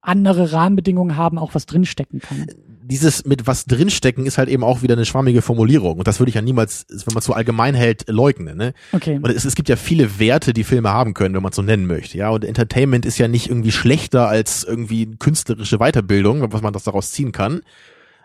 [0.00, 2.46] andere Rahmenbedingungen haben, auch was drinstecken kann.
[2.88, 5.98] Dieses mit was drinstecken ist halt eben auch wieder eine schwammige Formulierung.
[5.98, 8.56] Und das würde ich ja niemals, wenn man es so allgemein hält, leugnen.
[8.56, 8.74] Ne?
[8.92, 9.16] Okay.
[9.20, 11.62] Und es, es gibt ja viele Werte, die Filme haben können, wenn man es so
[11.62, 12.16] nennen möchte.
[12.18, 16.84] Ja, und Entertainment ist ja nicht irgendwie schlechter als irgendwie künstlerische Weiterbildung, was man das
[16.84, 17.62] daraus ziehen kann.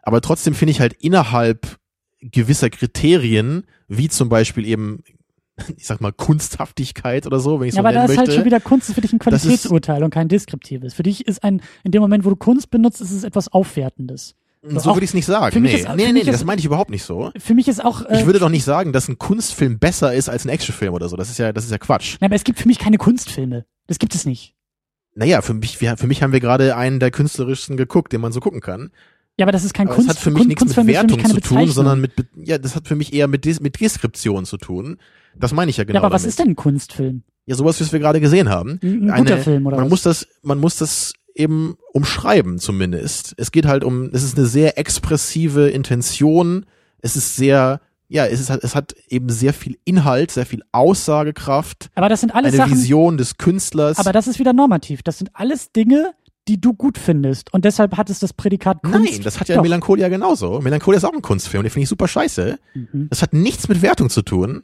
[0.03, 1.77] Aber trotzdem finde ich halt innerhalb
[2.21, 5.03] gewisser Kriterien, wie zum Beispiel eben,
[5.77, 8.27] ich sag mal, Kunsthaftigkeit oder so, wenn ich Ja, so aber da nennen ist halt
[8.27, 8.39] möchte.
[8.39, 10.93] schon wieder Kunst ist für dich ein ist- Qualitätsurteil und kein deskriptives.
[10.93, 14.35] Für dich ist ein, in dem Moment, wo du Kunst benutzt, ist es etwas Aufwertendes.
[14.63, 15.61] So auch- würde ich es nicht sagen.
[15.61, 17.31] nee, ist- nee, nee, nee, das meine ich überhaupt nicht so.
[17.37, 20.29] Für mich ist auch, äh, Ich würde doch nicht sagen, dass ein Kunstfilm besser ist
[20.29, 21.15] als ein Actionfilm oder so.
[21.17, 22.17] Das ist ja, das ist ja Quatsch.
[22.19, 23.65] na, aber es gibt für mich keine Kunstfilme.
[23.87, 24.55] Das gibt es nicht.
[25.15, 28.31] Naja, für mich, wir, für mich haben wir gerade einen der künstlerischsten geguckt, den man
[28.31, 28.91] so gucken kann.
[29.37, 30.09] Ja, aber das ist kein Aber Kunst.
[30.09, 32.57] das hat für mich Kun- nichts mit Kunstfilm mich Wertung zu tun, sondern mit, ja,
[32.57, 34.97] das hat für mich eher mit, Des mit Deskription zu tun.
[35.37, 35.99] Das meine ich ja genau.
[35.99, 36.29] ja, aber was damit.
[36.29, 37.23] ist denn ein Kunstfilm?
[37.45, 38.79] Ja, sowas, was wir gerade gesehen haben.
[38.83, 39.89] Ein, guter Film oder man was?
[39.89, 43.33] muss das, man muss das eben umschreiben zumindest.
[43.37, 46.65] Es geht halt um, es ist eine sehr expressive Intention.
[47.01, 51.89] Es ist sehr, ja, es ist, es hat eben sehr viel Inhalt, sehr viel Aussagekraft,
[51.95, 53.97] aber das sind alles eine Sachen, Vision des Künstlers.
[53.97, 55.03] aber das ist wieder normativ.
[55.03, 56.13] Das sind alles Dinge,
[56.47, 57.53] die du gut findest.
[57.53, 58.99] Und deshalb hat es das Prädikat Kunst.
[58.99, 59.63] Nein, das hat ja Doch.
[59.63, 60.59] Melancholia genauso.
[60.61, 62.57] Melancholia ist auch ein Kunstfilm, den finde ich super scheiße.
[62.73, 63.07] Mhm.
[63.09, 64.63] Das hat nichts mit Wertung zu tun.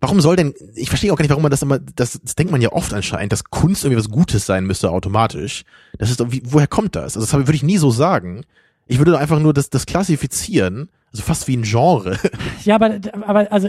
[0.00, 2.50] Warum soll denn, ich verstehe auch gar nicht, warum man das immer, das, das denkt
[2.50, 5.64] man ja oft anscheinend, dass Kunst irgendwie was Gutes sein müsste automatisch.
[5.98, 7.16] Das ist wie, woher kommt das?
[7.16, 8.44] Also das würde ich nie so sagen.
[8.86, 12.18] Ich würde einfach nur das, das klassifizieren, also fast wie ein Genre.
[12.64, 13.68] Ja, aber, aber also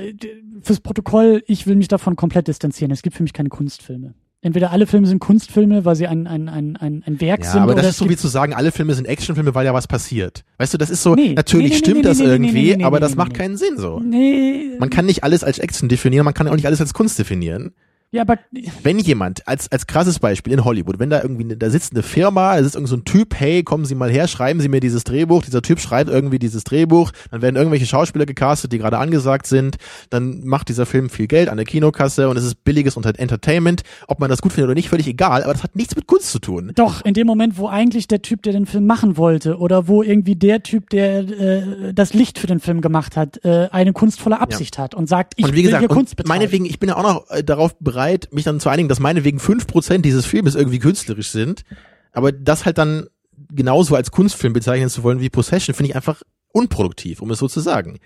[0.61, 2.91] fürs Protokoll, ich will mich davon komplett distanzieren.
[2.91, 4.13] Es gibt für mich keine Kunstfilme.
[4.43, 7.61] Entweder alle Filme sind Kunstfilme, weil sie ein, ein, ein, ein, ein Werk Ja, sind.
[7.61, 9.87] aber oder das ist so wie zu sagen, alle Filme sind Actionfilme, weil ja was
[9.87, 10.43] passiert.
[10.57, 13.35] Weißt du, das ist so, Nee, natürlich nee, stimmt nee, das irgendwie, aber das macht
[13.35, 13.99] keinen Sinn so.
[13.99, 14.71] Nee.
[14.79, 17.73] Man kann nicht alles als Action definieren, man kann auch nicht alles als Kunst definieren.
[18.11, 18.37] Ja, aber
[18.83, 22.03] wenn jemand, als, als krasses Beispiel in Hollywood, wenn da irgendwie, eine- da sitzt eine
[22.03, 24.79] Firma, da sitzt irgend so ein Typ, hey, kommen Sie mal her, schreiben Sie mir
[24.81, 28.97] dieses Drehbuch, dieser Typ schreibt irgendwie dieses Drehbuch, dann werden irgendwelche Schauspieler gecastet, die gerade
[28.97, 29.77] angesagt sind,
[30.09, 34.19] dann macht dieser Film viel Geld an der Kinokasse und es ist billiges Entertainment, ob
[34.19, 36.39] man das gut findet oder nicht, völlig egal, aber das hat nichts mit Kunst zu
[36.39, 36.71] tun.
[36.75, 40.03] doch, in dem Moment, wo eigentlich der Typ, der den Film machen wollte, oder wo
[40.03, 44.39] irgendwie der Typ, der äh, das Licht für den Film gemacht hat, äh, eine kunstvolle
[44.41, 46.37] Absicht hat und sagt, ich und wie will gesagt, hier Kunst betreiben.
[46.39, 48.00] meinetwegen, ich bin ja auch noch äh, darauf bereit,
[48.31, 51.63] mich dann zu einigen, dass meinetwegen fünf Prozent dieses Filmes irgendwie künstlerisch sind,
[52.11, 53.07] aber das halt dann
[53.51, 56.21] genauso als Kunstfilm bezeichnen zu wollen wie Possession, finde ich einfach
[56.51, 57.99] unproduktiv, um es so zu sagen.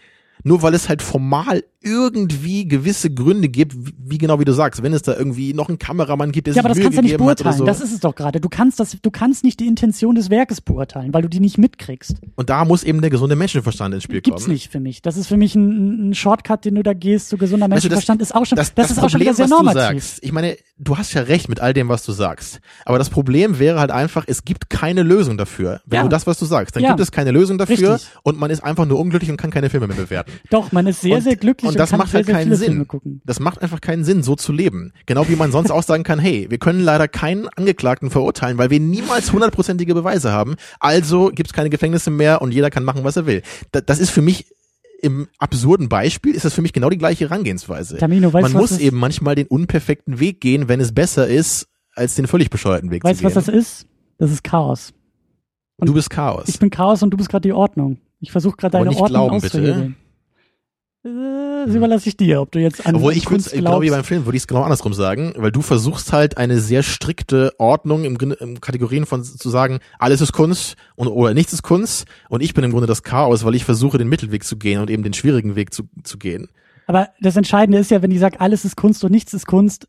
[0.44, 4.92] Nur weil es halt formal irgendwie gewisse Gründe gibt, wie, genau wie du sagst, wenn
[4.94, 7.18] es da irgendwie noch einen Kameramann gibt, der ja, aber das Mühe kannst du nicht
[7.18, 7.58] beurteilen.
[7.58, 7.66] so.
[7.66, 8.42] Das ist es doch gerade.
[8.42, 11.58] Du kannst das, du kannst nicht die Intention des Werkes beurteilen, weil du die nicht
[11.60, 12.16] mitkriegst.
[12.36, 14.54] und da muss eben der gesunde Menschenverstand ins Spiel Gibt's kommen.
[14.54, 15.02] nicht für mich.
[15.04, 17.30] Das ist für mich ein, ein Shortcut, den du da gehst.
[17.30, 19.28] So gesunder Weißt du, das- Menschenverstand ist auch schon, das, das, ist auch schon Problem,
[19.28, 19.74] wieder sehr normativ.
[19.90, 22.60] Du sagst, ich meine, du hast ja recht mit all dem, was du sagst.
[22.86, 25.82] Aber das Problem wäre halt einfach, es gibt keine Lösung dafür.
[25.86, 26.04] Wenn Ja.
[26.04, 26.90] du das, was du sagst, dann Ja.
[26.90, 28.10] gibt es keine Lösung dafür Richtig.
[28.24, 30.25] und man ist einfach nur unglücklich und kann keine Filme mehr bewerten.
[30.50, 32.86] Doch, man ist sehr, Und- sehr glücklich und das kann macht halt sehr keinen Sinn.
[33.26, 34.94] Das macht einfach keinen Sinn, so zu leben.
[35.06, 38.70] Genau wie man sonst auch sagen kann, hey, wir können leider keinen Angeklagten verurteilen, weil
[38.70, 40.56] wir niemals hundertprozentige Beweise haben.
[40.80, 43.42] Also gibt's keine Gefängnisse mehr und jeder kann machen, was er will.
[43.72, 44.46] Da, das ist für mich
[45.02, 47.98] im absurden Beispiel ist das für mich genau die gleiche Herangehensweise.
[47.98, 52.16] Tamino, weißt man muss eben manchmal den unperfekten Weg gehen, wenn es besser ist, als
[52.16, 53.54] den völlig bescheuerten Weg Weißt zu du, was gehen.
[53.56, 53.88] das ist?
[54.18, 54.94] Das ist Chaos.
[55.78, 56.46] Und du bist Chaos.
[56.48, 57.98] Ich bin Chaos und du bist gerade die Ordnung.
[58.22, 59.58] Ich versuche gerade deine Ordnung glauben, bitte.
[59.60, 59.92] auszuhebeln.
[59.92, 60.05] Äh,
[61.08, 63.92] Das überlasse ich dir, ob du jetzt an Obwohl ich Kunst glaube ich, glaubst.
[63.92, 67.54] beim Film würde ich es genau andersrum sagen, weil du versuchst halt eine sehr strikte
[67.60, 72.06] Ordnung im, im Kategorien von zu sagen, alles ist Kunst und oder nichts ist Kunst
[72.28, 74.90] und ich bin im Grunde das Chaos, weil ich versuche den Mittelweg zu gehen und
[74.90, 76.48] eben den schwierigen Weg zu, zu gehen.
[76.88, 79.86] Aber das Entscheidende ist ja, wenn ich sage, alles ist Kunst und nichts ist Kunst,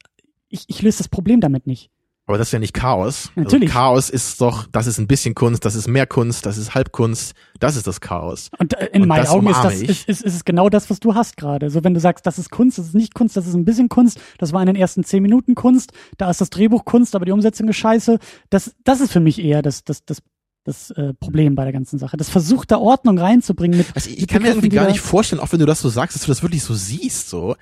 [0.51, 1.91] ich, ich löse das Problem damit nicht.
[2.29, 3.31] Aber das ist ja nicht Chaos.
[3.37, 3.69] Natürlich.
[3.69, 6.75] Also Chaos ist doch, das ist ein bisschen Kunst, das ist mehr Kunst, das ist
[6.75, 8.51] Halbkunst, das ist das Chaos.
[8.59, 10.99] Und äh, in Und meinen Augen ist das ist, ist, ist es genau das, was
[10.99, 11.71] du hast gerade.
[11.71, 13.89] So wenn du sagst, das ist Kunst, das ist nicht Kunst, das ist ein bisschen
[13.89, 17.27] Kunst, das war in den ersten zehn Minuten Kunst, da ist das Drehbuch Kunst, aber
[17.27, 18.19] die Umsetzung ist scheiße.
[18.51, 20.21] Das, das ist für mich eher das, das, das,
[20.65, 22.17] das äh, Problem bei der ganzen Sache.
[22.17, 23.87] Das versucht da Ordnung reinzubringen mit.
[23.95, 26.17] Also ich mit kann mir irgendwie gar nicht vorstellen, auch wenn du das so sagst,
[26.17, 27.55] dass du das wirklich so siehst, so.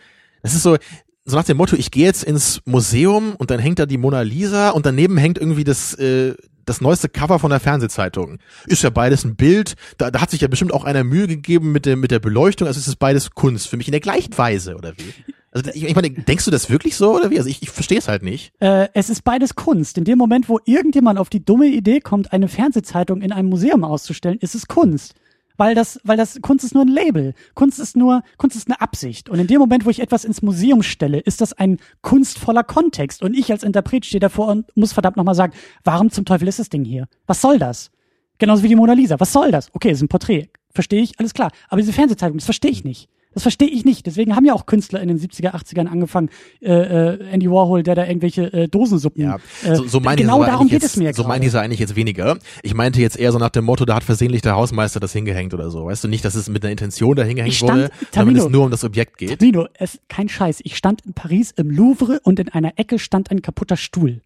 [0.43, 0.77] Das ist so,
[1.25, 4.21] so nach dem Motto, ich gehe jetzt ins Museum und dann hängt da die Mona
[4.21, 6.35] Lisa und daneben hängt irgendwie das, äh,
[6.67, 8.39] das neueste Cover von der Fernsehzeitung.
[8.67, 11.73] Ist ja beides ein Bild, da, da hat sich ja bestimmt auch einer Mühe gegeben
[11.73, 14.37] mit der, mit der Beleuchtung, also es ist beides Kunst, für mich in der gleichen
[14.37, 15.33] Weise, oder wie?
[15.51, 17.39] Also ich, ich meine, denkst du das wirklich so, oder wie?
[17.39, 18.53] Also ich, ich verstehe es halt nicht.
[18.59, 19.97] Äh, es ist beides Kunst.
[19.97, 23.85] In dem Moment, wo irgendjemand auf die dumme Idee kommt, eine Fernsehzeitung in einem Museum
[23.85, 25.15] auszustellen, ist es Kunst.
[25.57, 27.35] Weil das, weil das, Kunst ist nur ein Label.
[27.55, 29.29] Kunst ist nur, Kunst ist eine Absicht.
[29.29, 33.23] Und in dem Moment, wo ich etwas ins Museum stelle, ist das ein kunstvoller Kontext.
[33.23, 35.53] Und ich als Interpret stehe davor und muss verdammt nochmal sagen,
[35.85, 37.07] warum zum Teufel ist das Ding hier?
[37.27, 37.91] Was soll das?
[38.39, 39.21] Genauso wie die Mona Lisa.
[39.21, 39.71] Was soll das?
[39.73, 40.49] Okay, ist ein Porträt.
[40.71, 41.53] Verstehe ich, alles klar.
[41.69, 43.09] Aber diese Fernsehzeitung, das verstehe ich nicht.
[43.35, 44.07] Das verstehe ich nicht.
[44.07, 46.31] Deswegen haben ja auch Künstler in den 70er, 80ern angefangen,
[46.63, 49.23] äh, äh, Andy Warhol, der da irgendwelche äh, Dosensuppen.
[49.23, 51.59] Ja, äh, so, so meine genau darum geht jetzt, es mir So meinte ich es
[51.59, 52.39] eigentlich jetzt weniger.
[52.63, 55.53] Ich meinte jetzt eher so nach dem Motto, da hat versehentlich der Hausmeister das hingehängt
[55.53, 55.87] oder so.
[55.87, 58.45] Weißt du nicht, dass es mit einer Intention da hingehängt stand- wurde, Tamino.
[58.45, 59.41] es nur um das Objekt geht.
[59.41, 60.61] Nino, es kein Scheiß.
[60.63, 64.21] Ich stand in Paris im Louvre und in einer Ecke stand ein kaputter Stuhl.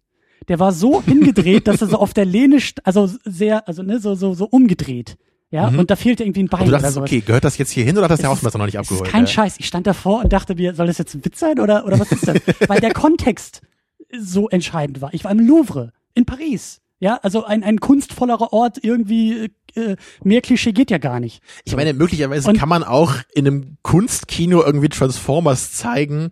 [0.47, 4.15] Der war so hingedreht, dass er so auf der Lehne, also sehr, also ne, so
[4.15, 5.17] so so umgedreht.
[5.51, 6.65] Ja, und da fehlte irgendwie ein Bein Mhm.
[6.65, 8.59] du oder dachtest, okay, gehört das jetzt hier hin oder hat das der Es Hausmeister
[8.59, 9.07] noch nicht abgeholt?
[9.07, 9.27] ist kein ja?
[9.27, 9.55] Scheiß.
[9.57, 12.11] Ich stand davor und dachte mir, soll das jetzt ein Witz sein oder, oder was
[12.11, 12.37] ist das?
[12.69, 13.61] Weil der Kontext
[14.17, 15.13] so entscheidend war.
[15.13, 16.81] Ich war im Louvre in Paris.
[16.99, 21.41] Ja, also ein, ein kunstvollerer Ort irgendwie, äh, mehr Klischee geht ja gar nicht.
[21.63, 26.31] Ich meine, möglicherweise Und- kann man auch in einem Kunstkino irgendwie Transformers zeigen,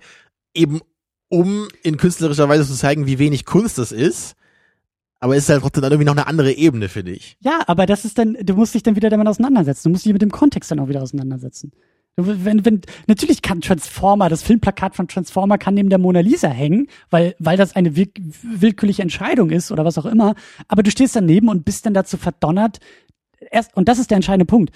[0.53, 0.81] eben
[1.29, 4.35] um in künstlerischer Weise zu zeigen, wie wenig Kunst das ist.
[5.19, 7.37] Aber es ist halt trotzdem dann irgendwie noch eine andere Ebene, finde ich.
[7.39, 9.83] Ja, aber das ist dann, du musst dich dann wieder damit auseinandersetzen.
[9.85, 11.71] Du musst dich mit dem Kontext dann auch wieder auseinandersetzen.
[12.19, 16.87] Wenn, wenn, natürlich kann Transformer, das Filmplakat von Transformer kann neben der Mona Lisa hängen,
[17.11, 20.33] weil, weil das eine will, willkürliche Entscheidung ist oder was auch immer.
[20.67, 22.79] Aber du stehst daneben und bist dann dazu verdonnert,
[23.51, 24.71] erst, und das ist der entscheidende Punkt,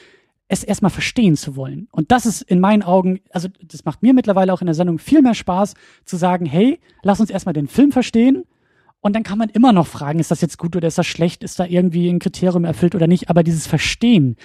[0.49, 1.87] es erstmal verstehen zu wollen.
[1.91, 4.99] Und das ist in meinen Augen, also das macht mir mittlerweile auch in der Sendung
[4.99, 5.73] viel mehr Spaß,
[6.05, 8.43] zu sagen, hey, lass uns erstmal den Film verstehen.
[9.01, 11.43] Und dann kann man immer noch fragen, ist das jetzt gut oder ist das schlecht,
[11.43, 13.29] ist da irgendwie ein Kriterium erfüllt oder nicht.
[13.29, 14.35] Aber dieses Verstehen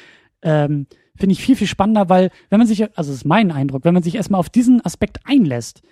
[0.42, 3.84] ähm, finde ich viel, viel spannender, weil wenn man sich, also das ist mein Eindruck,
[3.84, 5.82] wenn man sich erstmal auf diesen Aspekt einlässt,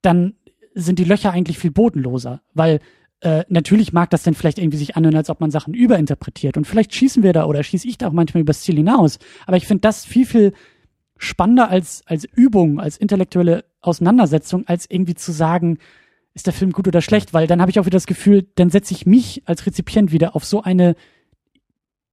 [0.00, 0.34] dann
[0.74, 2.40] sind die Löcher eigentlich viel bodenloser.
[2.54, 2.80] Weil
[3.20, 6.56] äh, natürlich mag das dann vielleicht irgendwie sich anhören, als ob man Sachen überinterpretiert.
[6.56, 9.18] Und vielleicht schießen wir da oder schieße ich da auch manchmal übers Ziel hinaus.
[9.46, 10.52] Aber ich finde das viel, viel
[11.18, 15.78] spannender als, als Übung, als intellektuelle Auseinandersetzung, als irgendwie zu sagen,
[16.34, 18.70] ist der Film gut oder schlecht, weil dann habe ich auch wieder das Gefühl, dann
[18.70, 20.96] setze ich mich als Rezipient wieder auf so eine,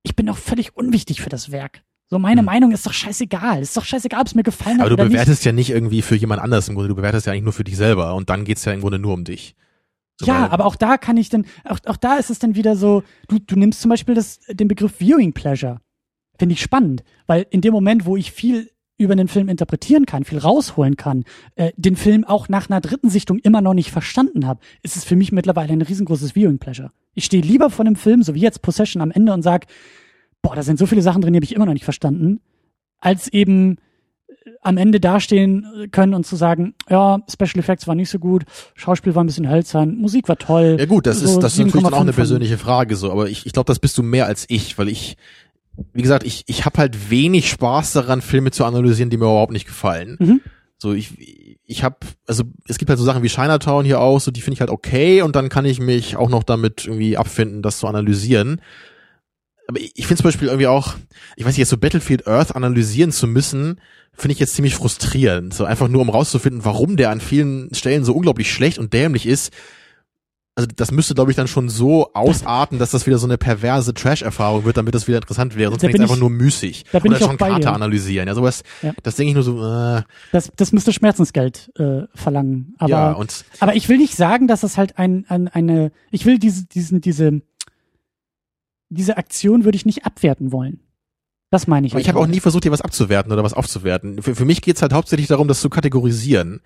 [0.04, 1.82] ich bin doch völlig unwichtig für das Werk.
[2.10, 2.46] So, meine Hm.
[2.46, 3.62] Meinung ist doch scheißegal.
[3.62, 5.14] Ist doch scheißegal, ob es mir gefallen hat Aber du oder nicht.
[5.14, 7.64] bewertest ja nicht irgendwie für jemand anders im Grunde, du bewertest ja eigentlich nur für
[7.64, 9.56] dich selber und dann geht's ja im Grunde nur um dich.
[10.20, 12.76] So, Ja, aber auch da kann ich dann, auch, auch da ist es dann wieder
[12.76, 15.80] so, du, du nimmst zum Beispiel das, den Begriff Viewing Pleasure.
[16.38, 18.71] Finde ich spannend, weil in dem Moment, wo ich viel
[19.02, 21.24] über den Film interpretieren kann, viel rausholen kann,
[21.56, 25.04] äh, den Film auch nach einer dritten Sichtung immer noch nicht verstanden habe, ist es
[25.04, 26.92] für mich mittlerweile ein riesengroßes Viewing Pleasure.
[27.14, 29.66] Ich stehe lieber vor einem Film, so wie jetzt Possession am Ende und sag,
[30.42, 32.40] boah, da sind so viele Sachen drin, die habe ich immer noch nicht verstanden,
[33.00, 33.78] als eben
[34.28, 38.20] äh, am Ende dastehen äh, können und zu sagen, ja, Special Effects waren nicht so
[38.20, 38.44] gut,
[38.76, 40.78] Schauspiel war ein bisschen hölzern, Musik war toll.
[40.80, 43.12] Ja gut, das so ist, das ist natürlich auch eine 7,5 von- persönliche Frage so,
[43.12, 45.18] aber ich, ich glaube, das bist du mehr als ich, weil ich,
[45.94, 49.54] wie gesagt, ich, ich habe halt wenig Spaß daran, Filme zu analysieren, die mir überhaupt
[49.54, 50.18] nicht gefallen.
[50.20, 50.42] Mhm.
[50.78, 54.32] So, ich, ich habe, also es gibt halt so Sachen wie Chinatown hier auch, so
[54.32, 57.62] die finde ich halt okay und dann kann ich mich auch noch damit irgendwie abfinden,
[57.62, 58.62] das zu analysieren.
[59.68, 60.96] Aber ich, ich finde zum Beispiel irgendwie auch,
[61.36, 63.80] ich weiß nicht, jetzt so Battlefield Earth analysieren zu müssen,
[64.14, 65.54] finde ich jetzt ziemlich frustrierend.
[65.54, 69.26] So einfach nur, um rauszufinden, warum der an vielen Stellen so unglaublich schlecht und dämlich
[69.26, 69.54] ist.
[70.54, 73.94] Also das müsste, glaube ich, dann schon so ausarten, dass das wieder so eine perverse
[73.94, 75.72] Trash-Erfahrung wird, damit das wieder interessant wäre.
[75.72, 76.84] Sonst wäre es einfach nur müßig.
[76.92, 77.74] da bin Oder ich schon Karte dir.
[77.74, 78.28] analysieren.
[78.28, 78.92] Ja, sowas, Ja.
[79.02, 82.76] das denke ich nur so, äh, Das, das müsste Schmerzensgeld äh, verlangen.
[82.80, 86.26] Aber, ja, und aber ich will nicht sagen, dass das halt ein, ein, eine, ich
[86.26, 87.42] will diese, diesen, diese,
[88.90, 90.82] diese Aktion würde ich nicht abwerten wollen.
[91.50, 91.94] Das meine ich.
[91.94, 94.22] Aber halt ich habe auch nie versucht, hier was abzuwerten oder was aufzuwerten.
[94.22, 96.62] Für, für mich geht's halt hauptsächlich darum, das zu kategorisieren.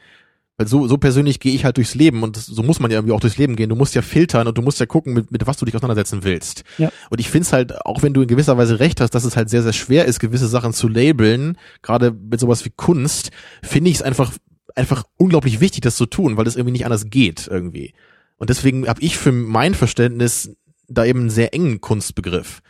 [0.58, 2.98] Weil so, so persönlich gehe ich halt durchs Leben und das, so muss man ja
[2.98, 3.70] irgendwie auch durchs Leben gehen.
[3.70, 6.24] Du musst ja filtern und du musst ja gucken, mit, mit was du dich auseinandersetzen
[6.24, 6.64] willst.
[6.78, 6.92] Ja.
[7.10, 9.36] Und ich finde es halt, auch wenn du in gewisser Weise recht hast, dass es
[9.36, 13.90] halt sehr, sehr schwer ist, gewisse Sachen zu labeln, gerade mit sowas wie Kunst, finde
[13.90, 14.32] ich es einfach,
[14.76, 17.94] einfach unglaublich wichtig, das zu tun, weil das irgendwie nicht anders geht irgendwie.
[18.38, 20.56] Und deswegen habe ich für mein Verständnis
[20.88, 22.62] da eben einen sehr engen Kunstbegriff.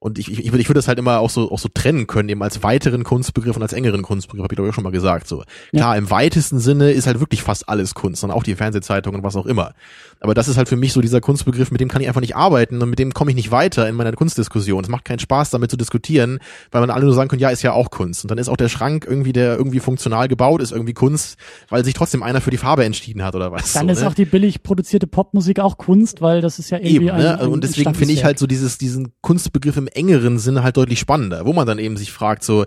[0.00, 2.06] Und ich, ich, ich würde ich würde das halt immer auch so, auch so trennen
[2.06, 4.84] können, eben als weiteren Kunstbegriff und als engeren Kunstbegriff, habe ich glaube ich auch schon
[4.84, 5.26] mal gesagt.
[5.26, 5.42] So.
[5.72, 9.24] Klar, im weitesten Sinne ist halt wirklich fast alles Kunst und auch die Fernsehzeitung und
[9.24, 9.72] was auch immer.
[10.20, 12.36] Aber das ist halt für mich so dieser Kunstbegriff, mit dem kann ich einfach nicht
[12.36, 14.84] arbeiten und mit dem komme ich nicht weiter in meiner Kunstdiskussion.
[14.84, 16.38] Es macht keinen Spaß, damit zu diskutieren,
[16.70, 18.22] weil man alle nur sagen können, ja, ist ja auch Kunst.
[18.22, 21.38] Und dann ist auch der Schrank irgendwie, der irgendwie funktional gebaut ist, irgendwie Kunst,
[21.70, 23.72] weil sich trotzdem einer für die Farbe entschieden hat oder was.
[23.72, 24.08] Dann so, ist ne?
[24.08, 27.40] auch die billig produziert Popmusik auch Kunst, weil das ist ja irgendwie Eben, ne?
[27.40, 30.98] ein Und deswegen finde ich halt so dieses, diesen Kunstbegriff im engeren Sinne halt deutlich
[30.98, 32.64] spannender, wo man dann eben sich fragt, so,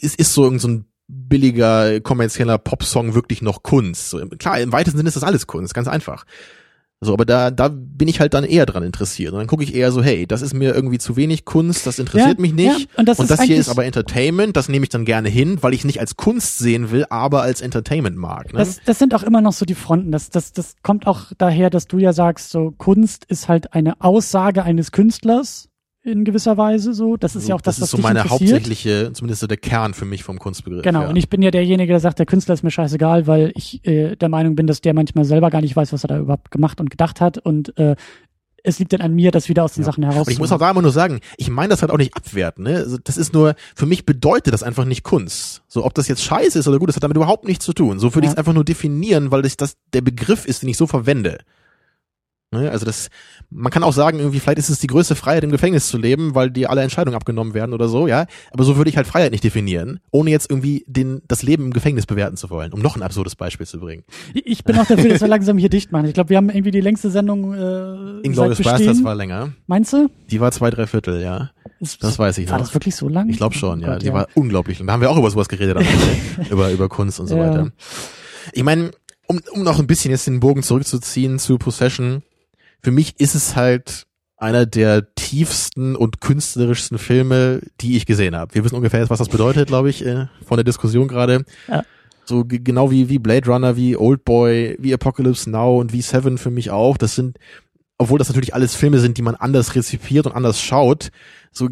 [0.00, 4.10] ist, ist so irgend so ein billiger, kommerzieller Popsong wirklich noch Kunst?
[4.10, 6.24] So, klar, im weitesten Sinne ist das alles Kunst, ganz einfach.
[7.00, 9.32] So, aber da, da bin ich halt dann eher dran interessiert.
[9.32, 12.00] Und dann gucke ich eher so, hey, das ist mir irgendwie zu wenig Kunst, das
[12.00, 12.80] interessiert Ja, mich nicht.
[12.80, 15.74] ja, und das ist hier ist aber Entertainment, das nehme ich dann gerne hin, weil
[15.74, 18.52] ich es nicht als Kunst sehen will, aber als Entertainment mag.
[18.52, 18.58] Ne?
[18.58, 20.10] Das, das sind auch immer noch so die Fronten.
[20.10, 24.00] Das, das, das kommt auch daher, dass du ja sagst, so Kunst ist halt eine
[24.00, 25.67] Aussage eines Künstlers
[26.10, 27.16] in gewisser Weise so.
[27.16, 28.50] Das ist ja auch das, das was ist so dich meine interessiert.
[28.52, 30.82] hauptsächliche, zumindest so der Kern für mich vom Kunstbegriff.
[30.82, 31.08] Genau, ja.
[31.08, 34.16] und ich bin ja derjenige, der sagt, der Künstler ist mir scheißegal, weil ich äh,
[34.16, 36.80] der Meinung bin, dass der manchmal selber gar nicht weiß, was er da überhaupt gemacht
[36.80, 37.38] und gedacht hat.
[37.38, 37.94] Und äh,
[38.64, 40.58] es liegt dann an mir, das wieder aus den Sachen heraus Und ich muss auch
[40.58, 42.64] da immer nur sagen, ich meine das halt auch nicht abwerten.
[42.64, 42.76] Ne?
[42.76, 45.62] Also das ist nur, für mich bedeutet das einfach nicht Kunst.
[45.68, 47.98] So, ob das jetzt scheiße ist oder gut, das hat damit überhaupt nichts zu tun.
[47.98, 48.32] So würde Ja.
[48.32, 51.38] ich es einfach nur definieren, weil das, das der Begriff ist, den ich so verwende.
[52.50, 52.70] Ne?
[52.70, 53.08] Also das,
[53.50, 56.34] man kann auch sagen, irgendwie, vielleicht ist es die größte Freiheit, im Gefängnis zu leben,
[56.34, 58.24] weil dir alle Entscheidungen abgenommen werden oder so, ja.
[58.52, 61.72] Aber so würde ich halt Freiheit nicht definieren, ohne jetzt irgendwie den, das Leben im
[61.74, 64.02] Gefängnis bewerten zu wollen, um noch ein absurdes Beispiel zu bringen.
[64.32, 66.06] Ich bin auch dafür, dass wir langsam hier dicht machen.
[66.06, 69.52] Ich glaube, wir haben irgendwie die längste Sendung äh, Inglourious Bastards war länger.
[69.66, 70.08] Meinst du?
[70.30, 71.50] Die war zwei, drei Viertel, ja.
[71.80, 72.64] Ist, Das weiß ich war noch.
[72.64, 73.28] das wirklich so lang?
[73.28, 73.92] Ich glaube schon, Oh ja.
[73.92, 74.86] Gott, Die war unglaublich lang.
[74.86, 75.76] Da haben wir auch über sowas geredet,
[76.50, 77.50] über, über Kunst und so Ja.
[77.50, 77.72] weiter.
[78.52, 78.90] Ich meine,
[79.26, 82.22] um, um noch ein bisschen jetzt den Bogen zurückzuziehen zu Possession,
[82.82, 84.04] für mich ist es halt
[84.36, 88.54] einer der tiefsten und künstlerischsten Filme, die ich gesehen habe.
[88.54, 91.44] Wir wissen ungefähr jetzt, was das bedeutet, glaube ich, äh, von der Diskussion gerade.
[91.66, 91.84] Ja.
[92.24, 96.02] So ge- genau wie, wie Blade Runner, wie Old Boy, wie Apocalypse Now und wie
[96.02, 96.96] Seven für mich auch.
[96.98, 97.38] Das sind,
[97.96, 101.10] obwohl das natürlich alles Filme sind, die man anders rezipiert und anders schaut,
[101.50, 101.68] so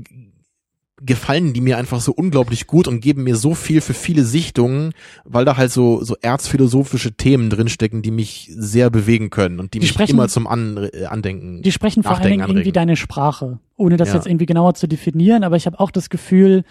[1.02, 4.92] gefallen die mir einfach so unglaublich gut und geben mir so viel für viele Sichtungen,
[5.24, 9.78] weil da halt so so erzphilosophische Themen drinstecken, die mich sehr bewegen können und die,
[9.80, 11.60] Die mich sprechen- immer zum An äh, Andenken.
[11.62, 12.72] Die sprechen vor allen Dingen irgendwie anregen.
[12.72, 14.14] deine Sprache, ohne das Ja.
[14.14, 16.64] jetzt irgendwie genauer zu definieren, aber ich habe auch das Gefühl,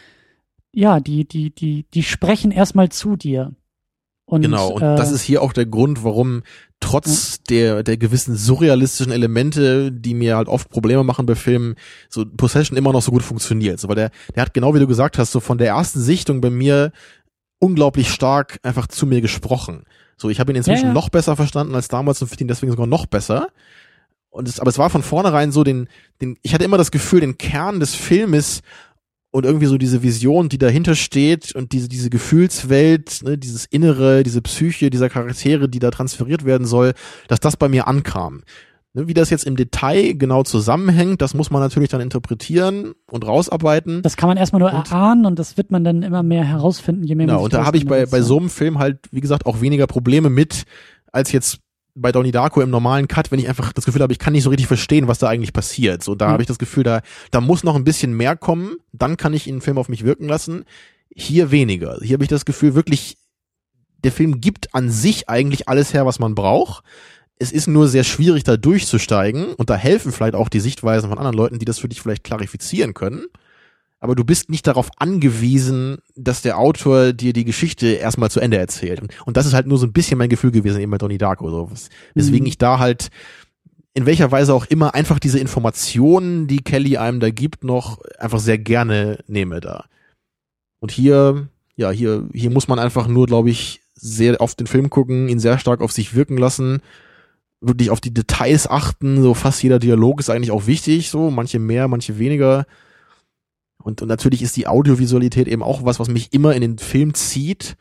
[0.72, 3.54] ja, die, die, die, die sprechen erstmal zu dir.
[4.26, 6.42] Und, Genau, und äh, das ist hier auch der Grund, warum
[6.80, 11.76] trotz der, der gewissen surrealistischen Elemente, die mir halt oft Probleme machen bei Filmen,
[12.10, 13.80] so Possession immer noch so gut funktioniert.
[13.80, 16.42] So, weil der, der hat genau wie du gesagt hast, so von der ersten Sichtung
[16.42, 16.92] bei mir
[17.60, 19.84] unglaublich stark einfach zu mir gesprochen.
[20.18, 20.94] So, ich habe ihn inzwischen Ja, ja.
[20.94, 23.50] noch besser verstanden als damals und finde ihn deswegen sogar noch besser.
[24.30, 25.88] Und es, aber es war von vornherein so den,
[26.22, 28.62] den, ich hatte immer das Gefühl, den Kern des Filmes
[29.36, 34.24] und irgendwie so diese Vision, die dahinter steht und diese, diese Gefühlswelt, ne, dieses Innere,
[34.24, 36.94] diese Psyche dieser Charaktere, die da transferiert werden soll,
[37.28, 38.44] dass das bei mir ankam.
[38.94, 43.28] Ne, wie das jetzt im Detail genau zusammenhängt, das muss man natürlich dann interpretieren und
[43.28, 44.02] rausarbeiten.
[44.04, 47.04] das kann man erstmal nur Und- erahnen und das wird man dann immer mehr herausfinden,
[47.04, 49.20] je mehr man Genau, und da habe ich bei, bei so einem Film halt, wie
[49.20, 50.64] gesagt, auch weniger Probleme mit,
[51.12, 51.60] als jetzt
[51.98, 54.44] bei Donnie Darko im normalen Cut, wenn ich einfach das Gefühl habe, ich kann nicht
[54.44, 56.04] so richtig verstehen, was da eigentlich passiert.
[56.04, 56.32] So, da Mhm.
[56.32, 57.02] habe ich das Gefühl, da,
[57.32, 60.28] da muss noch ein bisschen mehr kommen, dann kann ich den Film auf mich wirken
[60.28, 60.66] lassen.
[61.16, 61.98] Hier weniger.
[62.02, 63.18] Hier habe ich das Gefühl, wirklich,
[64.04, 66.84] der Film gibt an sich eigentlich alles her, was man braucht.
[67.40, 71.18] Es ist nur sehr schwierig, da durchzusteigen und da helfen vielleicht auch die Sichtweisen von
[71.18, 73.26] anderen Leuten, die das für dich vielleicht klarifizieren können
[74.06, 78.58] aber du bist nicht darauf angewiesen, dass der Autor dir die Geschichte erstmal zu Ende
[78.58, 79.02] erzählt.
[79.26, 81.50] Und, das ist halt nur so ein bisschen mein Gefühl gewesen eben bei Donnie Darko,
[81.50, 81.72] so.
[82.14, 82.50] Weswegen Mhm.
[82.50, 83.10] ich da halt
[83.96, 88.40] in welcher Weise auch immer einfach diese Informationen, die Kelly einem da gibt, noch einfach
[88.40, 89.86] sehr gerne nehme da.
[90.80, 94.90] Und hier, ja, hier, hier muss man einfach nur, glaube ich, sehr auf den Film
[94.90, 96.82] gucken, ihn sehr stark auf sich wirken lassen,
[97.62, 101.58] wirklich auf die Details achten, so fast jeder Dialog ist eigentlich auch wichtig, so, manche
[101.58, 102.66] mehr, manche weniger.
[103.86, 107.14] Und, und natürlich ist die Audiovisualität eben auch was, was mich immer in den Film
[107.14, 107.78] zieht.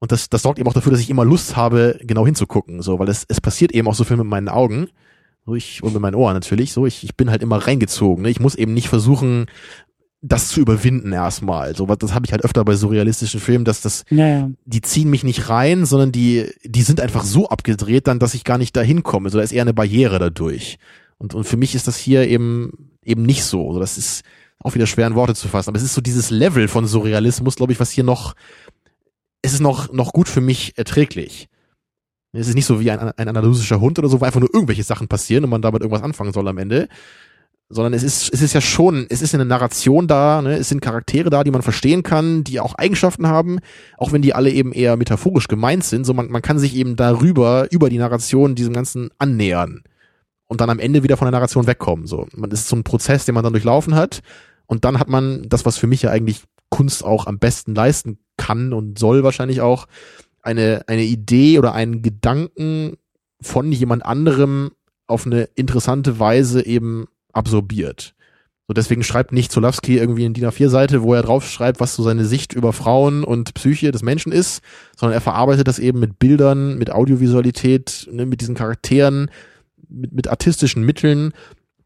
[0.00, 2.98] Und das, das sorgt eben auch dafür, dass ich immer Lust habe, genau hinzugucken, so,
[2.98, 4.88] weil es, es passiert eben auch so viel mit meinen Augen.
[5.46, 8.24] So ich, und mit meinen Ohren natürlich, so ich, ich bin halt immer reingezogen.
[8.24, 8.30] Ne?
[8.30, 9.46] Ich muss eben nicht versuchen,
[10.22, 11.76] das zu überwinden erstmal.
[11.76, 14.50] So was, das habe ich halt öfter bei surrealistischen Filmen, dass das, Ja, ja.
[14.64, 18.42] die ziehen mich nicht rein, sondern die, die sind einfach so abgedreht dann, dass ich
[18.42, 19.30] gar nicht dahin komme.
[19.30, 20.78] So da ist eher eine Barriere dadurch.
[21.16, 23.68] Und, und für mich ist das hier eben, eben nicht so.
[23.68, 24.24] Also das ist
[24.62, 25.70] auch wieder schwer in Worte zu fassen.
[25.70, 28.34] Aber es ist so dieses Level von Surrealismus, glaube ich, was hier noch,
[29.42, 31.48] es ist noch, noch gut für mich erträglich.
[32.32, 34.82] Es ist nicht so wie ein, ein analysischer Hund oder so, wo einfach nur irgendwelche
[34.82, 36.88] Sachen passieren und man damit irgendwas anfangen soll am Ende.
[37.68, 40.56] Sondern es ist, es ist ja schon, es ist eine Narration da, ne?
[40.56, 43.58] es sind Charaktere da, die man verstehen kann, die auch Eigenschaften haben,
[43.96, 46.04] auch wenn die alle eben eher metaphorisch gemeint sind.
[46.04, 49.82] So man, man kann sich eben darüber, über die Narration diesem Ganzen annähern
[50.46, 52.06] und dann am Ende wieder von der Narration wegkommen.
[52.06, 54.20] So, man ist so ein Prozess, den man dann durchlaufen hat
[54.66, 58.18] und dann hat man das, was für mich ja eigentlich Kunst auch am besten leisten
[58.36, 59.86] kann und soll wahrscheinlich auch
[60.42, 62.96] eine eine Idee oder einen Gedanken
[63.40, 64.70] von jemand anderem
[65.06, 68.14] auf eine interessante Weise eben absorbiert.
[68.66, 71.94] So deswegen schreibt nicht Zulawski irgendwie in DIN A4 Seite, wo er drauf schreibt, was
[71.94, 74.62] so seine Sicht über Frauen und Psyche des Menschen ist,
[74.96, 79.30] sondern er verarbeitet das eben mit Bildern, mit Audiovisualität, ne, mit diesen Charakteren,
[79.88, 81.32] mit, mit artistischen Mitteln,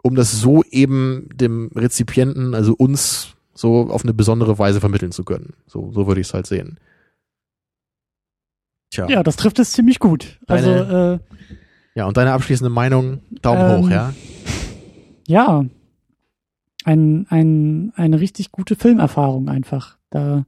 [0.02, 5.24] um das so eben dem Rezipienten, also uns, so auf eine besondere Weise vermitteln zu
[5.24, 5.54] können.
[5.66, 6.78] So, so würde ich es halt sehen.
[8.90, 9.06] Tja.
[9.08, 10.38] Ja, das trifft es ziemlich gut.
[10.46, 11.36] Also, Deine- äh,
[11.94, 14.14] Ja, und deine abschließende Meinung, Daumen Ähm, hoch, ja?
[15.26, 15.64] ja,
[16.84, 19.98] ein, ein, eine richtig gute Filmerfahrung einfach.
[20.10, 20.46] Da,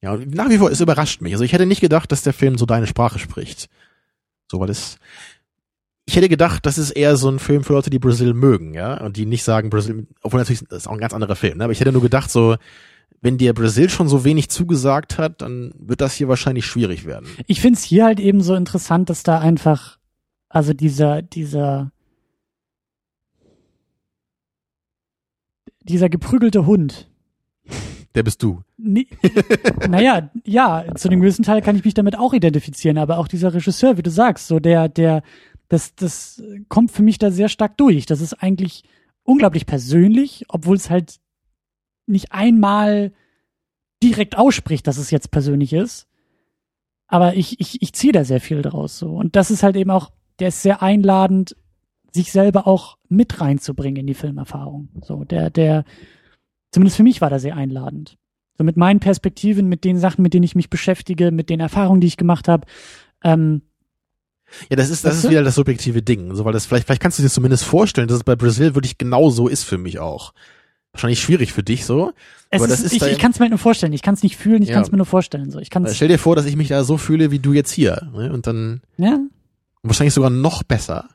[0.00, 1.32] Ja, und nach wie vor, es überrascht mich.
[1.34, 3.68] Also ich hätte nicht gedacht, dass der Film so deine Sprache spricht.
[4.50, 4.98] So, weil es,
[6.04, 9.00] ich hätte gedacht, das ist eher so ein Film für Leute, die Brasil mögen, ja,
[9.00, 11.64] und die nicht sagen Brasil, obwohl natürlich, das ist auch ein ganz anderer Film, ne?
[11.64, 12.56] aber ich hätte nur gedacht, so,
[13.20, 17.28] wenn dir Brasil schon so wenig zugesagt hat, dann wird das hier wahrscheinlich schwierig werden.
[17.46, 19.98] ich find's hier halt eben so interessant, dass da einfach,
[20.48, 21.92] also dieser, dieser,
[25.82, 27.08] dieser geprügelte Hund,
[28.14, 28.60] Der bist du.
[28.76, 29.06] Nee,
[29.88, 33.54] naja, ja, zu einem gewissen Teil kann ich mich damit auch identifizieren, aber auch dieser
[33.54, 35.22] Regisseur, wie du sagst, so der, der,
[35.72, 38.04] das, das kommt für mich da sehr stark durch.
[38.04, 38.84] Das ist eigentlich
[39.22, 41.18] unglaublich persönlich, obwohl es halt
[42.06, 43.12] nicht einmal
[44.02, 46.08] direkt ausspricht, dass es jetzt persönlich ist.
[47.06, 49.14] Aber ich, ich, ich ziehe da sehr viel draus so.
[49.16, 50.10] Und das ist halt eben auch,
[50.40, 51.56] der ist sehr einladend,
[52.12, 54.90] sich selber auch mit reinzubringen in die Filmerfahrung.
[55.00, 55.84] So, der, der,
[56.70, 58.18] zumindest für mich war der sehr einladend.
[58.58, 62.02] So mit meinen Perspektiven, mit den Sachen, mit denen ich mich beschäftige, mit den Erfahrungen,
[62.02, 62.66] die ich gemacht habe.
[63.24, 63.62] Ähm,
[64.70, 66.34] Ja, das ist, das Weißt ist wieder das subjektive Ding.
[66.34, 68.98] So, weil das, vielleicht, vielleicht kannst du dir zumindest vorstellen, dass es bei Brasil wirklich
[68.98, 70.32] genau so ist für mich auch.
[70.92, 72.12] Wahrscheinlich schwierig für dich so.
[72.50, 73.94] es Aber ist, das ist ich da- ich kann es mir halt nur vorstellen.
[73.94, 74.74] Ich kann es nicht fühlen, ich Ja.
[74.74, 75.50] kann es mir nur vorstellen.
[75.50, 75.96] So, ich kann Weil es.
[75.96, 78.10] Stell dir vor, dass ich mich da so fühle, wie du jetzt hier.
[78.14, 78.30] Ne?
[78.32, 79.18] Und dann Ja,
[79.82, 81.08] wahrscheinlich sogar noch besser.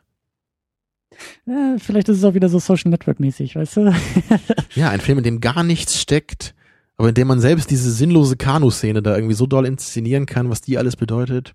[1.45, 3.93] ja, vielleicht ist es auch wieder so Social Network mäßig, weißt du?
[4.75, 6.53] Ja, ein Film, in dem gar nichts steckt,
[6.97, 10.61] aber in dem man selbst diese sinnlose Kanu-Szene da irgendwie so doll inszenieren kann, was
[10.61, 11.53] die alles bedeutet.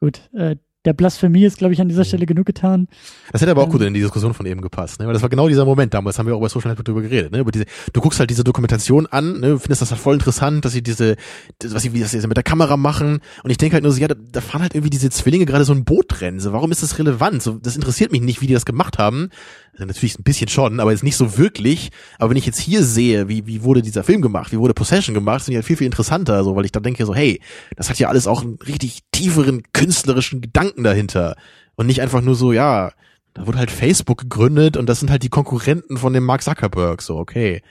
[0.00, 1.90] Gut, äh, der Blasphemie ist, glaube ich, an Mhm.
[1.90, 2.88] dieser Stelle genug getan.
[3.30, 3.72] Das hätte aber auch Ähm.
[3.72, 5.06] gut in die Diskussion von eben gepasst, ne?
[5.06, 7.30] Weil das war genau dieser Moment damals, haben wir auch bei Social Network drüber geredet,
[7.32, 7.38] ne?
[7.38, 9.58] Über diese, du guckst halt diese Dokumentation an, ne?
[9.58, 11.16] Findest das halt voll interessant, dass sie diese,
[11.58, 13.20] das, was sie, wie das sie mit der Kamera machen.
[13.44, 15.64] Und ich denke halt nur so, ja, da, da fahren halt irgendwie diese Zwillinge gerade
[15.64, 16.40] so ein Boot rennen.
[16.40, 17.42] So, warum ist das relevant?
[17.42, 19.28] So, das interessiert mich nicht, wie die das gemacht haben.
[19.72, 21.90] Also natürlich ein bisschen schon, aber jetzt nicht so wirklich.
[22.18, 25.14] Aber wenn ich jetzt hier sehe, wie, wie wurde dieser Film gemacht, wie wurde Possession
[25.14, 27.40] gemacht, sind die halt viel, viel interessanter, so, weil ich dann denke so, hey,
[27.76, 31.36] das hat ja alles auch einen richtig tieferen künstlerischen Gedanken dahinter.
[31.74, 32.92] Und nicht einfach nur so, ja,
[33.32, 37.00] da wurde halt Facebook gegründet und das sind halt die Konkurrenten von dem Mark Zuckerberg,
[37.00, 37.62] so, okay.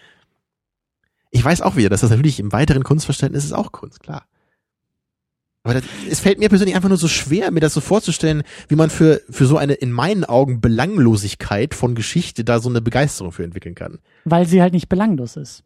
[1.29, 4.25] Ich weiß auch wieder, dass das natürlich im weiteren Kunstverständnis ist auch Kunst, klar.
[5.63, 8.75] Aber das, es fällt mir persönlich einfach nur so schwer, mir das so vorzustellen, wie
[8.75, 13.31] man für, für so eine in meinen Augen Belanglosigkeit von Geschichte da so eine Begeisterung
[13.31, 13.99] für entwickeln kann.
[14.25, 15.63] Weil sie halt nicht belanglos ist.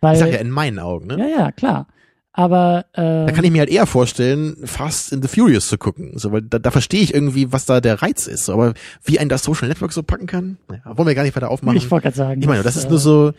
[0.00, 1.18] Weil, Ich sag ja in meinen Augen, ne?
[1.18, 1.86] ja, ja, klar.
[2.32, 6.12] Aber äh, Da kann ich mir halt eher vorstellen, Fast in the Furious zu gucken.
[6.18, 8.44] So, weil da, da verstehe ich irgendwie, was da der Reiz ist.
[8.44, 11.34] So, aber wie ein das Social Network so packen kann, naja, wollen wir gar nicht
[11.34, 11.76] weiter aufmachen.
[11.76, 12.40] ich wollte gerade sagen.
[12.40, 13.32] Ich meine, das ist nur so,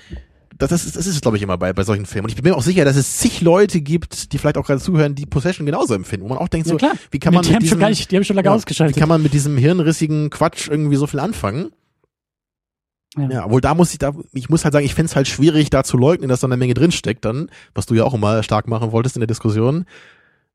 [0.59, 2.25] das, das ist, das ist glaube ich immer bei, bei solchen Filmen.
[2.25, 4.79] Und ich bin mir auch sicher, dass es zig Leute gibt, die vielleicht auch gerade
[4.79, 6.91] zuhören, die Possession genauso empfinden, wo man auch denkt ja, so, klar.
[7.11, 8.53] wie kann man die, mit haben schon diesem, gar nicht, die haben schon lange ja,
[8.53, 8.95] ausgeschaltet.
[8.95, 11.71] wie kann man mit diesem hirnrissigen Quatsch irgendwie so viel anfangen?
[13.17, 13.29] Ja.
[13.29, 15.83] Ja, obwohl da muss ich da, ich muss halt sagen, ich fänd's halt schwierig, da
[15.83, 18.91] zu leugnen, dass da eine Menge drinsteckt dann, was du ja auch immer stark machen
[18.91, 19.85] wolltest in der Diskussion.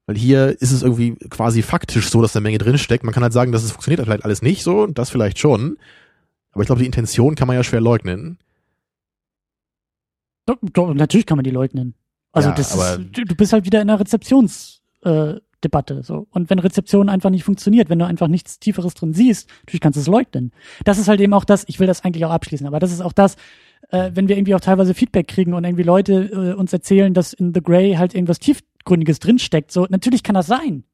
[0.06, 3.04] Weil hier ist es irgendwie quasi faktisch so, dass da eine Menge drinsteckt.
[3.04, 5.78] Man kann halt sagen, dass es funktioniert vielleicht alles nicht so, das vielleicht schon.
[6.52, 8.38] Aber ich glaube, die Intention kann man ja schwer leugnen.
[10.46, 11.94] Doch, doch, natürlich kann man die leugnen.
[12.32, 15.34] Also Ja, das ist, du du bist halt wieder in einer Rezeptions äh.
[16.02, 16.26] So.
[16.30, 19.96] Und wenn Rezeption einfach nicht funktioniert, wenn du einfach nichts Tieferes drin siehst, natürlich kannst
[19.96, 20.52] du es leugnen.
[20.84, 23.00] Das ist halt eben auch das, ich will das eigentlich auch abschließen, aber das ist
[23.00, 23.36] auch das,
[23.88, 27.32] äh, wenn wir irgendwie auch teilweise Feedback kriegen und irgendwie Leute äh, uns erzählen, dass
[27.32, 29.72] in The Grey halt irgendwas Tiefgründiges drinsteckt.
[29.72, 30.84] So, natürlich kann das sein.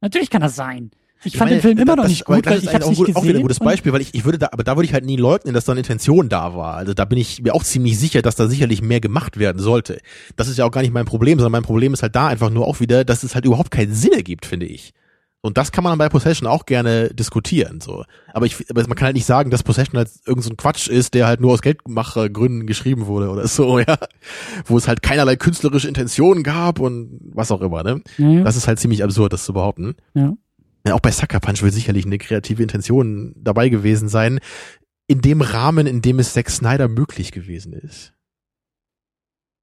[0.00, 0.90] Natürlich kann das sein.
[1.26, 2.88] Ich, Ich fand meine, den Film immer noch das- nicht aber gut, weil ich auch,
[2.88, 3.16] nicht gesehen.
[3.16, 5.04] auch wieder ein gutes Beispiel, weil ich, ich würde da, aber da würde ich halt
[5.04, 6.74] nie leugnen, dass da eine Intention da war.
[6.74, 9.98] Also da bin ich mir auch ziemlich sicher, dass da sicherlich mehr gemacht werden sollte.
[10.36, 12.50] Das ist ja auch gar nicht mein Problem, sondern mein Problem ist halt da einfach
[12.50, 14.92] nur auch wieder, dass es halt überhaupt keinen Sinn ergibt, finde ich.
[15.42, 18.02] Und das kann man bei Possession auch gerne diskutieren, so.
[18.32, 20.88] Aber ich, aber man kann halt nicht sagen, dass Possession halt irgend so ein Quatsch
[20.88, 23.96] ist, der halt nur aus Geldmachergründen geschrieben wurde oder so, ja.
[24.64, 28.00] Wo es halt keinerlei künstlerische Intentionen gab und was auch immer, ne?
[28.18, 28.42] Ja, ja.
[28.42, 29.94] Das ist halt ziemlich absurd, das zu behaupten.
[30.14, 30.32] ja.
[30.86, 34.38] Ja, auch bei Sucker Punch wird sicherlich eine kreative Intention dabei gewesen sein,
[35.08, 38.12] in dem Rahmen, in dem es Zack Snyder möglich gewesen ist.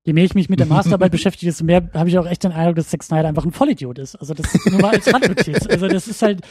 [0.06, 2.52] Je mehr ich mich mit der Masterarbeit beschäftige, desto mehr habe ich auch echt den
[2.52, 4.16] Eindruck, dass Zack Snyder einfach ein Vollidiot ist.
[4.18, 5.66] Also das ist nur mal als Randnotiz.
[5.66, 6.42] Also das ist halt,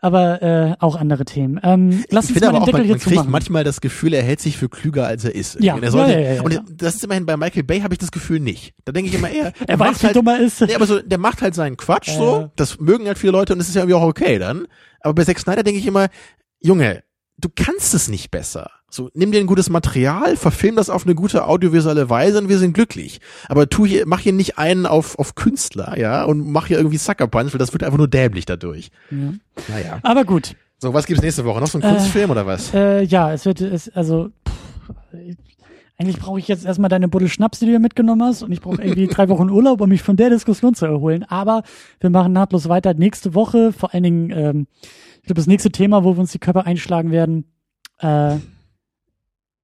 [0.00, 1.60] aber äh, auch andere Themen.
[1.62, 3.30] Ähm, lass ich uns finde mal aber den auch, Deckel man, man kriegt zumachen.
[3.30, 5.60] manchmal das Gefühl, er hält sich für klüger, als er ist.
[5.60, 7.94] Ja, Und er sollte, ja, ja, ja, und das ist immerhin bei Michael Bay habe
[7.94, 8.74] ich das Gefühl nicht.
[8.84, 10.60] Da denke ich immer eher, er weiß, wie halt, dumm er ist.
[10.60, 12.50] Nee, aber so, der macht halt seinen Quatsch Ja, so.
[12.56, 14.66] Das mögen halt viele Leute und das ist ja irgendwie auch okay dann.
[15.00, 16.08] Aber bei Zack Snyder denke ich immer,
[16.60, 17.02] Junge,
[17.38, 18.70] du kannst es nicht besser.
[18.90, 22.58] So, nimm dir ein gutes Material, verfilm das auf eine gute audiovisuelle Weise und wir
[22.58, 23.20] sind glücklich.
[23.48, 26.96] Aber tu hier, mach hier nicht einen auf, auf Künstler, ja, und mach hier irgendwie
[26.96, 28.90] Sucker Punch, weil das wird einfach nur dämlich dadurch.
[29.10, 29.34] Ja.
[29.68, 29.98] Naja.
[30.02, 30.56] Aber gut.
[30.78, 31.60] So, was gibt's nächste Woche?
[31.60, 32.72] Noch so ein Äh, Kunstfilm oder was?
[32.72, 34.54] Äh, ja, es wird, es, also, pff,
[35.98, 38.60] eigentlich brauche ich jetzt erstmal deine Buddel Schnaps, die du hier mitgenommen hast, und ich
[38.60, 41.24] brauche irgendwie drei Wochen Urlaub, um mich von der Diskussion zu erholen.
[41.24, 41.62] Aber
[42.00, 43.72] wir machen nahtlos weiter nächste Woche.
[43.72, 44.66] Vor allen Dingen, ähm,
[45.16, 47.44] ich glaube, das nächste Thema, wo wir uns die Köpfe einschlagen werden,
[47.98, 48.36] äh,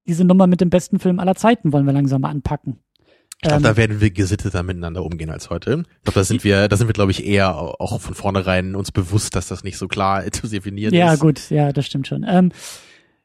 [0.07, 2.79] diese Nummer mit dem besten Film aller Zeiten wollen wir langsam mal anpacken.
[3.37, 5.85] Ich glaube, Ähm, da werden wir gesitteter miteinander umgehen als heute.
[5.99, 8.93] Ich glaube, da sind wir, da sind wir, glaube ich, eher auch von vornherein uns
[8.93, 11.21] bewusst, dass das nicht so klar zu definieren Ja, ist.
[11.21, 12.25] gut, ja, das stimmt schon.
[12.29, 12.53] Ähm,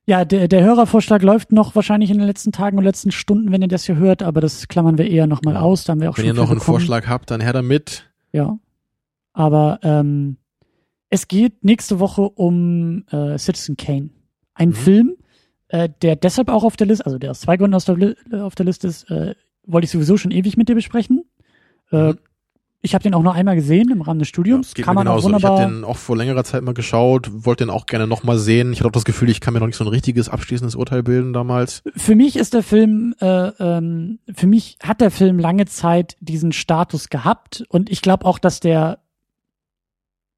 [0.05, 3.61] ja, der, der Hörervorschlag läuft noch wahrscheinlich in den letzten Tagen und letzten Stunden, wenn
[3.61, 5.59] ihr das hier hört, aber das klammern wir eher nochmal Ja.
[5.61, 5.83] aus.
[5.83, 6.79] Da haben wir auch Wenn schon ihr noch einen bekommen.
[6.79, 8.09] Vorschlag habt, dann her damit.
[8.33, 8.57] Ja.
[9.33, 10.37] Aber ähm,
[11.09, 14.09] es geht nächste Woche um äh, Citizen Kane.
[14.55, 14.73] Ein Mhm.
[14.73, 15.15] Film,
[15.69, 17.97] äh, der deshalb auch auf der Liste, also der aus zwei Gründen aus der,
[18.43, 19.33] auf der Liste ist, äh,
[19.65, 21.23] wollte ich sowieso schon ewig mit dir besprechen.
[21.91, 22.17] Äh, Mhm.
[22.81, 24.73] ich habe den auch noch einmal gesehen im Rahmen des Studiums.
[24.73, 25.29] geht Kann man auch genauso.
[25.37, 25.81] Ich habe wunderbar.
[25.81, 28.71] den auch vor längerer Zeit mal geschaut, wollte den auch gerne nochmal sehen.
[28.71, 31.03] Ich hatte auch das Gefühl, ich kann mir noch nicht so ein richtiges abschließendes Urteil
[31.03, 31.81] bilden damals.
[31.97, 36.51] Für mich ist der Film, äh, ähm, für mich hat der Film lange Zeit diesen
[36.53, 38.99] Status gehabt und ich glaube auch, dass der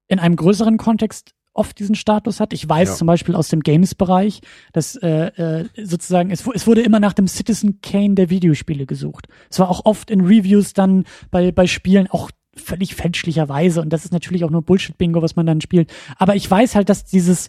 [0.07, 2.53] in einem größeren Kontext oft diesen Status hat.
[2.53, 2.95] Ich weiß Ja.
[2.95, 4.41] zum Beispiel aus dem Games-Bereich,
[4.73, 9.27] dass äh, äh, sozusagen es, es wurde immer nach dem Citizen Kane der Videospiele gesucht.
[9.49, 14.03] Es war auch oft in Reviews dann bei bei Spielen auch völlig fälschlicherweise und das
[14.05, 15.89] ist natürlich auch nur Bullshit-Bingo, was man dann spielt.
[16.17, 17.47] Aber ich weiß halt, dass dieses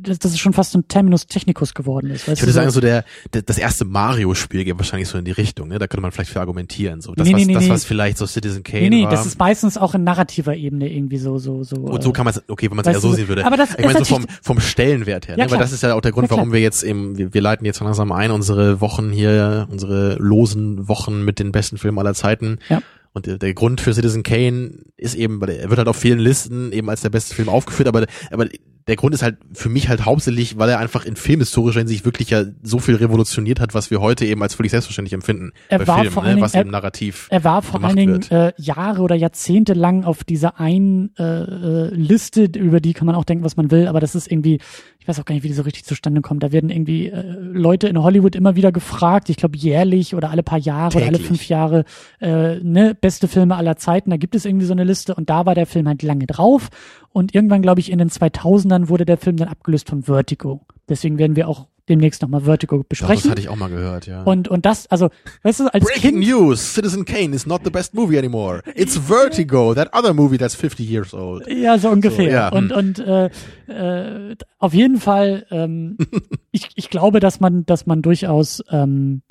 [0.00, 2.28] dass, dass es schon fast ein Terminus technicus geworden ist.
[2.28, 5.24] Weißt Ich würde du, sagen, so der, der das erste Mario-Spiel geht wahrscheinlich so in
[5.24, 5.68] die Richtung.
[5.68, 5.78] Ne?
[5.78, 7.00] Da könnte man vielleicht für argumentieren.
[7.00, 7.70] So das, Nee, was, nee, das nee.
[7.70, 9.10] was vielleicht so Citizen Kane Nee, nee, war.
[9.10, 11.76] das ist meistens auch in narrativer Ebene irgendwie so, so, so.
[11.76, 13.44] und so äh, kann man es, okay, wenn man es eher so sehen würde.
[13.46, 15.50] aber das ich meine, ist so vom, vom Stellenwert her, Ja, ne?
[15.50, 17.64] weil das ist ja auch der Grund, Ja, warum wir jetzt eben, wir, wir leiten
[17.66, 22.58] jetzt langsam ein, unsere Wochen hier, unsere losen Wochen mit den besten Filmen aller Zeiten.
[22.68, 22.80] Ja.
[23.14, 26.18] Und der, der Grund für Citizen Kane ist eben, weil er wird halt auf vielen
[26.18, 28.48] Listen eben als der beste Film aufgeführt, aber, aber
[28.86, 32.28] der Grund ist halt für mich halt hauptsächlich, weil er einfach in filmhistorischer Hinsicht wirklich
[32.28, 35.86] ja so viel revolutioniert hat, was wir heute eben als völlig selbstverständlich empfinden Er bei
[35.86, 36.28] war Filmen, vor ne?
[36.30, 37.28] allen was Dingen- eben narrativ.
[37.30, 41.94] Er war vor allen Dingen äh, Jahre oder Jahrzehnte lang auf dieser einen äh, äh,
[41.94, 44.60] Liste, über die kann man auch denken, was man will, aber das ist irgendwie,
[45.04, 46.42] ich weiß auch gar nicht, wie die so richtig zustande kommt.
[46.42, 50.42] Da werden irgendwie äh, Leute in Hollywood immer wieder gefragt, ich glaube jährlich oder alle
[50.42, 51.26] paar Jahre oder alle Täglich.
[51.26, 51.84] fünf Jahre,
[52.22, 55.44] äh, ne, beste Filme aller Zeiten, da gibt es irgendwie so eine Liste und da
[55.44, 56.70] war der Film halt lange drauf
[57.12, 60.62] und irgendwann, glaube ich, in den 2000ern wurde der Film dann abgelöst von Vertigo.
[60.88, 63.30] Deswegen werden wir auch demnächst nochmal Vertigo Doch, das besprechen.
[63.30, 64.22] hatte ich auch mal gehört, ja.
[64.22, 65.10] und, und das, also,
[65.42, 68.62] weißt du, als Breaking Kind, news: Citizen Kane is not the best movie anymore.
[68.74, 71.46] It's Vertigo, that other movie that's 50 years old.
[71.48, 72.24] Ja, so ungefähr.
[72.24, 72.78] So, ja, Und, hm.
[72.78, 73.30] und äh,
[73.66, 75.98] äh, auf jeden Fall, ähm,
[76.52, 79.22] ich, ich glaube, dass man, dass man durchaus, ähm,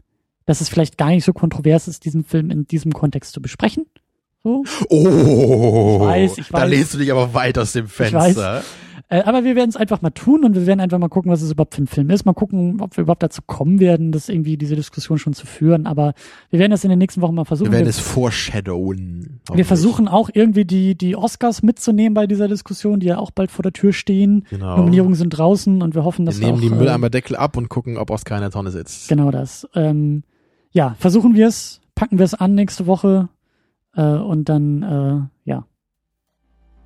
[0.45, 3.85] dass es vielleicht gar nicht so kontrovers ist, diesen Film in diesem Kontext zu besprechen.
[4.43, 4.63] So.
[4.89, 6.69] Oh, Ich weiß, ich da weiß.
[6.69, 7.88] lehnst du dich aber weit aus dem.
[7.88, 8.61] Fenster.
[9.09, 11.41] Äh, aber wir werden es einfach mal tun und wir werden einfach mal gucken, was
[11.41, 12.25] es überhaupt für ein Film ist.
[12.25, 15.85] Mal gucken, ob wir überhaupt dazu kommen werden, das irgendwie diese Diskussion schon zu führen.
[15.88, 16.13] Aber
[16.49, 17.67] wir werden das in den nächsten Wochen mal versuchen.
[17.72, 19.39] Wir werden Wir- es foreshadowen.
[19.53, 23.51] wir versuchen auch irgendwie die, die Oscars mitzunehmen bei dieser Diskussion, die ja auch bald
[23.51, 24.45] vor der Tür stehen.
[24.49, 24.77] Genau.
[24.77, 27.69] Nominierungen sind draußen und wir hoffen, Wir dass nehmen auch, die äh, Mülleimerdeckel ab und
[27.69, 29.07] gucken, ob Oscar in der Tonne sitzt.
[29.09, 29.67] Genau das.
[29.75, 30.23] Ähm,
[30.72, 33.30] ja, versuchen wir es, packen wir es an nächste Woche
[33.95, 35.65] äh, und dann, äh, ja,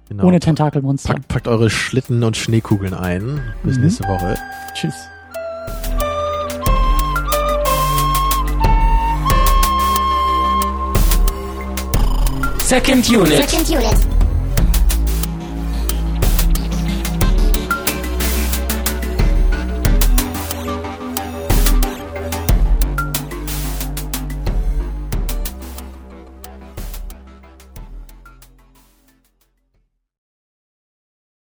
[0.09, 0.23] Genau.
[0.23, 1.13] Ohne Tentakelmonster.
[1.15, 3.41] Packt, packt eure Schlitten und Schneekugeln ein.
[3.63, 3.83] Bis mhm.
[3.83, 4.35] nächste Woche.
[4.73, 4.95] Tschüss.
[12.67, 13.49] Second Unit.
[13.49, 14.16] Second Unit.